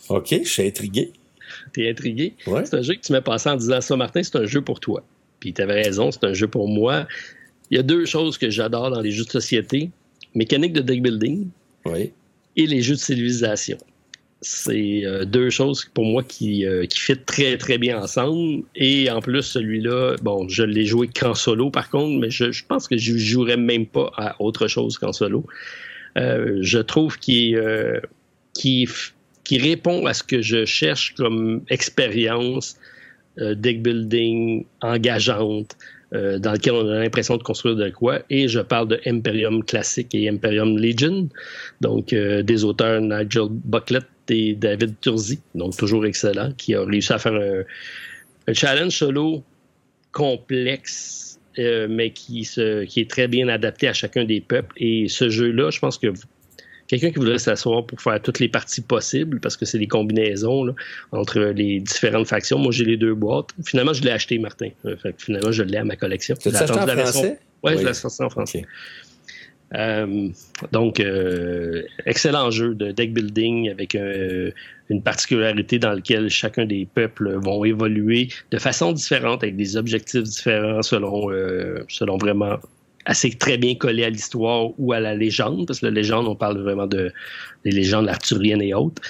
OK, 0.08 0.28
je 0.30 0.48
suis 0.48 0.66
intrigué. 0.66 1.12
T'es 1.72 1.90
intrigué? 1.90 2.34
C'est 2.44 2.74
un 2.74 2.82
jeu 2.82 2.94
que 2.94 3.00
tu 3.00 3.12
m'as 3.12 3.20
passé 3.22 3.48
en 3.48 3.56
disant 3.56 3.80
ça, 3.80 3.96
Martin, 3.96 4.22
c'est 4.22 4.36
un 4.36 4.46
jeu 4.46 4.60
pour 4.60 4.80
toi. 4.80 5.02
Puis 5.40 5.52
tu 5.52 5.62
avais 5.62 5.82
raison, 5.82 6.10
c'est 6.10 6.24
un 6.24 6.34
jeu 6.34 6.46
pour 6.46 6.68
moi. 6.68 7.06
Il 7.70 7.76
y 7.76 7.80
a 7.80 7.82
deux 7.82 8.04
choses 8.04 8.38
que 8.38 8.50
j'adore 8.50 8.90
dans 8.90 9.00
les 9.00 9.10
jeux 9.10 9.24
de 9.24 9.30
société 9.30 9.90
mécanique 10.36 10.74
de 10.74 10.82
deck 10.82 11.02
building 11.02 11.48
et 12.56 12.66
les 12.66 12.82
jeux 12.82 12.94
de 12.94 13.00
civilisation. 13.00 13.78
C'est 14.42 15.04
euh, 15.04 15.24
deux 15.24 15.48
choses 15.48 15.86
pour 15.94 16.04
moi 16.04 16.22
qui, 16.22 16.66
euh, 16.66 16.84
qui 16.84 17.00
fit 17.00 17.16
très 17.16 17.56
très 17.56 17.78
bien 17.78 18.02
ensemble. 18.02 18.64
Et 18.74 19.10
en 19.10 19.20
plus, 19.20 19.42
celui-là, 19.42 20.16
bon, 20.22 20.46
je 20.48 20.62
l'ai 20.62 20.84
joué 20.84 21.08
qu'en 21.08 21.34
solo 21.34 21.70
par 21.70 21.88
contre, 21.90 22.20
mais 22.20 22.30
je, 22.30 22.64
pense 22.68 22.86
que 22.86 22.96
je 22.98 23.14
ne 23.14 23.18
jouerais 23.18 23.56
même 23.56 23.86
pas 23.86 24.12
à 24.16 24.40
autre 24.40 24.68
chose 24.68 24.98
qu'en 24.98 25.12
solo. 25.12 25.44
Euh, 26.18 26.58
je 26.60 26.78
trouve 26.78 27.18
qu'il 27.18 27.60
qui, 28.52 28.88
qui 29.44 29.58
répond 29.58 30.06
à 30.06 30.14
ce 30.14 30.22
que 30.22 30.42
je 30.42 30.64
cherche 30.64 31.14
comme 31.14 31.62
expérience 31.68 32.76
deck 33.38 33.82
building 33.82 34.64
engageante, 34.80 35.76
euh, 36.16 36.38
dans 36.38 36.52
lequel 36.52 36.72
on 36.72 36.88
a 36.88 36.98
l'impression 36.98 37.36
de 37.36 37.42
construire 37.42 37.76
de 37.76 37.90
quoi. 37.90 38.20
Et 38.30 38.48
je 38.48 38.60
parle 38.60 38.88
de 38.88 39.00
Imperium 39.06 39.62
Classic 39.64 40.12
et 40.14 40.28
Imperium 40.28 40.78
Legion, 40.78 41.28
donc 41.80 42.12
euh, 42.12 42.42
des 42.42 42.64
auteurs 42.64 43.00
Nigel 43.00 43.48
Bucklet 43.50 44.00
et 44.30 44.54
David 44.54 44.94
Turzi, 45.00 45.40
donc 45.54 45.76
toujours 45.76 46.06
excellent, 46.06 46.52
qui 46.56 46.74
a 46.74 46.82
réussi 46.82 47.12
à 47.12 47.18
faire 47.18 47.34
un, 47.34 48.52
challenge 48.54 48.92
solo 48.96 49.44
complexe, 50.12 51.38
euh, 51.58 51.86
mais 51.90 52.10
qui, 52.10 52.48
qui 52.88 53.00
est 53.00 53.10
très 53.10 53.28
bien 53.28 53.48
adapté 53.48 53.86
à 53.88 53.92
chacun 53.92 54.24
des 54.24 54.40
peuples. 54.40 54.74
Et 54.78 55.08
ce 55.08 55.28
jeu-là, 55.28 55.70
je 55.70 55.78
pense 55.80 55.98
que 55.98 56.08
quelqu'un 56.88 57.10
qui 57.10 57.18
voudrait 57.18 57.38
s'asseoir 57.38 57.84
pour 57.86 58.00
faire 58.00 58.20
toutes 58.20 58.38
les 58.38 58.48
parties 58.48 58.80
possibles, 58.80 59.40
parce 59.40 59.56
que 59.56 59.64
c'est 59.64 59.78
des 59.78 59.86
combinaisons 59.86 60.74
entre 61.12 61.40
les 61.40 61.80
différentes 61.80 62.28
factions. 62.28 62.58
Moi, 62.58 62.72
j'ai 62.72 62.84
les 62.84 62.96
deux 62.96 63.14
boîtes. 63.14 63.50
Finalement, 63.64 63.92
je 63.92 64.02
l'ai 64.02 64.10
acheté, 64.10 64.38
Martin. 64.38 64.70
Euh, 64.84 64.96
finalement, 65.18 65.52
je 65.52 65.62
l'ai 65.62 65.78
à 65.78 65.84
ma 65.84 65.96
collection. 65.96 66.36
Tu 66.40 66.50
l'as 66.50 66.62
acheté 66.62 66.78
en 66.78 66.86
français? 66.86 67.38
Ouais, 67.62 67.72
oui, 67.72 67.78
je 67.78 67.82
l'ai 67.82 67.88
acheté 67.88 68.24
en 68.24 68.30
français. 68.30 68.64
Euh, 69.74 70.28
donc, 70.70 71.00
euh, 71.00 71.82
excellent 72.04 72.52
jeu 72.52 72.74
de 72.74 72.92
deck 72.92 73.12
building 73.12 73.68
avec 73.68 73.96
une 73.96 75.02
particularité 75.02 75.80
dans 75.80 75.92
laquelle 75.92 76.30
chacun 76.30 76.66
des 76.66 76.86
peuples 76.86 77.36
vont 77.42 77.64
évoluer 77.64 78.28
de 78.52 78.58
façon 78.58 78.92
différente, 78.92 79.42
avec 79.42 79.56
des 79.56 79.76
objectifs 79.76 80.22
différents 80.22 80.82
selon, 80.82 81.28
selon 81.88 82.16
vraiment 82.16 82.58
assez 83.06 83.30
très 83.30 83.56
bien 83.56 83.74
collé 83.76 84.04
à 84.04 84.10
l'histoire 84.10 84.70
ou 84.78 84.92
à 84.92 85.00
la 85.00 85.14
légende, 85.14 85.66
parce 85.66 85.80
que 85.80 85.86
la 85.86 85.92
légende, 85.92 86.26
on 86.26 86.34
parle 86.36 86.60
vraiment 86.60 86.86
de 86.86 87.12
des 87.64 87.72
légendes 87.72 88.08
arthuriennes 88.08 88.62
et 88.62 88.74
autres. 88.74 89.02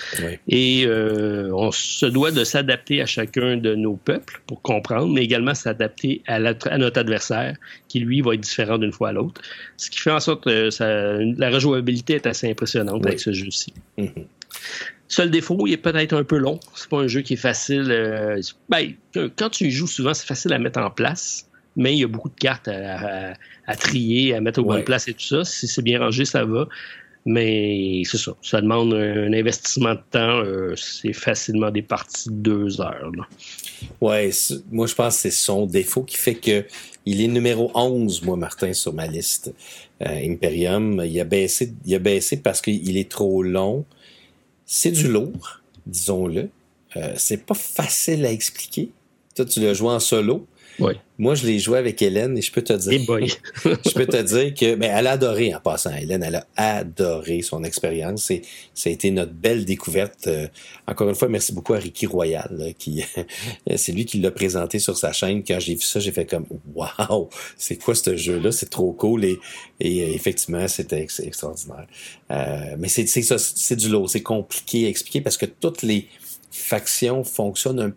Et 0.49 0.85
euh, 0.87 1.51
on 1.53 1.71
se 1.73 2.07
doit 2.07 2.31
de 2.31 2.43
s'adapter 2.43 3.03
à 3.03 3.07
chacun 3.07 3.59
de 3.59 3.75
nos 3.75 3.97
peuples 3.97 4.41
pour 4.47 4.63
comprendre, 4.63 5.13
mais 5.13 5.23
également 5.23 5.55
s'adapter 5.55 6.23
à, 6.27 6.39
notre 6.39 6.99
adversaire, 6.99 7.57
qui 7.89 8.01
lui 8.01 8.23
va 8.23 8.33
être 8.33 8.41
différent 8.41 8.79
d'une 8.79 8.93
fois 8.93 9.11
à 9.11 9.13
l'autre. 9.13 9.43
Ce 9.77 9.91
qui 9.91 9.99
fait 9.99 10.11
en 10.11 10.21
sorte 10.21 10.45
que 10.45 10.71
ça, 10.71 11.19
la 11.19 11.51
rejouabilité 11.51 12.15
est 12.15 12.27
assez 12.27 12.49
impressionnante 12.49 13.05
avec 13.05 13.21
ce 13.21 13.33
jeu-ci. 13.33 13.75
Mm-hmm. 13.99 14.25
Seul 15.09 15.31
défaut, 15.31 15.67
il 15.67 15.75
est 15.75 15.77
peut-être 15.77 16.15
un 16.15 16.25
peu 16.25 16.39
long. 16.39 16.59
C'est 16.75 16.89
pas 16.89 16.99
un 16.99 17.07
jeu 17.07 17.21
qui 17.21 17.35
est 17.35 17.37
facile. 17.37 17.91
Euh, 17.91 18.41
ben, 18.69 18.93
quand 19.37 19.51
tu 19.51 19.65
y 19.65 19.71
joues 19.71 19.87
souvent, 19.87 20.15
c'est 20.15 20.27
facile 20.27 20.53
à 20.53 20.59
mettre 20.59 20.81
en 20.81 20.91
place 20.91 21.46
mais 21.77 21.95
il 21.95 22.01
y 22.01 22.05
a 22.05 22.09
beaucoup 22.09 22.31
de 22.31 22.35
cartes 22.35 22.69
à, 22.69 23.77
trier, 23.77 24.35
à 24.35 24.41
mettre 24.41 24.61
au 24.61 24.65
bon 24.65 24.83
place 24.83 25.09
et 25.09 25.15
tout 25.15 25.25
ça. 25.25 25.45
Si 25.45 25.69
c'est 25.69 25.83
bien 25.83 25.99
rangé, 25.99 26.25
ça 26.25 26.45
va. 26.45 26.67
Mais 27.29 28.03
c'est 28.05 28.19
ça. 28.19 28.37
Ça 28.41 28.61
demande 28.61 28.95
un, 28.95 29.33
investissement 29.33 29.95
de 29.95 30.01
temps. 30.11 30.39
Euh, 30.45 30.75
c'est 30.77 31.13
facilement 31.13 31.71
des 31.71 31.83
parties 31.83 32.29
de 32.31 32.35
deux 32.35 32.81
heures. 32.81 33.11
Oui, 34.01 34.31
moi 34.71 34.87
je 34.87 34.95
pense 34.95 35.17
que 35.17 35.23
c'est 35.23 35.31
son 35.33 35.67
défaut 35.67 36.05
qui 36.05 36.17
fait 36.17 36.37
que 36.37 36.65
il 37.05 37.21
est 37.21 37.29
numéro 37.29 37.71
11, 37.75 38.23
moi, 38.23 38.37
Martin, 38.37 38.73
sur 38.73 38.93
ma 38.93 39.07
liste. 39.07 39.55
Euh, 40.03 40.31
Imperium. 40.31 41.03
Il 41.07 41.19
a 41.21 41.25
baissé, 41.25 41.73
il 41.85 41.95
a 41.95 42.01
baissé 42.01 42.37
parce 42.37 42.61
qu'il 42.61 42.97
est 42.97 43.09
trop 43.09 43.43
long. 43.43 43.85
C'est 44.67 44.91
du 44.91 45.09
lourd, 45.09 45.61
disons-le. 45.87 46.51
Euh, 46.97 47.15
c'est 47.17 47.47
pas 47.47 47.55
facile 47.55 48.27
à 48.27 48.33
expliquer. 48.33 48.91
Toi, 49.37 49.45
tu 49.45 49.61
l'as 49.61 49.75
joué 49.75 49.91
en 49.91 50.01
solo. 50.01 50.47
Moi, 51.19 51.35
je 51.35 51.47
l'ai 51.47 51.59
joué 51.59 51.79
avec 51.79 52.03
Hélène 52.03 52.37
et 52.37 52.43
je 52.43 52.53
peux 52.53 52.63
te 52.63 52.73
dire. 52.75 53.01
je 53.65 53.95
peux 53.95 54.07
te 54.07 54.23
dire 54.23 54.55
que, 54.55 54.75
ben, 54.75 54.91
elle 54.95 55.07
a 55.07 55.13
adoré 55.13 55.55
en 55.55 55.61
passant. 55.61 55.95
Hélène, 55.95 56.23
elle 56.23 56.37
a 56.37 56.47
adoré 56.57 57.41
son 57.41 57.65
expérience 57.65 58.31
et 58.31 58.43
ça 58.75 58.91
a 58.91 58.93
été 58.93 59.11
notre 59.11 59.33
belle 59.33 59.65
découverte. 59.65 60.27
Euh, 60.27 60.47
encore 60.87 61.09
une 61.09 61.15
fois, 61.15 61.29
merci 61.29 61.55
beaucoup 61.55 61.73
à 61.73 61.79
Ricky 61.79 62.07
Royal, 62.07 62.75
qui, 62.79 63.03
c'est 63.77 63.93
lui 63.93 64.05
qui 64.05 64.19
l'a 64.19 64.31
présenté 64.31 64.79
sur 64.79 64.97
sa 64.97 65.13
chaîne. 65.13 65.43
Quand 65.43 65.59
j'ai 65.59 65.75
vu 65.75 65.83
ça, 65.83 66.01
j'ai 66.01 66.13
fait 66.13 66.27
comme, 66.27 66.47
waouh, 66.75 67.29
c'est 67.57 67.77
quoi 67.77 67.95
ce 67.95 68.15
jeu-là? 68.17 68.53
C'est 68.53 68.71
trop 68.71 68.93
cool 68.93 69.25
et, 69.25 69.39
et 69.81 70.03
euh, 70.03 70.15
effectivement, 70.15 70.69
c'était 70.69 71.01
extraordinaire. 71.01 71.87
Euh, 72.31 72.77
mais 72.79 72.89
c'est, 72.89 73.07
c'est 73.07 73.23
ça, 73.23 73.39
c'est 73.39 73.77
du 73.77 73.89
lot. 73.89 74.07
C'est 74.07 74.23
compliqué 74.23 74.87
à 74.87 74.89
expliquer 74.89 75.23
parce 75.23 75.39
que 75.39 75.47
toutes 75.47 75.83
les 75.83 76.09
factions 76.51 77.25
fonctionnent 77.25 77.81
un 77.81 77.93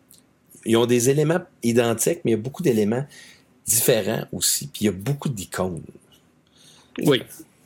ils 0.65 0.77
ont 0.77 0.85
des 0.85 1.09
éléments 1.09 1.41
identiques, 1.63 2.19
mais 2.25 2.31
il 2.31 2.35
y 2.35 2.37
a 2.37 2.41
beaucoup 2.41 2.63
d'éléments 2.63 3.05
différents 3.65 4.25
aussi. 4.31 4.67
Puis 4.67 4.81
il 4.81 4.85
y 4.85 4.89
a 4.89 4.93
beaucoup 4.93 5.29
d'icônes. 5.29 5.81
Oui. 7.03 7.21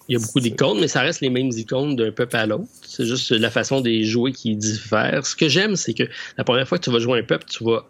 Il 0.10 0.14
y 0.14 0.16
a 0.18 0.20
beaucoup 0.20 0.42
d'icônes, 0.42 0.80
mais 0.82 0.90
ça 0.90 1.02
reste 1.02 1.22
les 1.22 1.30
mêmes 1.30 1.50
icônes 1.50 1.96
d'un 1.96 2.12
peuple 2.12 2.36
à 2.36 2.46
l'autre. 2.46 2.68
C'est 2.86 3.06
juste 3.06 3.32
la 3.32 3.50
façon 3.50 3.80
des 3.80 4.04
jouer 4.04 4.34
qui 4.34 4.56
diffère. 4.56 5.26
Ce 5.26 5.36
que 5.36 5.48
j'aime, 5.48 5.76
c'est 5.76 5.94
que 5.94 6.04
la 6.38 6.44
première 6.44 6.68
fois 6.68 6.78
que 6.78 6.84
tu 6.84 6.92
vas 6.92 7.00
jouer 7.00 7.20
un 7.20 7.24
peuple, 7.24 7.46
tu 7.50 7.64
vas 7.64 7.88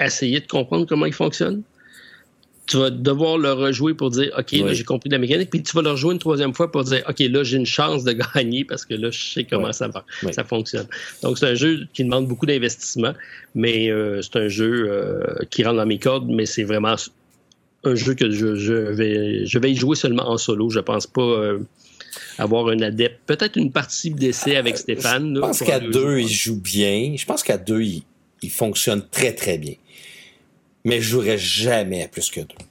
essayer 0.00 0.40
de 0.40 0.46
comprendre 0.46 0.86
comment 0.86 1.06
il 1.06 1.12
fonctionne 1.12 1.62
tu 2.72 2.78
vas 2.78 2.88
devoir 2.88 3.36
le 3.36 3.52
rejouer 3.52 3.92
pour 3.92 4.08
dire 4.08 4.32
OK, 4.38 4.52
là, 4.52 4.72
j'ai 4.72 4.84
compris 4.84 5.10
la 5.10 5.18
mécanique, 5.18 5.50
puis 5.50 5.62
tu 5.62 5.76
vas 5.76 5.82
le 5.82 5.90
rejouer 5.90 6.14
une 6.14 6.18
troisième 6.18 6.54
fois 6.54 6.72
pour 6.72 6.84
dire 6.84 7.02
OK, 7.06 7.18
là, 7.18 7.44
j'ai 7.44 7.58
une 7.58 7.66
chance 7.66 8.02
de 8.02 8.12
gagner 8.34 8.64
parce 8.64 8.86
que 8.86 8.94
là, 8.94 9.10
je 9.10 9.22
sais 9.22 9.44
comment 9.44 9.74
ça 9.74 9.88
va, 9.88 10.06
ça 10.32 10.42
fonctionne. 10.42 10.86
Donc, 11.22 11.36
c'est 11.36 11.48
un 11.48 11.54
jeu 11.54 11.86
qui 11.92 12.02
demande 12.02 12.26
beaucoup 12.26 12.46
d'investissement, 12.46 13.12
mais 13.54 13.90
euh, 13.90 14.22
c'est 14.22 14.36
un 14.36 14.48
jeu 14.48 14.86
euh, 14.88 15.22
qui 15.50 15.64
rentre 15.64 15.76
dans 15.76 15.86
mes 15.86 15.98
cordes, 15.98 16.26
mais 16.30 16.46
c'est 16.46 16.64
vraiment 16.64 16.94
un 17.84 17.94
jeu 17.94 18.14
que 18.14 18.30
je, 18.30 18.46
vais 18.46 19.44
je 19.44 19.58
vais 19.58 19.70
y 19.70 19.76
jouer 19.76 19.94
seulement 19.94 20.30
en 20.30 20.38
solo. 20.38 20.70
Je 20.70 20.80
pense 20.80 21.06
pas 21.06 21.20
euh, 21.20 21.58
avoir 22.38 22.68
un 22.68 22.80
adepte. 22.80 23.20
Peut-être 23.26 23.56
une 23.56 23.70
partie 23.70 24.12
d'essai 24.12 24.56
avec 24.56 24.78
Stéphane. 24.78 25.34
Je 25.34 25.40
pense 25.40 25.58
qu'à 25.58 25.78
deux, 25.78 26.20
il 26.20 26.28
joue 26.28 26.58
bien. 26.58 27.16
Je 27.18 27.26
pense 27.26 27.42
qu'à 27.42 27.58
deux, 27.58 27.82
il 27.82 28.50
fonctionne 28.50 29.02
très, 29.10 29.34
très 29.34 29.58
bien 29.58 29.74
mais 30.84 31.00
je 31.00 31.08
jouerais 31.08 31.38
jamais 31.38 32.02
à 32.02 32.08
plus 32.08 32.30
que 32.30 32.40
deux. 32.40 32.64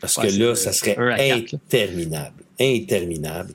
Parce 0.00 0.16
que 0.16 0.26
là, 0.26 0.54
ça 0.54 0.72
serait 0.72 0.96
interminable. 0.98 2.42
Interminable. 2.58 3.54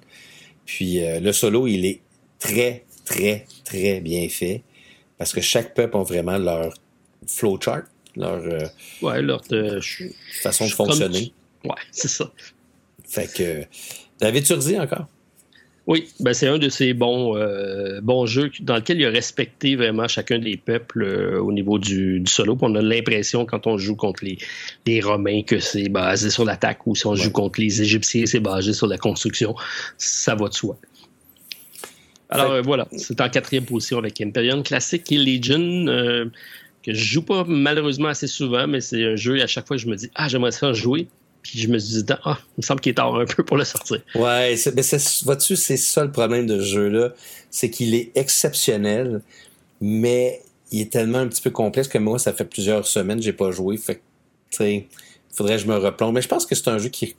Puis 0.66 1.04
euh, 1.04 1.20
le 1.20 1.34
solo, 1.34 1.68
il 1.68 1.86
est 1.86 2.02
très, 2.40 2.86
très, 3.06 3.46
très 3.66 4.00
bien 4.00 4.28
fait. 4.30 4.64
Parce 5.18 5.34
que 5.34 5.42
chaque 5.42 5.74
peuple 5.74 5.98
a 5.98 6.04
vraiment 6.04 6.38
leur 6.38 6.74
flowchart, 7.26 7.84
leur, 8.16 8.38
euh, 8.38 8.68
ouais, 9.02 9.22
leur 9.22 9.42
euh, 9.52 9.82
façon 10.42 10.66
de 10.66 10.72
fonctionner. 10.72 11.34
Ouais, 11.66 11.76
c'est 11.92 12.08
ça. 12.08 12.32
Fait 13.06 13.32
que. 13.32 13.64
David 14.20 14.46
Turzi 14.46 14.80
encore? 14.80 15.08
Oui, 15.88 16.10
ben 16.20 16.34
c'est 16.34 16.50
un 16.50 16.58
de 16.58 16.68
ces 16.68 16.94
bons, 16.94 17.38
euh, 17.38 18.02
bons 18.02 18.26
jeux 18.26 18.52
dans 18.60 18.76
lequel 18.76 19.00
il 19.00 19.06
a 19.06 19.10
respecté 19.10 19.78
vraiment 19.78 20.06
chacun 20.10 20.38
des 20.38 20.58
peuples 20.58 21.02
euh, 21.02 21.42
au 21.42 21.54
niveau 21.54 21.80
du, 21.80 22.22
solo. 22.28 22.58
on 22.62 22.76
a 22.76 22.82
l'impression 22.82 23.46
quand 23.46 23.68
on 23.68 23.78
joue 23.78 23.96
contre 23.96 24.26
les, 24.26 24.38
les 24.86 25.00
Romains 25.00 25.44
que 25.44 25.60
c'est 25.60 25.88
basé 25.88 26.30
sur 26.30 26.44
l'attaque 26.44 26.86
ou 26.88 26.94
si 26.94 27.08
on 27.08 27.16
joue 27.16 27.32
contre 27.32 27.62
les 27.62 27.82
Égyptiens, 27.82 28.26
c'est 28.26 28.42
basé 28.42 28.74
sur 28.74 28.88
la 28.88 28.98
construction. 28.98 29.56
Ça 29.98 30.36
va 30.36 30.50
de 30.50 30.54
soi. 30.54 30.78
Alors 32.30 32.52
euh, 32.52 32.62
voilà, 32.62 32.90
c'est 32.92 33.22
en 33.22 33.30
quatrième 33.30 33.64
position 33.64 34.00
avec 34.00 34.20
Imperium 34.20 34.64
Classic 34.64 35.10
et 35.10 35.18
Legion, 35.18 35.86
que 36.84 36.94
je 36.94 37.02
joue 37.02 37.22
pas 37.22 37.46
malheureusement 37.48 38.10
assez 38.10 38.28
souvent, 38.28 38.68
mais 38.68 38.82
c'est 38.82 39.06
un 39.06 39.16
jeu 39.16 39.42
à 39.42 39.48
chaque 39.48 39.66
fois 39.66 39.78
je 39.78 39.88
me 39.88 39.96
dis 39.96 40.12
Ah, 40.16 40.28
j'aimerais 40.28 40.52
ça 40.52 40.74
jouer 40.74 41.08
puis 41.48 41.60
je 41.60 41.68
me 41.70 41.80
suis 41.80 42.04
dit, 42.04 42.14
ah, 42.26 42.38
il 42.58 42.62
me 42.62 42.62
semble 42.62 42.82
qu'il 42.82 42.92
est 42.92 42.96
tard 42.96 43.16
un 43.16 43.26
peu 43.26 43.44
pour 43.44 43.56
le 43.56 43.64
sortir. 43.64 44.02
Ouais, 44.16 44.56
mais 44.76 44.82
vois-tu, 45.24 45.56
c'est 45.56 45.78
ça 45.78 46.04
le 46.04 46.12
problème 46.12 46.46
de 46.46 46.60
ce 46.60 46.66
jeu-là? 46.66 47.14
C'est 47.50 47.70
qu'il 47.70 47.96
est 47.96 48.12
exceptionnel, 48.16 49.22
mais 49.80 50.42
il 50.72 50.82
est 50.82 50.92
tellement 50.92 51.20
un 51.20 51.28
petit 51.28 51.42
peu 51.42 51.52
complexe 51.52 51.88
que 51.88 51.98
moi, 51.98 52.20
ça 52.20 52.34
fait 52.34 52.44
plusieurs 52.44 52.86
semaines 52.86 53.20
que 53.20 53.24
j'ai 53.24 53.34
pas 53.34 53.52
joué. 53.52 53.78
Fait 53.78 54.02
tu 54.50 54.58
sais, 54.58 54.88
faudrait 55.32 55.56
que 55.56 55.62
je 55.62 55.68
me 55.68 55.78
replonge. 55.78 56.14
Mais 56.14 56.22
je 56.22 56.28
pense 56.28 56.46
que 56.46 56.54
c'est 56.54 56.68
un 56.68 56.78
jeu 56.78 56.90
qui, 56.90 57.16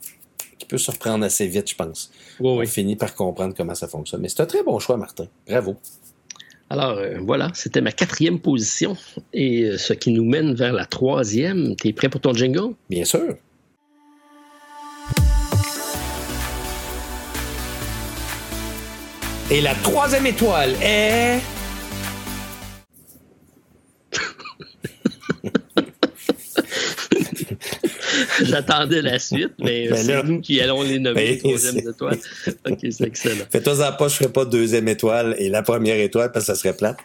qui 0.59 0.67
peut 0.67 0.79
surprendre 0.79 1.25
assez 1.25 1.47
vite, 1.47 1.71
je 1.71 1.75
pense. 1.75 2.11
Oui, 2.41 2.51
oui. 2.51 2.67
On 2.67 2.71
finit 2.71 2.97
par 2.97 3.15
comprendre 3.15 3.55
comment 3.57 3.75
ça 3.75 3.89
fonctionne. 3.89 4.21
Mais 4.21 4.29
c'est 4.29 4.41
un 4.41 4.47
très 4.47 4.63
bon 4.63 4.79
choix, 4.79 4.99
Martin. 4.99 5.27
Bravo. 5.49 5.77
Alors 6.71 6.99
euh, 6.99 7.19
voilà, 7.23 7.51
c'était 7.55 7.81
ma 7.81 7.93
quatrième 7.93 8.41
position. 8.41 8.95
Et 9.33 9.63
euh, 9.63 9.79
ce 9.79 9.95
qui 9.95 10.11
nous 10.11 10.25
mène 10.25 10.55
vers 10.55 10.75
la 10.75 10.85
troisième. 10.85 11.75
T'es 11.77 11.95
prêt 11.95 12.11
pour 12.11 12.21
ton 12.21 12.35
jingle? 12.35 12.75
Bien 12.91 13.07
sûr. 13.07 13.37
Et 19.51 19.61
la 19.61 19.75
troisième 19.75 20.27
étoile 20.27 20.75
est... 20.83 21.41
J'attendais 28.45 29.03
la 29.03 29.19
suite, 29.19 29.53
mais 29.59 29.89
ben 29.89 29.97
c'est 29.97 30.23
nous 30.23 30.41
qui 30.41 30.61
allons 30.61 30.83
les 30.83 30.99
nommer 30.99 31.33
ben, 31.33 31.39
troisième 31.39 31.79
étoile. 31.79 32.19
OK, 32.69 32.79
c'est 32.91 33.07
excellent. 33.07 33.45
Fais-toi 33.51 33.89
en 33.89 33.93
pas, 33.93 34.09
je 34.09 34.15
ferai 34.15 34.33
pas 34.33 34.45
deuxième 34.45 34.89
étoile 34.89 35.35
et 35.39 35.49
la 35.49 35.63
première 35.63 35.99
étoile 35.99 36.31
parce 36.33 36.47
que 36.47 36.53
ça 36.53 36.59
serait 36.59 36.75
plate. 36.75 36.99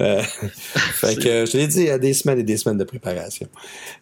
Euh, 0.00 0.22
fait 0.62 1.16
que 1.16 1.46
je 1.46 1.56
l'ai 1.56 1.66
dit, 1.66 1.80
il 1.80 1.86
y 1.86 1.90
a 1.90 1.98
des 1.98 2.14
semaines 2.14 2.38
et 2.38 2.42
des 2.42 2.56
semaines 2.56 2.78
de 2.78 2.84
préparation. 2.84 3.48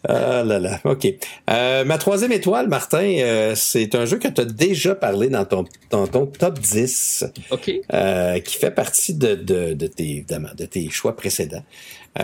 Ah 0.08 0.42
là 0.44 0.58
là, 0.58 0.80
OK. 0.84 1.06
Euh, 1.50 1.84
ma 1.84 1.98
troisième 1.98 2.32
étoile, 2.32 2.68
Martin, 2.68 3.16
euh, 3.18 3.54
c'est 3.54 3.94
un 3.94 4.04
jeu 4.04 4.18
que 4.18 4.28
tu 4.28 4.40
as 4.40 4.44
déjà 4.44 4.94
parlé 4.94 5.28
dans 5.28 5.44
ton, 5.44 5.64
dans 5.90 6.06
ton 6.06 6.26
top 6.26 6.58
10. 6.58 7.24
OK. 7.50 7.70
Euh, 7.92 8.38
qui 8.40 8.56
fait 8.56 8.70
partie 8.70 9.14
de, 9.14 9.34
de, 9.34 9.74
de, 9.74 9.86
tes, 9.86 10.24
de 10.28 10.64
tes 10.66 10.88
choix 10.90 11.16
précédents. 11.16 11.64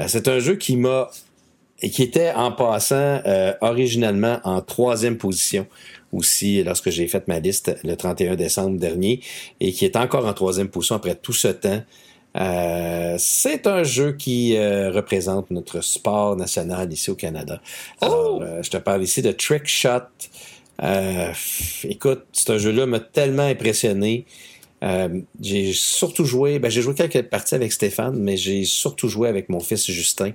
c'est 0.07 0.29
un 0.29 0.39
jeu 0.39 0.57
qui 0.57 0.77
m'a 0.77 1.11
et 1.83 1.91
qui 1.91 2.03
était 2.03 2.33
en 2.33 2.53
passant 2.53 3.21
euh, 3.27 3.53
originalement 3.61 4.39
en 4.45 4.61
troisième 4.61 5.19
position 5.19 5.67
aussi 6.13 6.63
lorsque 6.63 6.91
j'ai 6.91 7.09
fait 7.09 7.27
ma 7.29 7.41
liste 7.41 7.77
le 7.85 7.97
31 7.97 8.37
décembre 8.37 8.79
dernier 8.79 9.21
et 9.61 9.73
qui 9.73 9.85
est 9.85 9.97
encore 9.97 10.27
en 10.27 10.33
troisième 10.33 10.69
position 10.69 10.95
après 10.97 11.15
tout 11.15 11.33
ce 11.33 11.49
temps. 11.49 11.83
Euh, 12.37 13.17
c'est 13.19 13.67
un 13.67 13.83
jeu 13.83 14.13
qui 14.13 14.57
euh, 14.57 14.91
représente 14.91 15.51
notre 15.51 15.83
sport 15.83 16.37
national 16.37 16.91
ici 16.93 17.11
au 17.11 17.15
Canada. 17.15 17.61
Alors, 18.01 18.39
Oh! 18.39 18.43
euh, 18.43 18.63
je 18.63 18.71
te 18.71 18.77
parle 18.79 19.03
ici 19.03 19.21
de 19.21 19.33
Trick 19.33 19.67
Shot. 19.67 20.01
Euh, 20.83 21.33
écoute, 21.85 22.25
ce 22.33 22.59
jeu-là 22.59 22.87
m'a 22.87 23.01
tellement 23.01 23.43
impressionné. 23.43 24.25
Euh, 24.83 25.21
j'ai 25.41 25.73
surtout 25.73 26.25
joué, 26.25 26.59
ben, 26.59 26.71
j'ai 26.71 26.83
joué 26.83 26.95
quelques 26.95 27.23
parties 27.23 27.55
avec 27.55 27.71
Stéphane, 27.73 28.17
mais 28.19 28.37
j'ai 28.37 28.65
surtout 28.65 29.09
joué 29.09 29.29
avec 29.29 29.49
mon 29.49 29.61
fils 29.61 29.89
Justin. 29.91 30.33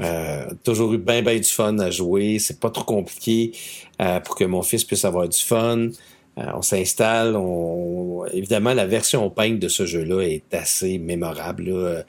Euh, 0.00 0.46
toujours 0.64 0.92
eu 0.94 0.98
bien 0.98 1.22
ben 1.22 1.38
du 1.38 1.48
fun 1.48 1.78
à 1.78 1.90
jouer. 1.90 2.38
C'est 2.38 2.60
pas 2.60 2.70
trop 2.70 2.84
compliqué 2.84 3.52
euh, 4.00 4.20
pour 4.20 4.34
que 4.36 4.44
mon 4.44 4.62
fils 4.62 4.84
puisse 4.84 5.04
avoir 5.04 5.28
du 5.28 5.38
fun. 5.38 5.88
Euh, 6.38 6.42
on 6.54 6.62
s'installe. 6.62 7.36
On... 7.36 8.24
Évidemment, 8.32 8.72
la 8.72 8.86
version 8.86 9.28
peinte 9.28 9.58
de 9.58 9.68
ce 9.68 9.84
jeu-là 9.84 10.22
est 10.22 10.54
assez 10.54 10.98
mémorable. 10.98 11.64
là. 11.64 12.02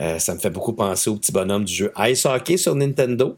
Euh, 0.00 0.18
ça 0.18 0.34
me 0.34 0.40
fait 0.40 0.50
beaucoup 0.50 0.72
penser 0.72 1.10
au 1.10 1.16
petit 1.16 1.32
bonhomme 1.32 1.64
du 1.64 1.72
jeu 1.72 1.92
Ice 1.98 2.26
Hockey 2.26 2.56
sur 2.56 2.74
Nintendo. 2.74 3.36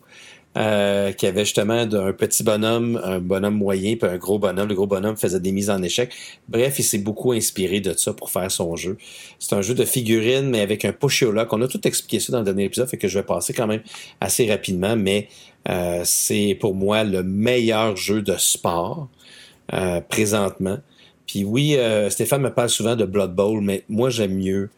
Euh, 0.57 1.13
qui 1.13 1.27
avait 1.27 1.45
justement 1.45 1.87
de- 1.87 1.97
un 1.97 2.13
petit 2.13 2.43
bonhomme, 2.43 3.01
un 3.03 3.21
bonhomme 3.21 3.57
moyen, 3.57 3.97
puis 3.97 4.09
un 4.09 4.19
gros 4.19 4.39
bonhomme. 4.39 4.69
Le 4.69 4.75
gros 4.75 4.87
bonhomme 4.87 5.17
faisait 5.17 5.41
des 5.41 5.53
mises 5.53 5.71
en 5.71 5.83
échec. 5.83 6.13
Bref, 6.49 6.79
il 6.79 6.83
s'est 6.83 6.99
beaucoup 6.99 7.33
inspiré 7.33 7.81
de 7.81 7.95
ça 7.97 8.13
pour 8.13 8.31
faire 8.31 8.51
son 8.51 8.77
jeu. 8.77 8.99
C'est 9.39 9.55
un 9.55 9.63
jeu 9.63 9.75
de 9.75 9.85
figurines, 9.85 10.51
mais 10.51 10.61
avec 10.61 10.85
un 10.85 10.93
push 10.93 11.23
lock. 11.23 11.53
On 11.53 11.63
a 11.63 11.69
tout 11.69 11.87
expliqué 11.87 12.21
ça 12.21 12.33
dans 12.33 12.39
le 12.41 12.45
dernier 12.45 12.65
épisode, 12.65 12.89
fait 12.89 12.99
que 12.99 13.09
je 13.09 13.19
vais 13.19 13.25
passer 13.25 13.55
quand 13.55 13.67
même 13.67 13.83
assez 14.21 14.51
rapidement, 14.51 14.95
mais 14.97 15.29
euh, 15.69 16.03
c'est 16.05 16.57
pour 16.61 16.75
moi 16.75 17.05
le 17.05 17.23
meilleur 17.23 17.97
jeu 17.97 18.21
de 18.21 18.35
sport 18.37 19.09
euh, 19.73 20.01
présentement. 20.01 20.79
Puis 21.27 21.45
oui, 21.45 21.77
euh, 21.77 22.11
Stéphane 22.11 22.43
me 22.43 22.53
parle 22.53 22.69
souvent 22.69 22.97
de 22.97 23.05
Blood 23.07 23.35
Bowl, 23.35 23.63
mais 23.63 23.85
moi 23.89 24.11
j'aime 24.11 24.35
mieux 24.35 24.69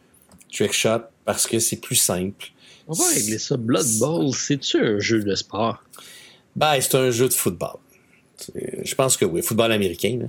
Trick 0.53 0.71
Shot 0.71 1.01
parce 1.25 1.47
que 1.47 1.59
c'est 1.59 1.81
plus 1.81 1.95
simple. 1.95 2.53
On 2.87 2.93
va 2.93 3.07
régler 3.09 3.37
ça. 3.37 3.57
Blood 3.57 3.87
Bowl, 3.99 4.33
c'est-tu 4.33 4.77
un 4.77 4.99
jeu 4.99 5.23
de 5.23 5.35
sport? 5.35 5.83
Ben, 6.55 6.79
c'est 6.79 6.95
un 6.95 7.11
jeu 7.11 7.27
de 7.27 7.33
football. 7.33 7.77
Je 8.85 8.95
pense 8.95 9.17
que 9.17 9.25
oui, 9.25 9.41
football 9.41 9.71
américain. 9.71 10.19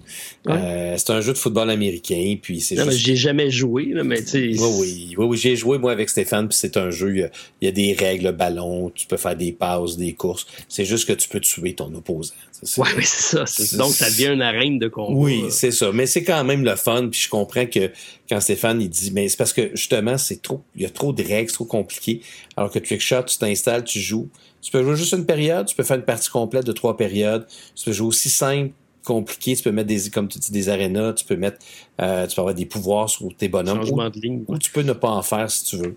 Ouais. 0.47 0.53
Euh, 0.53 0.95
c'est 0.97 1.11
un 1.11 1.21
jeu 1.21 1.33
de 1.33 1.39
football 1.39 1.71
américain, 1.71 2.37
puis 2.41 2.61
c'est 2.61 2.75
Non, 2.75 2.87
mais 2.87 2.93
juste... 2.93 3.07
j'ai 3.07 3.17
jamais 3.17 3.51
joué, 3.51 3.87
là, 3.87 4.03
mais 4.03 4.23
tu 4.23 4.29
sais. 4.29 4.61
Oui, 4.61 4.69
oui, 4.79 5.15
oui, 5.17 5.27
oui, 5.27 5.37
j'ai 5.37 5.55
joué 5.55 5.79
moi 5.79 5.93
avec 5.93 6.09
Stéphane, 6.09 6.49
puis 6.49 6.59
c'est 6.59 6.77
un 6.77 6.91
jeu, 6.91 7.15
il 7.15 7.21
y, 7.21 7.23
a, 7.23 7.31
il 7.61 7.65
y 7.67 7.69
a 7.69 7.73
des 7.73 7.93
règles, 7.93 8.33
ballon, 8.33 8.91
tu 8.95 9.07
peux 9.07 9.17
faire 9.17 9.37
des 9.37 9.53
passes, 9.53 9.97
des 9.97 10.15
courses. 10.15 10.47
C'est 10.69 10.85
juste 10.85 11.07
que 11.07 11.13
tu 11.13 11.29
peux 11.29 11.41
tuer 11.41 11.75
ton 11.75 11.95
opposant. 11.95 12.35
Ouais, 12.79 12.89
mais 12.97 13.03
c'est 13.05 13.47
ça. 13.47 13.77
Donc, 13.77 13.93
ça 13.93 14.09
devient 14.11 14.33
une 14.33 14.43
arène 14.43 14.79
de 14.79 14.89
combat. 14.89 15.15
Oui, 15.15 15.45
c'est 15.51 15.71
ça. 15.71 15.93
Mais 15.93 16.07
c'est 16.07 16.25
quand 16.25 16.43
même 16.45 16.65
le 16.65 16.77
fun. 16.77 17.09
Puis 17.11 17.21
je 17.21 17.29
comprends 17.29 17.67
que 17.67 17.91
quand 18.29 18.41
Stéphane 18.41 18.81
il 18.81 18.89
dit, 18.89 19.11
mais 19.13 19.29
c'est 19.29 19.37
parce 19.37 19.53
que 19.53 19.71
justement 19.75 20.17
c'est 20.19 20.41
trop, 20.41 20.63
il 20.75 20.83
y 20.83 20.87
a 20.87 20.91
trop 20.91 21.13
de 21.13 21.23
règles, 21.23 21.51
c'est 21.51 21.57
trop 21.57 21.65
compliqué. 21.65 22.23
Alors 22.57 22.71
que 22.71 22.79
Trickshot, 22.79 23.25
tu 23.25 23.39
t'installes, 23.39 23.85
tu 23.85 24.01
joues. 24.01 24.29
Tu 24.67 24.73
peux 24.73 24.83
jouer 24.83 24.97
juste 24.97 25.13
une 25.13 25.27
période, 25.27 25.65
tu 25.67 25.77
peux 25.77 25.85
faire 25.85 25.97
une 25.97 26.03
partie 26.03 26.29
complète 26.29 26.67
de 26.67 26.73
trois 26.73 26.97
périodes. 26.97 27.47
Tu 27.77 27.85
peux 27.85 27.93
jouer 27.93 28.09
aussi 28.09 28.29
simple, 28.29 28.73
compliqué. 29.05 29.55
Tu 29.55 29.63
peux 29.63 29.71
mettre 29.71 29.87
des, 29.87 30.11
comme 30.11 30.27
tu 30.27 30.41
dis, 30.41 30.51
des 30.51 30.69
arénas. 30.69 31.13
Tu 31.13 31.25
peux 31.25 31.37
mettre, 31.37 31.59
euh, 32.01 32.27
tu 32.27 32.35
peux 32.35 32.41
avoir 32.41 32.53
des 32.53 32.67
pouvoirs 32.67 33.09
sur 33.09 33.29
tes 33.37 33.49
bonhommes. 33.49 33.87
Changement 33.87 34.11
de 34.11 34.19
ligne. 34.19 34.43
Ou 34.49 34.59
tu 34.59 34.73
peux 34.73 34.83
ne 34.83 34.93
pas 34.93 35.11
en 35.11 35.23
faire 35.23 35.49
si 35.53 35.67
tu 35.67 35.77
veux. 35.77 35.95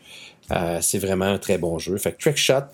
Euh, 0.51 0.78
c'est 0.82 0.99
vraiment 0.99 1.26
un 1.26 1.39
très 1.39 1.57
bon 1.57 1.80
jeu. 1.80 1.97
Fait 1.97 2.11
que 2.11 2.20
Trickshot, 2.20 2.65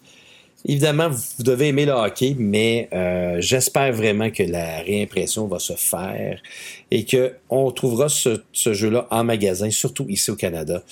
évidemment, 0.65 1.07
vous 1.07 1.43
devez 1.45 1.69
aimer 1.69 1.85
le 1.85 1.93
hockey, 1.93 2.35
mais 2.37 2.89
euh, 2.91 3.37
j'espère 3.39 3.93
vraiment 3.93 4.31
que 4.31 4.43
la 4.43 4.79
réimpression 4.79 5.47
va 5.47 5.59
se 5.59 5.77
faire 5.77 6.41
et 6.91 7.05
que 7.05 7.35
on 7.49 7.71
trouvera 7.71 8.09
ce, 8.09 8.41
ce 8.51 8.73
jeu-là 8.73 9.07
en 9.11 9.23
magasin, 9.23 9.69
surtout 9.69 10.07
ici 10.09 10.29
au 10.29 10.35
Canada. 10.35 10.83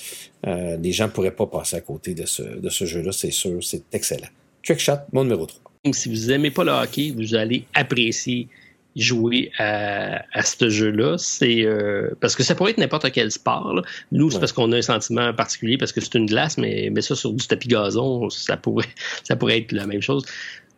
Euh, 0.48 0.78
les 0.78 0.94
gens 0.94 1.08
ne 1.08 1.12
pourraient 1.12 1.36
pas 1.36 1.48
passer 1.48 1.76
à 1.76 1.82
côté 1.82 2.14
de 2.14 2.26
ce, 2.26 2.42
de 2.42 2.70
ce 2.70 2.86
jeu-là, 2.86 3.12
c'est 3.12 3.32
sûr. 3.32 3.62
C'est 3.62 3.84
excellent. 3.92 4.30
Trickshot, 4.64 4.98
mon 5.12 5.24
numéro 5.24 5.46
3. 5.46 5.62
Si 5.94 6.10
vous 6.10 6.32
aimez 6.32 6.52
pas 6.52 6.64
le 6.64 6.72
hockey, 6.72 7.14
vous 7.16 7.36
allez 7.36 7.66
apprécier 7.74 8.48
jouer 8.96 9.52
à, 9.58 10.24
à 10.34 10.44
ce 10.44 10.70
jeu-là. 10.70 11.18
C'est 11.18 11.64
euh, 11.66 12.12
parce 12.22 12.36
que 12.36 12.44
ça 12.44 12.56
pourrait 12.56 12.72
être 12.72 12.78
n'importe 12.78 13.12
quel 13.12 13.32
sport. 13.32 13.74
là. 13.74 13.82
Nous, 14.12 14.30
c'est 14.30 14.36
Ouais. 14.36 14.40
parce 14.40 14.52
qu'on 14.54 14.72
a 14.72 14.78
un 14.78 14.82
sentiment 14.82 15.34
particulier 15.34 15.78
parce 15.78 15.92
que 15.92 16.00
c'est 16.00 16.14
une 16.16 16.28
glace, 16.28 16.58
mais, 16.58 16.90
mais 16.92 17.02
ça 17.02 17.16
sur 17.16 17.34
du 17.34 17.46
tapis 17.46 17.68
gazon, 17.68 18.30
ça 18.30 18.56
pourrait, 18.56 18.86
ça 19.24 19.36
pourrait 19.36 19.58
être 19.60 19.72
la 19.72 19.88
même 19.88 20.02
chose. 20.02 20.24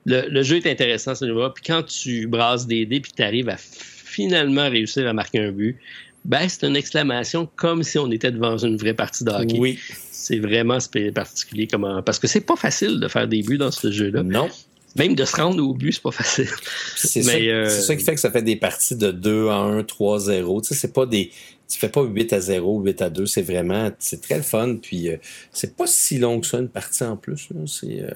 Le, 0.05 0.27
le 0.29 0.43
jeu 0.43 0.57
est 0.57 0.67
intéressant, 0.71 1.13
ce 1.13 1.25
jeu-là. 1.27 1.49
Puis 1.53 1.63
quand 1.67 1.83
tu 1.83 2.25
brasses 2.27 2.65
des 2.67 2.85
dés 2.85 2.99
puis 3.01 3.11
tu 3.15 3.21
arrives 3.21 3.49
à 3.49 3.57
finalement 3.57 4.69
réussir 4.69 5.07
à 5.07 5.13
marquer 5.13 5.39
un 5.39 5.51
but, 5.51 5.77
ben 6.23 6.47
c'est 6.47 6.65
une 6.65 6.75
exclamation 6.75 7.47
comme 7.55 7.83
si 7.83 7.99
on 7.99 8.09
était 8.11 8.31
devant 8.31 8.57
une 8.57 8.77
vraie 8.77 8.93
partie 8.93 9.23
de 9.23 9.29
hockey. 9.31 9.57
Oui. 9.59 9.77
C'est 10.25 10.39
vraiment 10.39 10.79
particulier 11.13 11.67
comment 11.67 12.01
parce 12.01 12.17
que 12.17 12.25
c'est 12.27 12.41
pas 12.41 12.55
facile 12.55 12.99
de 12.99 13.07
faire 13.07 13.27
des 13.27 13.43
buts 13.43 13.59
dans 13.59 13.69
ce 13.69 13.91
jeu-là. 13.91 14.23
Non. 14.23 14.49
Même 14.95 15.13
de 15.13 15.23
se 15.25 15.35
rendre 15.35 15.61
au 15.61 15.73
but, 15.73 15.91
c'est 15.91 16.01
pas 16.01 16.11
facile. 16.11 16.47
C'est 16.95 17.21
ça, 17.21 17.33
euh, 17.33 17.69
ça 17.69 17.95
qui 17.95 18.03
fait 18.03 18.15
que 18.15 18.19
ça 18.19 18.31
fait 18.31 18.41
des 18.41 18.55
parties 18.55 18.95
de 18.95 19.11
2 19.11 19.49
à 19.49 19.55
1, 19.57 19.83
3 19.83 20.19
0. 20.19 20.61
Tu 20.61 20.69
sais, 20.69 20.73
c'est 20.73 20.93
pas 20.93 21.05
des. 21.05 21.31
Tu 21.67 21.77
fais 21.77 21.89
pas 21.89 22.01
8 22.01 22.33
à 22.33 22.39
0, 22.39 22.81
8 22.81 23.01
à 23.03 23.09
2. 23.09 23.25
C'est 23.27 23.41
vraiment. 23.43 23.91
C'est 23.99 24.21
très 24.21 24.41
fun. 24.41 24.77
Puis 24.81 25.09
euh, 25.09 25.17
c'est 25.51 25.75
pas 25.75 25.85
si 25.85 26.17
long 26.17 26.39
que 26.39 26.47
ça, 26.47 26.57
une 26.59 26.69
partie 26.69 27.03
en 27.03 27.17
plus. 27.17 27.49
C'est. 27.67 28.01
euh, 28.01 28.09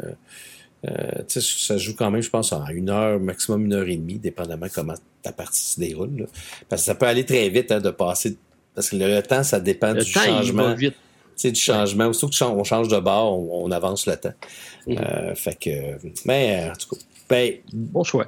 euh, 0.87 1.21
tu 1.27 1.41
sais, 1.41 1.65
ça 1.67 1.77
joue 1.77 1.93
quand 1.95 2.09
même, 2.09 2.21
je 2.21 2.29
pense, 2.29 2.53
en 2.53 2.65
une 2.67 2.89
heure, 2.89 3.19
maximum 3.19 3.65
une 3.65 3.73
heure 3.73 3.87
et 3.89 3.97
demie, 3.97 4.17
dépendamment 4.17 4.67
comment 4.73 4.93
ta 5.21 5.33
partie 5.33 5.59
se 5.61 5.79
déroule. 5.81 6.19
là. 6.21 6.25
Parce 6.69 6.83
que 6.83 6.85
ça 6.85 6.95
peut 6.95 7.05
aller 7.07 7.25
très 7.25 7.49
vite 7.49 7.71
hein, 7.73 7.81
de 7.81 7.89
passer. 7.91 8.37
Parce 8.73 8.89
que 8.89 8.95
le, 8.95 9.13
le 9.13 9.21
temps, 9.21 9.43
ça 9.43 9.59
dépend 9.59 9.91
Le 9.93 10.03
du 10.05 10.11
temps, 10.13 10.21
il 10.23 10.27
changement. 10.45 10.63
va 10.63 10.73
vite. 10.75 10.95
Sais, 11.39 11.51
du 11.51 11.59
changement. 11.59 12.07
Aussitôt 12.07 12.27
que 12.27 12.43
on 12.43 12.63
change 12.65 12.89
de 12.89 12.99
bord, 12.99 13.39
on, 13.39 13.65
on 13.65 13.71
avance 13.71 14.05
le 14.05 14.17
temps. 14.17 14.33
Mhm. 14.87 14.97
Euh, 14.99 15.35
fait 15.35 15.55
que. 15.55 15.69
Mais, 16.25 16.69
en 16.69 16.75
tout 16.75 16.95
cas. 16.95 17.01
Ben, 17.29 17.53
Bon 17.71 18.03
choix. 18.03 18.27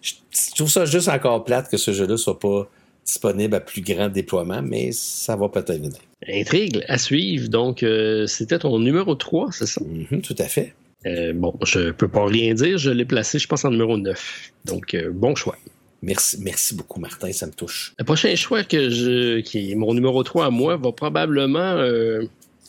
je 0.00 0.14
je 0.30 0.54
trouve 0.54 0.70
ça 0.70 0.84
juste 0.84 1.08
encore 1.08 1.44
plate 1.44 1.70
que 1.70 1.76
ce 1.76 1.92
jeu-là 1.92 2.16
soit 2.16 2.38
pas 2.38 2.68
disponible 3.04 3.54
à 3.54 3.60
plus 3.60 3.82
grand 3.82 4.08
déploiement, 4.08 4.62
mais 4.62 4.90
ça 4.92 5.36
va 5.36 5.48
peut-être 5.48 5.78
venir. 5.80 5.98
Intrigue 6.28 6.82
à 6.88 6.98
suivre. 6.98 7.48
Donc, 7.48 7.82
euh, 7.82 8.26
c'était 8.26 8.58
ton 8.58 8.78
numéro 8.78 9.14
3, 9.14 9.52
c'est 9.52 9.66
ça? 9.66 9.80
Mhm, 9.84 10.22
tout 10.22 10.34
à 10.38 10.44
fait. 10.44 10.74
Euh, 11.06 11.32
bon, 11.32 11.54
je 11.64 11.90
peux 11.90 12.08
pas 12.08 12.26
rien 12.26 12.54
dire. 12.54 12.78
Je 12.78 12.90
l'ai 12.90 13.04
placé, 13.04 13.38
je 13.38 13.46
pense, 13.46 13.64
en 13.64 13.70
numéro 13.70 13.96
9. 13.96 14.52
Donc, 14.64 14.94
euh, 14.94 15.10
bon 15.12 15.34
choix. 15.34 15.56
Merci, 16.02 16.38
merci 16.40 16.74
beaucoup, 16.74 17.00
Martin, 17.00 17.32
ça 17.32 17.46
me 17.46 17.52
touche. 17.52 17.94
Le 17.98 18.04
prochain 18.04 18.34
choix 18.34 18.64
que 18.64 18.90
je, 18.90 19.40
qui 19.40 19.72
est 19.72 19.74
mon 19.74 19.94
numéro 19.94 20.22
3 20.22 20.46
à 20.46 20.50
moi 20.50 20.76
va 20.76 20.92
probablement 20.92 21.76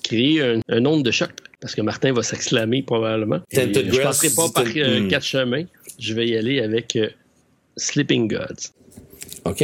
créer 0.04 0.42
un, 0.42 0.60
un 0.70 0.86
onde 0.86 1.04
de 1.04 1.12
choc. 1.12 1.32
Parce 1.60 1.74
que 1.74 1.82
Martin 1.82 2.14
va 2.14 2.22
s'exclamer 2.22 2.84
probablement. 2.84 3.40
Et, 3.52 3.60
euh, 3.60 3.74
je 3.74 3.82
Grass, 3.82 4.22
passerai 4.22 4.30
pas 4.36 4.50
par 4.54 4.72
euh, 4.76 5.08
quatre 5.08 5.26
chemins. 5.26 5.64
Je 5.98 6.14
vais 6.14 6.28
y 6.28 6.38
aller 6.38 6.60
avec 6.62 6.96
euh, 6.96 7.10
Sleeping 7.78 8.28
Gods. 8.28 8.72
OK? 9.46 9.64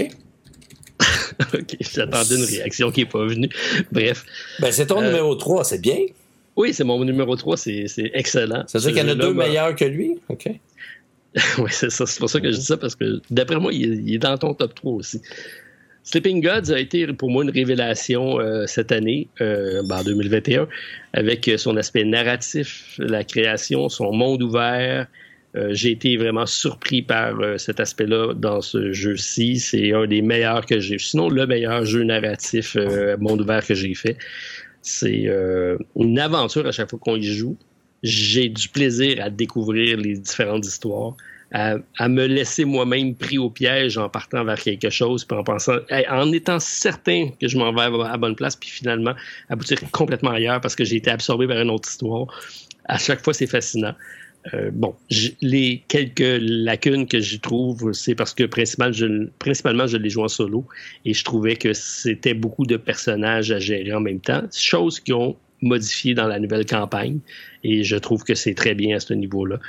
ok, 1.54 1.78
j'attendais 1.80 2.36
une 2.36 2.46
réaction 2.46 2.92
qui 2.92 3.02
n'est 3.02 3.06
pas 3.10 3.26
venue. 3.26 3.50
Bref. 3.92 4.26
Ben, 4.60 4.72
c'est 4.72 4.88
ton 4.88 5.02
Euh, 5.02 5.08
numéro 5.08 5.36
3, 5.36 5.64
c'est 5.66 5.82
bien. 5.82 5.98
Oui, 6.56 6.74
c'est 6.74 6.84
mon 6.84 7.04
numéro 7.04 7.36
3, 7.36 7.58
c'est 7.58 7.88
c'est 7.88 8.12
excellent. 8.14 8.64
Ça 8.68 8.80
veut 8.80 8.86
dire 8.92 8.94
qu'il 9.02 9.08
y 9.08 9.12
en 9.12 9.14
a 9.14 9.16
deux 9.16 9.34
meilleurs 9.34 9.76
que 9.76 9.86
lui? 9.86 10.20
OK. 10.30 10.50
oui, 11.58 11.70
c'est 11.72 11.90
ça. 11.90 12.06
C'est 12.06 12.20
pour 12.20 12.30
ça 12.30 12.40
que 12.40 12.52
je 12.52 12.58
dis 12.58 12.66
ça, 12.66 12.78
parce 12.78 12.96
que 12.96 13.22
d'après 13.30 13.60
moi, 13.60 13.74
il 13.74 13.84
est, 13.84 13.98
il 13.98 14.16
est 14.16 14.20
dans 14.20 14.38
ton 14.38 14.54
top 14.54 14.74
3 14.76 14.94
aussi. 14.94 15.22
Sleeping 16.04 16.42
Gods 16.42 16.70
a 16.70 16.80
été 16.80 17.08
pour 17.14 17.32
moi 17.32 17.46
une 17.46 17.50
révélation 17.50 18.38
euh, 18.40 18.66
cette 18.68 18.92
année, 18.92 19.30
euh, 19.40 19.82
ben, 19.86 20.00
en 20.00 20.04
2021, 20.04 20.68
avec 21.14 21.48
euh, 21.48 21.58
son 21.58 21.78
aspect 21.78 22.04
narratif, 22.04 22.96
la 23.00 23.24
création, 23.24 23.88
son 23.88 24.12
monde 24.12 24.44
ouvert. 24.44 25.08
J'ai 25.70 25.92
été 25.92 26.18
vraiment 26.18 26.48
surpris 26.48 27.04
par 27.04 27.36
cet 27.60 27.80
aspect-là 27.80 28.34
dans 28.34 28.60
ce 28.62 28.92
jeu-ci. 28.92 29.60
C'est 29.60 29.94
un 29.94 30.08
des 30.08 30.24
meilleurs 30.24 30.66
que 30.66 30.80
j'ai. 30.80 30.98
Sinon, 30.98 31.30
le 31.30 31.46
meilleur 31.46 31.86
jeu 31.86 32.02
narratif 32.02 32.76
monde 33.20 33.42
ouvert 33.42 33.64
que 33.64 33.76
j'ai 33.76 33.94
fait. 33.94 34.18
C'est 34.82 35.30
une 35.96 36.18
aventure 36.18 36.66
à 36.66 36.72
chaque 36.72 36.90
fois 36.90 36.98
qu'on 36.98 37.18
y 37.18 37.22
joue. 37.26 37.56
J'ai 38.02 38.50
du 38.50 38.68
plaisir 38.68 39.24
à 39.24 39.30
découvrir 39.30 39.98
les 39.98 40.18
différentes 40.18 40.66
histoires 40.66 41.16
à, 41.54 41.76
à 41.98 42.10
me 42.10 42.26
laisser 42.26 42.66
moi-même 42.66 43.16
pris 43.16 43.38
au 43.38 43.50
piège 43.50 43.98
en 43.98 44.10
partant 44.10 44.44
vers 44.44 44.60
quelque 44.60 44.90
chose, 44.90 45.24
puis 45.24 45.38
en 45.38 45.44
pensant, 45.44 45.78
en 46.10 46.32
étant 46.32 46.60
certain 46.60 47.30
que 47.40 47.48
je 47.48 47.58
m'en 47.58 47.72
vais 47.72 47.82
à 47.82 47.90
la 47.90 48.18
bonne 48.18 48.36
place, 48.36 48.56
puis 48.56 48.70
finalement 48.70 49.14
aboutir 49.50 49.80
complètement 49.92 50.32
ailleurs 50.32 50.60
parce 50.62 50.76
que 50.76 50.84
j'ai 50.84 50.98
été 50.98 51.12
absorbé 51.12 51.48
par 51.48 51.60
une 51.60 51.70
autre 51.70 51.88
histoire. 51.88 52.28
À 52.86 52.98
chaque 52.98 53.24
fois, 53.24 53.34
c'est 53.34 53.48
fascinant. 53.48 53.94
Euh, 54.54 54.72
bon, 54.74 54.94
les 55.42 55.84
quelques 55.88 56.40
lacunes 56.42 57.08
que 57.08 57.20
j'y 57.22 57.40
trouve, 57.40 57.94
c'est 57.94 58.16
parce 58.16 58.34
que 58.34 58.44
principalement 58.44 58.92
je, 58.92 59.28
principalement, 59.40 59.88
je 59.88 59.96
l'ai 59.96 60.10
joué 60.10 60.24
en 60.24 60.28
solo 60.28 60.68
et 61.06 61.14
je 61.14 61.24
trouvais 61.24 61.56
que 61.56 61.72
c'était 61.72 62.34
beaucoup 62.34 62.66
de 62.66 62.76
personnages 62.76 63.52
à 63.52 63.60
gérer 63.60 63.94
en 63.94 64.02
même 64.02 64.20
temps, 64.20 64.42
chose 64.54 65.00
qui 65.00 65.14
ont 65.14 65.38
modifié 65.64 66.14
dans 66.14 66.28
la 66.28 66.40
nouvelle 66.40 66.66
campagne. 66.66 67.20
Et 67.64 67.84
je 67.84 67.96
trouve 67.96 68.24
que 68.24 68.36
c'est 68.36 68.54
très 68.54 68.76
bien 68.76 68.98
à 68.98 69.00
ce 69.00 69.14
niveau-là. 69.14 69.60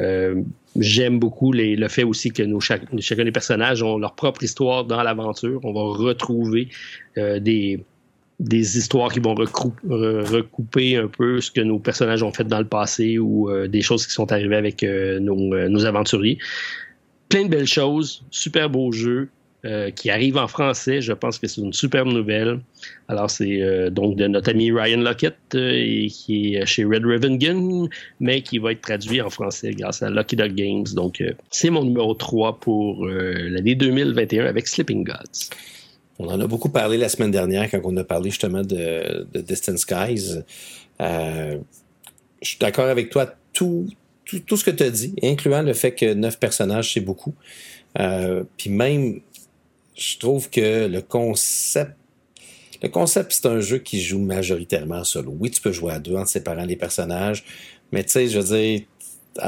Euh, 0.00 0.42
j'aime 0.78 1.18
beaucoup 1.18 1.52
le 1.52 1.88
fait 1.88 2.02
aussi 2.02 2.30
que 2.30 2.42
nos, 2.42 2.60
chacun 2.60 3.24
des 3.24 3.32
personnages 3.32 3.82
ont 3.82 3.98
leur 3.98 4.14
propre 4.14 4.42
histoire 4.42 4.84
dans 4.84 5.02
l'aventure. 5.02 5.60
On 5.64 5.72
va 5.72 5.82
retrouver 5.96 6.68
euh, 7.16 7.38
des, 7.38 7.84
des 8.40 8.76
histoires 8.76 9.12
qui 9.12 9.20
vont 9.20 9.34
recouper 9.34 10.96
un 10.96 11.08
peu 11.08 11.40
ce 11.40 11.50
que 11.50 11.60
nos 11.60 11.78
personnages 11.78 12.22
ont 12.22 12.32
fait 12.32 12.44
dans 12.44 12.58
le 12.58 12.66
passé 12.66 13.18
ou 13.18 13.48
euh, 13.48 13.68
des 13.68 13.82
choses 13.82 14.06
qui 14.06 14.12
sont 14.12 14.30
arrivées 14.32 14.56
avec 14.56 14.82
nos, 14.82 15.68
nos, 15.68 15.84
aventuriers. 15.84 16.38
Plein 17.28 17.44
de 17.44 17.48
belles 17.48 17.66
choses, 17.66 18.24
super 18.30 18.68
beau 18.68 18.92
jeu. 18.92 19.28
Euh, 19.64 19.90
qui 19.90 20.10
arrive 20.10 20.36
en 20.36 20.46
français. 20.46 21.00
Je 21.00 21.14
pense 21.14 21.38
que 21.38 21.46
c'est 21.46 21.62
une 21.62 21.72
superbe 21.72 22.08
nouvelle. 22.08 22.60
Alors, 23.08 23.30
c'est 23.30 23.62
euh, 23.62 23.88
donc 23.88 24.16
de 24.16 24.26
notre 24.26 24.50
ami 24.50 24.70
Ryan 24.70 24.98
Lockett, 24.98 25.36
euh, 25.54 26.06
qui 26.10 26.56
est 26.56 26.66
chez 26.66 26.84
Red 26.84 27.06
Ribbon 27.06 27.36
Gun, 27.36 27.88
mais 28.20 28.42
qui 28.42 28.58
va 28.58 28.72
être 28.72 28.82
traduit 28.82 29.22
en 29.22 29.30
français 29.30 29.70
grâce 29.70 30.02
à 30.02 30.10
Lucky 30.10 30.36
Dog 30.36 30.52
Games. 30.52 30.84
Donc, 30.94 31.22
c'est 31.50 31.70
mon 31.70 31.82
numéro 31.82 32.12
3 32.12 32.60
pour 32.60 33.06
l'année 33.06 33.74
2021 33.74 34.44
avec 34.44 34.68
Sleeping 34.68 35.02
Gods. 35.02 35.48
On 36.18 36.28
en 36.28 36.38
a 36.38 36.46
beaucoup 36.46 36.68
parlé 36.68 36.98
la 36.98 37.08
semaine 37.08 37.30
dernière 37.30 37.70
quand 37.70 37.80
on 37.84 37.96
a 37.96 38.04
parlé 38.04 38.28
justement 38.28 38.62
de, 38.62 39.26
Distant 39.34 39.78
Skies. 39.78 40.42
je 41.00 41.56
suis 42.42 42.58
d'accord 42.58 42.88
avec 42.88 43.08
toi. 43.08 43.34
Tout, 43.54 43.86
tout, 44.26 44.40
tout 44.40 44.58
ce 44.58 44.64
que 44.64 44.72
tu 44.72 44.82
as 44.82 44.90
dit, 44.90 45.14
incluant 45.22 45.62
le 45.62 45.72
fait 45.72 45.92
que 45.92 46.12
neuf 46.12 46.38
personnages, 46.38 46.92
c'est 46.92 47.00
beaucoup. 47.00 47.32
puis 48.58 48.68
même 48.68 49.20
je 49.94 50.18
trouve 50.18 50.50
que 50.50 50.86
le 50.86 51.02
concept 51.02 51.96
le 52.82 52.90
concept, 52.90 53.32
c'est 53.32 53.46
un 53.46 53.60
jeu 53.60 53.78
qui 53.78 54.02
joue 54.02 54.18
majoritairement 54.18 55.04
solo. 55.04 55.34
Oui, 55.40 55.50
tu 55.50 55.62
peux 55.62 55.72
jouer 55.72 55.94
à 55.94 55.98
deux 55.98 56.16
en 56.16 56.26
séparant 56.26 56.66
les 56.66 56.76
personnages, 56.76 57.42
mais 57.90 58.04
tu 58.04 58.10
sais, 58.10 58.28
je 58.28 58.38
veux 58.38 58.58
dire, 58.58 58.82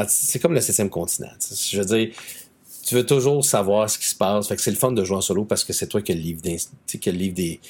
c'est 0.09 0.38
comme 0.38 0.55
le 0.55 0.61
septième 0.62 0.88
continent. 0.88 1.28
Je 1.38 1.78
veux 1.78 1.84
dire, 1.84 2.14
tu 2.82 2.94
veux 2.94 3.05
toujours 3.05 3.44
savoir 3.44 3.90
ce 3.90 3.99
qui 3.99 4.07
se 4.07 4.14
passe. 4.14 4.49
Fait 4.49 4.57
que 4.57 4.62
c'est 4.62 4.70
le 4.70 4.76
fun 4.76 4.92
de 4.92 5.05
jouer 5.05 5.18
en 5.18 5.20
solo 5.20 5.44
parce 5.44 5.64
que 5.64 5.74
c'est 5.74 5.88
toi 5.88 6.01
qui 6.01 6.14
le 6.14 6.20
livre, 6.20 6.40
des, 6.40 7.61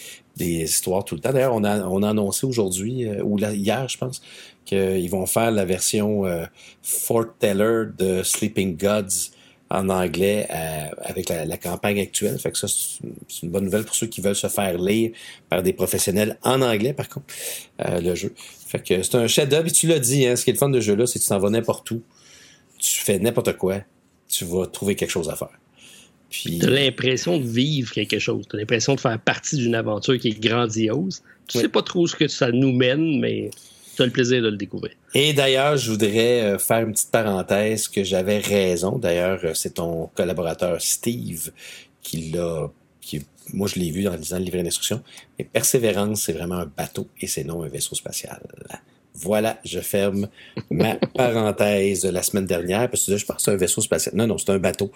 histoires 0.62 1.04
tout 1.04 1.16
le 1.16 1.20
temps. 1.20 1.32
D'ailleurs, 1.32 1.54
on 1.54 1.64
a, 1.64 1.80
on 1.88 2.02
a 2.02 2.10
annoncé 2.10 2.46
aujourd'hui, 2.46 3.06
euh, 3.06 3.24
ou 3.24 3.38
hier, 3.38 3.88
je 3.88 3.98
pense, 3.98 4.22
qu'ils 4.64 5.10
vont 5.10 5.26
faire 5.26 5.50
la 5.50 5.64
version 5.64 6.26
euh, 6.26 6.44
Fort 6.82 7.34
de 7.40 8.22
Sleeping 8.22 8.76
Gods 8.76 9.32
en 9.70 9.88
anglais 9.88 10.46
euh, 10.50 10.88
avec 11.02 11.28
la, 11.28 11.56
campagne 11.56 12.00
actuelle. 12.00 12.38
Fait 12.38 12.52
que 12.52 12.58
ça, 12.58 12.68
c'est 12.68 13.42
une 13.42 13.50
bonne 13.50 13.64
nouvelle 13.64 13.84
pour 13.84 13.94
ceux 13.94 14.06
qui 14.06 14.20
veulent 14.20 14.36
se 14.36 14.46
faire 14.48 14.78
lire 14.78 15.10
par 15.48 15.62
des 15.62 15.72
professionnels 15.72 16.38
en 16.42 16.62
anglais, 16.62 16.92
par 16.92 17.08
contre, 17.08 17.26
euh, 17.84 18.00
le 18.00 18.14
jeu. 18.14 18.32
Fait 18.66 18.80
que 18.80 19.02
c'est 19.02 19.14
un 19.16 19.26
chef-d'œuvre, 19.26 19.66
et 19.66 19.72
tu 19.72 19.86
l'as 19.86 19.98
dit, 19.98 20.26
hein, 20.26 20.36
ce 20.36 20.44
qui 20.44 20.50
est 20.50 20.52
le 20.52 20.58
fun 20.58 20.68
de 20.68 20.80
ce 20.80 20.86
jeu-là, 20.86 21.06
c'est 21.06 21.18
que 21.18 21.24
tu 21.24 21.28
t'en 21.28 21.38
vas 21.38 21.50
n'importe 21.50 21.90
où, 21.90 22.02
tu 22.78 23.00
fais 23.00 23.18
n'importe 23.18 23.56
quoi, 23.56 23.80
tu 24.28 24.44
vas 24.44 24.66
trouver 24.66 24.94
quelque 24.94 25.10
chose 25.10 25.28
à 25.28 25.36
faire. 25.36 25.58
Puis... 26.30 26.58
Tu 26.58 26.66
as 26.66 26.70
l'impression 26.70 27.38
de 27.38 27.46
vivre 27.46 27.92
quelque 27.92 28.18
chose, 28.18 28.46
tu 28.48 28.56
as 28.56 28.60
l'impression 28.60 28.94
de 28.94 29.00
faire 29.00 29.18
partie 29.18 29.56
d'une 29.56 29.74
aventure 29.74 30.18
qui 30.18 30.28
est 30.28 30.40
grandiose. 30.40 31.22
Tu 31.48 31.58
sais 31.58 31.68
pas 31.68 31.82
trop 31.82 32.06
ce 32.06 32.16
que 32.16 32.26
ça 32.26 32.50
nous 32.50 32.72
mène, 32.72 33.20
mais 33.20 33.50
tu 33.96 34.04
le 34.04 34.10
plaisir 34.10 34.42
de 34.42 34.48
le 34.48 34.56
découvrir. 34.56 34.92
Et 35.14 35.32
d'ailleurs, 35.32 35.76
je 35.76 35.90
voudrais 35.90 36.42
euh, 36.42 36.58
faire 36.58 36.80
une 36.80 36.92
petite 36.92 37.10
parenthèse 37.10 37.88
que 37.88 38.04
j'avais 38.04 38.38
raison. 38.38 38.98
D'ailleurs, 38.98 39.40
euh, 39.44 39.54
c'est 39.54 39.74
ton 39.74 40.10
collaborateur 40.14 40.80
Steve 40.80 41.50
qui 42.02 42.30
l'a 42.30 42.70
moi, 43.52 43.68
je 43.68 43.78
l'ai 43.78 43.90
vu 43.90 44.08
en 44.08 44.16
lisant 44.16 44.38
le 44.38 44.44
livret 44.44 44.62
d'instruction. 44.62 45.02
Mais 45.38 45.44
Persévérance, 45.44 46.22
c'est 46.22 46.32
vraiment 46.32 46.56
un 46.56 46.66
bateau 46.66 47.08
et 47.20 47.26
c'est 47.26 47.44
non 47.44 47.62
un 47.62 47.68
vaisseau 47.68 47.94
spatial. 47.94 48.40
Voilà, 49.18 49.58
je 49.64 49.80
ferme 49.80 50.28
ma 50.70 50.94
parenthèse 51.14 52.02
de 52.02 52.10
la 52.10 52.22
semaine 52.22 52.44
dernière, 52.44 52.90
parce 52.90 53.06
que 53.06 53.12
là, 53.12 53.16
je 53.16 53.24
pense 53.24 53.36
que 53.36 53.42
c'est 53.42 53.50
un 53.50 53.56
vaisseau 53.56 53.80
spatial. 53.80 54.14
Non, 54.14 54.26
non, 54.26 54.36
c'est 54.36 54.50
un 54.50 54.58
bateau 54.58 54.92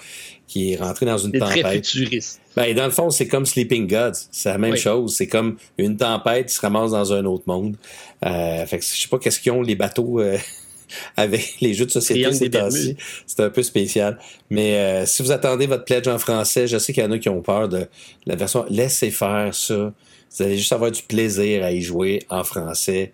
qui 0.47 0.73
est 0.73 0.77
rentré 0.77 1.07
dans 1.07 1.18
une 1.18 1.33
tempête. 1.33 1.62
Très 1.62 1.75
futuriste. 1.77 2.41
Ben, 2.55 2.75
dans 2.75 2.85
le 2.85 2.91
fond, 2.91 3.11
c'est 3.11 3.29
comme 3.29 3.47
Sleeping 3.47 3.87
Gods. 3.87 4.27
C'est 4.31 4.51
la 4.51 4.59
même 4.59 4.77
chose. 4.77 5.14
C'est 5.14 5.29
comme 5.29 5.57
une 5.79 5.97
tempête 5.97 6.49
qui 6.49 6.55
se 6.55 6.61
ramasse 6.61 6.91
dans 6.91 7.12
un 7.12 7.25
autre 7.25 7.45
monde. 7.47 7.77
Euh, 8.25 8.66
fait 8.66 8.79
que 8.79 8.85
je 8.85 9.01
sais 9.01 9.09
pas 9.09 9.18
qu'est-ce 9.18 9.41
qu'ils 9.41 9.53
ont 9.53 9.62
les 9.62 9.77
bateaux 9.77 10.21
euh, 10.21 10.37
avec 11.16 11.57
les 11.61 11.73
jeux 11.73 11.87
de 11.87 11.91
société 11.91 12.33
ces 12.33 12.51
temps-ci. 12.51 12.97
C'est 13.27 13.41
un 13.41 13.51
peu 13.51 13.62
spécial. 13.62 14.18
Mais 14.51 14.77
euh, 14.77 15.07
si 15.07 15.23
vous 15.23 15.33
attendez 15.33 15.66
votre 15.66 15.85
pledge 15.85 16.09
en 16.09 16.18
français, 16.18 16.66
je 16.66 16.77
sais 16.77 16.93
qu'il 16.93 17.03
y 17.03 17.07
en 17.07 17.12
a 17.12 17.18
qui 17.18 17.29
ont 17.29 17.43
peur 17.43 17.68
de 17.68 17.87
la 18.27 18.37
version. 18.37 18.66
Laissez 18.68 19.11
faire 19.11 19.55
ça. 19.55 19.93
Vous 20.37 20.43
allez 20.45 20.59
juste 20.59 20.73
avoir 20.73 20.91
du 20.91 21.03
plaisir 21.03 21.64
à 21.64 21.73
y 21.73 21.81
jouer 21.81 22.21
en 22.29 22.45
français. 22.45 23.12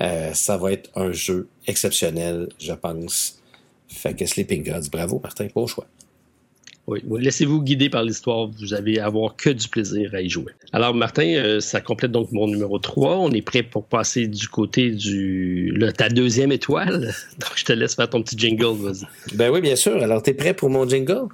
Euh, 0.00 0.32
ça 0.34 0.56
va 0.56 0.72
être 0.72 0.90
un 0.94 1.12
jeu 1.12 1.48
exceptionnel, 1.66 2.48
je 2.58 2.72
pense. 2.72 3.40
Fait 3.88 4.14
que 4.14 4.26
Sleeping 4.26 4.64
Gods, 4.64 4.88
bravo 4.90 5.20
Martin, 5.22 5.48
beau 5.54 5.66
choix. 5.66 5.86
Oui, 6.86 7.00
laissez-vous 7.18 7.62
guider 7.62 7.90
par 7.90 8.04
l'histoire, 8.04 8.46
vous 8.46 8.72
allez 8.72 9.00
avoir 9.00 9.34
que 9.34 9.50
du 9.50 9.66
plaisir 9.66 10.14
à 10.14 10.20
y 10.20 10.28
jouer. 10.28 10.52
Alors 10.72 10.94
Martin, 10.94 11.26
euh, 11.26 11.58
ça 11.58 11.80
complète 11.80 12.12
donc 12.12 12.30
mon 12.30 12.46
numéro 12.46 12.78
3. 12.78 13.16
On 13.16 13.32
est 13.32 13.42
prêt 13.42 13.64
pour 13.64 13.84
passer 13.84 14.28
du 14.28 14.46
côté 14.46 14.92
du 14.92 15.72
le, 15.74 15.92
ta 15.92 16.08
deuxième 16.08 16.52
étoile. 16.52 17.12
Donc 17.40 17.50
je 17.56 17.64
te 17.64 17.72
laisse 17.72 17.96
faire 17.96 18.08
ton 18.08 18.22
petit 18.22 18.38
jingle, 18.38 18.76
vas-y. 18.76 19.34
Ben 19.34 19.50
oui, 19.50 19.60
bien 19.60 19.74
sûr. 19.74 20.00
Alors 20.00 20.22
tu 20.22 20.30
es 20.30 20.34
prêt 20.34 20.54
pour 20.54 20.70
mon 20.70 20.88
jingle? 20.88 21.26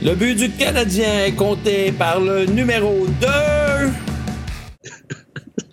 Le 0.00 0.14
but 0.14 0.36
du 0.36 0.48
Canadien 0.50 1.24
est 1.24 1.34
compté 1.34 1.90
par 1.90 2.20
le 2.20 2.44
numéro 2.46 3.04
2. 3.20 3.26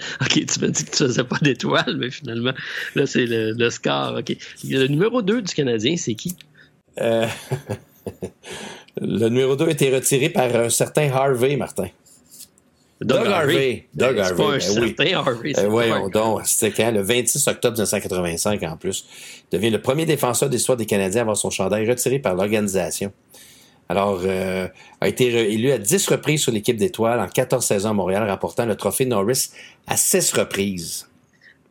OK, 0.22 0.46
tu 0.46 0.60
m'as 0.60 0.68
dit 0.68 0.86
que 0.86 0.92
tu 0.92 0.98
faisais 0.98 1.24
pas 1.24 1.38
d'étoiles, 1.42 1.98
mais 1.98 2.12
finalement, 2.12 2.54
là, 2.96 3.06
c'est 3.06 3.26
le, 3.28 3.70
score. 3.70 4.18
OK. 4.20 4.36
Le 4.68 4.88
numéro 4.88 5.22
2 5.22 5.42
du 5.42 5.54
Canadien, 5.54 5.96
c'est 5.98 6.16
qui? 6.16 6.36
Euh, 7.00 7.28
le 9.02 9.30
numéro 9.30 9.56
2 9.56 9.66
a 9.66 9.72
été 9.72 9.94
retiré 9.94 10.30
par 10.30 10.56
un 10.56 10.70
certain 10.70 11.12
Harvey, 11.12 11.56
Martin. 11.56 11.88
Doug, 13.02 13.28
Harvey. 13.28 13.88
Doug 13.94 14.18
Harvey. 14.18 14.36
Pas 14.36 14.44
un 14.44 14.52
ben 14.52 14.60
certain 14.60 15.18
Harvey. 15.18 15.54
Euh, 15.58 15.68
oui, 15.68 16.12
donc, 16.12 16.42
c'était 16.46 16.72
quand? 16.72 16.92
Le 16.92 17.02
26 17.02 17.48
octobre 17.48 17.74
1985, 17.74 18.64
en 18.64 18.78
plus. 18.78 19.06
Il 19.52 19.58
devient 19.58 19.72
le 19.72 19.82
premier 19.82 20.06
défenseur 20.06 20.50
d'histoire 20.50 20.78
des 20.78 20.86
Canadiens 20.86 21.22
à 21.22 21.24
avoir 21.24 21.38
son 21.38 21.50
chandail 21.50 21.90
retiré 21.90 22.20
par 22.20 22.36
l'organisation. 22.36 23.12
Alors, 23.90 24.22
euh, 24.24 24.68
a 25.02 25.08
été 25.08 25.26
élu 25.52 25.72
à 25.72 25.78
10 25.78 26.08
reprises 26.08 26.42
sur 26.42 26.52
l'équipe 26.52 26.78
d'étoiles 26.78 27.20
en 27.20 27.28
14 27.28 27.64
saisons 27.64 27.90
à 27.90 27.94
Montréal, 27.94 28.30
remportant 28.30 28.66
le 28.66 28.76
trophée 28.76 29.06
Norris 29.06 29.50
à 29.88 29.98
6 29.98 30.34
reprises. 30.34 31.08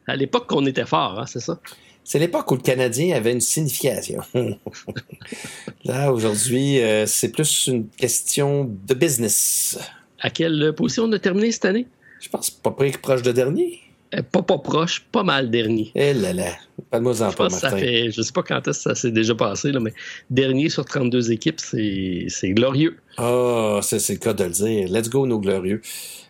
À 0.07 0.17
l'époque 0.17 0.47
qu'on 0.47 0.67
était 0.67 0.87
fort, 0.87 1.19
hein, 1.19 1.27
c'est 1.27 1.41
ça? 1.41 1.59
C'est 2.05 2.19
l'époque 2.19 2.51
où 2.51 2.57
le 2.57 2.63
Canadien 2.63 3.15
avait 3.17 3.33
une 3.33 3.41
signification. 3.41 4.23
Là, 5.85 6.13
aujourd'hui, 6.13 6.81
euh, 6.81 7.07
c'est 7.07 7.31
plus 7.31 7.69
une 7.69 7.89
question 7.89 8.65
de 8.65 8.95
business. 8.95 9.79
À 10.21 10.31
quelle 10.31 10.75
position 10.77 11.05
on 11.05 11.13
a 11.13 11.19
terminé 11.19 11.53
cette 11.53 11.65
année? 11.65 11.87
Je 12.21 12.29
pense 12.29 12.51
pas 12.51 12.71
proche 12.71 13.23
de 13.23 13.33
dernier. 13.33 13.82
Euh, 14.15 14.23
pas, 14.23 14.43
pas 14.43 14.59
proche, 14.59 15.05
pas 15.11 15.23
mal 15.23 15.51
dernier. 15.51 15.91
Eh 15.95 16.13
là 16.13 16.33
là, 16.33 16.53
pas 16.91 17.01
de 17.01 17.07
en 17.07 17.33
pas, 17.33 17.49
Martin. 17.49 17.59
Ça 17.59 17.77
fait, 17.77 18.11
je 18.11 18.21
sais 18.21 18.33
pas 18.33 18.43
quand 18.43 18.67
est-ce 18.69 18.85
que 18.85 18.91
ça 18.91 18.95
s'est 18.95 19.11
déjà 19.11 19.35
passé, 19.35 19.73
là, 19.73 19.81
mais 19.81 19.95
dernier 20.29 20.69
sur 20.69 20.85
32 20.85 21.33
équipes, 21.33 21.61
c'est 21.61 22.51
glorieux. 22.51 22.99
Ah, 23.17 23.79
oh, 23.79 23.81
c'est 23.83 24.07
le 24.11 24.19
cas 24.19 24.35
de 24.35 24.45
le 24.45 24.51
dire. 24.51 24.89
Let's 24.91 25.09
go, 25.09 25.27
nos 25.27 25.39
glorieux. 25.39 25.81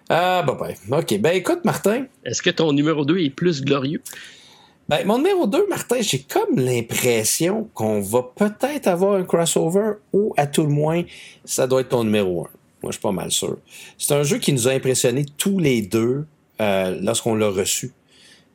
Ah, 0.09 0.44
bah, 0.47 0.59
ben, 0.61 0.98
OK. 0.98 1.19
Ben, 1.20 1.35
écoute, 1.35 1.65
Martin. 1.65 2.06
Est-ce 2.24 2.43
que 2.43 2.51
ton 2.51 2.73
numéro 2.73 3.05
2 3.05 3.19
est 3.19 3.31
plus 3.31 3.62
glorieux? 3.62 4.02
Ben, 4.89 5.05
mon 5.06 5.19
numéro 5.19 5.47
2, 5.47 5.69
Martin, 5.69 6.01
j'ai 6.01 6.20
comme 6.20 6.59
l'impression 6.59 7.69
qu'on 7.74 8.01
va 8.01 8.23
peut-être 8.35 8.86
avoir 8.89 9.15
un 9.15 9.24
crossover 9.24 9.94
ou, 10.12 10.35
à 10.36 10.47
tout 10.47 10.62
le 10.62 10.69
moins, 10.69 11.02
ça 11.44 11.66
doit 11.66 11.81
être 11.81 11.90
ton 11.90 12.05
numéro 12.05 12.43
1. 12.43 12.48
Moi, 12.82 12.90
je 12.90 12.93
suis 12.93 13.01
pas 13.01 13.12
mal 13.12 13.31
sûr. 13.31 13.59
C'est 13.97 14.15
un 14.15 14.23
jeu 14.23 14.39
qui 14.39 14.52
nous 14.52 14.69
a 14.69 14.73
impressionnés 14.73 15.24
tous 15.39 15.59
les 15.59 15.82
deux 15.82 16.27
euh, 16.62 16.98
lorsqu'on 17.02 17.34
l'a 17.34 17.48
reçu 17.48 17.93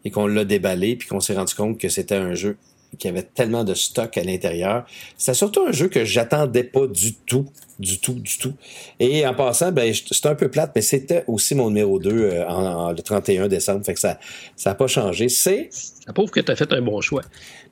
et 0.06 0.12
qu'on 0.12 0.28
l'a 0.28 0.46
déballé, 0.46 0.96
puis 0.96 1.08
qu'on 1.08 1.20
s'est 1.20 1.36
rendu 1.36 1.54
compte 1.54 1.78
que 1.78 1.90
c'était 1.90 2.16
un 2.16 2.34
jeu 2.34 2.58
qui 2.98 3.08
avait 3.08 3.24
tellement 3.24 3.64
de 3.64 3.74
stock 3.74 4.18
à 4.18 4.24
l'intérieur. 4.24 4.86
C'est 5.18 5.34
surtout 5.34 5.62
un 5.68 5.72
jeu 5.72 5.88
que 5.90 6.06
j'attendais 6.06 6.64
pas 6.64 6.88
du 6.88 7.14
tout, 7.14 7.46
du 7.80 8.00
tout, 8.00 8.14
du 8.14 8.38
tout. 8.38 8.54
Et 9.00 9.28
en 9.28 9.34
passant, 9.34 9.72
ben, 9.72 9.94
c'était 9.94 10.28
un 10.28 10.36
peu 10.36 10.50
plate, 10.50 10.72
mais 10.74 10.82
c'était 10.82 11.24
aussi 11.28 11.54
mon 11.54 11.68
numéro 11.68 12.00
2 12.00 12.10
euh, 12.12 12.48
en, 12.48 12.92
le 12.92 13.02
31 13.02 13.48
décembre. 13.48 13.86
Fait 13.86 13.94
que 13.94 14.00
ça 14.00 14.20
ça 14.56 14.72
a 14.72 14.76
pas 14.76 14.88
changé. 14.88 15.30
C'est... 15.30 15.70
Ça 15.72 16.14
prouve 16.14 16.32
que 16.32 16.40
tu 16.40 16.52
as 16.52 16.56
fait 16.56 16.72
un 16.72 16.82
bon 16.82 17.02
choix. 17.02 17.24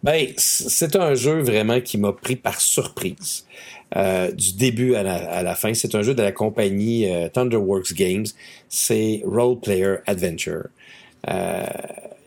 Ben, 0.03 0.27
c'est 0.37 0.95
un 0.95 1.15
jeu 1.15 1.41
vraiment 1.41 1.79
qui 1.79 1.97
m'a 1.97 2.11
pris 2.11 2.35
par 2.35 2.59
surprise. 2.59 3.45
Euh, 3.95 4.31
du 4.31 4.53
début 4.53 4.95
à 4.95 5.03
la, 5.03 5.55
fin. 5.55 5.73
C'est 5.73 5.95
un 5.95 6.01
jeu 6.01 6.13
de 6.13 6.21
la 6.21 6.31
compagnie 6.31 7.09
euh, 7.09 7.29
Thunderworks 7.29 7.93
Games. 7.93 8.25
C'est 8.67 9.21
Role 9.25 9.59
Player 9.59 9.95
Adventure. 10.05 10.65
Euh, 11.29 11.65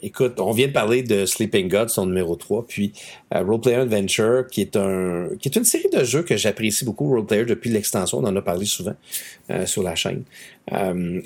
écoute, 0.03 0.41
on 0.41 0.53
vient 0.53 0.69
de 0.69 0.73
parler 0.73 1.03
de 1.03 1.27
Sleeping 1.27 1.69
God, 1.69 1.91
son 1.91 2.07
numéro 2.07 2.37
3, 2.37 2.67
puis 2.67 2.93
Role 3.33 3.61
Player 3.61 3.77
Adventure, 3.77 4.47
qui 4.51 4.63
est 4.63 4.77
un 4.77 5.29
qui 5.39 5.49
est 5.49 5.57
une 5.57 5.65
série 5.65 5.91
de 5.93 6.03
jeux 6.05 6.23
que 6.23 6.37
j'apprécie 6.37 6.85
beaucoup, 6.85 7.09
Role 7.11 7.27
Player, 7.27 7.45
depuis 7.45 7.71
l'extension, 7.71 8.19
on 8.19 8.25
en 8.25 8.35
a 8.35 8.43
parlé 8.43 8.65
souvent 8.65 8.95
sur 9.67 9.83
la 9.85 9.95
chaîne. 9.95 10.25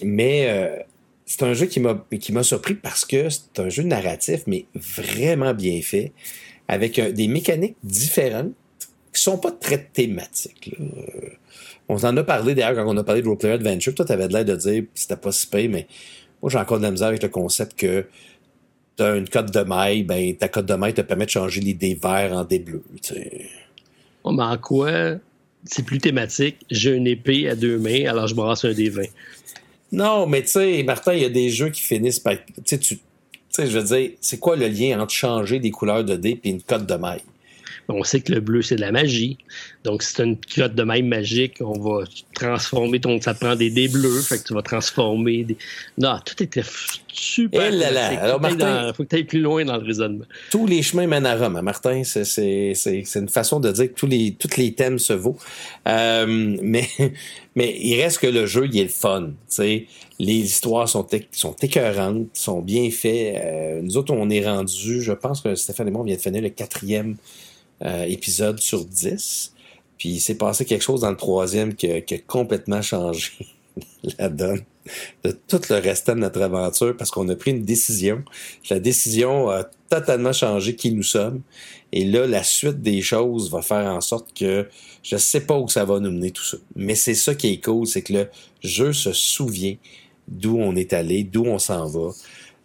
mais 0.02 0.84
c'est 1.24 1.44
un 1.44 1.54
jeu 1.54 1.64
qui 1.64 1.80
m'a 1.80 2.04
qui 2.20 2.32
m'a 2.32 2.42
surpris 2.42 2.74
parce 2.74 3.06
que 3.06 3.30
c'est 3.30 3.58
un 3.58 3.70
jeu 3.70 3.84
narratif, 3.84 4.42
mais 4.46 4.66
vraiment 4.74 5.54
bien 5.54 5.80
fait, 5.80 6.12
avec 6.68 7.00
des 7.00 7.28
mécaniques 7.28 7.76
différentes 7.82 8.52
sont 9.22 9.38
pas 9.38 9.50
très 9.52 9.84
thématiques. 9.92 10.74
On 11.88 11.96
en 11.96 12.16
a 12.16 12.22
parlé 12.24 12.54
d'ailleurs 12.54 12.76
quand 12.76 12.94
on 12.94 12.96
a 12.96 13.04
parlé 13.04 13.22
de 13.22 13.28
Roleplayer 13.28 13.54
Adventure. 13.54 13.94
Toi, 13.94 14.04
tu 14.04 14.12
avais 14.12 14.28
l'air 14.28 14.44
de 14.44 14.56
dire 14.56 14.82
que 14.82 14.88
c'était 14.94 15.16
pas 15.16 15.32
si 15.32 15.46
payé, 15.46 15.68
mais 15.68 15.86
moi, 16.40 16.50
j'ai 16.50 16.58
encore 16.58 16.78
de 16.78 16.84
la 16.84 16.90
misère 16.90 17.08
avec 17.08 17.22
le 17.22 17.28
concept 17.28 17.78
que 17.78 18.06
tu 18.96 19.02
as 19.02 19.16
une 19.16 19.28
cote 19.28 19.52
de 19.52 19.60
maille, 19.60 20.02
ben, 20.02 20.34
ta 20.36 20.48
cote 20.48 20.66
de 20.66 20.74
maille 20.74 20.94
te 20.94 21.00
permet 21.00 21.24
de 21.26 21.30
changer 21.30 21.60
les 21.60 21.74
dés 21.74 21.98
verts 22.00 22.32
en 22.32 22.44
dés 22.44 22.58
bleus. 22.58 22.84
Oh, 24.24 24.32
mais 24.32 24.42
en 24.42 24.58
quoi 24.58 24.90
c'est 25.64 25.84
plus 25.84 25.98
thématique? 25.98 26.56
J'ai 26.70 26.90
une 26.90 27.06
épée 27.06 27.48
à 27.48 27.54
deux 27.54 27.78
mains, 27.78 28.06
alors 28.08 28.26
je 28.26 28.34
brasse 28.34 28.64
un 28.64 28.72
dé 28.72 28.88
20. 28.88 29.02
Non, 29.92 30.26
mais 30.26 30.42
tu 30.42 30.48
sais, 30.48 30.82
Martin, 30.82 31.14
il 31.14 31.22
y 31.22 31.24
a 31.24 31.30
des 31.30 31.50
jeux 31.50 31.68
qui 31.68 31.82
finissent 31.82 32.20
par. 32.20 32.34
Tu 32.64 32.78
sais, 32.78 33.66
je 33.66 33.78
veux 33.78 33.84
dire, 33.84 34.10
c'est 34.20 34.38
quoi 34.38 34.56
le 34.56 34.66
lien 34.66 35.00
entre 35.00 35.12
changer 35.12 35.58
des 35.58 35.70
couleurs 35.70 36.04
de 36.04 36.16
dés 36.16 36.40
et 36.42 36.50
une 36.50 36.62
cote 36.62 36.86
de 36.86 36.94
maille? 36.94 37.22
On 37.88 38.04
sait 38.04 38.20
que 38.20 38.32
le 38.32 38.40
bleu, 38.40 38.62
c'est 38.62 38.76
de 38.76 38.80
la 38.80 38.92
magie. 38.92 39.38
Donc, 39.84 40.02
si 40.02 40.14
tu 40.14 40.22
une 40.22 40.38
culotte 40.38 40.74
de 40.74 40.82
même 40.82 41.06
magique, 41.08 41.56
on 41.60 41.78
va 41.78 42.04
transformer 42.34 43.00
ton. 43.00 43.20
Ça 43.20 43.34
prend 43.34 43.56
des 43.56 43.70
dés 43.70 43.88
bleus, 43.88 44.22
fait 44.22 44.38
que 44.38 44.44
tu 44.44 44.54
vas 44.54 44.62
transformer 44.62 45.44
des. 45.44 45.56
Non, 45.98 46.16
tout 46.24 46.40
était 46.42 46.62
super. 47.12 47.68
Eh 47.68 47.70
là 47.70 47.90
là. 47.90 48.20
Alors, 48.20 48.40
Martin. 48.40 48.92
faut 48.94 49.02
que 49.04 49.08
tu 49.08 49.16
ailles 49.16 49.24
plus 49.24 49.40
loin 49.40 49.64
dans 49.64 49.76
le 49.76 49.84
raisonnement. 49.84 50.24
Tous 50.50 50.66
les 50.66 50.82
chemins 50.82 51.06
mènent 51.06 51.26
à 51.26 51.36
Rome. 51.36 51.56
Hein, 51.56 51.62
Martin, 51.62 52.02
c'est 52.04 52.74
une 53.14 53.28
façon 53.28 53.60
de 53.60 53.72
dire 53.72 53.88
que 53.92 53.98
tous 53.98 54.06
les, 54.06 54.32
tous 54.38 54.56
les 54.56 54.72
thèmes 54.74 54.98
se 54.98 55.12
vaut. 55.12 55.36
Euh, 55.88 56.26
mais, 56.62 56.88
mais 57.56 57.76
il 57.80 58.00
reste 58.00 58.18
que 58.18 58.28
le 58.28 58.46
jeu, 58.46 58.68
il 58.72 58.78
est 58.78 58.84
le 58.84 58.88
fun. 58.88 59.32
Les 59.58 60.38
histoires 60.38 60.88
sont, 60.88 61.06
sont 61.32 61.56
écœurantes, 61.60 62.28
sont 62.34 62.60
bien 62.60 62.88
faites. 62.90 63.42
Euh, 63.42 63.80
nous 63.82 63.96
autres, 63.96 64.14
on 64.14 64.30
est 64.30 64.46
rendu, 64.46 65.02
je 65.02 65.12
pense 65.12 65.40
que 65.40 65.56
Stéphane 65.56 65.88
et 65.88 65.90
moi, 65.90 66.02
on 66.02 66.04
vient 66.04 66.16
de 66.16 66.20
finir 66.20 66.42
le 66.42 66.50
quatrième 66.50 67.16
euh, 67.84 68.04
épisode 68.04 68.60
sur 68.60 68.84
10. 68.84 69.54
Puis 69.98 70.08
il 70.10 70.20
s'est 70.20 70.36
passé 70.36 70.64
quelque 70.64 70.82
chose 70.82 71.02
dans 71.02 71.10
le 71.10 71.16
troisième 71.16 71.74
qui 71.74 71.90
a, 71.90 72.00
complètement 72.26 72.82
changé 72.82 73.30
la 74.18 74.28
donne 74.28 74.62
de 75.24 75.30
tout 75.30 75.60
le 75.70 75.76
restant 75.76 76.14
de 76.14 76.20
notre 76.20 76.42
aventure 76.42 76.96
parce 76.96 77.10
qu'on 77.10 77.28
a 77.28 77.36
pris 77.36 77.52
une 77.52 77.64
décision. 77.64 78.24
La 78.68 78.80
décision 78.80 79.48
a 79.48 79.64
totalement 79.88 80.32
changé 80.32 80.74
qui 80.74 80.92
nous 80.92 81.02
sommes. 81.02 81.42
Et 81.92 82.04
là, 82.04 82.26
la 82.26 82.42
suite 82.42 82.80
des 82.80 83.02
choses 83.02 83.50
va 83.50 83.62
faire 83.62 83.86
en 83.92 84.00
sorte 84.00 84.36
que 84.36 84.68
je 85.02 85.16
sais 85.16 85.42
pas 85.42 85.58
où 85.58 85.68
ça 85.68 85.84
va 85.84 86.00
nous 86.00 86.10
mener 86.10 86.30
tout 86.30 86.42
ça. 86.42 86.56
Mais 86.74 86.94
c'est 86.94 87.14
ça 87.14 87.34
qui 87.34 87.48
est 87.48 87.64
cool, 87.64 87.86
c'est 87.86 88.02
que 88.02 88.12
le 88.12 88.28
jeu 88.62 88.92
se 88.92 89.12
souvient 89.12 89.76
d'où 90.28 90.58
on 90.58 90.74
est 90.76 90.92
allé, 90.92 91.24
d'où 91.24 91.44
on 91.44 91.58
s'en 91.58 91.86
va. 91.86 92.10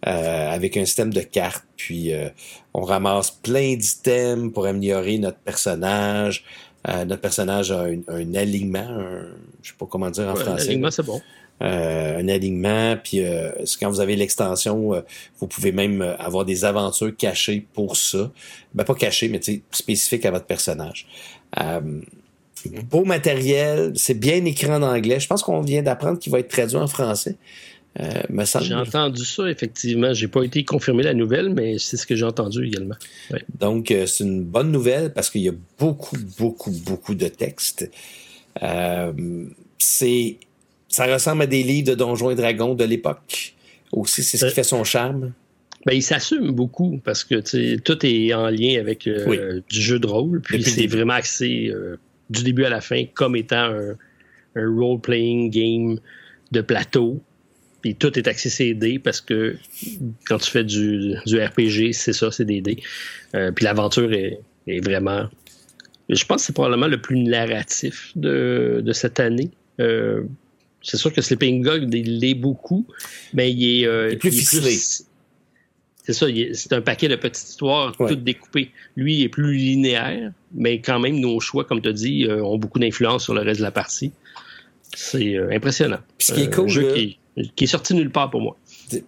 Euh, 0.05 0.51
avec 0.51 0.77
un 0.77 0.85
système 0.85 1.11
de 1.11 1.21
cartes, 1.21 1.65
puis 1.75 2.13
euh, 2.13 2.29
on 2.75 2.81
ramasse 2.81 3.31
plein 3.31 3.75
d'items 3.75 4.53
pour 4.53 4.67
améliorer 4.67 5.17
notre 5.17 5.39
personnage. 5.39 6.43
Euh, 6.87 7.03
notre 7.03 7.21
personnage 7.21 7.71
a 7.71 7.85
un, 8.07 8.35
alignement, 8.35 8.87
je 9.63 9.69
sais 9.69 9.75
pas 9.77 9.87
comment 9.89 10.11
dire 10.11 10.27
en 10.27 10.35
français. 10.35 10.51
Un 10.51 10.69
alignement, 10.69 10.91
c'est 10.91 11.03
bon. 11.03 11.19
un 11.61 12.27
alignement, 12.27 12.95
puis 13.03 13.23
quand 13.79 13.89
vous 13.89 13.99
avez 13.99 14.15
l'extension, 14.15 15.03
vous 15.39 15.47
pouvez 15.47 15.71
même 15.71 16.03
avoir 16.19 16.45
des 16.45 16.63
aventures 16.63 17.17
cachées 17.17 17.65
pour 17.73 17.97
ça. 17.97 18.31
Ben 18.75 18.83
pas 18.83 18.93
cachées, 18.93 19.29
mais 19.29 19.41
spécifiques 19.71 20.27
à 20.27 20.31
votre 20.31 20.45
personnage. 20.45 21.07
beau 22.91 23.03
matériel, 23.03 23.93
c'est 23.95 24.13
bien 24.13 24.45
écrit 24.45 24.71
en 24.71 24.83
anglais. 24.83 25.19
Je 25.19 25.27
pense 25.27 25.41
qu'on 25.41 25.61
vient 25.61 25.81
d'apprendre 25.81 26.19
qu'il 26.19 26.31
va 26.31 26.37
être 26.37 26.49
traduit 26.49 26.77
en 26.77 26.87
français. 26.87 27.35
Euh, 27.99 28.45
j'ai 28.61 28.75
entendu 28.75 29.25
ça, 29.25 29.49
effectivement. 29.49 30.13
J'ai 30.13 30.27
pas 30.27 30.43
été 30.43 30.63
confirmé 30.63 31.03
la 31.03 31.13
nouvelle, 31.13 31.49
mais 31.49 31.79
c'est 31.79 31.97
ce 31.97 32.05
que 32.05 32.15
j'ai 32.15 32.25
entendu 32.25 32.65
également. 32.65 32.95
Donc, 33.59 33.89
euh, 33.89 34.05
c'est 34.05 34.23
une 34.23 34.43
bonne 34.43 34.71
nouvelle 34.71 35.13
parce 35.13 35.29
qu'il 35.29 35.41
y 35.41 35.49
a 35.49 35.53
beaucoup, 35.79 36.17
beaucoup, 36.37 36.71
beaucoup 36.71 37.15
de 37.15 37.27
textes. 37.27 37.89
Euh, 38.61 39.13
c'est, 39.79 40.37
ça 40.87 41.11
ressemble 41.11 41.43
à 41.43 41.47
des 41.47 41.63
livres 41.63 41.87
de 41.89 41.95
Donjons 41.95 42.29
et 42.29 42.35
Dragons 42.35 42.75
de 42.75 42.83
l'époque. 42.83 43.55
Aussi, 43.91 44.21
c'est 44.23 44.37
ce 44.37 44.45
qui 44.45 44.53
fait 44.53 44.63
son 44.63 44.83
charme. 44.83 45.33
Ben, 45.85 45.93
il 45.93 46.03
s'assume 46.03 46.51
beaucoup 46.51 46.99
parce 47.03 47.23
que 47.23 47.39
tout 47.77 48.05
est 48.05 48.33
en 48.33 48.49
lien 48.49 48.79
avec 48.79 49.07
du 49.07 49.81
jeu 49.81 49.99
de 49.99 50.07
rôle. 50.07 50.41
Puis 50.41 50.61
c'est 50.63 50.87
vraiment 50.87 51.13
axé 51.13 51.71
du 52.29 52.43
début 52.43 52.65
à 52.65 52.69
la 52.69 52.81
fin 52.81 53.05
comme 53.13 53.35
étant 53.35 53.71
un 54.55 54.75
role-playing 54.75 55.49
game 55.49 55.99
de 56.51 56.61
plateau 56.61 57.21
puis 57.87 57.95
tout 57.95 58.19
est 58.19 58.27
axé 58.27 58.49
CD 58.49 58.99
parce 58.99 59.21
que 59.21 59.55
quand 60.25 60.39
tu 60.39 60.51
fais 60.51 60.65
du, 60.65 61.15
RPG, 61.25 61.93
c'est 61.93 62.11
ça, 62.11 62.31
c'est 62.31 62.43
des 62.43 62.59
dés. 62.59 62.77
Euh, 63.33 63.51
puis 63.51 63.63
l'aventure 63.63 64.11
est, 64.11 64.41
vraiment. 64.83 65.29
Je 66.09 66.25
pense 66.25 66.41
que 66.41 66.47
c'est 66.47 66.53
probablement 66.53 66.87
le 66.87 66.99
plus 66.99 67.17
narratif 67.17 68.11
de, 68.17 68.83
cette 68.91 69.21
année. 69.21 69.51
Euh, 69.79 70.23
c'est 70.81 70.97
sûr 70.97 71.13
que 71.13 71.21
Sleeping 71.21 71.63
Dog 71.63 71.93
l'est 71.93 72.33
beaucoup, 72.33 72.85
mais 73.33 73.53
il 73.53 73.83
est, 73.83 73.87
euh, 73.87 74.15
plus 74.17 74.31
ficelé. 74.31 74.75
C'est 76.03 76.13
ça, 76.13 76.27
c'est 76.53 76.73
un 76.73 76.81
paquet 76.81 77.07
de 77.07 77.15
petites 77.15 77.49
histoires 77.49 77.95
toutes 77.95 78.23
découpées. 78.23 78.71
Lui, 78.97 79.15
il 79.15 79.23
est 79.23 79.29
plus 79.29 79.53
linéaire, 79.53 80.33
mais 80.53 80.81
quand 80.81 80.99
même, 80.99 81.21
nos 81.21 81.39
choix, 81.39 81.63
comme 81.63 81.81
tu 81.81 81.87
as 81.87 81.93
dit, 81.93 82.27
ont 82.29 82.57
beaucoup 82.57 82.79
d'influence 82.79 83.23
sur 83.23 83.33
le 83.33 83.41
reste 83.41 83.59
de 83.59 83.65
la 83.65 83.71
partie. 83.71 84.11
C'est 84.93 85.37
impressionnant. 85.53 85.99
Puis 86.17 86.27
ce 86.27 86.33
qui 86.33 86.41
est 86.41 86.53
cool, 86.53 86.67
jeu 86.67 86.93
qui 86.93 87.17
qui 87.55 87.65
est 87.65 87.67
sorti 87.67 87.93
nulle 87.93 88.11
part 88.11 88.29
pour 88.29 88.41
moi. 88.41 88.57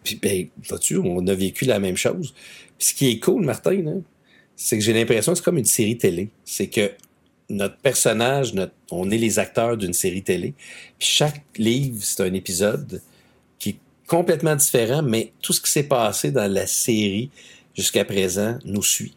Puis, 0.04 0.16
ben, 0.16 0.48
vois-tu, 0.68 0.98
on 0.98 1.26
a 1.28 1.34
vécu 1.34 1.66
la 1.66 1.80
même 1.80 1.98
chose. 1.98 2.34
Puis 2.78 2.88
ce 2.88 2.94
qui 2.94 3.10
est 3.10 3.20
cool, 3.20 3.44
Martin, 3.44 4.02
c'est 4.56 4.78
que 4.78 4.84
j'ai 4.84 4.94
l'impression 4.94 5.32
que 5.32 5.38
c'est 5.38 5.44
comme 5.44 5.58
une 5.58 5.66
série 5.66 5.98
télé. 5.98 6.30
C'est 6.46 6.68
que 6.68 6.92
notre 7.50 7.78
personnage, 7.78 8.54
on 8.92 9.10
est 9.10 9.18
les 9.18 9.40
acteurs 9.40 9.78
d'une 9.78 9.94
série 9.94 10.22
télé. 10.22 10.54
Puis 11.00 11.08
chaque 11.08 11.42
livre, 11.58 11.98
c'est 12.02 12.22
un 12.24 12.34
épisode 12.34 13.02
qui 13.58 13.70
est 13.70 13.78
complètement 14.08 14.56
différent, 14.56 15.02
mais 15.02 15.32
tout 15.42 15.54
ce 15.54 15.62
qui 15.62 15.72
s'est 15.72 15.84
passé 15.84 16.32
dans 16.32 16.52
la 16.52 16.68
série 16.68 17.32
jusqu'à 17.76 18.06
présent 18.06 18.60
nous 18.66 18.84
suit. 18.84 19.14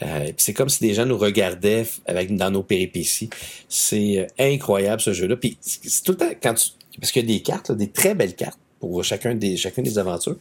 Euh, 0.00 0.32
c'est 0.38 0.54
comme 0.54 0.70
si 0.70 0.80
des 0.80 0.94
gens 0.94 1.04
nous 1.04 1.18
regardaient 1.18 1.86
dans 2.30 2.50
nos 2.50 2.62
péripéties. 2.62 3.28
C'est 3.68 4.18
euh, 4.18 4.26
incroyable 4.38 5.02
ce 5.02 5.12
jeu-là. 5.12 5.36
Puis 5.36 5.58
c'est 5.60 6.02
tout 6.02 6.12
le 6.12 6.18
temps 6.18 6.30
quand 6.42 6.54
tu 6.54 6.70
parce 7.00 7.12
qu'il 7.12 7.22
y 7.22 7.32
a 7.32 7.36
des 7.36 7.42
cartes, 7.42 7.72
des 7.72 7.90
très 7.90 8.14
belles 8.14 8.34
cartes 8.34 8.58
pour 8.80 9.02
chacun 9.04 9.34
des, 9.34 9.56
chacune 9.56 9.84
des 9.84 9.98
aventures. 9.98 10.36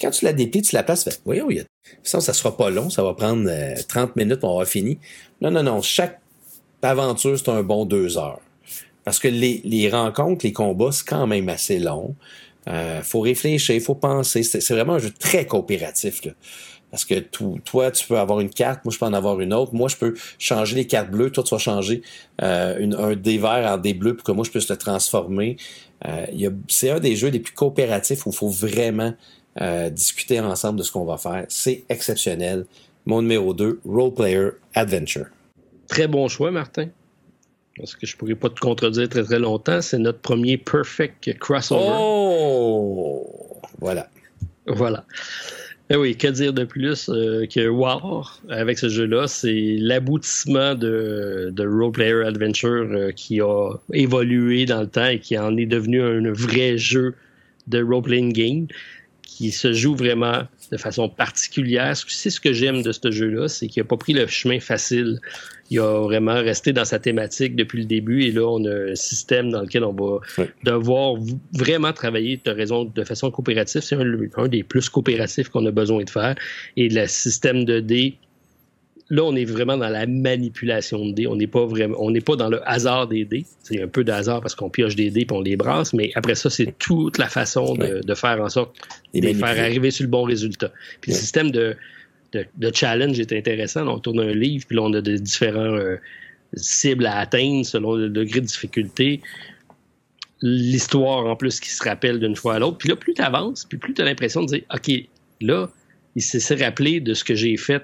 Quand 0.00 0.10
tu 0.10 0.24
la 0.24 0.32
déplies, 0.32 0.62
tu 0.62 0.74
la 0.74 0.82
places, 0.82 1.04
fait, 1.04 1.20
voyons, 1.24 1.48
il 1.50 1.58
y 1.58 1.60
a... 1.60 1.64
ça, 2.02 2.20
ça 2.20 2.32
sera 2.32 2.56
pas 2.56 2.70
long, 2.70 2.90
ça 2.90 3.02
va 3.02 3.14
prendre 3.14 3.48
30 3.88 4.08
euh, 4.08 4.12
minutes, 4.16 4.40
on 4.42 4.48
aura 4.48 4.64
fini. 4.64 4.98
Non, 5.40 5.50
non, 5.50 5.62
non, 5.62 5.80
chaque 5.80 6.20
aventure, 6.82 7.38
c'est 7.38 7.48
un 7.48 7.62
bon 7.62 7.84
deux 7.84 8.18
heures. 8.18 8.40
Parce 9.04 9.18
que 9.18 9.28
les, 9.28 9.60
les 9.64 9.88
rencontres, 9.88 10.44
les 10.44 10.52
combats, 10.52 10.92
c'est 10.92 11.06
quand 11.06 11.26
même 11.26 11.48
assez 11.48 11.78
long. 11.78 12.14
Euh, 12.68 13.02
faut 13.02 13.20
réfléchir, 13.20 13.80
faut 13.82 13.94
penser. 13.94 14.42
C'est 14.42 14.74
vraiment 14.74 14.94
un 14.94 14.98
jeu 14.98 15.12
très 15.12 15.46
coopératif. 15.46 16.24
Là. 16.24 16.32
Parce 16.90 17.04
que 17.04 17.18
toi, 17.64 17.90
tu 17.90 18.06
peux 18.06 18.18
avoir 18.18 18.40
une 18.40 18.50
carte, 18.50 18.84
moi, 18.84 18.92
je 18.92 18.98
peux 18.98 19.04
en 19.04 19.12
avoir 19.12 19.40
une 19.40 19.52
autre. 19.52 19.74
Moi, 19.74 19.88
je 19.88 19.96
peux 19.96 20.14
changer 20.38 20.76
les 20.76 20.86
cartes 20.86 21.10
bleues. 21.10 21.30
Toi, 21.30 21.42
tu 21.42 21.54
vas 21.54 21.58
changer 21.58 22.02
euh, 22.40 22.78
une, 22.78 22.94
un 22.94 23.14
dé 23.14 23.36
vert 23.36 23.68
en 23.68 23.78
dé 23.78 23.94
bleu 23.94 24.14
pour 24.14 24.24
que 24.24 24.32
moi, 24.32 24.44
je 24.44 24.50
puisse 24.50 24.68
le 24.68 24.76
transformer. 24.76 25.56
Euh, 26.06 26.50
c'est 26.68 26.90
un 26.90 27.00
des 27.00 27.16
jeux 27.16 27.28
les 27.28 27.40
plus 27.40 27.54
coopératifs 27.54 28.26
où 28.26 28.30
il 28.30 28.36
faut 28.36 28.48
vraiment 28.48 29.14
euh, 29.60 29.90
discuter 29.90 30.40
ensemble 30.40 30.78
de 30.78 30.84
ce 30.84 30.92
qu'on 30.92 31.04
va 31.04 31.16
faire. 31.16 31.46
C'est 31.48 31.84
exceptionnel. 31.88 32.66
Mon 33.06 33.22
numéro 33.22 33.54
2, 33.54 33.80
Role 33.84 34.14
Player 34.14 34.48
Adventure. 34.74 35.26
Très 35.88 36.08
bon 36.08 36.28
choix, 36.28 36.50
Martin. 36.50 36.88
Parce 37.76 37.94
que 37.96 38.06
je 38.06 38.16
pourrais 38.16 38.34
pas 38.34 38.50
te 38.50 38.60
contredire 38.60 39.08
très 39.08 39.24
très 39.24 39.38
longtemps. 39.38 39.80
C'est 39.80 39.98
notre 39.98 40.20
premier 40.20 40.58
perfect 40.58 41.38
crossover. 41.38 41.96
Oh! 41.98 43.26
Voilà. 43.80 44.08
Voilà. 44.66 45.04
Eh 45.90 45.96
oui, 45.96 46.16
que 46.16 46.28
dire 46.28 46.54
de 46.54 46.64
plus 46.64 47.10
euh, 47.10 47.44
que 47.46 47.68
War 47.68 48.40
avec 48.48 48.78
ce 48.78 48.88
jeu-là, 48.88 49.28
c'est 49.28 49.76
l'aboutissement 49.78 50.74
de, 50.74 51.50
de 51.52 51.66
Role 51.66 51.92
Player 51.92 52.24
Adventure 52.24 52.88
euh, 52.90 53.10
qui 53.10 53.42
a 53.42 53.72
évolué 53.92 54.64
dans 54.64 54.80
le 54.80 54.86
temps 54.86 55.08
et 55.08 55.18
qui 55.18 55.36
en 55.38 55.54
est 55.58 55.66
devenu 55.66 56.00
un 56.02 56.32
vrai 56.32 56.78
jeu 56.78 57.14
de 57.66 57.82
role-playing 57.82 58.32
game 58.32 58.66
qui 59.22 59.50
se 59.50 59.72
joue 59.74 59.94
vraiment 59.94 60.44
de 60.70 60.76
façon 60.78 61.10
particulière. 61.10 61.94
C'est 61.96 62.30
ce 62.30 62.40
que 62.40 62.54
j'aime 62.54 62.82
de 62.82 62.92
ce 62.92 63.10
jeu-là, 63.10 63.48
c'est 63.48 63.68
qu'il 63.68 63.82
n'a 63.82 63.86
pas 63.86 63.96
pris 63.96 64.14
le 64.14 64.26
chemin 64.26 64.60
facile. 64.60 65.20
Il 65.70 65.80
a 65.80 66.02
vraiment 66.02 66.34
resté 66.34 66.72
dans 66.72 66.84
sa 66.84 66.98
thématique 66.98 67.56
depuis 67.56 67.78
le 67.78 67.86
début 67.86 68.24
et 68.24 68.32
là, 68.32 68.46
on 68.46 68.64
a 68.64 68.92
un 68.92 68.94
système 68.94 69.50
dans 69.50 69.62
lequel 69.62 69.84
on 69.84 69.92
va 69.92 70.20
devoir 70.64 71.16
vraiment 71.52 71.92
travailler, 71.92 72.40
de 72.44 72.50
raison, 72.50 72.84
de 72.84 73.04
façon 73.04 73.30
coopérative. 73.30 73.80
C'est 73.80 73.96
un, 73.96 74.48
des 74.48 74.62
plus 74.62 74.88
coopératifs 74.88 75.48
qu'on 75.48 75.64
a 75.66 75.70
besoin 75.70 76.04
de 76.04 76.10
faire. 76.10 76.34
Et 76.76 76.88
le 76.88 77.06
système 77.06 77.64
de 77.64 77.80
dés 77.80 78.18
là, 79.10 79.22
on 79.22 79.34
est 79.34 79.44
vraiment 79.44 79.76
dans 79.76 79.88
la 79.88 80.06
manipulation 80.06 81.04
de 81.06 81.12
dés. 81.12 81.26
On 81.26 81.36
n'est 81.36 81.46
pas 81.46 81.64
vraiment, 81.64 81.96
on 82.00 82.10
n'est 82.10 82.20
pas 82.20 82.36
dans 82.36 82.48
le 82.48 82.66
hasard 82.68 83.06
des 83.06 83.24
dés. 83.24 83.44
C'est 83.62 83.82
un 83.82 83.88
peu 83.88 84.04
de 84.04 84.12
hasard 84.12 84.40
parce 84.40 84.54
qu'on 84.54 84.70
pioche 84.70 84.96
des 84.96 85.10
dés 85.10 85.22
et 85.22 85.32
on 85.32 85.40
les 85.40 85.56
brasse, 85.56 85.92
mais 85.92 86.10
après 86.14 86.34
ça, 86.34 86.50
c'est 86.50 86.76
toute 86.78 87.18
la 87.18 87.28
façon 87.28 87.74
de, 87.74 88.14
faire 88.14 88.40
en 88.40 88.48
sorte 88.48 88.74
de 89.14 89.20
les 89.20 89.34
faire 89.34 89.58
arriver 89.58 89.90
sur 89.90 90.04
le 90.04 90.10
bon 90.10 90.22
résultat. 90.22 90.72
Puis 91.00 91.12
le 91.12 91.16
système 91.16 91.50
de, 91.50 91.76
de, 92.34 92.70
challenge 92.72 93.18
est 93.20 93.32
intéressant. 93.32 93.86
on 93.86 93.98
tourne 93.98 94.20
un 94.20 94.32
livre, 94.32 94.64
puis 94.66 94.76
là, 94.76 94.82
on 94.82 94.92
a 94.92 95.00
de 95.00 95.16
différents 95.16 95.76
euh, 95.76 95.96
cibles 96.54 97.06
à 97.06 97.18
atteindre 97.18 97.64
selon 97.64 97.94
le 97.94 98.08
degré 98.08 98.40
de 98.40 98.46
difficulté. 98.46 99.20
L'histoire, 100.42 101.26
en 101.26 101.36
plus, 101.36 101.60
qui 101.60 101.70
se 101.70 101.82
rappelle 101.82 102.20
d'une 102.20 102.36
fois 102.36 102.56
à 102.56 102.58
l'autre. 102.58 102.78
Puis 102.78 102.88
là, 102.88 102.96
plus 102.96 103.14
tu 103.14 103.22
avances, 103.22 103.64
puis 103.64 103.78
plus 103.78 103.94
tu 103.94 104.02
as 104.02 104.04
l'impression 104.04 104.42
de 104.42 104.48
dire, 104.48 104.62
OK, 104.72 104.90
là, 105.40 105.70
il 106.16 106.22
s'est 106.22 106.54
rappelé 106.56 107.00
de 107.00 107.14
ce 107.14 107.24
que 107.24 107.34
j'ai 107.34 107.56
fait 107.56 107.82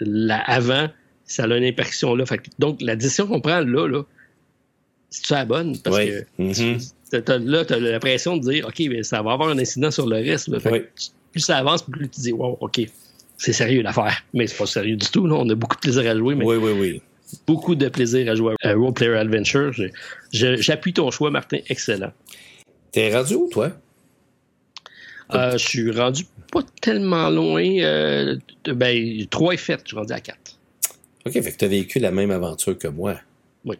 là, 0.00 0.42
avant, 0.46 0.88
ça 1.24 1.44
a 1.44 1.56
une 1.56 1.64
impression 1.64 2.14
là. 2.14 2.24
donc, 2.58 2.80
la 2.80 2.96
décision 2.96 3.26
qu'on 3.26 3.40
prend 3.40 3.60
là, 3.60 3.86
là 3.86 4.02
c'est 5.10 5.30
la 5.30 5.44
bonne? 5.44 5.78
Parce 5.78 5.98
que 5.98 6.24
mm-hmm. 6.38 7.44
là, 7.44 7.64
tu 7.64 7.72
as 7.72 7.78
l'impression 7.78 8.36
de 8.36 8.42
dire, 8.50 8.66
OK, 8.66 8.78
mais 8.88 9.02
ça 9.02 9.22
va 9.22 9.32
avoir 9.32 9.48
un 9.48 9.58
incident 9.58 9.90
sur 9.90 10.06
le 10.06 10.16
reste. 10.16 10.50
plus 11.32 11.40
ça 11.40 11.58
avance, 11.58 11.82
plus 11.82 12.08
tu 12.08 12.20
dis, 12.20 12.32
wow, 12.32 12.58
OK, 12.60 12.80
c'est 13.38 13.52
sérieux 13.52 13.82
l'affaire. 13.82 14.24
Mais 14.34 14.46
c'est 14.46 14.58
pas 14.58 14.66
sérieux 14.66 14.96
du 14.96 15.06
tout. 15.06 15.26
On 15.26 15.48
a 15.48 15.54
beaucoup 15.54 15.76
de 15.76 15.80
plaisir 15.80 16.10
à 16.10 16.16
jouer. 16.16 16.34
Mais 16.34 16.44
oui, 16.44 16.56
oui, 16.56 16.72
oui. 16.72 17.02
Beaucoup 17.46 17.74
de 17.74 17.88
plaisir 17.88 18.30
à 18.30 18.34
jouer 18.34 18.54
à 18.62 18.74
Role 18.74 18.92
Player 18.92 19.14
Adventure. 19.16 19.72
J'appuie 20.32 20.92
ton 20.92 21.10
choix, 21.10 21.30
Martin. 21.30 21.58
Excellent. 21.68 22.12
T'es 22.90 23.14
rendu 23.14 23.34
où, 23.34 23.48
toi? 23.48 23.72
Euh, 25.34 25.52
je 25.52 25.68
suis 25.68 25.90
rendu 25.90 26.24
pas 26.50 26.62
tellement 26.80 27.28
loin. 27.28 27.62
Euh, 27.62 28.36
ben, 28.64 29.26
3 29.30 29.54
est 29.54 29.56
fait, 29.58 29.80
je 29.84 29.88
suis 29.88 29.96
rendu 29.96 30.12
à 30.12 30.20
4. 30.20 30.38
OK, 31.26 31.32
fait 31.32 31.52
que 31.52 31.56
tu 31.58 31.64
as 31.66 31.68
vécu 31.68 31.98
la 31.98 32.10
même 32.10 32.30
aventure 32.30 32.78
que 32.78 32.88
moi. 32.88 33.16
Oui. 33.64 33.76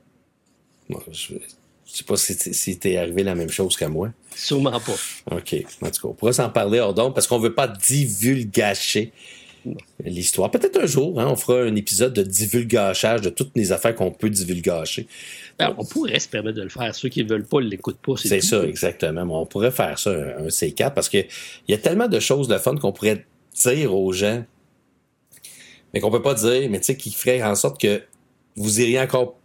je, 0.90 1.34
ne 1.34 1.38
sais 1.86 2.04
pas 2.04 2.16
si, 2.16 2.34
si 2.34 2.78
t'es 2.78 2.98
arrivé 2.98 3.22
la 3.22 3.34
même 3.34 3.48
chose 3.48 3.76
que 3.76 3.86
moi. 3.86 4.10
Sûrement 4.36 4.78
pas. 4.78 5.36
OK. 5.36 5.54
En 5.80 5.90
tout 5.90 6.02
cas, 6.02 6.08
on 6.08 6.12
pourra 6.12 6.34
s'en 6.34 6.50
parler 6.50 6.80
hors 6.80 7.14
parce 7.14 7.26
qu'on 7.26 7.38
veut 7.38 7.54
pas 7.54 7.66
divulgacher 7.66 9.12
l'histoire. 10.04 10.50
Peut-être 10.50 10.80
un 10.80 10.86
jour, 10.86 11.20
hein, 11.20 11.26
on 11.28 11.36
fera 11.36 11.62
un 11.62 11.74
épisode 11.76 12.12
de 12.12 12.22
divulgachage 12.22 13.20
de 13.20 13.30
toutes 13.30 13.52
les 13.56 13.72
affaires 13.72 13.94
qu'on 13.94 14.10
peut 14.10 14.30
divulgacher. 14.30 15.06
Ben, 15.58 15.74
on 15.78 15.84
pourrait 15.84 16.18
se 16.20 16.28
permettre 16.28 16.56
de 16.56 16.62
le 16.62 16.68
faire. 16.68 16.94
Ceux 16.94 17.08
qui 17.08 17.24
ne 17.24 17.28
veulent 17.28 17.46
pas 17.46 17.60
ne 17.60 17.68
l'écoutent 17.68 17.98
pas. 17.98 18.14
C'est 18.16 18.40
ça, 18.40 18.62
exactement. 18.64 19.40
on 19.40 19.46
pourrait 19.46 19.70
faire 19.70 19.98
ça, 19.98 20.10
un, 20.10 20.48
C4, 20.48 20.94
parce 20.94 21.08
qu'il 21.08 21.26
y 21.66 21.74
a 21.74 21.78
tellement 21.78 22.08
de 22.08 22.20
choses 22.20 22.48
de 22.48 22.58
fun 22.58 22.76
qu'on 22.76 22.92
pourrait 22.92 23.24
dire 23.54 23.94
aux 23.94 24.12
gens, 24.12 24.44
mais 25.92 26.00
qu'on 26.00 26.10
peut 26.10 26.22
pas 26.22 26.34
dire, 26.34 26.68
mais 26.70 26.78
tu 26.78 26.86
sais, 26.86 26.96
qui 26.96 27.10
ferait 27.10 27.42
en 27.42 27.54
sorte 27.54 27.80
que 27.80 28.02
vous 28.56 28.80
iriez 28.80 29.00
encore 29.00 29.38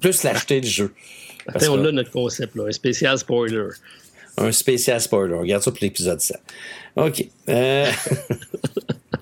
plus 0.00 0.22
l'acheter 0.22 0.60
le 0.60 0.66
jeu. 0.66 0.94
on 1.68 1.84
a 1.84 1.92
notre 1.92 2.10
concept, 2.10 2.54
là, 2.56 2.66
un 2.68 2.72
spécial 2.72 3.18
spoiler. 3.18 3.68
Un 4.36 4.52
spécial 4.52 5.00
spoiler. 5.00 5.34
Regarde 5.34 5.62
ça 5.62 5.70
pour 5.70 5.80
l'épisode 5.82 6.20
7. 6.20 6.38
OK. 6.96 7.26
Euh, 7.48 7.90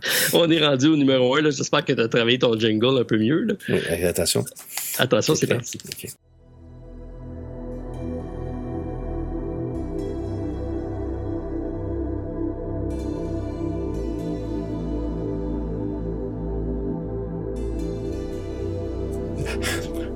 on 0.33 0.51
est 0.51 0.65
rendu 0.65 0.87
au 0.89 0.97
numéro 0.97 1.37
1. 1.37 1.51
J'espère 1.51 1.85
que 1.85 1.93
tu 1.93 2.01
as 2.01 2.09
travaillé 2.09 2.39
ton 2.39 2.59
jingle 2.59 2.99
un 2.99 3.05
peu 3.05 3.19
mieux. 3.19 3.43
Là. 3.43 3.55
attention. 4.09 4.45
Attention, 4.99 5.35
c'est 5.35 5.47
parti. 5.47 5.79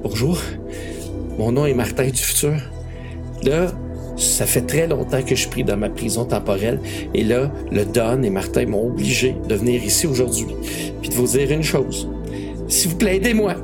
Bonjour, 0.03 0.39
mon 1.39 1.53
nom 1.53 1.67
est 1.67 1.75
Martin 1.75 2.07
du 2.09 2.21
futur. 2.21 2.55
Là, 3.45 3.73
ça 4.17 4.47
fait 4.47 4.63
très 4.63 4.87
longtemps 4.87 5.23
que 5.23 5.35
je 5.35 5.41
suis 5.41 5.51
pris 5.51 5.65
dans 5.65 5.77
ma 5.77 5.89
prison 5.89 6.25
temporelle. 6.25 6.81
Et 7.15 7.25
là, 7.25 7.51
le 7.71 7.85
Don 7.85 8.23
et 8.23 8.31
Martin 8.31 8.67
m'ont 8.67 8.87
obligé 8.87 9.35
de 9.49 9.55
venir 9.55 9.83
ici 9.83 10.07
aujourd'hui. 10.07 10.47
Puis 11.01 11.11
de 11.11 11.15
vous 11.15 11.27
dire 11.27 11.51
une 11.51 11.63
chose. 11.63 12.09
S'il 12.69 12.91
vous 12.91 12.97
plaît, 12.97 13.17
aidez-moi. 13.17 13.55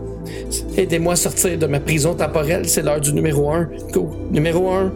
Aidez-moi 0.76 1.14
à 1.14 1.16
sortir 1.16 1.58
de 1.58 1.66
ma 1.66 1.80
prison 1.80 2.14
temporelle. 2.14 2.68
C'est 2.68 2.82
l'heure 2.82 3.00
du 3.00 3.12
numéro 3.12 3.50
un. 3.50 3.68
Go. 3.92 4.10
Numéro 4.30 4.70
un. 4.70 4.92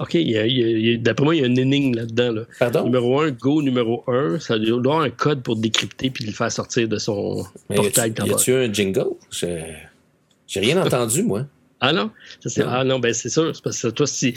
OK, 0.00 0.16
d'après 1.00 1.24
moi, 1.24 1.34
il 1.34 1.40
y 1.40 1.44
a 1.44 1.46
une 1.46 1.58
énigme 1.58 1.96
là-dedans. 1.96 2.42
Pardon? 2.60 2.84
Numéro 2.84 3.20
1, 3.20 3.32
go, 3.32 3.62
numéro 3.62 4.04
1, 4.06 4.38
ça 4.38 4.56
doit 4.56 4.78
avoir 4.78 5.00
un 5.00 5.10
code 5.10 5.42
pour 5.42 5.56
décrypter 5.56 6.10
puis 6.10 6.24
le 6.24 6.30
faire 6.30 6.52
sortir 6.52 6.86
de 6.86 6.98
son 6.98 7.44
portail 7.74 8.12
temporel. 8.12 8.30
Y 8.30 8.34
a-tu 8.40 8.54
un 8.54 8.72
jingle? 8.72 9.08
J'ai 10.48 10.60
rien 10.60 10.82
entendu, 10.82 11.22
moi. 11.22 11.46
Ah 11.80 11.92
non? 11.92 12.10
Ah 12.66 12.82
non, 12.82 12.98
ben 12.98 13.14
c'est 13.14 13.28
sûr. 13.28 13.52
parce 13.62 13.80
que 13.80 13.86
toi, 13.86 14.04
si, 14.04 14.34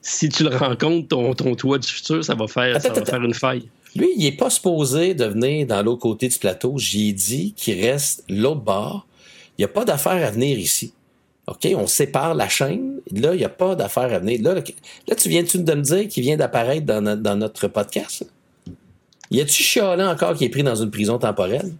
si 0.00 0.28
tu 0.28 0.44
le 0.44 0.56
rencontres, 0.56 1.08
ton, 1.08 1.34
ton 1.34 1.56
toit 1.56 1.78
du 1.78 1.88
futur, 1.88 2.24
ça 2.24 2.36
va 2.36 2.46
faire, 2.46 2.80
ça 2.80 2.92
va 2.92 3.04
faire 3.04 3.20
une 3.20 3.34
faille. 3.34 3.68
Lui, 3.96 4.10
il 4.16 4.22
n'est 4.22 4.36
pas 4.36 4.48
supposé 4.48 5.14
de 5.14 5.24
venir 5.24 5.66
dans 5.66 5.82
l'autre 5.82 6.02
côté 6.02 6.28
du 6.28 6.38
plateau. 6.38 6.74
J'ai 6.76 7.12
dit 7.12 7.52
qu'il 7.56 7.84
reste 7.84 8.22
l'autre 8.28 8.60
bord. 8.60 9.08
Il 9.58 9.62
n'y 9.62 9.64
a 9.64 9.68
pas 9.68 9.84
d'affaire 9.84 10.24
à 10.24 10.30
venir 10.30 10.56
ici. 10.56 10.92
OK, 11.46 11.68
on 11.76 11.86
sépare 11.86 12.34
la 12.34 12.48
chaîne. 12.48 13.00
Là, 13.12 13.34
il 13.34 13.38
n'y 13.38 13.44
a 13.44 13.50
pas 13.50 13.74
d'affaire 13.74 14.12
à 14.12 14.18
venir. 14.18 14.40
Là, 14.42 14.54
là 14.54 15.14
tu 15.14 15.28
viens-tu 15.28 15.58
de 15.58 15.74
me 15.74 15.82
dire 15.82 16.08
qu'il 16.08 16.22
vient 16.22 16.36
d'apparaître 16.36 16.86
dans, 16.86 17.20
dans, 17.20 17.36
notre 17.36 17.68
podcast? 17.68 18.26
Y 19.30 19.40
a-tu 19.40 19.62
chialant 19.62 20.10
encore 20.10 20.34
qui 20.34 20.44
est 20.44 20.48
pris 20.48 20.62
dans 20.62 20.74
une 20.74 20.90
prison 20.90 21.18
temporelle? 21.18 21.72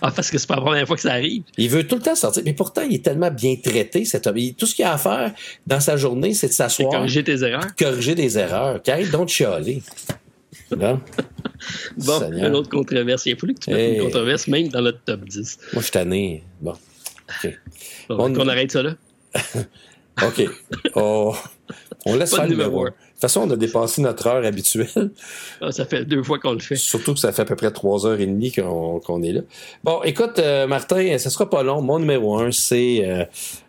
Ah, 0.00 0.10
parce 0.14 0.30
que 0.30 0.38
c'est 0.38 0.46
pas 0.46 0.56
la 0.56 0.62
première 0.62 0.86
fois 0.86 0.96
que 0.96 1.02
ça 1.02 1.12
arrive. 1.12 1.42
Il 1.56 1.70
veut 1.70 1.86
tout 1.86 1.96
le 1.96 2.02
temps 2.02 2.14
sortir. 2.14 2.42
Mais 2.44 2.52
pourtant, 2.52 2.82
il 2.82 2.94
est 2.94 3.04
tellement 3.04 3.30
bien 3.30 3.56
traité, 3.56 4.04
cet 4.04 4.26
homme. 4.26 4.36
Tout 4.56 4.66
ce 4.66 4.74
qu'il 4.74 4.84
a 4.84 4.92
à 4.92 4.98
faire 4.98 5.32
dans 5.66 5.80
sa 5.80 5.96
journée, 5.96 6.34
c'est 6.34 6.48
de 6.48 6.52
s'asseoir. 6.52 6.90
Corriger 6.90 7.24
tes 7.24 7.42
erreurs. 7.42 7.74
Corriger 7.78 8.14
des 8.14 8.38
erreurs. 8.38 8.82
Carré 8.82 9.06
donc 9.06 9.28
chialer. 9.28 9.82
bon, 10.76 11.00
une 12.32 12.54
autre 12.54 12.68
controverse. 12.68 13.26
Il 13.26 13.32
a 13.32 13.36
fallu 13.36 13.54
que 13.54 13.60
tu 13.60 13.70
mettes 13.70 13.96
une 13.96 14.04
controverse 14.04 14.48
même 14.48 14.68
dans 14.68 14.82
notre 14.82 15.00
top 15.04 15.24
10. 15.24 15.58
Moi, 15.72 15.80
je 15.80 15.80
suis 15.80 15.92
tanné. 15.92 16.44
Bon. 16.60 16.72
OK. 16.72 17.58
Bon, 18.08 18.38
on... 18.38 18.48
arrête 18.48 18.72
ça 18.72 18.82
là? 18.82 18.94
OK. 20.22 20.48
Oh. 20.94 21.34
On 22.04 22.16
laisse 22.16 22.34
faire 22.34 22.44
le 22.44 22.50
numéro 22.50 22.86
1. 22.86 22.90
De 23.22 23.28
toute 23.28 23.34
façon, 23.34 23.48
on 23.48 23.52
a 23.52 23.56
dépassé 23.56 24.02
notre 24.02 24.26
heure 24.26 24.44
habituelle. 24.44 25.12
Ah, 25.60 25.70
ça 25.70 25.84
fait 25.84 26.04
deux 26.04 26.24
fois 26.24 26.40
qu'on 26.40 26.54
le 26.54 26.58
fait. 26.58 26.74
Surtout 26.74 27.14
que 27.14 27.20
ça 27.20 27.30
fait 27.30 27.42
à 27.42 27.44
peu 27.44 27.54
près 27.54 27.70
trois 27.70 28.04
heures 28.04 28.18
et 28.18 28.26
demie 28.26 28.50
qu'on 28.50 29.22
est 29.22 29.30
là. 29.30 29.42
Bon, 29.84 30.02
écoute, 30.02 30.40
euh, 30.40 30.66
Martin, 30.66 31.16
ça 31.18 31.30
sera 31.30 31.48
pas 31.48 31.62
long. 31.62 31.80
Mon 31.82 32.00
numéro 32.00 32.36
un, 32.36 32.50
c'est 32.50 33.04
euh, 33.04 33.24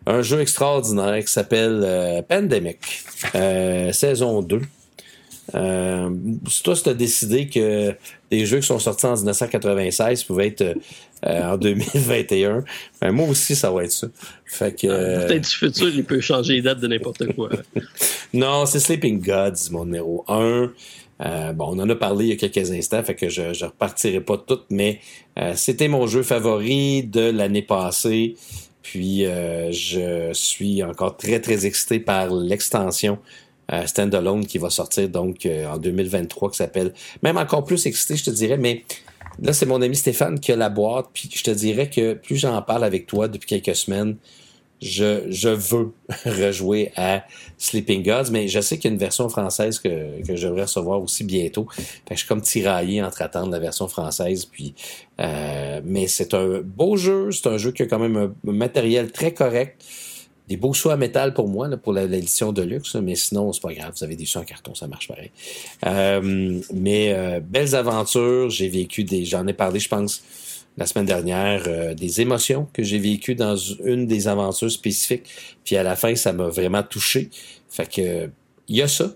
un 0.07 0.23
jeu 0.23 0.41
extraordinaire 0.41 1.23
qui 1.23 1.31
s'appelle 1.31 1.83
euh, 1.85 2.23
Pandemic, 2.23 2.79
saison 3.91 4.41
2. 4.41 4.59
Euh, 5.55 6.09
toi, 6.63 6.75
tu 6.75 6.89
as 6.89 6.93
décidé 6.93 7.47
que 7.47 7.93
des 8.31 8.45
jeux 8.45 8.59
qui 8.59 8.67
sont 8.67 8.79
sortis 8.79 9.05
en 9.05 9.15
1996 9.15 10.23
pouvaient 10.23 10.47
être 10.47 10.75
euh, 11.25 11.53
en 11.53 11.57
2021, 11.57 12.63
ben, 13.01 13.11
moi 13.11 13.27
aussi, 13.27 13.55
ça 13.55 13.71
va 13.71 13.83
être 13.83 13.91
ça. 13.91 14.07
Fait 14.45 14.77
que, 14.77 14.87
euh, 14.87 15.27
Peut-être 15.27 15.43
du 15.43 15.55
futur, 15.55 15.89
il 15.89 16.03
peut 16.03 16.19
changer 16.19 16.53
les 16.53 16.61
dates 16.61 16.79
de 16.79 16.87
n'importe 16.87 17.33
quoi. 17.33 17.49
non, 18.33 18.65
c'est 18.65 18.79
Sleeping 18.79 19.21
Gods, 19.21 19.71
mon 19.71 19.85
numéro 19.85 20.25
1. 20.27 20.71
Euh, 21.21 21.53
bon, 21.53 21.75
on 21.75 21.79
en 21.79 21.89
a 21.89 21.95
parlé 21.95 22.25
il 22.25 22.29
y 22.29 22.33
a 22.33 22.35
quelques 22.35 22.71
instants, 22.71 23.03
fait 23.03 23.15
que 23.15 23.29
je 23.29 23.41
ne 23.41 23.65
repartirai 23.65 24.19
pas 24.19 24.37
tout, 24.37 24.59
mais 24.69 24.99
c'était 25.55 25.87
mon 25.87 26.07
jeu 26.07 26.23
favori 26.23 27.03
de 27.03 27.29
l'année 27.29 27.61
passée. 27.61 28.35
Puis 28.81 29.23
je 29.23 30.31
suis 30.33 30.83
encore 30.83 31.15
très, 31.15 31.39
très 31.39 31.65
excité 31.65 31.99
par 31.99 32.33
l'extension 32.33 33.19
euh, 33.71 33.85
standalone 33.85 34.45
qui 34.45 34.57
va 34.57 34.69
sortir 34.69 35.09
donc 35.09 35.45
euh, 35.45 35.67
en 35.67 35.77
2023 35.77 36.51
qui 36.51 36.57
s'appelle 36.57 36.93
même 37.21 37.37
encore 37.37 37.63
plus 37.63 37.85
excité 37.85 38.15
je 38.15 38.25
te 38.25 38.29
dirais 38.29 38.57
mais 38.57 38.83
là 39.41 39.53
c'est 39.53 39.65
mon 39.65 39.81
ami 39.81 39.95
Stéphane 39.95 40.39
qui 40.39 40.51
a 40.51 40.55
la 40.55 40.69
boîte 40.69 41.07
puis 41.13 41.29
je 41.33 41.43
te 41.43 41.51
dirais 41.51 41.89
que 41.89 42.13
plus 42.13 42.37
j'en 42.37 42.61
parle 42.61 42.83
avec 42.83 43.07
toi 43.07 43.27
depuis 43.27 43.47
quelques 43.47 43.75
semaines 43.75 44.17
je, 44.83 45.23
je 45.29 45.49
veux 45.49 45.93
rejouer 46.25 46.91
à 46.95 47.23
Sleeping 47.57 48.03
Gods, 48.03 48.31
mais 48.31 48.47
je 48.47 48.59
sais 48.59 48.77
qu'il 48.77 48.89
y 48.89 48.91
a 48.91 48.93
une 48.93 48.99
version 48.99 49.29
française 49.29 49.79
que, 49.79 50.21
que 50.25 50.35
je 50.35 50.47
devrais 50.47 50.63
recevoir 50.63 51.01
aussi 51.01 51.23
bientôt. 51.23 51.67
Fait 51.71 52.11
je 52.11 52.17
suis 52.17 52.27
comme 52.27 52.41
tiraillé 52.41 53.01
entre 53.01 53.21
attendre 53.21 53.51
la 53.51 53.59
version 53.59 53.87
française. 53.87 54.45
Puis, 54.45 54.75
euh, 55.21 55.81
mais 55.85 56.07
c'est 56.07 56.33
un 56.33 56.61
beau 56.61 56.97
jeu, 56.97 57.31
c'est 57.31 57.47
un 57.47 57.57
jeu 57.57 57.71
qui 57.71 57.83
a 57.83 57.85
quand 57.85 57.99
même 57.99 58.17
un 58.17 58.51
matériel 58.51 59.11
très 59.11 59.33
correct 59.33 59.81
des 60.47 60.57
beaux 60.57 60.73
choix 60.73 60.93
à 60.93 60.97
métal 60.97 61.33
pour 61.33 61.47
moi, 61.47 61.67
là, 61.67 61.77
pour 61.77 61.93
l'édition 61.93 62.51
de 62.51 62.61
luxe, 62.61 62.95
mais 62.95 63.15
sinon, 63.15 63.53
c'est 63.53 63.61
pas 63.61 63.73
grave, 63.73 63.93
vous 63.95 64.03
avez 64.03 64.15
des 64.15 64.25
choix 64.25 64.41
en 64.41 64.45
carton, 64.45 64.75
ça 64.75 64.87
marche 64.87 65.07
pareil. 65.07 65.31
Euh, 65.85 66.59
mais 66.73 67.13
euh, 67.13 67.39
belles 67.39 67.75
aventures, 67.75 68.49
j'ai 68.49 68.67
vécu 68.67 69.03
des. 69.03 69.23
J'en 69.25 69.47
ai 69.47 69.53
parlé, 69.53 69.79
je 69.79 69.87
pense, 69.87 70.21
la 70.77 70.85
semaine 70.85 71.05
dernière, 71.05 71.63
euh, 71.67 71.93
des 71.93 72.19
émotions 72.19 72.67
que 72.73 72.83
j'ai 72.83 72.99
vécues 72.99 73.35
dans 73.35 73.55
une 73.55 74.05
des 74.05 74.27
aventures 74.27 74.71
spécifiques. 74.71 75.29
Puis 75.63 75.77
à 75.77 75.83
la 75.83 75.95
fin, 75.95 76.15
ça 76.15 76.33
m'a 76.33 76.47
vraiment 76.47 76.83
touché. 76.83 77.29
Fait 77.69 77.89
que 77.89 78.29
il 78.67 78.75
y 78.75 78.81
a 78.81 78.87
ça. 78.87 79.13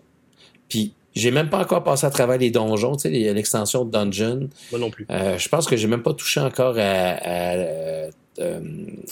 Puis 0.69 0.93
J'ai 1.15 1.31
même 1.31 1.49
pas 1.49 1.59
encore 1.59 1.83
passé 1.83 2.05
à 2.05 2.11
travers 2.11 2.37
les 2.37 2.51
donjons, 2.51 2.95
tu 2.95 3.09
sais, 3.09 3.33
l'extension 3.33 3.85
de 3.85 3.91
Dungeon. 3.91 4.49
Moi 4.71 4.79
non 4.79 4.91
plus. 4.91 5.07
Je 5.09 5.49
pense 5.49 5.65
que 5.65 5.75
j'ai 5.75 5.87
même 5.87 6.03
pas 6.03 6.13
touché 6.13 6.39
encore 6.39 6.75
à, 6.77 8.09
euh, 8.39 8.59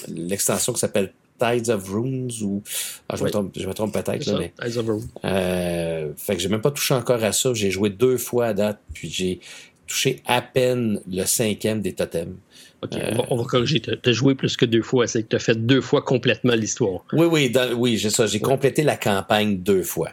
l'extension 0.07 0.73
qui 0.73 0.79
s'appelle 0.79 1.11
Tides 1.39 1.69
of 1.69 1.89
Runes 1.89 2.31
ou 2.41 2.63
ah, 3.09 3.15
je, 3.15 3.23
me 3.23 3.29
trompe, 3.29 3.53
je 3.57 3.67
me 3.67 3.73
trompe 3.73 3.93
peut-être 3.93 4.25
là, 4.25 4.39
mais 4.39 4.53
Tides 4.61 4.77
of 4.77 4.87
Runes. 4.87 5.07
Euh, 5.25 6.11
fait 6.17 6.35
que 6.35 6.41
j'ai 6.41 6.49
même 6.49 6.61
pas 6.61 6.71
touché 6.71 6.93
encore 6.93 7.23
à 7.23 7.31
ça. 7.31 7.53
J'ai 7.53 7.71
joué 7.71 7.89
deux 7.89 8.17
fois 8.17 8.47
à 8.47 8.53
date, 8.53 8.79
puis 8.93 9.09
j'ai 9.09 9.39
touché 9.87 10.21
à 10.25 10.41
peine 10.41 11.01
le 11.11 11.25
cinquième 11.25 11.81
des 11.81 11.93
totems. 11.93 12.37
OK, 12.83 12.91
on, 13.29 13.35
va, 13.35 13.43
corriger. 13.45 13.81
Tu 13.81 13.97
as 14.03 14.11
joué 14.11 14.35
plus 14.35 14.57
que 14.57 14.65
deux 14.65 14.81
fois. 14.81 15.07
C'est 15.07 15.23
que 15.23 15.29
tu 15.29 15.35
as 15.35 15.39
fait 15.39 15.55
deux 15.55 15.81
fois 15.81 16.01
complètement 16.01 16.53
l'histoire. 16.53 17.03
Oui, 17.13 17.25
oui, 17.25 17.51
oui, 17.75 17.97
j'ai 17.97 18.09
ça. 18.09 18.27
J'ai 18.27 18.39
complété 18.39 18.83
la 18.83 18.97
campagne 18.97 19.57
deux 19.57 19.83
fois. 19.83 20.11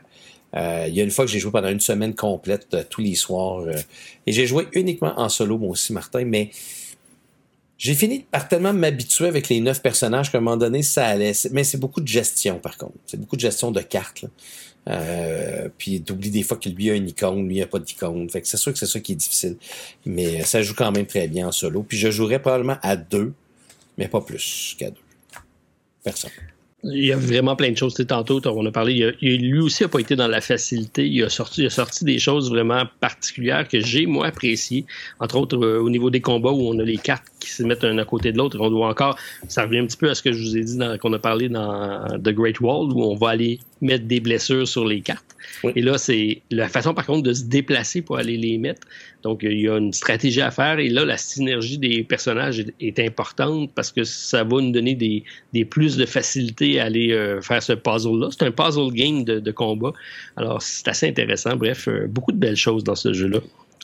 Euh, 0.54 0.84
il 0.88 0.94
y 0.94 1.00
a 1.00 1.04
une 1.04 1.10
fois 1.10 1.24
que 1.24 1.30
j'ai 1.30 1.38
joué 1.38 1.50
pendant 1.50 1.70
une 1.70 1.80
semaine 1.80 2.14
complète, 2.14 2.68
euh, 2.74 2.82
tous 2.88 3.00
les 3.00 3.14
soirs. 3.14 3.60
Euh, 3.60 3.74
et 4.26 4.32
j'ai 4.32 4.46
joué 4.46 4.68
uniquement 4.72 5.18
en 5.18 5.28
solo, 5.28 5.58
moi 5.58 5.70
aussi, 5.70 5.92
Martin, 5.92 6.24
mais 6.24 6.50
j'ai 7.82 7.96
fini 7.96 8.20
par 8.20 8.46
tellement 8.46 8.72
m'habituer 8.72 9.26
avec 9.26 9.48
les 9.48 9.60
neuf 9.60 9.82
personnages 9.82 10.30
qu'à 10.30 10.38
un 10.38 10.40
moment 10.40 10.56
donné, 10.56 10.84
ça 10.84 11.04
allait. 11.04 11.32
Mais 11.50 11.64
c'est 11.64 11.78
beaucoup 11.78 12.00
de 12.00 12.06
gestion, 12.06 12.60
par 12.60 12.76
contre. 12.76 12.94
C'est 13.06 13.18
beaucoup 13.18 13.34
de 13.34 13.40
gestion 13.40 13.72
de 13.72 13.80
cartes. 13.80 14.24
Euh, 14.88 15.68
puis 15.78 16.00
t'oublies 16.00 16.30
des 16.30 16.44
fois 16.44 16.56
que 16.58 16.68
lui 16.68 16.90
a 16.90 16.94
une 16.94 17.08
icône, 17.08 17.48
lui 17.48 17.60
a 17.60 17.66
pas 17.66 17.80
d'icône. 17.80 18.30
Fait 18.30 18.40
que 18.40 18.46
c'est 18.46 18.56
sûr 18.56 18.72
que 18.72 18.78
c'est 18.78 18.86
ça 18.86 19.00
qui 19.00 19.10
est 19.10 19.16
difficile. 19.16 19.56
Mais 20.06 20.44
ça 20.44 20.62
joue 20.62 20.74
quand 20.74 20.92
même 20.92 21.06
très 21.06 21.26
bien 21.26 21.48
en 21.48 21.52
solo. 21.52 21.82
Puis 21.82 21.98
je 21.98 22.12
jouerais 22.12 22.40
probablement 22.40 22.78
à 22.82 22.94
deux, 22.94 23.32
mais 23.98 24.06
pas 24.06 24.20
plus 24.20 24.76
qu'à 24.78 24.90
deux. 24.90 25.00
Personne. 26.04 26.30
Il 26.84 27.04
y 27.04 27.12
a 27.12 27.16
vraiment 27.16 27.54
plein 27.54 27.70
de 27.70 27.76
choses. 27.76 27.94
tantôt, 28.08 28.40
on 28.44 28.66
a 28.66 28.72
parlé. 28.72 29.14
lui 29.20 29.60
aussi 29.60 29.84
n'a 29.84 29.88
pas 29.88 30.00
été 30.00 30.16
dans 30.16 30.26
la 30.26 30.40
facilité. 30.40 31.06
Il 31.06 31.22
a 31.22 31.28
sorti, 31.28 31.62
il 31.62 31.66
a 31.66 31.70
sorti 31.70 32.04
des 32.04 32.18
choses 32.18 32.50
vraiment 32.50 32.84
particulières 32.98 33.68
que 33.68 33.78
j'ai, 33.78 34.06
moi, 34.06 34.26
appréciées. 34.26 34.84
Entre 35.20 35.36
autres, 35.36 35.56
euh, 35.56 35.78
au 35.78 35.90
niveau 35.90 36.10
des 36.10 36.20
combats 36.20 36.50
où 36.50 36.60
on 36.60 36.78
a 36.80 36.82
les 36.82 36.98
cartes 36.98 37.24
qui 37.38 37.50
se 37.50 37.62
mettent 37.62 37.84
un 37.84 37.98
à 37.98 38.04
côté 38.04 38.32
de 38.32 38.38
l'autre. 38.38 38.58
On 38.60 38.68
doit 38.68 38.88
encore. 38.88 39.16
Ça 39.46 39.62
revient 39.62 39.78
un 39.78 39.86
petit 39.86 39.96
peu 39.96 40.10
à 40.10 40.16
ce 40.16 40.22
que 40.22 40.32
je 40.32 40.42
vous 40.42 40.56
ai 40.56 40.64
dit 40.64 40.78
qu'on 41.00 41.12
a 41.12 41.18
parlé 41.20 41.48
dans 41.48 42.18
The 42.18 42.30
Great 42.30 42.60
Wall, 42.60 42.90
où 42.92 43.04
on 43.04 43.14
va 43.14 43.30
aller 43.30 43.60
mettre 43.80 44.06
des 44.06 44.18
blessures 44.18 44.66
sur 44.66 44.84
les 44.84 45.02
cartes. 45.02 45.36
Et 45.76 45.82
là, 45.82 45.98
c'est 45.98 46.42
la 46.50 46.68
façon, 46.68 46.94
par 46.94 47.06
contre, 47.06 47.22
de 47.22 47.32
se 47.32 47.44
déplacer 47.44 48.02
pour 48.02 48.18
aller 48.18 48.36
les 48.36 48.58
mettre. 48.58 48.86
Donc, 49.22 49.42
il 49.42 49.60
y 49.60 49.68
a 49.68 49.76
une 49.76 49.92
stratégie 49.92 50.40
à 50.40 50.50
faire. 50.50 50.78
Et 50.78 50.88
là, 50.88 51.04
la 51.04 51.16
synergie 51.16 51.78
des 51.78 52.02
personnages 52.02 52.64
est, 52.80 52.98
importante 52.98 53.70
parce 53.74 53.90
que 53.90 54.04
ça 54.04 54.44
va 54.44 54.60
nous 54.60 54.70
donner 54.70 54.94
des, 54.94 55.24
des 55.52 55.64
plus 55.64 55.96
de 55.96 56.06
facilité 56.06 56.80
à 56.80 56.84
aller 56.84 57.12
euh, 57.12 57.40
faire 57.40 57.62
ce 57.62 57.72
puzzle-là. 57.72 58.28
C'est 58.30 58.44
un 58.44 58.50
puzzle 58.50 58.92
game 58.92 59.24
de, 59.24 59.50
combat. 59.50 59.92
Alors, 60.36 60.62
c'est 60.62 60.88
assez 60.88 61.08
intéressant. 61.08 61.56
Bref, 61.56 61.88
euh, 61.88 62.06
beaucoup 62.06 62.32
de 62.32 62.38
belles 62.38 62.56
choses 62.56 62.84
dans 62.84 62.94
ce 62.94 63.12
jeu-là. 63.12 63.40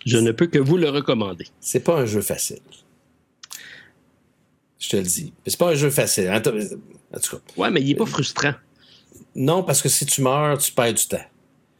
Je 0.07 0.19
ne 0.19 0.33
peux 0.33 0.47
que 0.47 0.59
vous 0.59 0.77
le 0.77 0.89
recommander. 0.89 1.47
C'est 1.61 1.85
pas 1.85 2.01
un 2.01 2.07
jeu 2.07 2.21
facile. 2.21 2.59
Je 4.79 4.89
te 4.89 4.97
le 4.97 5.03
dis. 5.03 5.33
C'est 5.47 5.59
pas 5.59 5.71
un 5.71 5.75
jeu 5.75 5.91
facile. 5.91 6.31
En 6.31 6.41
tout 6.41 6.53
cas. 6.53 7.43
Ouais, 7.57 7.71
mais 7.71 7.81
il 7.81 7.91
est 7.91 7.95
pas 7.95 8.07
frustrant. 8.07 8.55
Non, 9.35 9.63
parce 9.63 9.83
que 9.83 9.89
si 9.89 10.07
tu 10.07 10.23
meurs, 10.23 10.59
tu 10.59 10.73
perds 10.73 10.95
du 10.95 11.07
temps. 11.07 11.25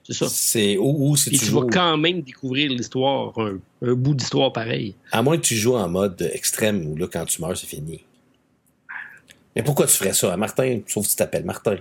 C'est 0.09 0.15
ça. 0.15 0.29
C'est 0.31 0.79
ou, 0.79 1.15
si 1.17 1.31
tu, 1.33 1.45
vas 1.51 1.67
quand 1.71 1.99
même 1.99 2.23
découvrir 2.23 2.71
l'histoire, 2.71 3.35
un, 3.39 3.93
bout 3.93 4.15
d'histoire 4.15 4.51
pareil. 4.55 4.95
À 5.13 5.21
moins 5.21 5.37
que 5.37 5.43
tu 5.43 5.55
joues 5.55 5.77
en 5.77 5.87
mode 5.87 6.31
extrême 6.33 6.87
où 6.87 6.97
là, 6.97 7.07
quand 7.13 7.27
tu 7.27 7.43
meurs, 7.43 7.55
c'est 7.55 7.67
fini. 7.67 8.03
Mais 9.55 9.63
pourquoi 9.63 9.87
tu 9.87 9.93
ferais 9.93 10.15
ça, 10.15 10.35
Martin? 10.39 10.81
Sauf 10.87 11.05
que 11.05 11.11
tu 11.11 11.17
t'appelles 11.17 11.45
Martin. 11.45 11.77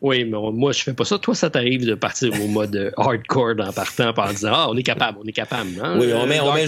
Oui, 0.00 0.24
mais 0.24 0.38
moi, 0.52 0.70
je 0.70 0.82
fais 0.82 0.92
pas 0.92 1.04
ça. 1.04 1.18
Toi, 1.18 1.34
ça 1.34 1.50
t'arrive 1.50 1.84
de 1.84 1.94
partir 1.94 2.32
au 2.40 2.46
mode 2.46 2.76
euh, 2.76 2.90
hardcore 2.96 3.54
en 3.58 3.72
partant 3.72 4.12
en 4.16 4.32
disant 4.32 4.52
Ah, 4.52 4.66
on 4.70 4.76
est 4.76 4.84
capable, 4.84 5.18
on 5.20 5.26
est 5.26 5.32
capable. 5.32 5.70
Hein? 5.82 5.98
Oui, 5.98 6.12
on 6.14 6.24
met, 6.26 6.38
on 6.38 6.54
met, 6.54 6.66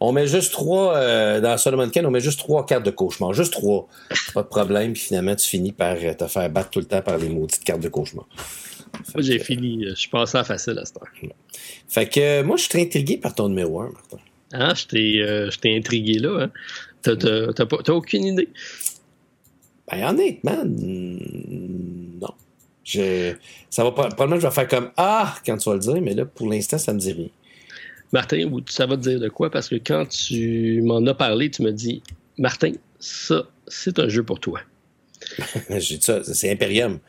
on 0.00 0.12
met, 0.12 0.26
juste 0.26 0.52
trois, 0.52 0.96
euh, 0.96 1.42
dans 1.42 1.58
Solomon 1.58 1.90
Ken, 1.90 2.06
on 2.06 2.10
met 2.10 2.20
juste 2.20 2.38
trois 2.38 2.64
cartes 2.64 2.84
de 2.84 2.90
cauchemar. 2.90 3.34
Juste 3.34 3.52
trois. 3.52 3.86
Pas 4.32 4.42
de 4.42 4.48
problème. 4.48 4.94
Puis 4.94 5.02
finalement, 5.02 5.34
tu 5.34 5.46
finis 5.46 5.72
par 5.72 5.96
euh, 6.02 6.14
te 6.14 6.26
faire 6.26 6.48
battre 6.48 6.70
tout 6.70 6.78
le 6.78 6.86
temps 6.86 7.02
par 7.02 7.18
les 7.18 7.28
maudites 7.28 7.62
cartes 7.64 7.82
de 7.82 7.88
cauchemar. 7.88 8.26
Moi, 9.14 9.22
j'ai 9.22 9.40
fini. 9.40 9.84
Je 9.90 9.94
suis 9.94 10.08
passé 10.08 10.38
à 10.38 10.44
facile 10.44 10.78
à 10.78 10.86
cette 10.86 10.96
heure. 10.96 11.08
Fait 11.88 12.08
que 12.08 12.42
moi, 12.42 12.56
je 12.56 12.62
suis 12.62 12.70
très 12.70 12.82
intrigué 12.82 13.18
par 13.18 13.34
ton 13.34 13.48
numéro 13.50 13.80
1, 13.80 13.90
Martin. 13.90 14.18
Ah, 14.54 14.72
je 14.74 15.56
t'ai 15.58 15.76
intrigué 15.76 16.18
là. 16.18 16.44
Hein? 16.44 16.50
T'as 17.02 17.92
aucune 17.92 18.24
idée? 18.24 18.48
Ben, 19.90 20.08
honnêtement, 20.08 20.62
non. 20.64 22.34
Je, 22.84 23.34
ça 23.70 23.82
va 23.82 23.92
probablement, 23.92 24.38
je 24.38 24.46
vais 24.46 24.52
faire 24.52 24.68
comme 24.68 24.90
Ah 24.96 25.34
quand 25.44 25.56
tu 25.56 25.68
vas 25.68 25.74
le 25.74 25.80
dire, 25.80 26.00
mais 26.02 26.14
là, 26.14 26.24
pour 26.26 26.48
l'instant, 26.48 26.78
ça 26.78 26.92
me 26.92 26.98
dit 26.98 27.12
rien. 27.12 27.28
Martin, 28.12 28.48
ça 28.68 28.86
va 28.86 28.96
te 28.96 29.02
dire 29.02 29.18
de 29.18 29.28
quoi? 29.28 29.50
Parce 29.50 29.68
que 29.68 29.76
quand 29.76 30.06
tu 30.06 30.82
m'en 30.82 31.04
as 31.06 31.14
parlé, 31.14 31.50
tu 31.50 31.62
me 31.62 31.72
dis 31.72 32.02
Martin, 32.38 32.72
ça, 33.00 33.48
c'est 33.66 33.98
un 33.98 34.08
jeu 34.08 34.22
pour 34.22 34.38
toi. 34.38 34.60
J'ai 35.70 35.96
dit 35.96 36.02
ça, 36.02 36.22
c'est 36.22 36.50
Imperium. 36.50 37.00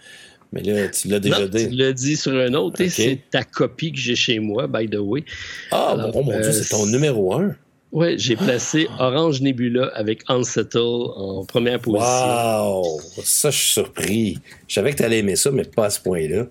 Mais 0.52 0.61
là, 0.64 0.88
tu 0.88 1.10
l'as 1.10 1.19
déjà 1.19 1.47
dit. 1.47 1.68
Tu 1.68 1.76
l'as 1.76 1.91
dit 1.91 2.15
sur 2.15 2.34
un 2.34 2.53
autre, 2.53 2.80
et 2.81 2.89
c'est 2.89 3.19
ta 3.30 3.43
copie 3.43 3.91
que 3.91 3.97
j'ai 3.97 4.15
chez 4.15 4.39
moi, 4.39 4.68
by 4.68 4.88
the 4.88 4.95
way. 4.99 5.23
Ah, 5.72 6.10
bon, 6.14 6.23
mon 6.23 6.39
Dieu, 6.39 6.52
c'est 6.52 6.69
ton 6.69 6.88
euh, 6.88 6.91
numéro 6.91 7.34
un. 7.34 7.56
Oui, 7.95 8.19
j'ai 8.19 8.35
placé 8.35 8.89
Orange 8.99 9.39
Nebula 9.39 9.89
avec 9.95 10.23
Unsettle 10.27 10.80
en 11.15 11.45
première 11.45 11.80
position. 11.80 12.81
Wow! 12.81 12.99
Ça, 13.23 13.49
je 13.51 13.57
suis 13.57 13.69
surpris. 13.69 14.38
Je 14.67 14.73
savais 14.73 14.91
que 14.91 14.97
tu 14.97 15.03
allais 15.03 15.19
aimer 15.19 15.38
ça, 15.38 15.49
mais 15.49 15.63
pas 15.63 15.85
à 15.85 15.89
ce 15.89 16.01
point-là. 16.01 16.45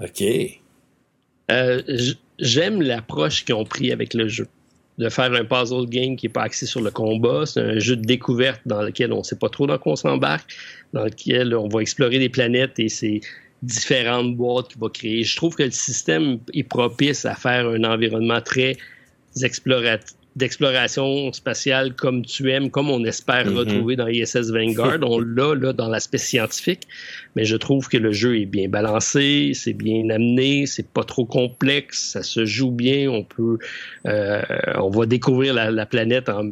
OK. 0.00 0.24
Euh, 1.52 1.82
j'aime 2.40 2.82
l'approche 2.82 3.44
qu'ils 3.44 3.54
ont 3.54 3.64
pris 3.64 3.92
avec 3.92 4.12
le 4.12 4.26
jeu. 4.26 4.48
De 4.98 5.08
faire 5.08 5.32
un 5.34 5.44
puzzle 5.44 5.86
game 5.86 6.16
qui 6.16 6.26
n'est 6.26 6.32
pas 6.32 6.42
axé 6.42 6.66
sur 6.66 6.80
le 6.80 6.90
combat. 6.90 7.46
C'est 7.46 7.60
un 7.60 7.78
jeu 7.78 7.94
de 7.94 8.04
découverte 8.04 8.62
dans 8.66 8.82
lequel 8.82 9.12
on 9.12 9.18
ne 9.18 9.22
sait 9.22 9.38
pas 9.38 9.48
trop 9.48 9.68
dans 9.68 9.78
quoi 9.78 9.92
on 9.92 9.96
s'embarque, 9.96 10.52
dans 10.92 11.04
lequel 11.04 11.54
on 11.54 11.68
va 11.68 11.80
explorer 11.80 12.18
des 12.18 12.28
planètes 12.28 12.80
et 12.80 12.88
c'est 12.88 13.20
différentes 13.62 14.34
boîtes 14.34 14.66
qu'il 14.66 14.80
va 14.80 14.88
créer. 14.88 15.22
Je 15.22 15.36
trouve 15.36 15.54
que 15.54 15.62
le 15.62 15.70
système 15.70 16.40
est 16.54 16.64
propice 16.64 17.24
à 17.24 17.36
faire 17.36 17.68
un 17.68 17.84
environnement 17.84 18.40
très 18.40 18.76
exploratif 19.44 20.16
d'exploration 20.36 21.32
spatiale 21.32 21.94
comme 21.94 22.24
tu 22.24 22.50
aimes, 22.52 22.70
comme 22.70 22.90
on 22.90 23.04
espère 23.04 23.46
mhm. 23.46 23.56
retrouver 23.56 23.96
dans 23.96 24.06
ISS 24.06 24.50
Vanguard. 24.50 24.98
on 25.02 25.18
l'a 25.18 25.54
là 25.54 25.72
dans 25.72 25.88
l'aspect 25.88 26.18
scientifique, 26.18 26.82
mais 27.34 27.44
je 27.44 27.56
trouve 27.56 27.88
que 27.88 27.96
le 27.96 28.12
jeu 28.12 28.38
est 28.38 28.46
bien 28.46 28.68
balancé, 28.68 29.52
c'est 29.54 29.72
bien 29.72 30.08
amené, 30.10 30.66
c'est 30.66 30.88
pas 30.88 31.04
trop 31.04 31.24
complexe, 31.24 32.10
ça 32.12 32.22
se 32.22 32.44
joue 32.44 32.70
bien. 32.70 33.10
On 33.10 33.24
peut, 33.24 33.58
euh, 34.06 34.42
on 34.74 34.90
va 34.90 35.06
découvrir 35.06 35.54
la, 35.54 35.86
planète. 35.86 36.28
En, 36.28 36.50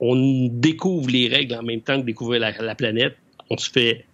on, 0.00 0.48
découvre 0.50 1.08
les 1.08 1.28
règles 1.28 1.54
en 1.54 1.62
même 1.62 1.80
temps 1.80 2.00
que 2.00 2.06
découvrir 2.06 2.40
la, 2.40 2.50
la 2.50 2.74
planète. 2.74 3.14
On 3.48 3.56
se 3.56 3.70
fait 3.70 4.04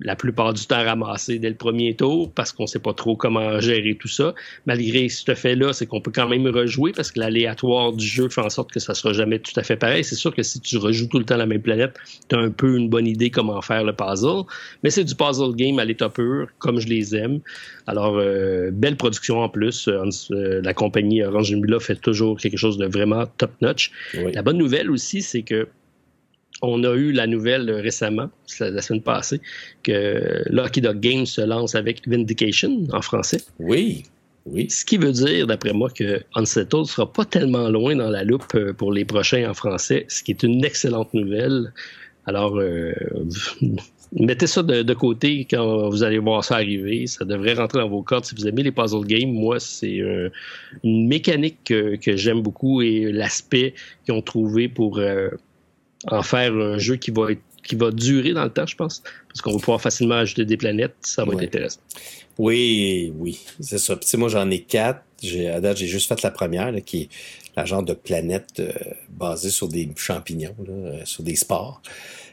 la 0.00 0.16
plupart 0.16 0.54
du 0.54 0.66
temps 0.66 0.82
ramassé 0.82 1.38
dès 1.38 1.48
le 1.48 1.56
premier 1.56 1.94
tour 1.94 2.30
parce 2.32 2.52
qu'on 2.52 2.66
sait 2.66 2.78
pas 2.78 2.94
trop 2.94 3.16
comment 3.16 3.60
gérer 3.60 3.96
tout 3.98 4.08
ça. 4.08 4.34
Malgré 4.66 5.08
ce 5.08 5.34
fait-là, 5.34 5.72
c'est 5.72 5.86
qu'on 5.86 6.00
peut 6.00 6.12
quand 6.14 6.28
même 6.28 6.46
rejouer 6.46 6.92
parce 6.92 7.10
que 7.12 7.20
l'aléatoire 7.20 7.92
du 7.92 8.06
jeu 8.06 8.28
fait 8.28 8.40
en 8.40 8.50
sorte 8.50 8.72
que 8.72 8.80
ça 8.80 8.94
sera 8.94 9.12
jamais 9.12 9.38
tout 9.38 9.52
à 9.56 9.62
fait 9.62 9.76
pareil. 9.76 10.04
C'est 10.04 10.14
sûr 10.14 10.34
que 10.34 10.42
si 10.42 10.60
tu 10.60 10.78
rejoues 10.78 11.08
tout 11.08 11.18
le 11.18 11.24
temps 11.24 11.36
la 11.36 11.46
même 11.46 11.62
planète, 11.62 11.98
tu 12.28 12.36
as 12.36 12.38
un 12.38 12.50
peu 12.50 12.76
une 12.76 12.88
bonne 12.88 13.06
idée 13.06 13.30
comment 13.30 13.60
faire 13.60 13.84
le 13.84 13.92
puzzle. 13.92 14.44
Mais 14.82 14.90
c'est 14.90 15.04
du 15.04 15.14
puzzle 15.14 15.54
game 15.54 15.78
à 15.78 15.84
l'état 15.84 16.08
pur, 16.08 16.48
comme 16.58 16.80
je 16.80 16.88
les 16.88 17.14
aime. 17.14 17.40
Alors, 17.86 18.16
euh, 18.18 18.70
belle 18.72 18.96
production 18.96 19.40
en 19.40 19.48
plus. 19.48 19.88
Euh, 19.88 20.04
euh, 20.30 20.60
la 20.62 20.74
compagnie 20.74 21.22
Orange 21.22 21.52
Nebula 21.52 21.80
fait 21.80 21.96
toujours 21.96 22.38
quelque 22.38 22.56
chose 22.56 22.78
de 22.78 22.86
vraiment 22.86 23.26
top-notch. 23.26 23.90
La 24.14 24.42
bonne 24.42 24.58
nouvelle 24.58 24.90
aussi, 24.90 25.22
c'est 25.22 25.42
que 25.42 25.68
on 26.62 26.84
a 26.84 26.94
eu 26.94 27.12
la 27.12 27.26
nouvelle 27.26 27.70
récemment, 27.70 28.28
la 28.60 28.82
semaine 28.82 29.02
passée, 29.02 29.40
que 29.82 30.42
Lucky 30.50 30.80
Dog 30.80 31.00
Games 31.00 31.26
se 31.26 31.40
lance 31.40 31.74
avec 31.74 32.06
Vindication 32.06 32.86
en 32.92 33.02
français. 33.02 33.42
Oui. 33.58 34.04
Oui. 34.46 34.68
Ce 34.70 34.84
qui 34.84 34.96
veut 34.96 35.12
dire, 35.12 35.46
d'après 35.46 35.72
moi, 35.72 35.90
que 35.90 36.22
Unsettled 36.34 36.82
ne 36.82 36.86
sera 36.86 37.12
pas 37.12 37.24
tellement 37.24 37.68
loin 37.68 37.94
dans 37.94 38.08
la 38.08 38.24
loupe 38.24 38.54
euh, 38.54 38.72
pour 38.72 38.92
les 38.92 39.04
prochains 39.04 39.48
en 39.48 39.54
français, 39.54 40.06
ce 40.08 40.22
qui 40.22 40.30
est 40.32 40.42
une 40.42 40.64
excellente 40.64 41.12
nouvelle. 41.12 41.72
Alors, 42.26 42.58
euh, 42.58 42.92
mettez 44.12 44.46
ça 44.46 44.62
de, 44.62 44.94
côté 44.94 45.46
quand 45.50 45.90
vous 45.90 46.02
allez 46.02 46.18
voir 46.18 46.42
ça 46.42 46.56
arriver. 46.56 47.06
Ça 47.06 47.26
devrait 47.26 47.52
rentrer 47.52 47.80
dans 47.80 47.88
vos 47.88 48.02
cordes 48.02 48.24
si 48.24 48.34
vous 48.34 48.48
aimez 48.48 48.62
les 48.62 48.72
puzzle 48.72 49.06
games. 49.06 49.30
Moi, 49.30 49.60
c'est 49.60 50.00
euh, 50.00 50.30
une 50.84 51.06
mécanique 51.06 51.58
que, 51.64 52.16
j'aime 52.16 52.40
beaucoup 52.40 52.80
et 52.80 53.12
l'aspect 53.12 53.74
qu'ils 54.04 54.14
ont 54.14 54.22
trouvé 54.22 54.68
pour 54.68 55.00
en 56.08 56.22
faire 56.22 56.52
un 56.54 56.78
jeu 56.78 56.96
qui 56.96 57.10
va 57.10 57.32
être 57.32 57.42
qui 57.62 57.76
va 57.76 57.90
durer 57.90 58.32
dans 58.32 58.44
le 58.44 58.50
temps, 58.50 58.66
je 58.66 58.74
pense, 58.74 59.02
parce 59.28 59.42
qu'on 59.42 59.52
va 59.52 59.58
pouvoir 59.58 59.80
facilement 59.80 60.16
ajouter 60.16 60.44
des 60.44 60.56
planètes, 60.56 60.94
ça 61.02 61.24
va 61.24 61.34
être 61.34 61.42
intéressant. 61.42 61.80
Oui, 62.38 63.12
oui, 63.18 63.38
c'est 63.60 63.78
ça. 63.78 63.96
Puis, 63.96 64.16
moi, 64.16 64.28
j'en 64.28 64.50
ai 64.50 64.62
quatre. 64.62 65.02
J'ai, 65.22 65.48
à 65.48 65.60
date, 65.60 65.76
j'ai 65.76 65.86
juste 65.86 66.08
fait 66.08 66.22
la 66.22 66.30
première, 66.30 66.72
qui 66.84 67.02
est 67.02 67.08
la 67.54 67.66
genre 67.66 67.82
de 67.82 67.92
planète 67.92 68.60
euh, 68.60 68.72
basée 69.10 69.50
sur 69.50 69.68
des 69.68 69.90
champignons, 69.94 70.56
euh, 70.68 71.00
sur 71.04 71.22
des 71.22 71.36
sports. 71.36 71.82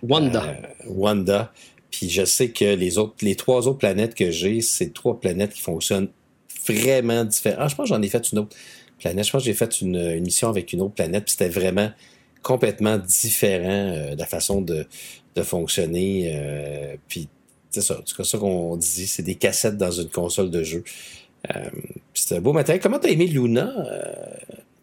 Wanda. 0.02 0.44
Euh, 0.44 0.88
Wanda. 0.88 1.52
Puis 1.92 2.10
je 2.10 2.24
sais 2.24 2.50
que 2.50 2.76
les 2.76 2.98
autres, 2.98 3.16
les 3.22 3.36
trois 3.36 3.68
autres 3.68 3.80
planètes 3.80 4.16
que 4.16 4.32
j'ai, 4.32 4.62
c'est 4.62 4.94
trois 4.94 5.20
planètes 5.20 5.54
qui 5.54 5.62
fonctionnent 5.62 6.10
vraiment 6.66 7.26
différent. 7.26 7.58
Ah, 7.60 7.68
je 7.68 7.76
pense 7.76 7.90
que 7.90 7.96
j'en 7.96 8.02
ai 8.02 8.08
fait 8.08 8.32
une 8.32 8.40
autre 8.40 8.56
planète. 9.00 9.26
Je 9.26 9.32
pense 9.32 9.42
que 9.42 9.46
j'ai 9.46 9.54
fait 9.54 9.82
une, 9.82 9.96
une, 9.96 10.24
mission 10.24 10.48
avec 10.48 10.72
une 10.72 10.82
autre 10.82 10.94
planète, 10.94 11.26
puis 11.26 11.32
c'était 11.32 11.50
vraiment 11.50 11.92
complètement 12.44 12.98
différent 12.98 13.92
euh, 13.94 14.16
de 14.16 14.20
la 14.20 14.26
façon 14.26 14.62
de, 14.62 14.86
de 15.36 15.42
fonctionner. 15.42 16.32
Euh, 16.36 16.96
puis 17.08 17.30
c'est 17.70 17.82
ça, 17.82 18.02
c'est 18.06 18.24
ça 18.24 18.38
qu'on 18.38 18.78
dit, 18.78 19.08
c'est 19.08 19.24
des 19.24 19.36
cassettes 19.36 19.78
dans 19.78 19.92
une 19.92 20.10
console 20.10 20.50
de 20.50 20.64
jeu. 20.64 20.84
Euh, 21.56 21.70
c'était 22.14 22.38
un 22.38 22.42
beau 22.42 22.54
matériel. 22.54 22.82
Comment 22.82 23.00
t'as 23.00 23.10
aimé 23.10 23.28
Luna 23.28 23.72
euh, 23.78 24.12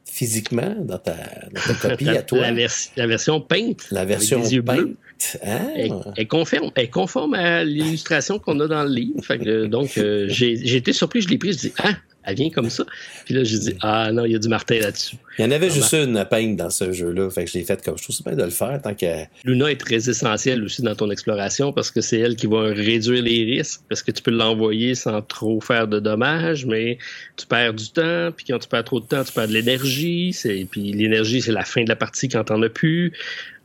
physiquement 0.04 0.74
dans 0.80 0.98
ta, 0.98 1.14
dans 1.52 1.60
ta 1.60 1.74
copie 1.88 2.08
à 2.08 2.22
toi? 2.22 2.40
La, 2.40 2.52
vers 2.52 2.72
la, 2.96 3.06
version 3.06 3.40
Paint. 3.40 3.74
La 3.90 4.04
version 4.04 4.38
avec 4.38 4.48
des 4.48 4.54
yeux 4.56 4.62
Paint. 4.62 4.76
bleus. 4.76 4.96
Ah. 5.42 5.60
Elle, 5.74 5.92
elle, 6.16 6.28
conforme, 6.28 6.70
elle 6.74 6.90
conforme 6.90 7.34
à 7.34 7.64
l'illustration 7.64 8.38
qu'on 8.38 8.60
a 8.60 8.66
dans 8.66 8.84
le 8.84 8.90
livre. 8.90 9.24
Fait 9.24 9.38
que, 9.38 9.66
donc, 9.66 9.96
euh, 9.98 10.26
j'ai 10.28 10.76
été 10.76 10.92
surpris, 10.92 11.22
je 11.22 11.28
l'ai 11.28 11.38
pris, 11.38 11.52
je 11.52 11.58
dis, 11.58 11.72
ah, 11.78 11.94
elle 12.26 12.36
vient 12.36 12.50
comme 12.50 12.70
ça. 12.70 12.84
Puis 13.24 13.34
là, 13.34 13.44
j'ai 13.44 13.58
dit, 13.58 13.74
ah 13.80 14.10
non, 14.12 14.24
il 14.24 14.32
y 14.32 14.34
a 14.34 14.38
du 14.38 14.48
martin 14.48 14.78
là-dessus. 14.78 15.16
Il 15.38 15.44
y 15.44 15.48
en 15.48 15.50
avait 15.50 15.70
juste 15.70 15.92
une 15.92 16.16
à 16.16 16.24
peindre 16.24 16.56
dans 16.56 16.70
ce 16.70 16.92
jeu-là. 16.92 17.28
Fait 17.30 17.44
que 17.44 17.50
je 17.50 17.58
l'ai 17.58 17.64
fait 17.64 17.82
comme 17.84 17.98
je 17.98 18.04
trouve 18.04 18.16
ça 18.16 18.22
bien 18.24 18.36
de 18.36 18.44
le 18.44 18.50
faire 18.50 18.80
tant 18.82 18.94
que. 18.94 19.24
Luna 19.44 19.70
est 19.70 19.80
très 19.80 20.08
essentielle 20.08 20.62
aussi 20.64 20.82
dans 20.82 20.94
ton 20.94 21.10
exploration 21.10 21.72
parce 21.72 21.90
que 21.90 22.00
c'est 22.00 22.18
elle 22.18 22.36
qui 22.36 22.46
va 22.46 22.62
réduire 22.62 23.22
les 23.22 23.44
risques 23.44 23.80
parce 23.88 24.02
que 24.02 24.10
tu 24.10 24.22
peux 24.22 24.30
l'envoyer 24.30 24.94
sans 24.94 25.22
trop 25.22 25.60
faire 25.60 25.88
de 25.88 25.98
dommages, 25.98 26.66
mais 26.66 26.98
tu 27.36 27.46
perds 27.46 27.74
du 27.74 27.90
temps. 27.90 28.30
Puis 28.36 28.46
quand 28.48 28.58
tu 28.58 28.68
perds 28.68 28.84
trop 28.84 29.00
de 29.00 29.06
temps, 29.06 29.24
tu 29.24 29.32
perds 29.32 29.48
de 29.48 29.52
l'énergie. 29.52 30.36
Puis 30.70 30.92
l'énergie, 30.92 31.42
c'est 31.42 31.52
la 31.52 31.64
fin 31.64 31.82
de 31.82 31.88
la 31.88 31.96
partie 31.96 32.28
quand 32.28 32.44
t'en 32.44 32.62
as 32.62 32.68
plus. 32.68 33.12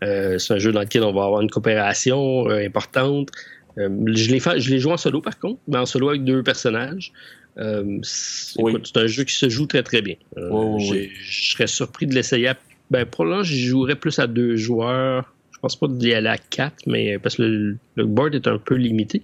Euh, 0.03 0.37
c'est 0.37 0.53
un 0.53 0.59
jeu 0.59 0.71
dans 0.71 0.81
lequel 0.81 1.03
on 1.03 1.13
va 1.13 1.25
avoir 1.25 1.41
une 1.41 1.49
coopération 1.49 2.49
euh, 2.49 2.65
importante. 2.65 3.29
Euh, 3.77 3.89
je 4.13 4.31
l'ai 4.31 4.39
fait, 4.39 4.59
je 4.59 4.69
l'ai 4.69 4.79
joué 4.79 4.93
en 4.93 4.97
solo 4.97 5.21
par 5.21 5.37
contre, 5.39 5.59
mais 5.67 5.77
en 5.77 5.85
solo 5.85 6.09
avec 6.09 6.23
deux 6.23 6.43
personnages. 6.43 7.11
Euh, 7.57 7.99
c'est 8.03 8.61
Oui. 8.61 8.73
un 8.95 9.07
jeu 9.07 9.23
qui 9.23 9.33
se 9.35 9.49
joue 9.49 9.65
très 9.65 9.83
très 9.83 10.01
bien. 10.01 10.15
Euh, 10.37 10.49
Oui, 10.51 10.87
oui. 10.91 11.11
Je 11.21 11.51
serais 11.51 11.67
surpris 11.67 12.05
de 12.07 12.13
l'essayer. 12.15 12.51
Ben, 12.91 13.05
probablement, 13.05 13.43
j'y 13.43 13.61
jouerais 13.61 13.95
plus 13.95 14.17
à 14.19 14.27
deux 14.27 14.55
joueurs. 14.55 15.33
Je 15.51 15.59
pense 15.59 15.75
pas 15.75 15.87
d'y 15.87 16.13
aller 16.13 16.29
à 16.29 16.37
quatre, 16.37 16.77
mais 16.87 17.19
parce 17.19 17.35
que 17.35 17.41
le, 17.43 17.77
le 17.95 18.05
board 18.05 18.33
est 18.35 18.47
un 18.47 18.57
peu 18.57 18.75
limité. 18.75 19.23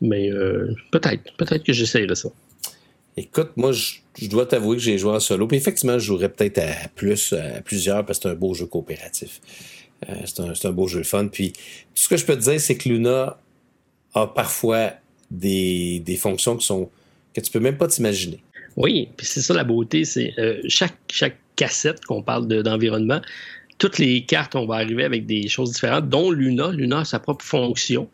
Mais 0.00 0.30
euh, 0.30 0.74
peut-être, 0.90 1.36
peut-être 1.36 1.62
que 1.62 1.72
j'essayerais 1.74 2.14
ça. 2.14 2.30
Écoute, 3.16 3.50
moi, 3.56 3.72
je, 3.72 3.96
je 4.18 4.28
dois 4.28 4.46
t'avouer 4.46 4.76
que 4.76 4.82
j'ai 4.82 4.96
joué 4.96 5.12
en 5.12 5.20
solo. 5.20 5.46
Puis 5.46 5.58
effectivement, 5.58 5.98
je 5.98 6.06
jouerais 6.06 6.30
peut-être 6.30 6.58
à 6.58 6.88
plus, 6.94 7.34
à 7.34 7.60
plusieurs, 7.60 8.06
parce 8.06 8.18
que 8.18 8.22
c'est 8.22 8.28
un 8.30 8.34
beau 8.38 8.54
jeu 8.54 8.64
coopératif. 8.66 9.40
Euh, 10.08 10.14
c'est 10.24 10.66
un, 10.66 10.72
beau 10.72 10.86
jeu 10.88 11.02
fun. 11.02 11.26
Puis 11.28 11.52
tout 11.52 11.58
ce 11.94 12.08
que 12.08 12.16
je 12.16 12.24
peux 12.24 12.34
te 12.36 12.40
dire, 12.42 12.58
c'est 12.58 12.76
que 12.78 12.88
Luna 12.88 13.38
a 14.14 14.26
parfois 14.26 14.92
des, 15.30 16.00
des 16.00 16.16
fonctions 16.16 16.56
qui 16.56 16.64
sont 16.66 16.88
que 17.34 17.40
tu 17.40 17.50
peux 17.50 17.60
même 17.60 17.76
pas 17.76 17.88
t'imaginer. 17.88 18.42
Oui, 18.76 19.08
puis 19.16 19.26
c'est 19.26 19.40
ça 19.40 19.52
la 19.54 19.64
beauté, 19.64 20.04
c'est 20.04 20.32
euh, 20.38 20.60
chaque, 20.68 20.96
chaque 21.10 21.36
cassette 21.56 22.04
qu'on 22.04 22.22
parle 22.22 22.46
de- 22.48 22.62
d'environnement, 22.62 23.20
toutes 23.78 23.98
les 23.98 24.24
cartes, 24.24 24.54
on 24.56 24.66
va 24.66 24.76
arriver 24.76 25.04
avec 25.04 25.26
des 25.26 25.48
choses 25.48 25.72
différentes, 25.72 26.08
dont 26.08 26.30
Luna. 26.30 26.70
Luna 26.70 27.00
a 27.00 27.04
sa 27.04 27.18
propre 27.18 27.44
fonction. 27.44 28.08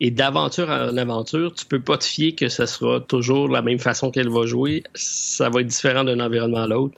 Et 0.00 0.10
d'aventure 0.10 0.68
en 0.68 0.96
aventure, 0.96 1.54
tu 1.54 1.64
peux 1.64 1.80
pas 1.80 1.96
te 1.96 2.04
fier 2.04 2.34
que 2.34 2.48
ça 2.48 2.66
sera 2.66 3.00
toujours 3.00 3.48
la 3.48 3.62
même 3.62 3.78
façon 3.78 4.10
qu'elle 4.10 4.28
va 4.28 4.46
jouer. 4.46 4.82
Ça 4.94 5.48
va 5.48 5.60
être 5.60 5.68
différent 5.68 6.02
d'un 6.02 6.18
environnement 6.18 6.64
à 6.64 6.66
l'autre. 6.66 6.96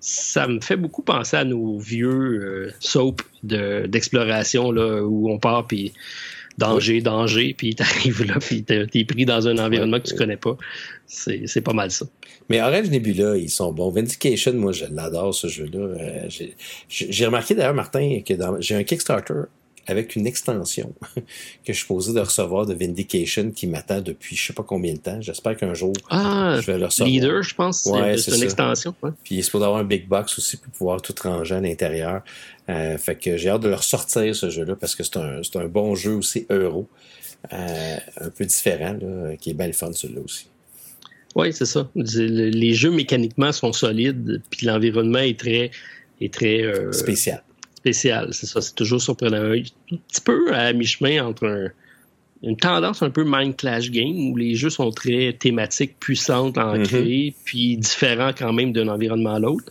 Ça 0.00 0.46
me 0.48 0.60
fait 0.60 0.76
beaucoup 0.76 1.02
penser 1.02 1.36
à 1.38 1.44
nos 1.44 1.78
vieux 1.78 2.10
euh, 2.10 2.70
soaps 2.80 3.24
de- 3.42 3.86
d'exploration 3.86 4.70
là 4.70 5.02
où 5.02 5.30
on 5.30 5.38
part 5.38 5.66
puis 5.66 5.92
danger, 6.62 7.00
danger, 7.00 7.54
puis 7.56 7.74
t'arrives 7.74 8.24
là 8.24 8.38
puis 8.40 8.62
t'es 8.62 9.04
pris 9.04 9.24
dans 9.24 9.48
un 9.48 9.58
environnement 9.58 9.98
que 10.00 10.08
tu 10.08 10.14
connais 10.14 10.36
pas. 10.36 10.56
C'est 11.06 11.60
pas 11.60 11.72
mal 11.72 11.90
ça. 11.90 12.06
Mais 12.48 12.60
Orange 12.60 12.88
Nebula, 12.90 13.36
ils 13.36 13.50
sont 13.50 13.72
bons. 13.72 13.90
Vindication, 13.90 14.52
moi, 14.54 14.72
je 14.72 14.84
l'adore, 14.90 15.34
ce 15.34 15.46
jeu-là. 15.48 15.78
Euh, 15.78 16.28
j'ai- 16.88 17.26
remarqué 17.26 17.54
d'ailleurs, 17.54 17.74
Martin, 17.74 18.20
que 18.26 18.34
j'ai 18.60 18.74
un 18.74 18.84
Kickstarter 18.84 19.42
avec 19.86 20.16
une 20.16 20.26
extension 20.26 20.94
que 21.16 21.72
je 21.72 21.72
suis 21.72 21.86
posé 21.86 22.12
de 22.12 22.20
recevoir 22.20 22.66
de 22.66 22.74
Vindication 22.74 23.50
qui 23.50 23.66
m'attend 23.66 24.00
depuis 24.00 24.36
je 24.36 24.46
sais 24.46 24.52
pas 24.52 24.62
combien 24.62 24.94
de 24.94 24.98
temps. 24.98 25.20
J'espère 25.20 25.56
qu'un 25.56 25.74
jour, 25.74 25.92
Ah, 26.10 26.58
je 26.60 26.70
vais 26.70 26.78
le 26.78 26.86
recevoir. 26.86 27.08
Leader, 27.10 27.42
je 27.42 27.54
pense. 27.54 27.86
Ouais, 27.86 28.16
c'est 28.18 28.32
une 28.32 28.38
ça. 28.38 28.44
extension. 28.44 28.94
Puis 29.24 29.36
il 29.36 29.38
est 29.40 29.42
supposé 29.42 29.64
avoir 29.64 29.80
un 29.80 29.84
big 29.84 30.06
box 30.06 30.38
aussi 30.38 30.56
pour 30.56 30.72
pouvoir 30.72 31.02
tout 31.02 31.14
ranger 31.22 31.56
à 31.56 31.60
l'intérieur. 31.60 32.22
Euh, 32.68 32.96
fait 32.96 33.16
que 33.16 33.36
j'ai 33.36 33.48
hâte 33.48 33.62
de 33.62 33.68
le 33.68 33.74
ressortir, 33.74 34.34
ce 34.36 34.50
jeu-là, 34.50 34.76
parce 34.76 34.94
que 34.94 35.02
c'est 35.02 35.16
un, 35.16 35.40
un 35.54 35.66
bon 35.66 35.94
jeu 35.94 36.12
aussi 36.12 36.46
euro. 36.50 36.88
Euh, 37.52 37.96
un 38.20 38.30
peu 38.30 38.44
différent, 38.44 38.96
là, 39.00 39.36
qui 39.36 39.50
est 39.50 39.54
bien 39.54 39.66
le 39.66 39.72
fun, 39.72 39.92
celui-là 39.92 40.20
aussi. 40.20 40.46
Oui, 41.34 41.52
c'est 41.52 41.66
ça. 41.66 41.90
Les 41.96 42.74
jeux 42.74 42.90
mécaniquement 42.90 43.50
sont 43.52 43.72
solides, 43.72 44.42
puis 44.50 44.66
l'environnement 44.66 45.18
est 45.18 45.38
très, 45.38 45.70
est 46.20 46.32
très 46.32 46.62
euh, 46.62 46.92
Spécial. 46.92 47.42
Spécial. 47.82 48.28
C'est 48.32 48.46
ça, 48.46 48.60
c'est 48.60 48.74
toujours 48.76 49.02
surprenant. 49.02 49.52
Un 49.52 49.62
petit 50.08 50.20
peu 50.24 50.54
à 50.54 50.72
mi-chemin 50.72 51.24
entre 51.26 51.46
un- 51.46 51.70
une 52.44 52.56
tendance 52.56 53.02
un 53.02 53.10
peu 53.10 53.24
Mind 53.26 53.56
Clash 53.56 53.90
Game 53.90 54.30
où 54.30 54.36
les 54.36 54.54
jeux 54.54 54.70
sont 54.70 54.90
très 54.90 55.32
thématiques, 55.32 55.98
puissantes, 56.00 56.58
ancrées, 56.58 57.34
puis 57.44 57.76
différents 57.76 58.32
quand 58.36 58.52
même 58.52 58.72
d'un 58.72 58.88
environnement 58.88 59.34
à 59.34 59.38
l'autre. 59.38 59.64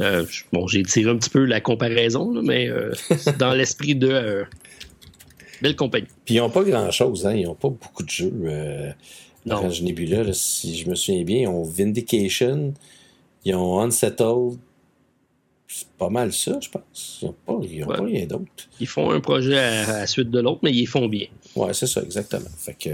Euh, 0.00 0.24
bon, 0.52 0.68
j'ai 0.68 0.82
tiré 0.84 1.10
un 1.10 1.16
petit 1.16 1.30
peu 1.30 1.44
la 1.44 1.60
comparaison, 1.60 2.32
là, 2.32 2.40
mais 2.44 2.68
euh, 2.68 2.92
dans 3.38 3.52
l'esprit 3.58 3.96
de 3.96 4.08
euh, 4.10 4.44
belle 5.60 5.74
compagnie. 5.74 6.06
Puis 6.24 6.36
ils 6.36 6.38
n'ont 6.38 6.50
pas 6.50 6.62
grand-chose, 6.62 7.26
hein. 7.26 7.34
Ils 7.34 7.46
n'ont 7.46 7.54
pas 7.56 7.68
beaucoup 7.70 8.04
de 8.04 8.10
jeux. 8.10 8.32
Non. 9.46 9.62
Là, 10.24 10.32
si 10.34 10.76
je 10.76 10.88
me 10.88 10.94
souviens 10.94 11.24
bien, 11.24 11.38
ils 11.42 11.46
ont 11.48 11.64
Vindication, 11.64 12.74
ils 13.44 13.54
ont 13.56 13.80
Unsettled. 13.80 14.58
C'est 15.70 15.88
pas 15.98 16.08
mal 16.08 16.32
ça, 16.32 16.58
je 16.62 16.68
pense. 16.70 17.18
Ils 17.20 17.26
n'ont 17.26 17.32
pas, 17.44 17.58
ils 17.62 17.84
ont 17.84 17.88
Ouais. 17.88 17.96
pas 17.98 18.02
rien 18.04 18.26
d'autre. 18.26 18.46
Ils 18.80 18.86
font 18.86 19.10
un 19.10 19.20
projet 19.20 19.58
à, 19.58 19.88
à 19.96 19.98
la 20.00 20.06
suite 20.06 20.30
de 20.30 20.40
l'autre, 20.40 20.60
mais 20.62 20.72
ils 20.72 20.86
font 20.86 21.08
bien. 21.08 21.26
Ouais, 21.54 21.74
c'est 21.74 21.86
ça, 21.86 22.02
exactement. 22.02 22.48
Fait 22.56 22.72
que 22.74 22.90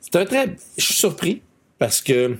c'est 0.00 0.16
un 0.16 0.24
très. 0.24 0.56
Je 0.76 0.84
suis 0.84 0.94
surpris 0.94 1.42
parce 1.78 2.00
que 2.00 2.36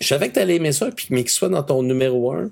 je 0.00 0.06
savais 0.06 0.28
que 0.30 0.34
tu 0.34 0.40
allais 0.40 0.56
aimer 0.56 0.72
ça, 0.72 0.90
puis 0.90 1.06
mais 1.10 1.22
qu'il 1.22 1.30
soit 1.30 1.48
dans 1.48 1.62
ton 1.62 1.82
numéro 1.84 2.32
1. 2.32 2.50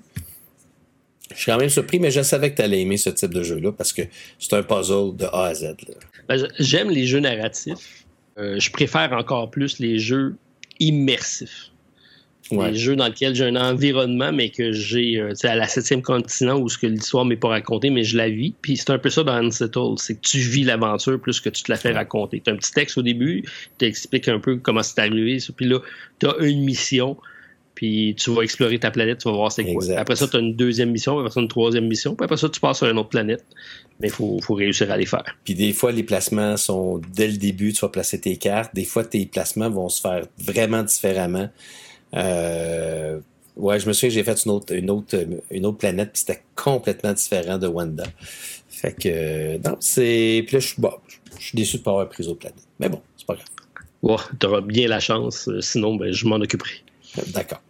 Je 1.33 1.35
suis 1.41 1.51
quand 1.51 1.57
même 1.57 1.69
surpris, 1.69 1.99
mais 1.99 2.11
je 2.11 2.21
savais 2.21 2.51
que 2.51 2.57
tu 2.57 2.61
allais 2.61 2.81
aimer 2.81 2.97
ce 2.97 3.09
type 3.09 3.33
de 3.33 3.43
jeu-là 3.43 3.71
parce 3.73 3.91
que 3.91 4.03
c'est 4.39 4.53
un 4.53 4.63
puzzle 4.63 5.15
de 5.17 5.25
A 5.25 5.45
à 5.47 5.53
Z. 5.53 5.75
Ben, 6.29 6.47
J'aime 6.59 6.89
les 6.91 7.05
jeux 7.07 7.19
narratifs. 7.19 8.05
Euh, 8.37 8.59
je 8.59 8.71
préfère 8.71 9.11
encore 9.13 9.49
plus 9.51 9.79
les 9.79 9.99
jeux 9.99 10.35
immersifs. 10.79 11.71
Ouais. 12.51 12.71
Les 12.71 12.77
jeux 12.77 12.95
dans 12.95 13.07
lesquels 13.07 13.35
j'ai 13.35 13.45
un 13.45 13.55
environnement, 13.55 14.31
mais 14.31 14.49
que 14.49 14.71
j'ai 14.71 15.19
euh, 15.19 15.29
tu 15.29 15.37
sais, 15.37 15.47
à 15.47 15.55
la 15.55 15.67
septième 15.67 16.01
continent 16.01 16.59
où 16.59 16.67
ce 16.67 16.77
que 16.77 16.87
l'histoire 16.87 17.25
m'est 17.25 17.37
pas 17.37 17.47
racontée, 17.47 17.89
mais 17.89 18.03
je 18.03 18.17
la 18.17 18.29
vis. 18.29 18.53
Puis 18.61 18.77
c'est 18.77 18.89
un 18.89 18.99
peu 18.99 19.09
ça 19.09 19.23
dans 19.23 19.33
Unsettled, 19.33 19.97
c'est 19.97 20.15
que 20.15 20.21
tu 20.21 20.39
vis 20.39 20.63
l'aventure 20.63 21.19
plus 21.19 21.39
que 21.39 21.49
tu 21.49 21.63
te 21.63 21.71
la 21.71 21.77
fais 21.77 21.91
raconter. 21.91 22.41
Tu 22.43 22.49
as 22.49 22.53
un 22.53 22.57
petit 22.57 22.73
texte 22.73 22.97
au 22.97 23.01
début, 23.01 23.43
tu 23.43 23.49
t'expliques 23.77 24.27
un 24.27 24.39
peu 24.39 24.57
comment 24.57 24.83
c'est 24.83 24.99
arrivé. 24.99 25.37
Puis 25.55 25.65
là, 25.67 25.79
tu 26.19 26.27
as 26.27 26.35
une 26.39 26.63
mission, 26.63 27.17
puis 27.75 28.15
tu 28.19 28.31
vas 28.31 28.43
explorer 28.43 28.77
ta 28.77 28.91
planète, 28.91 29.19
tu 29.19 29.29
vas 29.29 29.35
voir 29.35 29.51
c'est 29.51 29.63
quoi. 29.63 29.73
Exact. 29.73 29.97
Après 29.97 30.15
ça, 30.15 30.27
tu 30.27 30.37
as 30.37 30.39
une 30.39 30.55
deuxième 30.55 30.91
mission, 30.91 31.17
après 31.19 31.31
ça, 31.31 31.39
une 31.39 31.47
troisième 31.47 31.87
mission, 31.87 32.15
puis 32.15 32.25
après 32.25 32.37
ça, 32.37 32.49
tu 32.49 32.59
passes 32.59 32.77
sur 32.77 32.87
une 32.87 32.97
autre 32.97 33.09
planète. 33.09 33.45
Mais 33.99 34.07
il 34.09 34.13
faut, 34.13 34.39
faut 34.41 34.53
réussir 34.53 34.91
à 34.91 34.97
les 34.97 35.05
faire. 35.05 35.35
Puis 35.43 35.55
des 35.55 35.73
fois, 35.73 35.91
les 35.91 36.03
placements 36.03 36.57
sont 36.57 37.01
dès 37.15 37.27
le 37.27 37.37
début, 37.37 37.73
tu 37.73 37.81
vas 37.81 37.89
placer 37.89 38.19
tes 38.19 38.37
cartes. 38.37 38.75
Des 38.75 38.85
fois, 38.85 39.03
tes 39.03 39.25
placements 39.25 39.69
vont 39.69 39.89
se 39.89 40.01
faire 40.01 40.25
vraiment 40.37 40.83
différemment. 40.83 41.49
Euh, 42.13 43.19
ouais, 43.55 43.79
je 43.79 43.87
me 43.87 43.93
souviens 43.93 44.09
j'ai 44.09 44.23
fait 44.23 44.45
une 44.45 44.51
autre, 44.51 44.73
une 44.73 44.89
autre, 44.89 45.15
une 45.51 45.65
autre 45.65 45.77
planète, 45.77 46.11
puis 46.13 46.21
c'était 46.21 46.43
complètement 46.55 47.13
différent 47.13 47.57
de 47.57 47.67
Wanda. 47.67 48.05
Fait 48.69 48.93
que, 48.93 49.57
non, 49.67 49.77
c'est. 49.79 50.43
Puis 50.45 50.55
là, 50.55 50.59
je 50.59 50.67
suis 50.67 50.81
bon, 50.81 50.93
je 51.39 51.45
suis 51.45 51.55
déçu 51.55 51.77
de 51.77 51.83
pas 51.83 51.91
avoir 51.91 52.09
pris 52.09 52.27
autre 52.27 52.39
planète. 52.39 52.63
Mais 52.79 52.89
bon, 52.89 53.01
c'est 53.17 53.25
pas 53.25 53.35
grave. 53.35 53.47
Ouais, 54.01 54.17
tu 54.39 54.47
auras 54.47 54.61
bien 54.61 54.87
la 54.87 54.99
chance, 54.99 55.47
euh, 55.47 55.61
sinon 55.61 55.95
ben, 55.95 56.11
je 56.11 56.25
m'en 56.27 56.35
occuperai. 56.35 56.83
D'accord. 57.27 57.61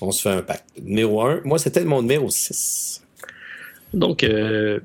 On 0.00 0.12
se 0.12 0.22
fait 0.22 0.30
un 0.30 0.42
pacte. 0.42 0.64
Numéro 0.82 1.22
1, 1.22 1.42
moi, 1.44 1.58
c'était 1.58 1.84
mon 1.84 2.02
numéro 2.02 2.28
6. 2.28 3.02
Donc, 3.94 4.22
euh, 4.22 4.80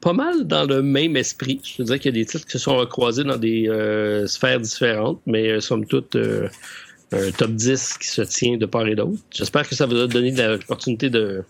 pas 0.00 0.12
mal 0.12 0.46
dans 0.46 0.64
le 0.64 0.82
même 0.82 1.16
esprit. 1.16 1.60
Je 1.64 1.76
te 1.76 1.82
dirais 1.82 1.98
qu'il 1.98 2.14
y 2.14 2.20
a 2.20 2.22
des 2.22 2.26
titres 2.26 2.44
qui 2.44 2.52
se 2.52 2.58
sont 2.58 2.76
recroisés 2.76 3.24
dans 3.24 3.38
des 3.38 3.68
euh, 3.68 4.26
sphères 4.26 4.60
différentes, 4.60 5.20
mais 5.26 5.48
euh, 5.48 5.60
somme 5.60 5.86
toute, 5.86 6.16
un 7.14 7.30
top 7.30 7.52
10 7.52 7.98
qui 7.98 8.08
se 8.08 8.22
tient 8.22 8.56
de 8.56 8.66
part 8.66 8.86
et 8.86 8.94
d'autre. 8.94 9.18
J'espère 9.30 9.68
que 9.68 9.74
ça 9.74 9.86
vous 9.86 9.96
a 9.96 10.06
donné 10.06 10.30
l'opportunité 10.32 11.10
de, 11.10 11.44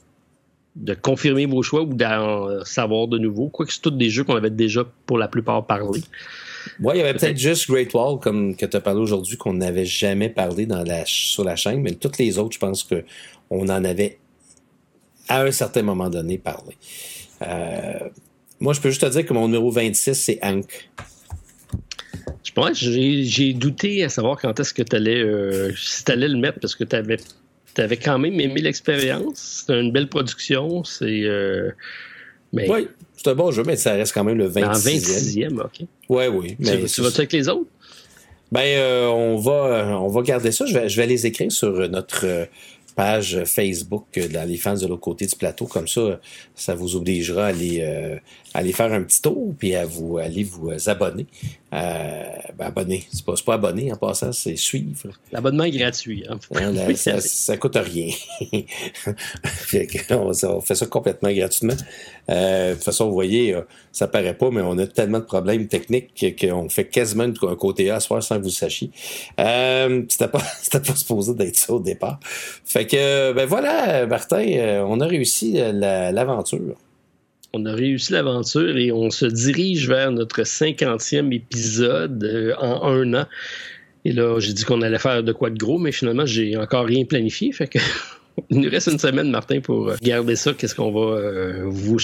confirmer 1.03 1.47
vos 1.47 1.63
choix 1.63 1.83
ou 1.83 1.95
d'en 1.95 2.65
savoir 2.65 3.09
de 3.09 3.19
nouveau. 3.19 3.49
Quoique 3.49 3.73
c'est 3.73 3.81
tous 3.81 3.91
des 3.91 4.11
jeux 4.11 4.25
qu'on 4.25 4.37
avait 4.37 4.51
déjà 4.51 4.85
pour 5.07 5.19
la 5.19 5.29
plupart 5.29 5.67
parlé. 5.67 6.01
Ouais, 6.81 6.97
il 6.97 6.99
y 6.99 7.03
avait 7.03 7.15
peut-être 7.15 7.37
juste 7.37 7.71
Great 7.71 7.93
Wall, 7.95 8.19
comme 8.21 8.57
que 8.57 8.67
tu 8.67 8.77
as 8.77 8.81
parlé 8.81 9.01
aujourd'hui, 9.01 9.37
qu'on 9.37 9.55
n'avait 9.55 9.85
jamais 9.85 10.29
parlé 10.29 10.67
sur 11.07 11.45
la 11.45 11.57
chaîne, 11.57 11.81
mais 11.81 11.93
toutes 11.93 12.19
les 12.19 12.39
autres, 12.39 12.55
je 12.55 12.59
pense 12.59 12.83
que 12.85 13.05
on 13.51 13.69
en 13.69 13.85
avait 13.85 14.19
à 15.29 15.43
un 15.43 15.51
certain 15.51 15.83
moment 15.83 16.09
donné 16.11 16.39
parlé. 16.39 16.77
Euh, 17.43 18.09
moi, 18.61 18.73
je 18.73 18.81
peux 18.81 18.89
juste 18.89 19.03
te 19.03 19.07
dire 19.07 19.27
que 19.27 19.33
mon 19.33 19.47
numéro 19.47 19.71
26, 19.71 20.15
c'est 20.15 20.39
Hank. 20.43 20.91
Je 22.43 22.53
pense 22.53 22.79
j'ai 22.79 23.53
douté 23.53 24.05
à 24.05 24.09
savoir 24.09 24.39
quand 24.41 24.59
est-ce 24.61 24.75
que 24.75 24.83
tu 24.83 24.97
allais, 24.97 25.23
euh, 25.23 25.73
si 25.77 26.03
allais 26.11 26.29
le 26.29 26.39
mettre 26.39 26.61
parce 26.61 26.75
que 26.75 26.85
tu 26.85 26.95
avais, 26.97 27.17
avais, 27.77 27.97
quand 27.97 28.19
même 28.19 28.39
aimé 28.41 28.61
l'expérience. 28.61 29.65
C'est 29.67 29.73
une 29.73 29.93
belle 29.93 30.09
production. 30.09 30.85
C'est. 30.85 31.25
Euh, 31.25 31.71
mais... 32.53 32.71
Oui, 32.71 32.89
c'est 33.17 33.31
un 33.31 33.35
bon 33.35 33.51
jeu, 33.51 33.63
mais 33.65 33.77
ça 33.77 33.93
reste 33.93 34.13
quand 34.13 34.25
même 34.25 34.39
le 34.39 34.49
26e. 34.49 34.65
En 34.65 34.73
26e, 34.73 35.61
OK. 35.61 35.87
Oui, 36.09 36.27
oui. 36.27 36.57
Mais 36.59 36.85
tu, 36.85 37.01
vas-tu 37.01 37.21
avec 37.21 37.33
les 37.33 37.49
autres? 37.49 37.69
Ben, 38.53 38.61
euh, 38.61 39.07
on, 39.09 39.37
va, 39.37 39.99
on 40.01 40.09
va 40.09 40.23
garder 40.23 40.53
ça. 40.53 40.67
Je 40.67 40.75
vais, 40.75 40.89
je 40.89 40.97
vais 40.97 41.07
les 41.07 41.27
écrire 41.27 41.51
sur 41.51 41.89
notre 41.89 42.47
page 42.95 43.43
Facebook 43.45 44.19
dans 44.33 44.49
les 44.49 44.57
fans 44.57 44.75
de 44.75 44.87
l'autre 44.87 45.01
côté 45.01 45.27
du 45.27 45.37
plateau. 45.37 45.67
Comme 45.67 45.89
ça, 45.89 46.21
ça 46.55 46.75
vous 46.75 46.97
obligera 46.97 47.47
à 47.47 47.49
aller, 47.49 47.81
euh, 47.83 48.17
aller 48.55 48.73
faire 48.73 48.93
un 48.93 49.03
petit 49.03 49.21
tour 49.21 49.55
puis 49.59 49.75
à 49.75 49.85
vous 49.85 50.19
aller 50.19 50.45
vous 50.45 50.71
abonner. 50.89 51.27
Euh, 51.75 52.23
ben 52.57 52.67
abonner, 52.67 53.05
c'est 53.13 53.25
pas, 53.25 53.35
pas 53.45 53.55
abonner 53.55 53.93
en 53.93 53.97
passant, 53.97 54.31
c'est 54.33 54.55
suivre. 54.55 55.09
L'abonnement 55.33 55.65
est 55.65 55.73
gratuit. 55.73 56.25
Hein. 56.29 56.39
ça, 56.95 57.21
ça 57.21 57.57
coûte 57.57 57.77
rien. 57.77 58.11
on, 60.11 60.61
fait 60.61 60.75
ça 60.77 60.87
complètement 60.87 61.33
gratuitement. 61.33 61.75
Euh, 62.31 62.71
de 62.71 62.75
toute 62.75 62.85
façon, 62.85 63.09
vous 63.09 63.15
voyez, 63.15 63.55
euh, 63.55 63.63
ça 63.91 64.07
paraît 64.07 64.35
pas, 64.35 64.51
mais 64.51 64.61
on 64.61 64.79
a 64.79 64.87
tellement 64.87 65.19
de 65.19 65.25
problèmes 65.25 65.67
techniques 65.67 66.37
qu'on 66.41 66.69
fait 66.69 66.87
quasiment 66.87 67.25
un 67.25 67.57
côté 67.57 67.91
A 67.91 67.97
à 67.97 68.01
soir 68.01 68.23
sans 68.23 68.37
que 68.37 68.43
vous 68.43 68.49
le 68.49 68.53
sachiez. 68.53 68.91
Euh, 69.41 70.03
c'était 70.09 70.29
pas, 70.29 70.43
c'était 70.63 70.81
pas 70.81 70.95
supposé 70.95 71.35
d'être 71.35 71.57
ça 71.57 71.73
au 71.73 71.81
départ. 71.81 72.21
Fait 72.65 72.87
que, 72.87 73.33
ben 73.33 73.47
voilà, 73.47 74.07
Martin, 74.07 74.47
euh, 74.47 74.85
on 74.87 75.01
a 75.01 75.07
réussi 75.07 75.55
l'aventure 75.55 76.77
on 77.55 77.65
a 77.67 77.73
réussi 77.73 78.13
l'aventure 78.13 78.77
et 78.77 78.91
on 78.91 79.11
se 79.11 79.27
dirige 79.27 79.89
vers 79.89 80.11
notre 80.11 80.43
cinquantième 80.45 81.33
épisode 81.33 82.25
euh, 82.25 82.53
en 82.59 82.83
un 82.89 83.15
an. 83.15 83.27
Et 84.05 84.13
là, 84.13 84.39
j'ai 84.41 84.53
dit 84.53 84.65
qu'on 84.65 84.83
allait 84.83 84.99
faire 84.99 85.23
de 85.23 85.33
quoi 85.33 85.51
de 85.51 85.57
gros, 85.57 85.79
mais 85.79 85.93
finalement, 85.93 86.27
j'ai 86.27 86.57
encore 86.57 86.85
rien 86.85 87.05
planifié. 87.05 87.53
Fait 87.53 87.69
que 87.69 87.79
il 88.51 88.61
nous 88.61 88.69
reste 88.69 88.89
une 88.89 88.99
semaine, 88.99 89.31
Martin, 89.31 89.61
pour 89.61 89.93
garder 90.03 90.35
ça. 90.35 90.53
Qu'est-ce 90.53 90.75
qu'on 90.75 90.91
va 90.91 91.17
euh, 91.17 91.63
vous, 91.67 91.97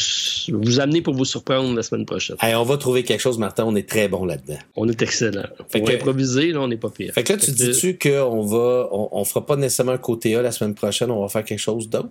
vous 0.52 0.80
amener 0.80 1.02
pour 1.02 1.14
vous 1.14 1.24
surprendre 1.24 1.74
la 1.74 1.82
semaine 1.82 2.06
prochaine? 2.06 2.36
on 2.40 2.62
va 2.62 2.76
trouver 2.76 3.02
quelque 3.02 3.20
chose, 3.20 3.36
Martin. 3.36 3.64
On 3.64 3.74
est 3.74 3.88
très 3.88 4.06
bon 4.06 4.24
là-dedans. 4.24 4.58
On 4.76 4.88
est 4.88 5.02
excellent. 5.02 5.48
Fait 5.68 5.82
que, 5.82 5.92
improviser, 5.92 6.52
là, 6.52 6.60
on 6.60 6.68
n'est 6.68 6.76
pas 6.76 6.90
pire. 6.90 7.12
Fait 7.12 7.24
que 7.24 7.32
là, 7.32 7.38
tu 7.40 7.50
dis-tu 7.50 7.98
qu'on 7.98 8.42
va, 8.42 8.88
on, 8.92 9.08
on, 9.10 9.24
fera 9.24 9.44
pas 9.44 9.56
nécessairement 9.56 9.92
un 9.92 9.98
côté 9.98 10.36
A 10.36 10.42
la 10.42 10.52
semaine 10.52 10.76
prochaine, 10.76 11.10
on 11.10 11.20
va 11.20 11.28
faire 11.28 11.44
quelque 11.44 11.58
chose 11.58 11.88
d'autre? 11.88 12.08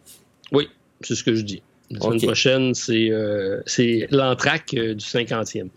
Oui, 0.52 0.68
c'est 1.02 1.16
ce 1.16 1.24
que 1.24 1.34
je 1.34 1.42
dis. 1.42 1.62
La 1.92 2.00
semaine 2.02 2.22
prochaine, 2.22 2.74
c'est 2.76 3.10
euh, 3.10 3.62
l'entraque 4.12 4.74
euh, 4.76 4.94
du 4.94 5.04
50e. 5.04 5.70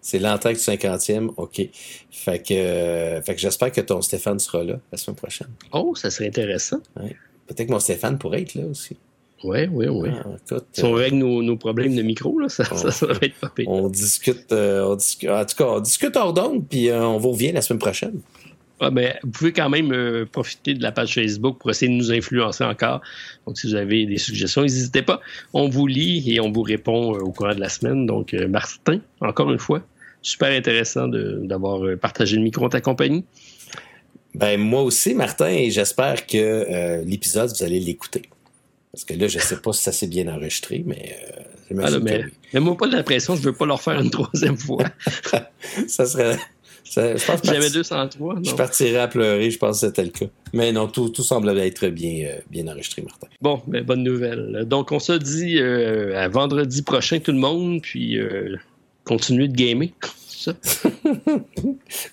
C'est 0.00 0.18
l'entraque 0.18 0.56
du 0.56 0.62
50e, 0.62 1.30
OK. 1.36 1.60
Fait 2.10 2.42
que, 2.42 2.54
euh, 2.54 3.22
fait 3.22 3.34
que 3.34 3.40
j'espère 3.40 3.72
que 3.72 3.80
ton 3.80 4.00
Stéphane 4.00 4.38
sera 4.38 4.64
là 4.64 4.80
la 4.90 4.98
semaine 4.98 5.16
prochaine. 5.16 5.48
Oh, 5.72 5.94
ça 5.94 6.10
serait 6.10 6.28
intéressant. 6.28 6.78
Peut-être 6.94 7.66
que 7.66 7.72
mon 7.72 7.80
Stéphane 7.80 8.18
pourrait 8.18 8.42
être 8.42 8.54
là 8.54 8.64
aussi. 8.64 8.96
Oui, 9.44 9.66
oui, 9.70 9.86
oui. 9.88 10.08
Ah, 10.12 10.56
si 10.72 10.84
on 10.84 10.92
règle 10.92 11.16
nos, 11.16 11.42
nos, 11.42 11.56
problèmes 11.56 11.94
de 11.94 12.02
micro, 12.02 12.38
là, 12.40 12.48
ça, 12.48 12.64
ça, 12.64 13.06
va 13.06 13.18
être 13.22 13.36
pas 13.36 13.50
pire. 13.50 13.68
On 13.68 13.88
discute, 13.88 14.52
on 14.52 14.96
discute, 14.96 15.30
en 15.30 15.44
tout 15.44 15.56
cas, 15.56 15.64
on 15.64 15.80
discute 15.80 16.16
hors 16.16 16.32
d'onde, 16.32 16.66
puis 16.66 16.90
on 16.90 17.18
vous 17.18 17.30
revient 17.30 17.52
la 17.52 17.62
semaine 17.62 17.78
prochaine. 17.78 18.20
Ah 18.80 18.90
ben, 18.90 19.14
vous 19.24 19.30
pouvez 19.30 19.52
quand 19.52 19.68
même 19.68 19.92
euh, 19.92 20.24
profiter 20.24 20.74
de 20.74 20.82
la 20.82 20.92
page 20.92 21.14
Facebook 21.14 21.58
pour 21.58 21.70
essayer 21.70 21.90
de 21.90 21.96
nous 21.96 22.12
influencer 22.12 22.62
encore. 22.62 23.00
Donc, 23.46 23.58
si 23.58 23.66
vous 23.66 23.74
avez 23.74 24.06
des 24.06 24.18
suggestions, 24.18 24.62
n'hésitez 24.62 25.02
pas. 25.02 25.20
On 25.52 25.68
vous 25.68 25.86
lit 25.86 26.32
et 26.32 26.40
on 26.40 26.52
vous 26.52 26.62
répond 26.62 27.14
euh, 27.14 27.20
au 27.20 27.32
courant 27.32 27.54
de 27.54 27.60
la 27.60 27.68
semaine. 27.68 28.06
Donc, 28.06 28.34
euh, 28.34 28.46
Martin, 28.46 29.00
encore 29.20 29.50
une 29.50 29.58
fois, 29.58 29.82
super 30.22 30.50
intéressant 30.50 31.08
d'avoir 31.08 31.98
partagé 31.98 32.36
le 32.36 32.42
micro 32.42 32.64
en 32.64 32.68
ta 32.68 32.80
compagnie. 32.80 33.24
Ben, 34.34 34.60
moi 34.60 34.82
aussi, 34.82 35.14
Martin, 35.14 35.48
et 35.48 35.70
j'espère 35.70 36.26
que 36.26 37.02
l'épisode, 37.04 37.50
vous 37.50 37.64
allez 37.64 37.80
l'écouter. 37.80 38.22
Parce 38.92 39.04
que 39.04 39.14
là, 39.14 39.26
je 39.26 39.38
ne 39.38 39.42
sais 39.42 39.56
pas 39.56 39.72
si 39.72 39.82
ça 39.82 39.92
s'est 39.92 40.06
bien 40.06 40.28
enregistré, 40.28 40.82
mais 40.86 41.16
ah, 41.82 41.90
mais, 42.00 42.24
mais 42.54 42.60
moi, 42.60 42.76
pas 42.76 42.86
l'impression, 42.86 43.34
je 43.34 43.40
ne 43.40 43.46
veux 43.46 43.52
pas 43.52 43.66
le 43.66 43.72
refaire 43.72 44.00
une 44.00 44.10
troisième 44.10 44.56
fois. 44.56 44.84
ça 45.86 46.06
serait. 46.06 46.38
J'avais 46.90 47.70
203. 47.70 48.36
Je 48.42 48.54
partirais 48.54 48.98
à 48.98 49.08
pleurer, 49.08 49.50
je 49.50 49.58
pense 49.58 49.80
que 49.80 49.86
c'était 49.86 50.04
le 50.04 50.10
cas. 50.10 50.26
Mais 50.52 50.72
non, 50.72 50.88
tout, 50.88 51.08
tout 51.10 51.22
semble 51.22 51.56
être 51.58 51.88
bien, 51.88 52.26
euh, 52.26 52.38
bien 52.50 52.66
enregistré, 52.68 53.02
Martin. 53.02 53.28
Bon, 53.40 53.62
mais 53.66 53.82
bonne 53.82 54.02
nouvelle. 54.02 54.64
Donc, 54.66 54.92
on 54.92 54.98
se 54.98 55.12
dit 55.12 55.58
euh, 55.58 56.18
à 56.18 56.28
vendredi 56.28 56.82
prochain, 56.82 57.18
tout 57.20 57.32
le 57.32 57.38
monde, 57.38 57.80
puis 57.82 58.18
euh, 58.18 58.56
continuez 59.04 59.48
de 59.48 59.56
gamer. 59.56 59.90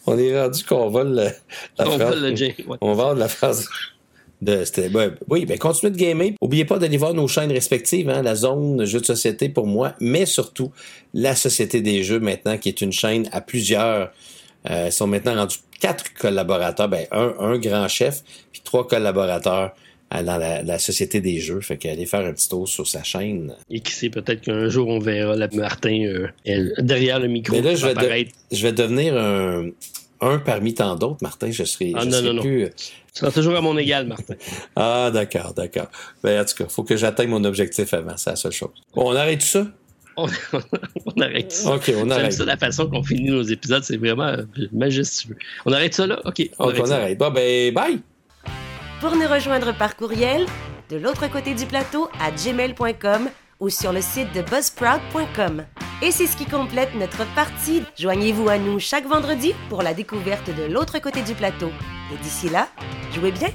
on 0.07 0.17
est 0.17 0.41
rendu 0.41 0.63
qu'on 0.63 0.89
vole 0.89 1.13
la, 1.13 1.31
on 1.79 1.91
phrase. 1.91 2.19
Vole 2.19 2.33
le 2.33 2.77
On 2.81 2.93
vole 2.93 3.19
la 3.19 3.27
phrase. 3.27 3.69
De, 4.41 4.63
oui, 5.29 5.45
ben 5.45 5.57
continuez 5.57 5.91
de 5.91 5.97
gamer. 5.97 6.33
N'oubliez 6.41 6.65
pas 6.65 6.77
d'aller 6.77 6.97
voir 6.97 7.13
nos 7.13 7.27
chaînes 7.27 7.51
respectives, 7.51 8.09
hein, 8.09 8.21
la 8.21 8.35
zone 8.35 8.83
jeux 8.85 8.99
de 8.99 9.05
société 9.05 9.47
pour 9.47 9.65
moi, 9.65 9.93
mais 10.01 10.25
surtout 10.25 10.71
la 11.13 11.35
Société 11.35 11.81
des 11.81 12.03
jeux 12.03 12.19
maintenant, 12.19 12.57
qui 12.57 12.67
est 12.67 12.81
une 12.81 12.91
chaîne 12.91 13.29
à 13.31 13.39
plusieurs 13.39 14.11
euh, 14.69 14.85
ils 14.87 14.91
sont 14.91 15.07
maintenant 15.07 15.35
rendus 15.35 15.57
quatre 15.79 16.13
collaborateurs, 16.13 16.89
ben 16.89 17.05
un, 17.11 17.33
un 17.39 17.57
grand 17.57 17.87
chef, 17.87 18.23
puis 18.51 18.61
trois 18.63 18.87
collaborateurs 18.87 19.73
euh, 20.13 20.23
dans 20.23 20.37
la, 20.37 20.79
société 20.79 21.19
des 21.19 21.39
jeux. 21.39 21.61
Fait 21.61 21.77
qu'aller 21.77 22.05
faire 22.05 22.25
un 22.25 22.33
petit 22.33 22.49
tour 22.49 22.67
sur 22.67 22.87
sa 22.87 23.03
chaîne. 23.03 23.55
Et 23.69 23.79
qui 23.79 23.91
sait, 23.91 24.09
peut-être 24.09 24.41
qu'un 24.41 24.69
jour 24.69 24.87
on 24.87 24.99
verra 24.99 25.35
la 25.35 25.47
Martin 25.49 26.05
euh, 26.05 26.71
derrière 26.79 27.19
le 27.19 27.27
micro. 27.27 27.55
Mais 27.55 27.61
là, 27.61 27.75
je 27.75 27.87
vais, 27.87 28.27
je 28.51 28.61
vais 28.61 28.71
devenir 28.71 29.17
un, 29.17 29.69
un 30.21 30.39
parmi 30.39 30.73
tant 30.73 30.95
d'autres, 30.95 31.21
Martin. 31.21 31.51
Je 31.51 31.63
serai, 31.63 31.93
ah, 31.95 32.01
je 32.03 32.09
non, 32.09 32.21
non, 32.21 32.33
non. 32.33 32.41
plus. 32.41 32.69
Tu 32.75 33.19
seras 33.19 33.31
toujours 33.31 33.55
à 33.55 33.61
mon 33.61 33.77
égal, 33.77 34.07
Martin. 34.07 34.35
ah, 34.75 35.09
d'accord, 35.13 35.53
d'accord. 35.53 35.87
Ben, 36.23 36.41
en 36.41 36.45
tout 36.45 36.55
cas, 36.55 36.65
il 36.65 36.73
faut 36.73 36.83
que 36.83 36.97
j'atteigne 36.97 37.29
mon 37.29 37.43
objectif 37.43 37.93
avant, 37.93 38.17
c'est 38.17 38.31
la 38.31 38.35
seule 38.35 38.51
chose. 38.51 38.69
Bon, 38.93 39.11
on 39.11 39.15
arrête 39.15 39.39
tout 39.39 39.45
ça? 39.45 39.67
on, 40.17 41.21
arrête 41.21 41.51
ça. 41.51 41.75
OK, 41.75 41.91
on 41.97 42.09
arrête. 42.09 42.33
ça, 42.33 42.45
la 42.45 42.57
façon 42.57 42.89
qu'on 42.89 43.03
finit 43.03 43.29
nos 43.29 43.43
épisodes, 43.43 43.83
c'est 43.83 43.97
vraiment 43.97 44.33
majestueux. 44.71 45.37
On 45.65 45.73
arrête 45.73 45.93
ça 45.93 46.07
là? 46.07 46.19
OK. 46.25 46.49
On 46.59 46.69
arrête. 46.69 46.81
On 46.81 46.91
arrête. 46.91 47.17
Bon, 47.17 47.31
ben, 47.31 47.73
bye! 47.73 47.99
Pour 49.01 49.15
nous 49.15 49.27
rejoindre 49.27 49.77
par 49.77 49.95
courriel, 49.95 50.45
de 50.89 50.97
l'autre 50.97 51.29
côté 51.29 51.53
du 51.53 51.65
plateau 51.65 52.09
à 52.19 52.31
gmail.com 52.31 53.29
ou 53.59 53.69
sur 53.69 53.91
le 53.91 54.01
site 54.01 54.33
de 54.33 54.41
buzzsprout.com. 54.41 55.65
Et 56.01 56.11
c'est 56.11 56.27
ce 56.27 56.35
qui 56.35 56.45
complète 56.45 56.93
notre 56.95 57.25
partie. 57.35 57.83
Joignez-vous 57.97 58.49
à 58.49 58.57
nous 58.57 58.79
chaque 58.79 59.07
vendredi 59.07 59.53
pour 59.69 59.81
la 59.81 59.93
découverte 59.93 60.49
de 60.55 60.71
l'autre 60.71 60.99
côté 60.99 61.21
du 61.23 61.33
plateau. 61.33 61.69
Et 62.13 62.17
d'ici 62.21 62.49
là, 62.49 62.67
jouez 63.13 63.31
bien! 63.31 63.49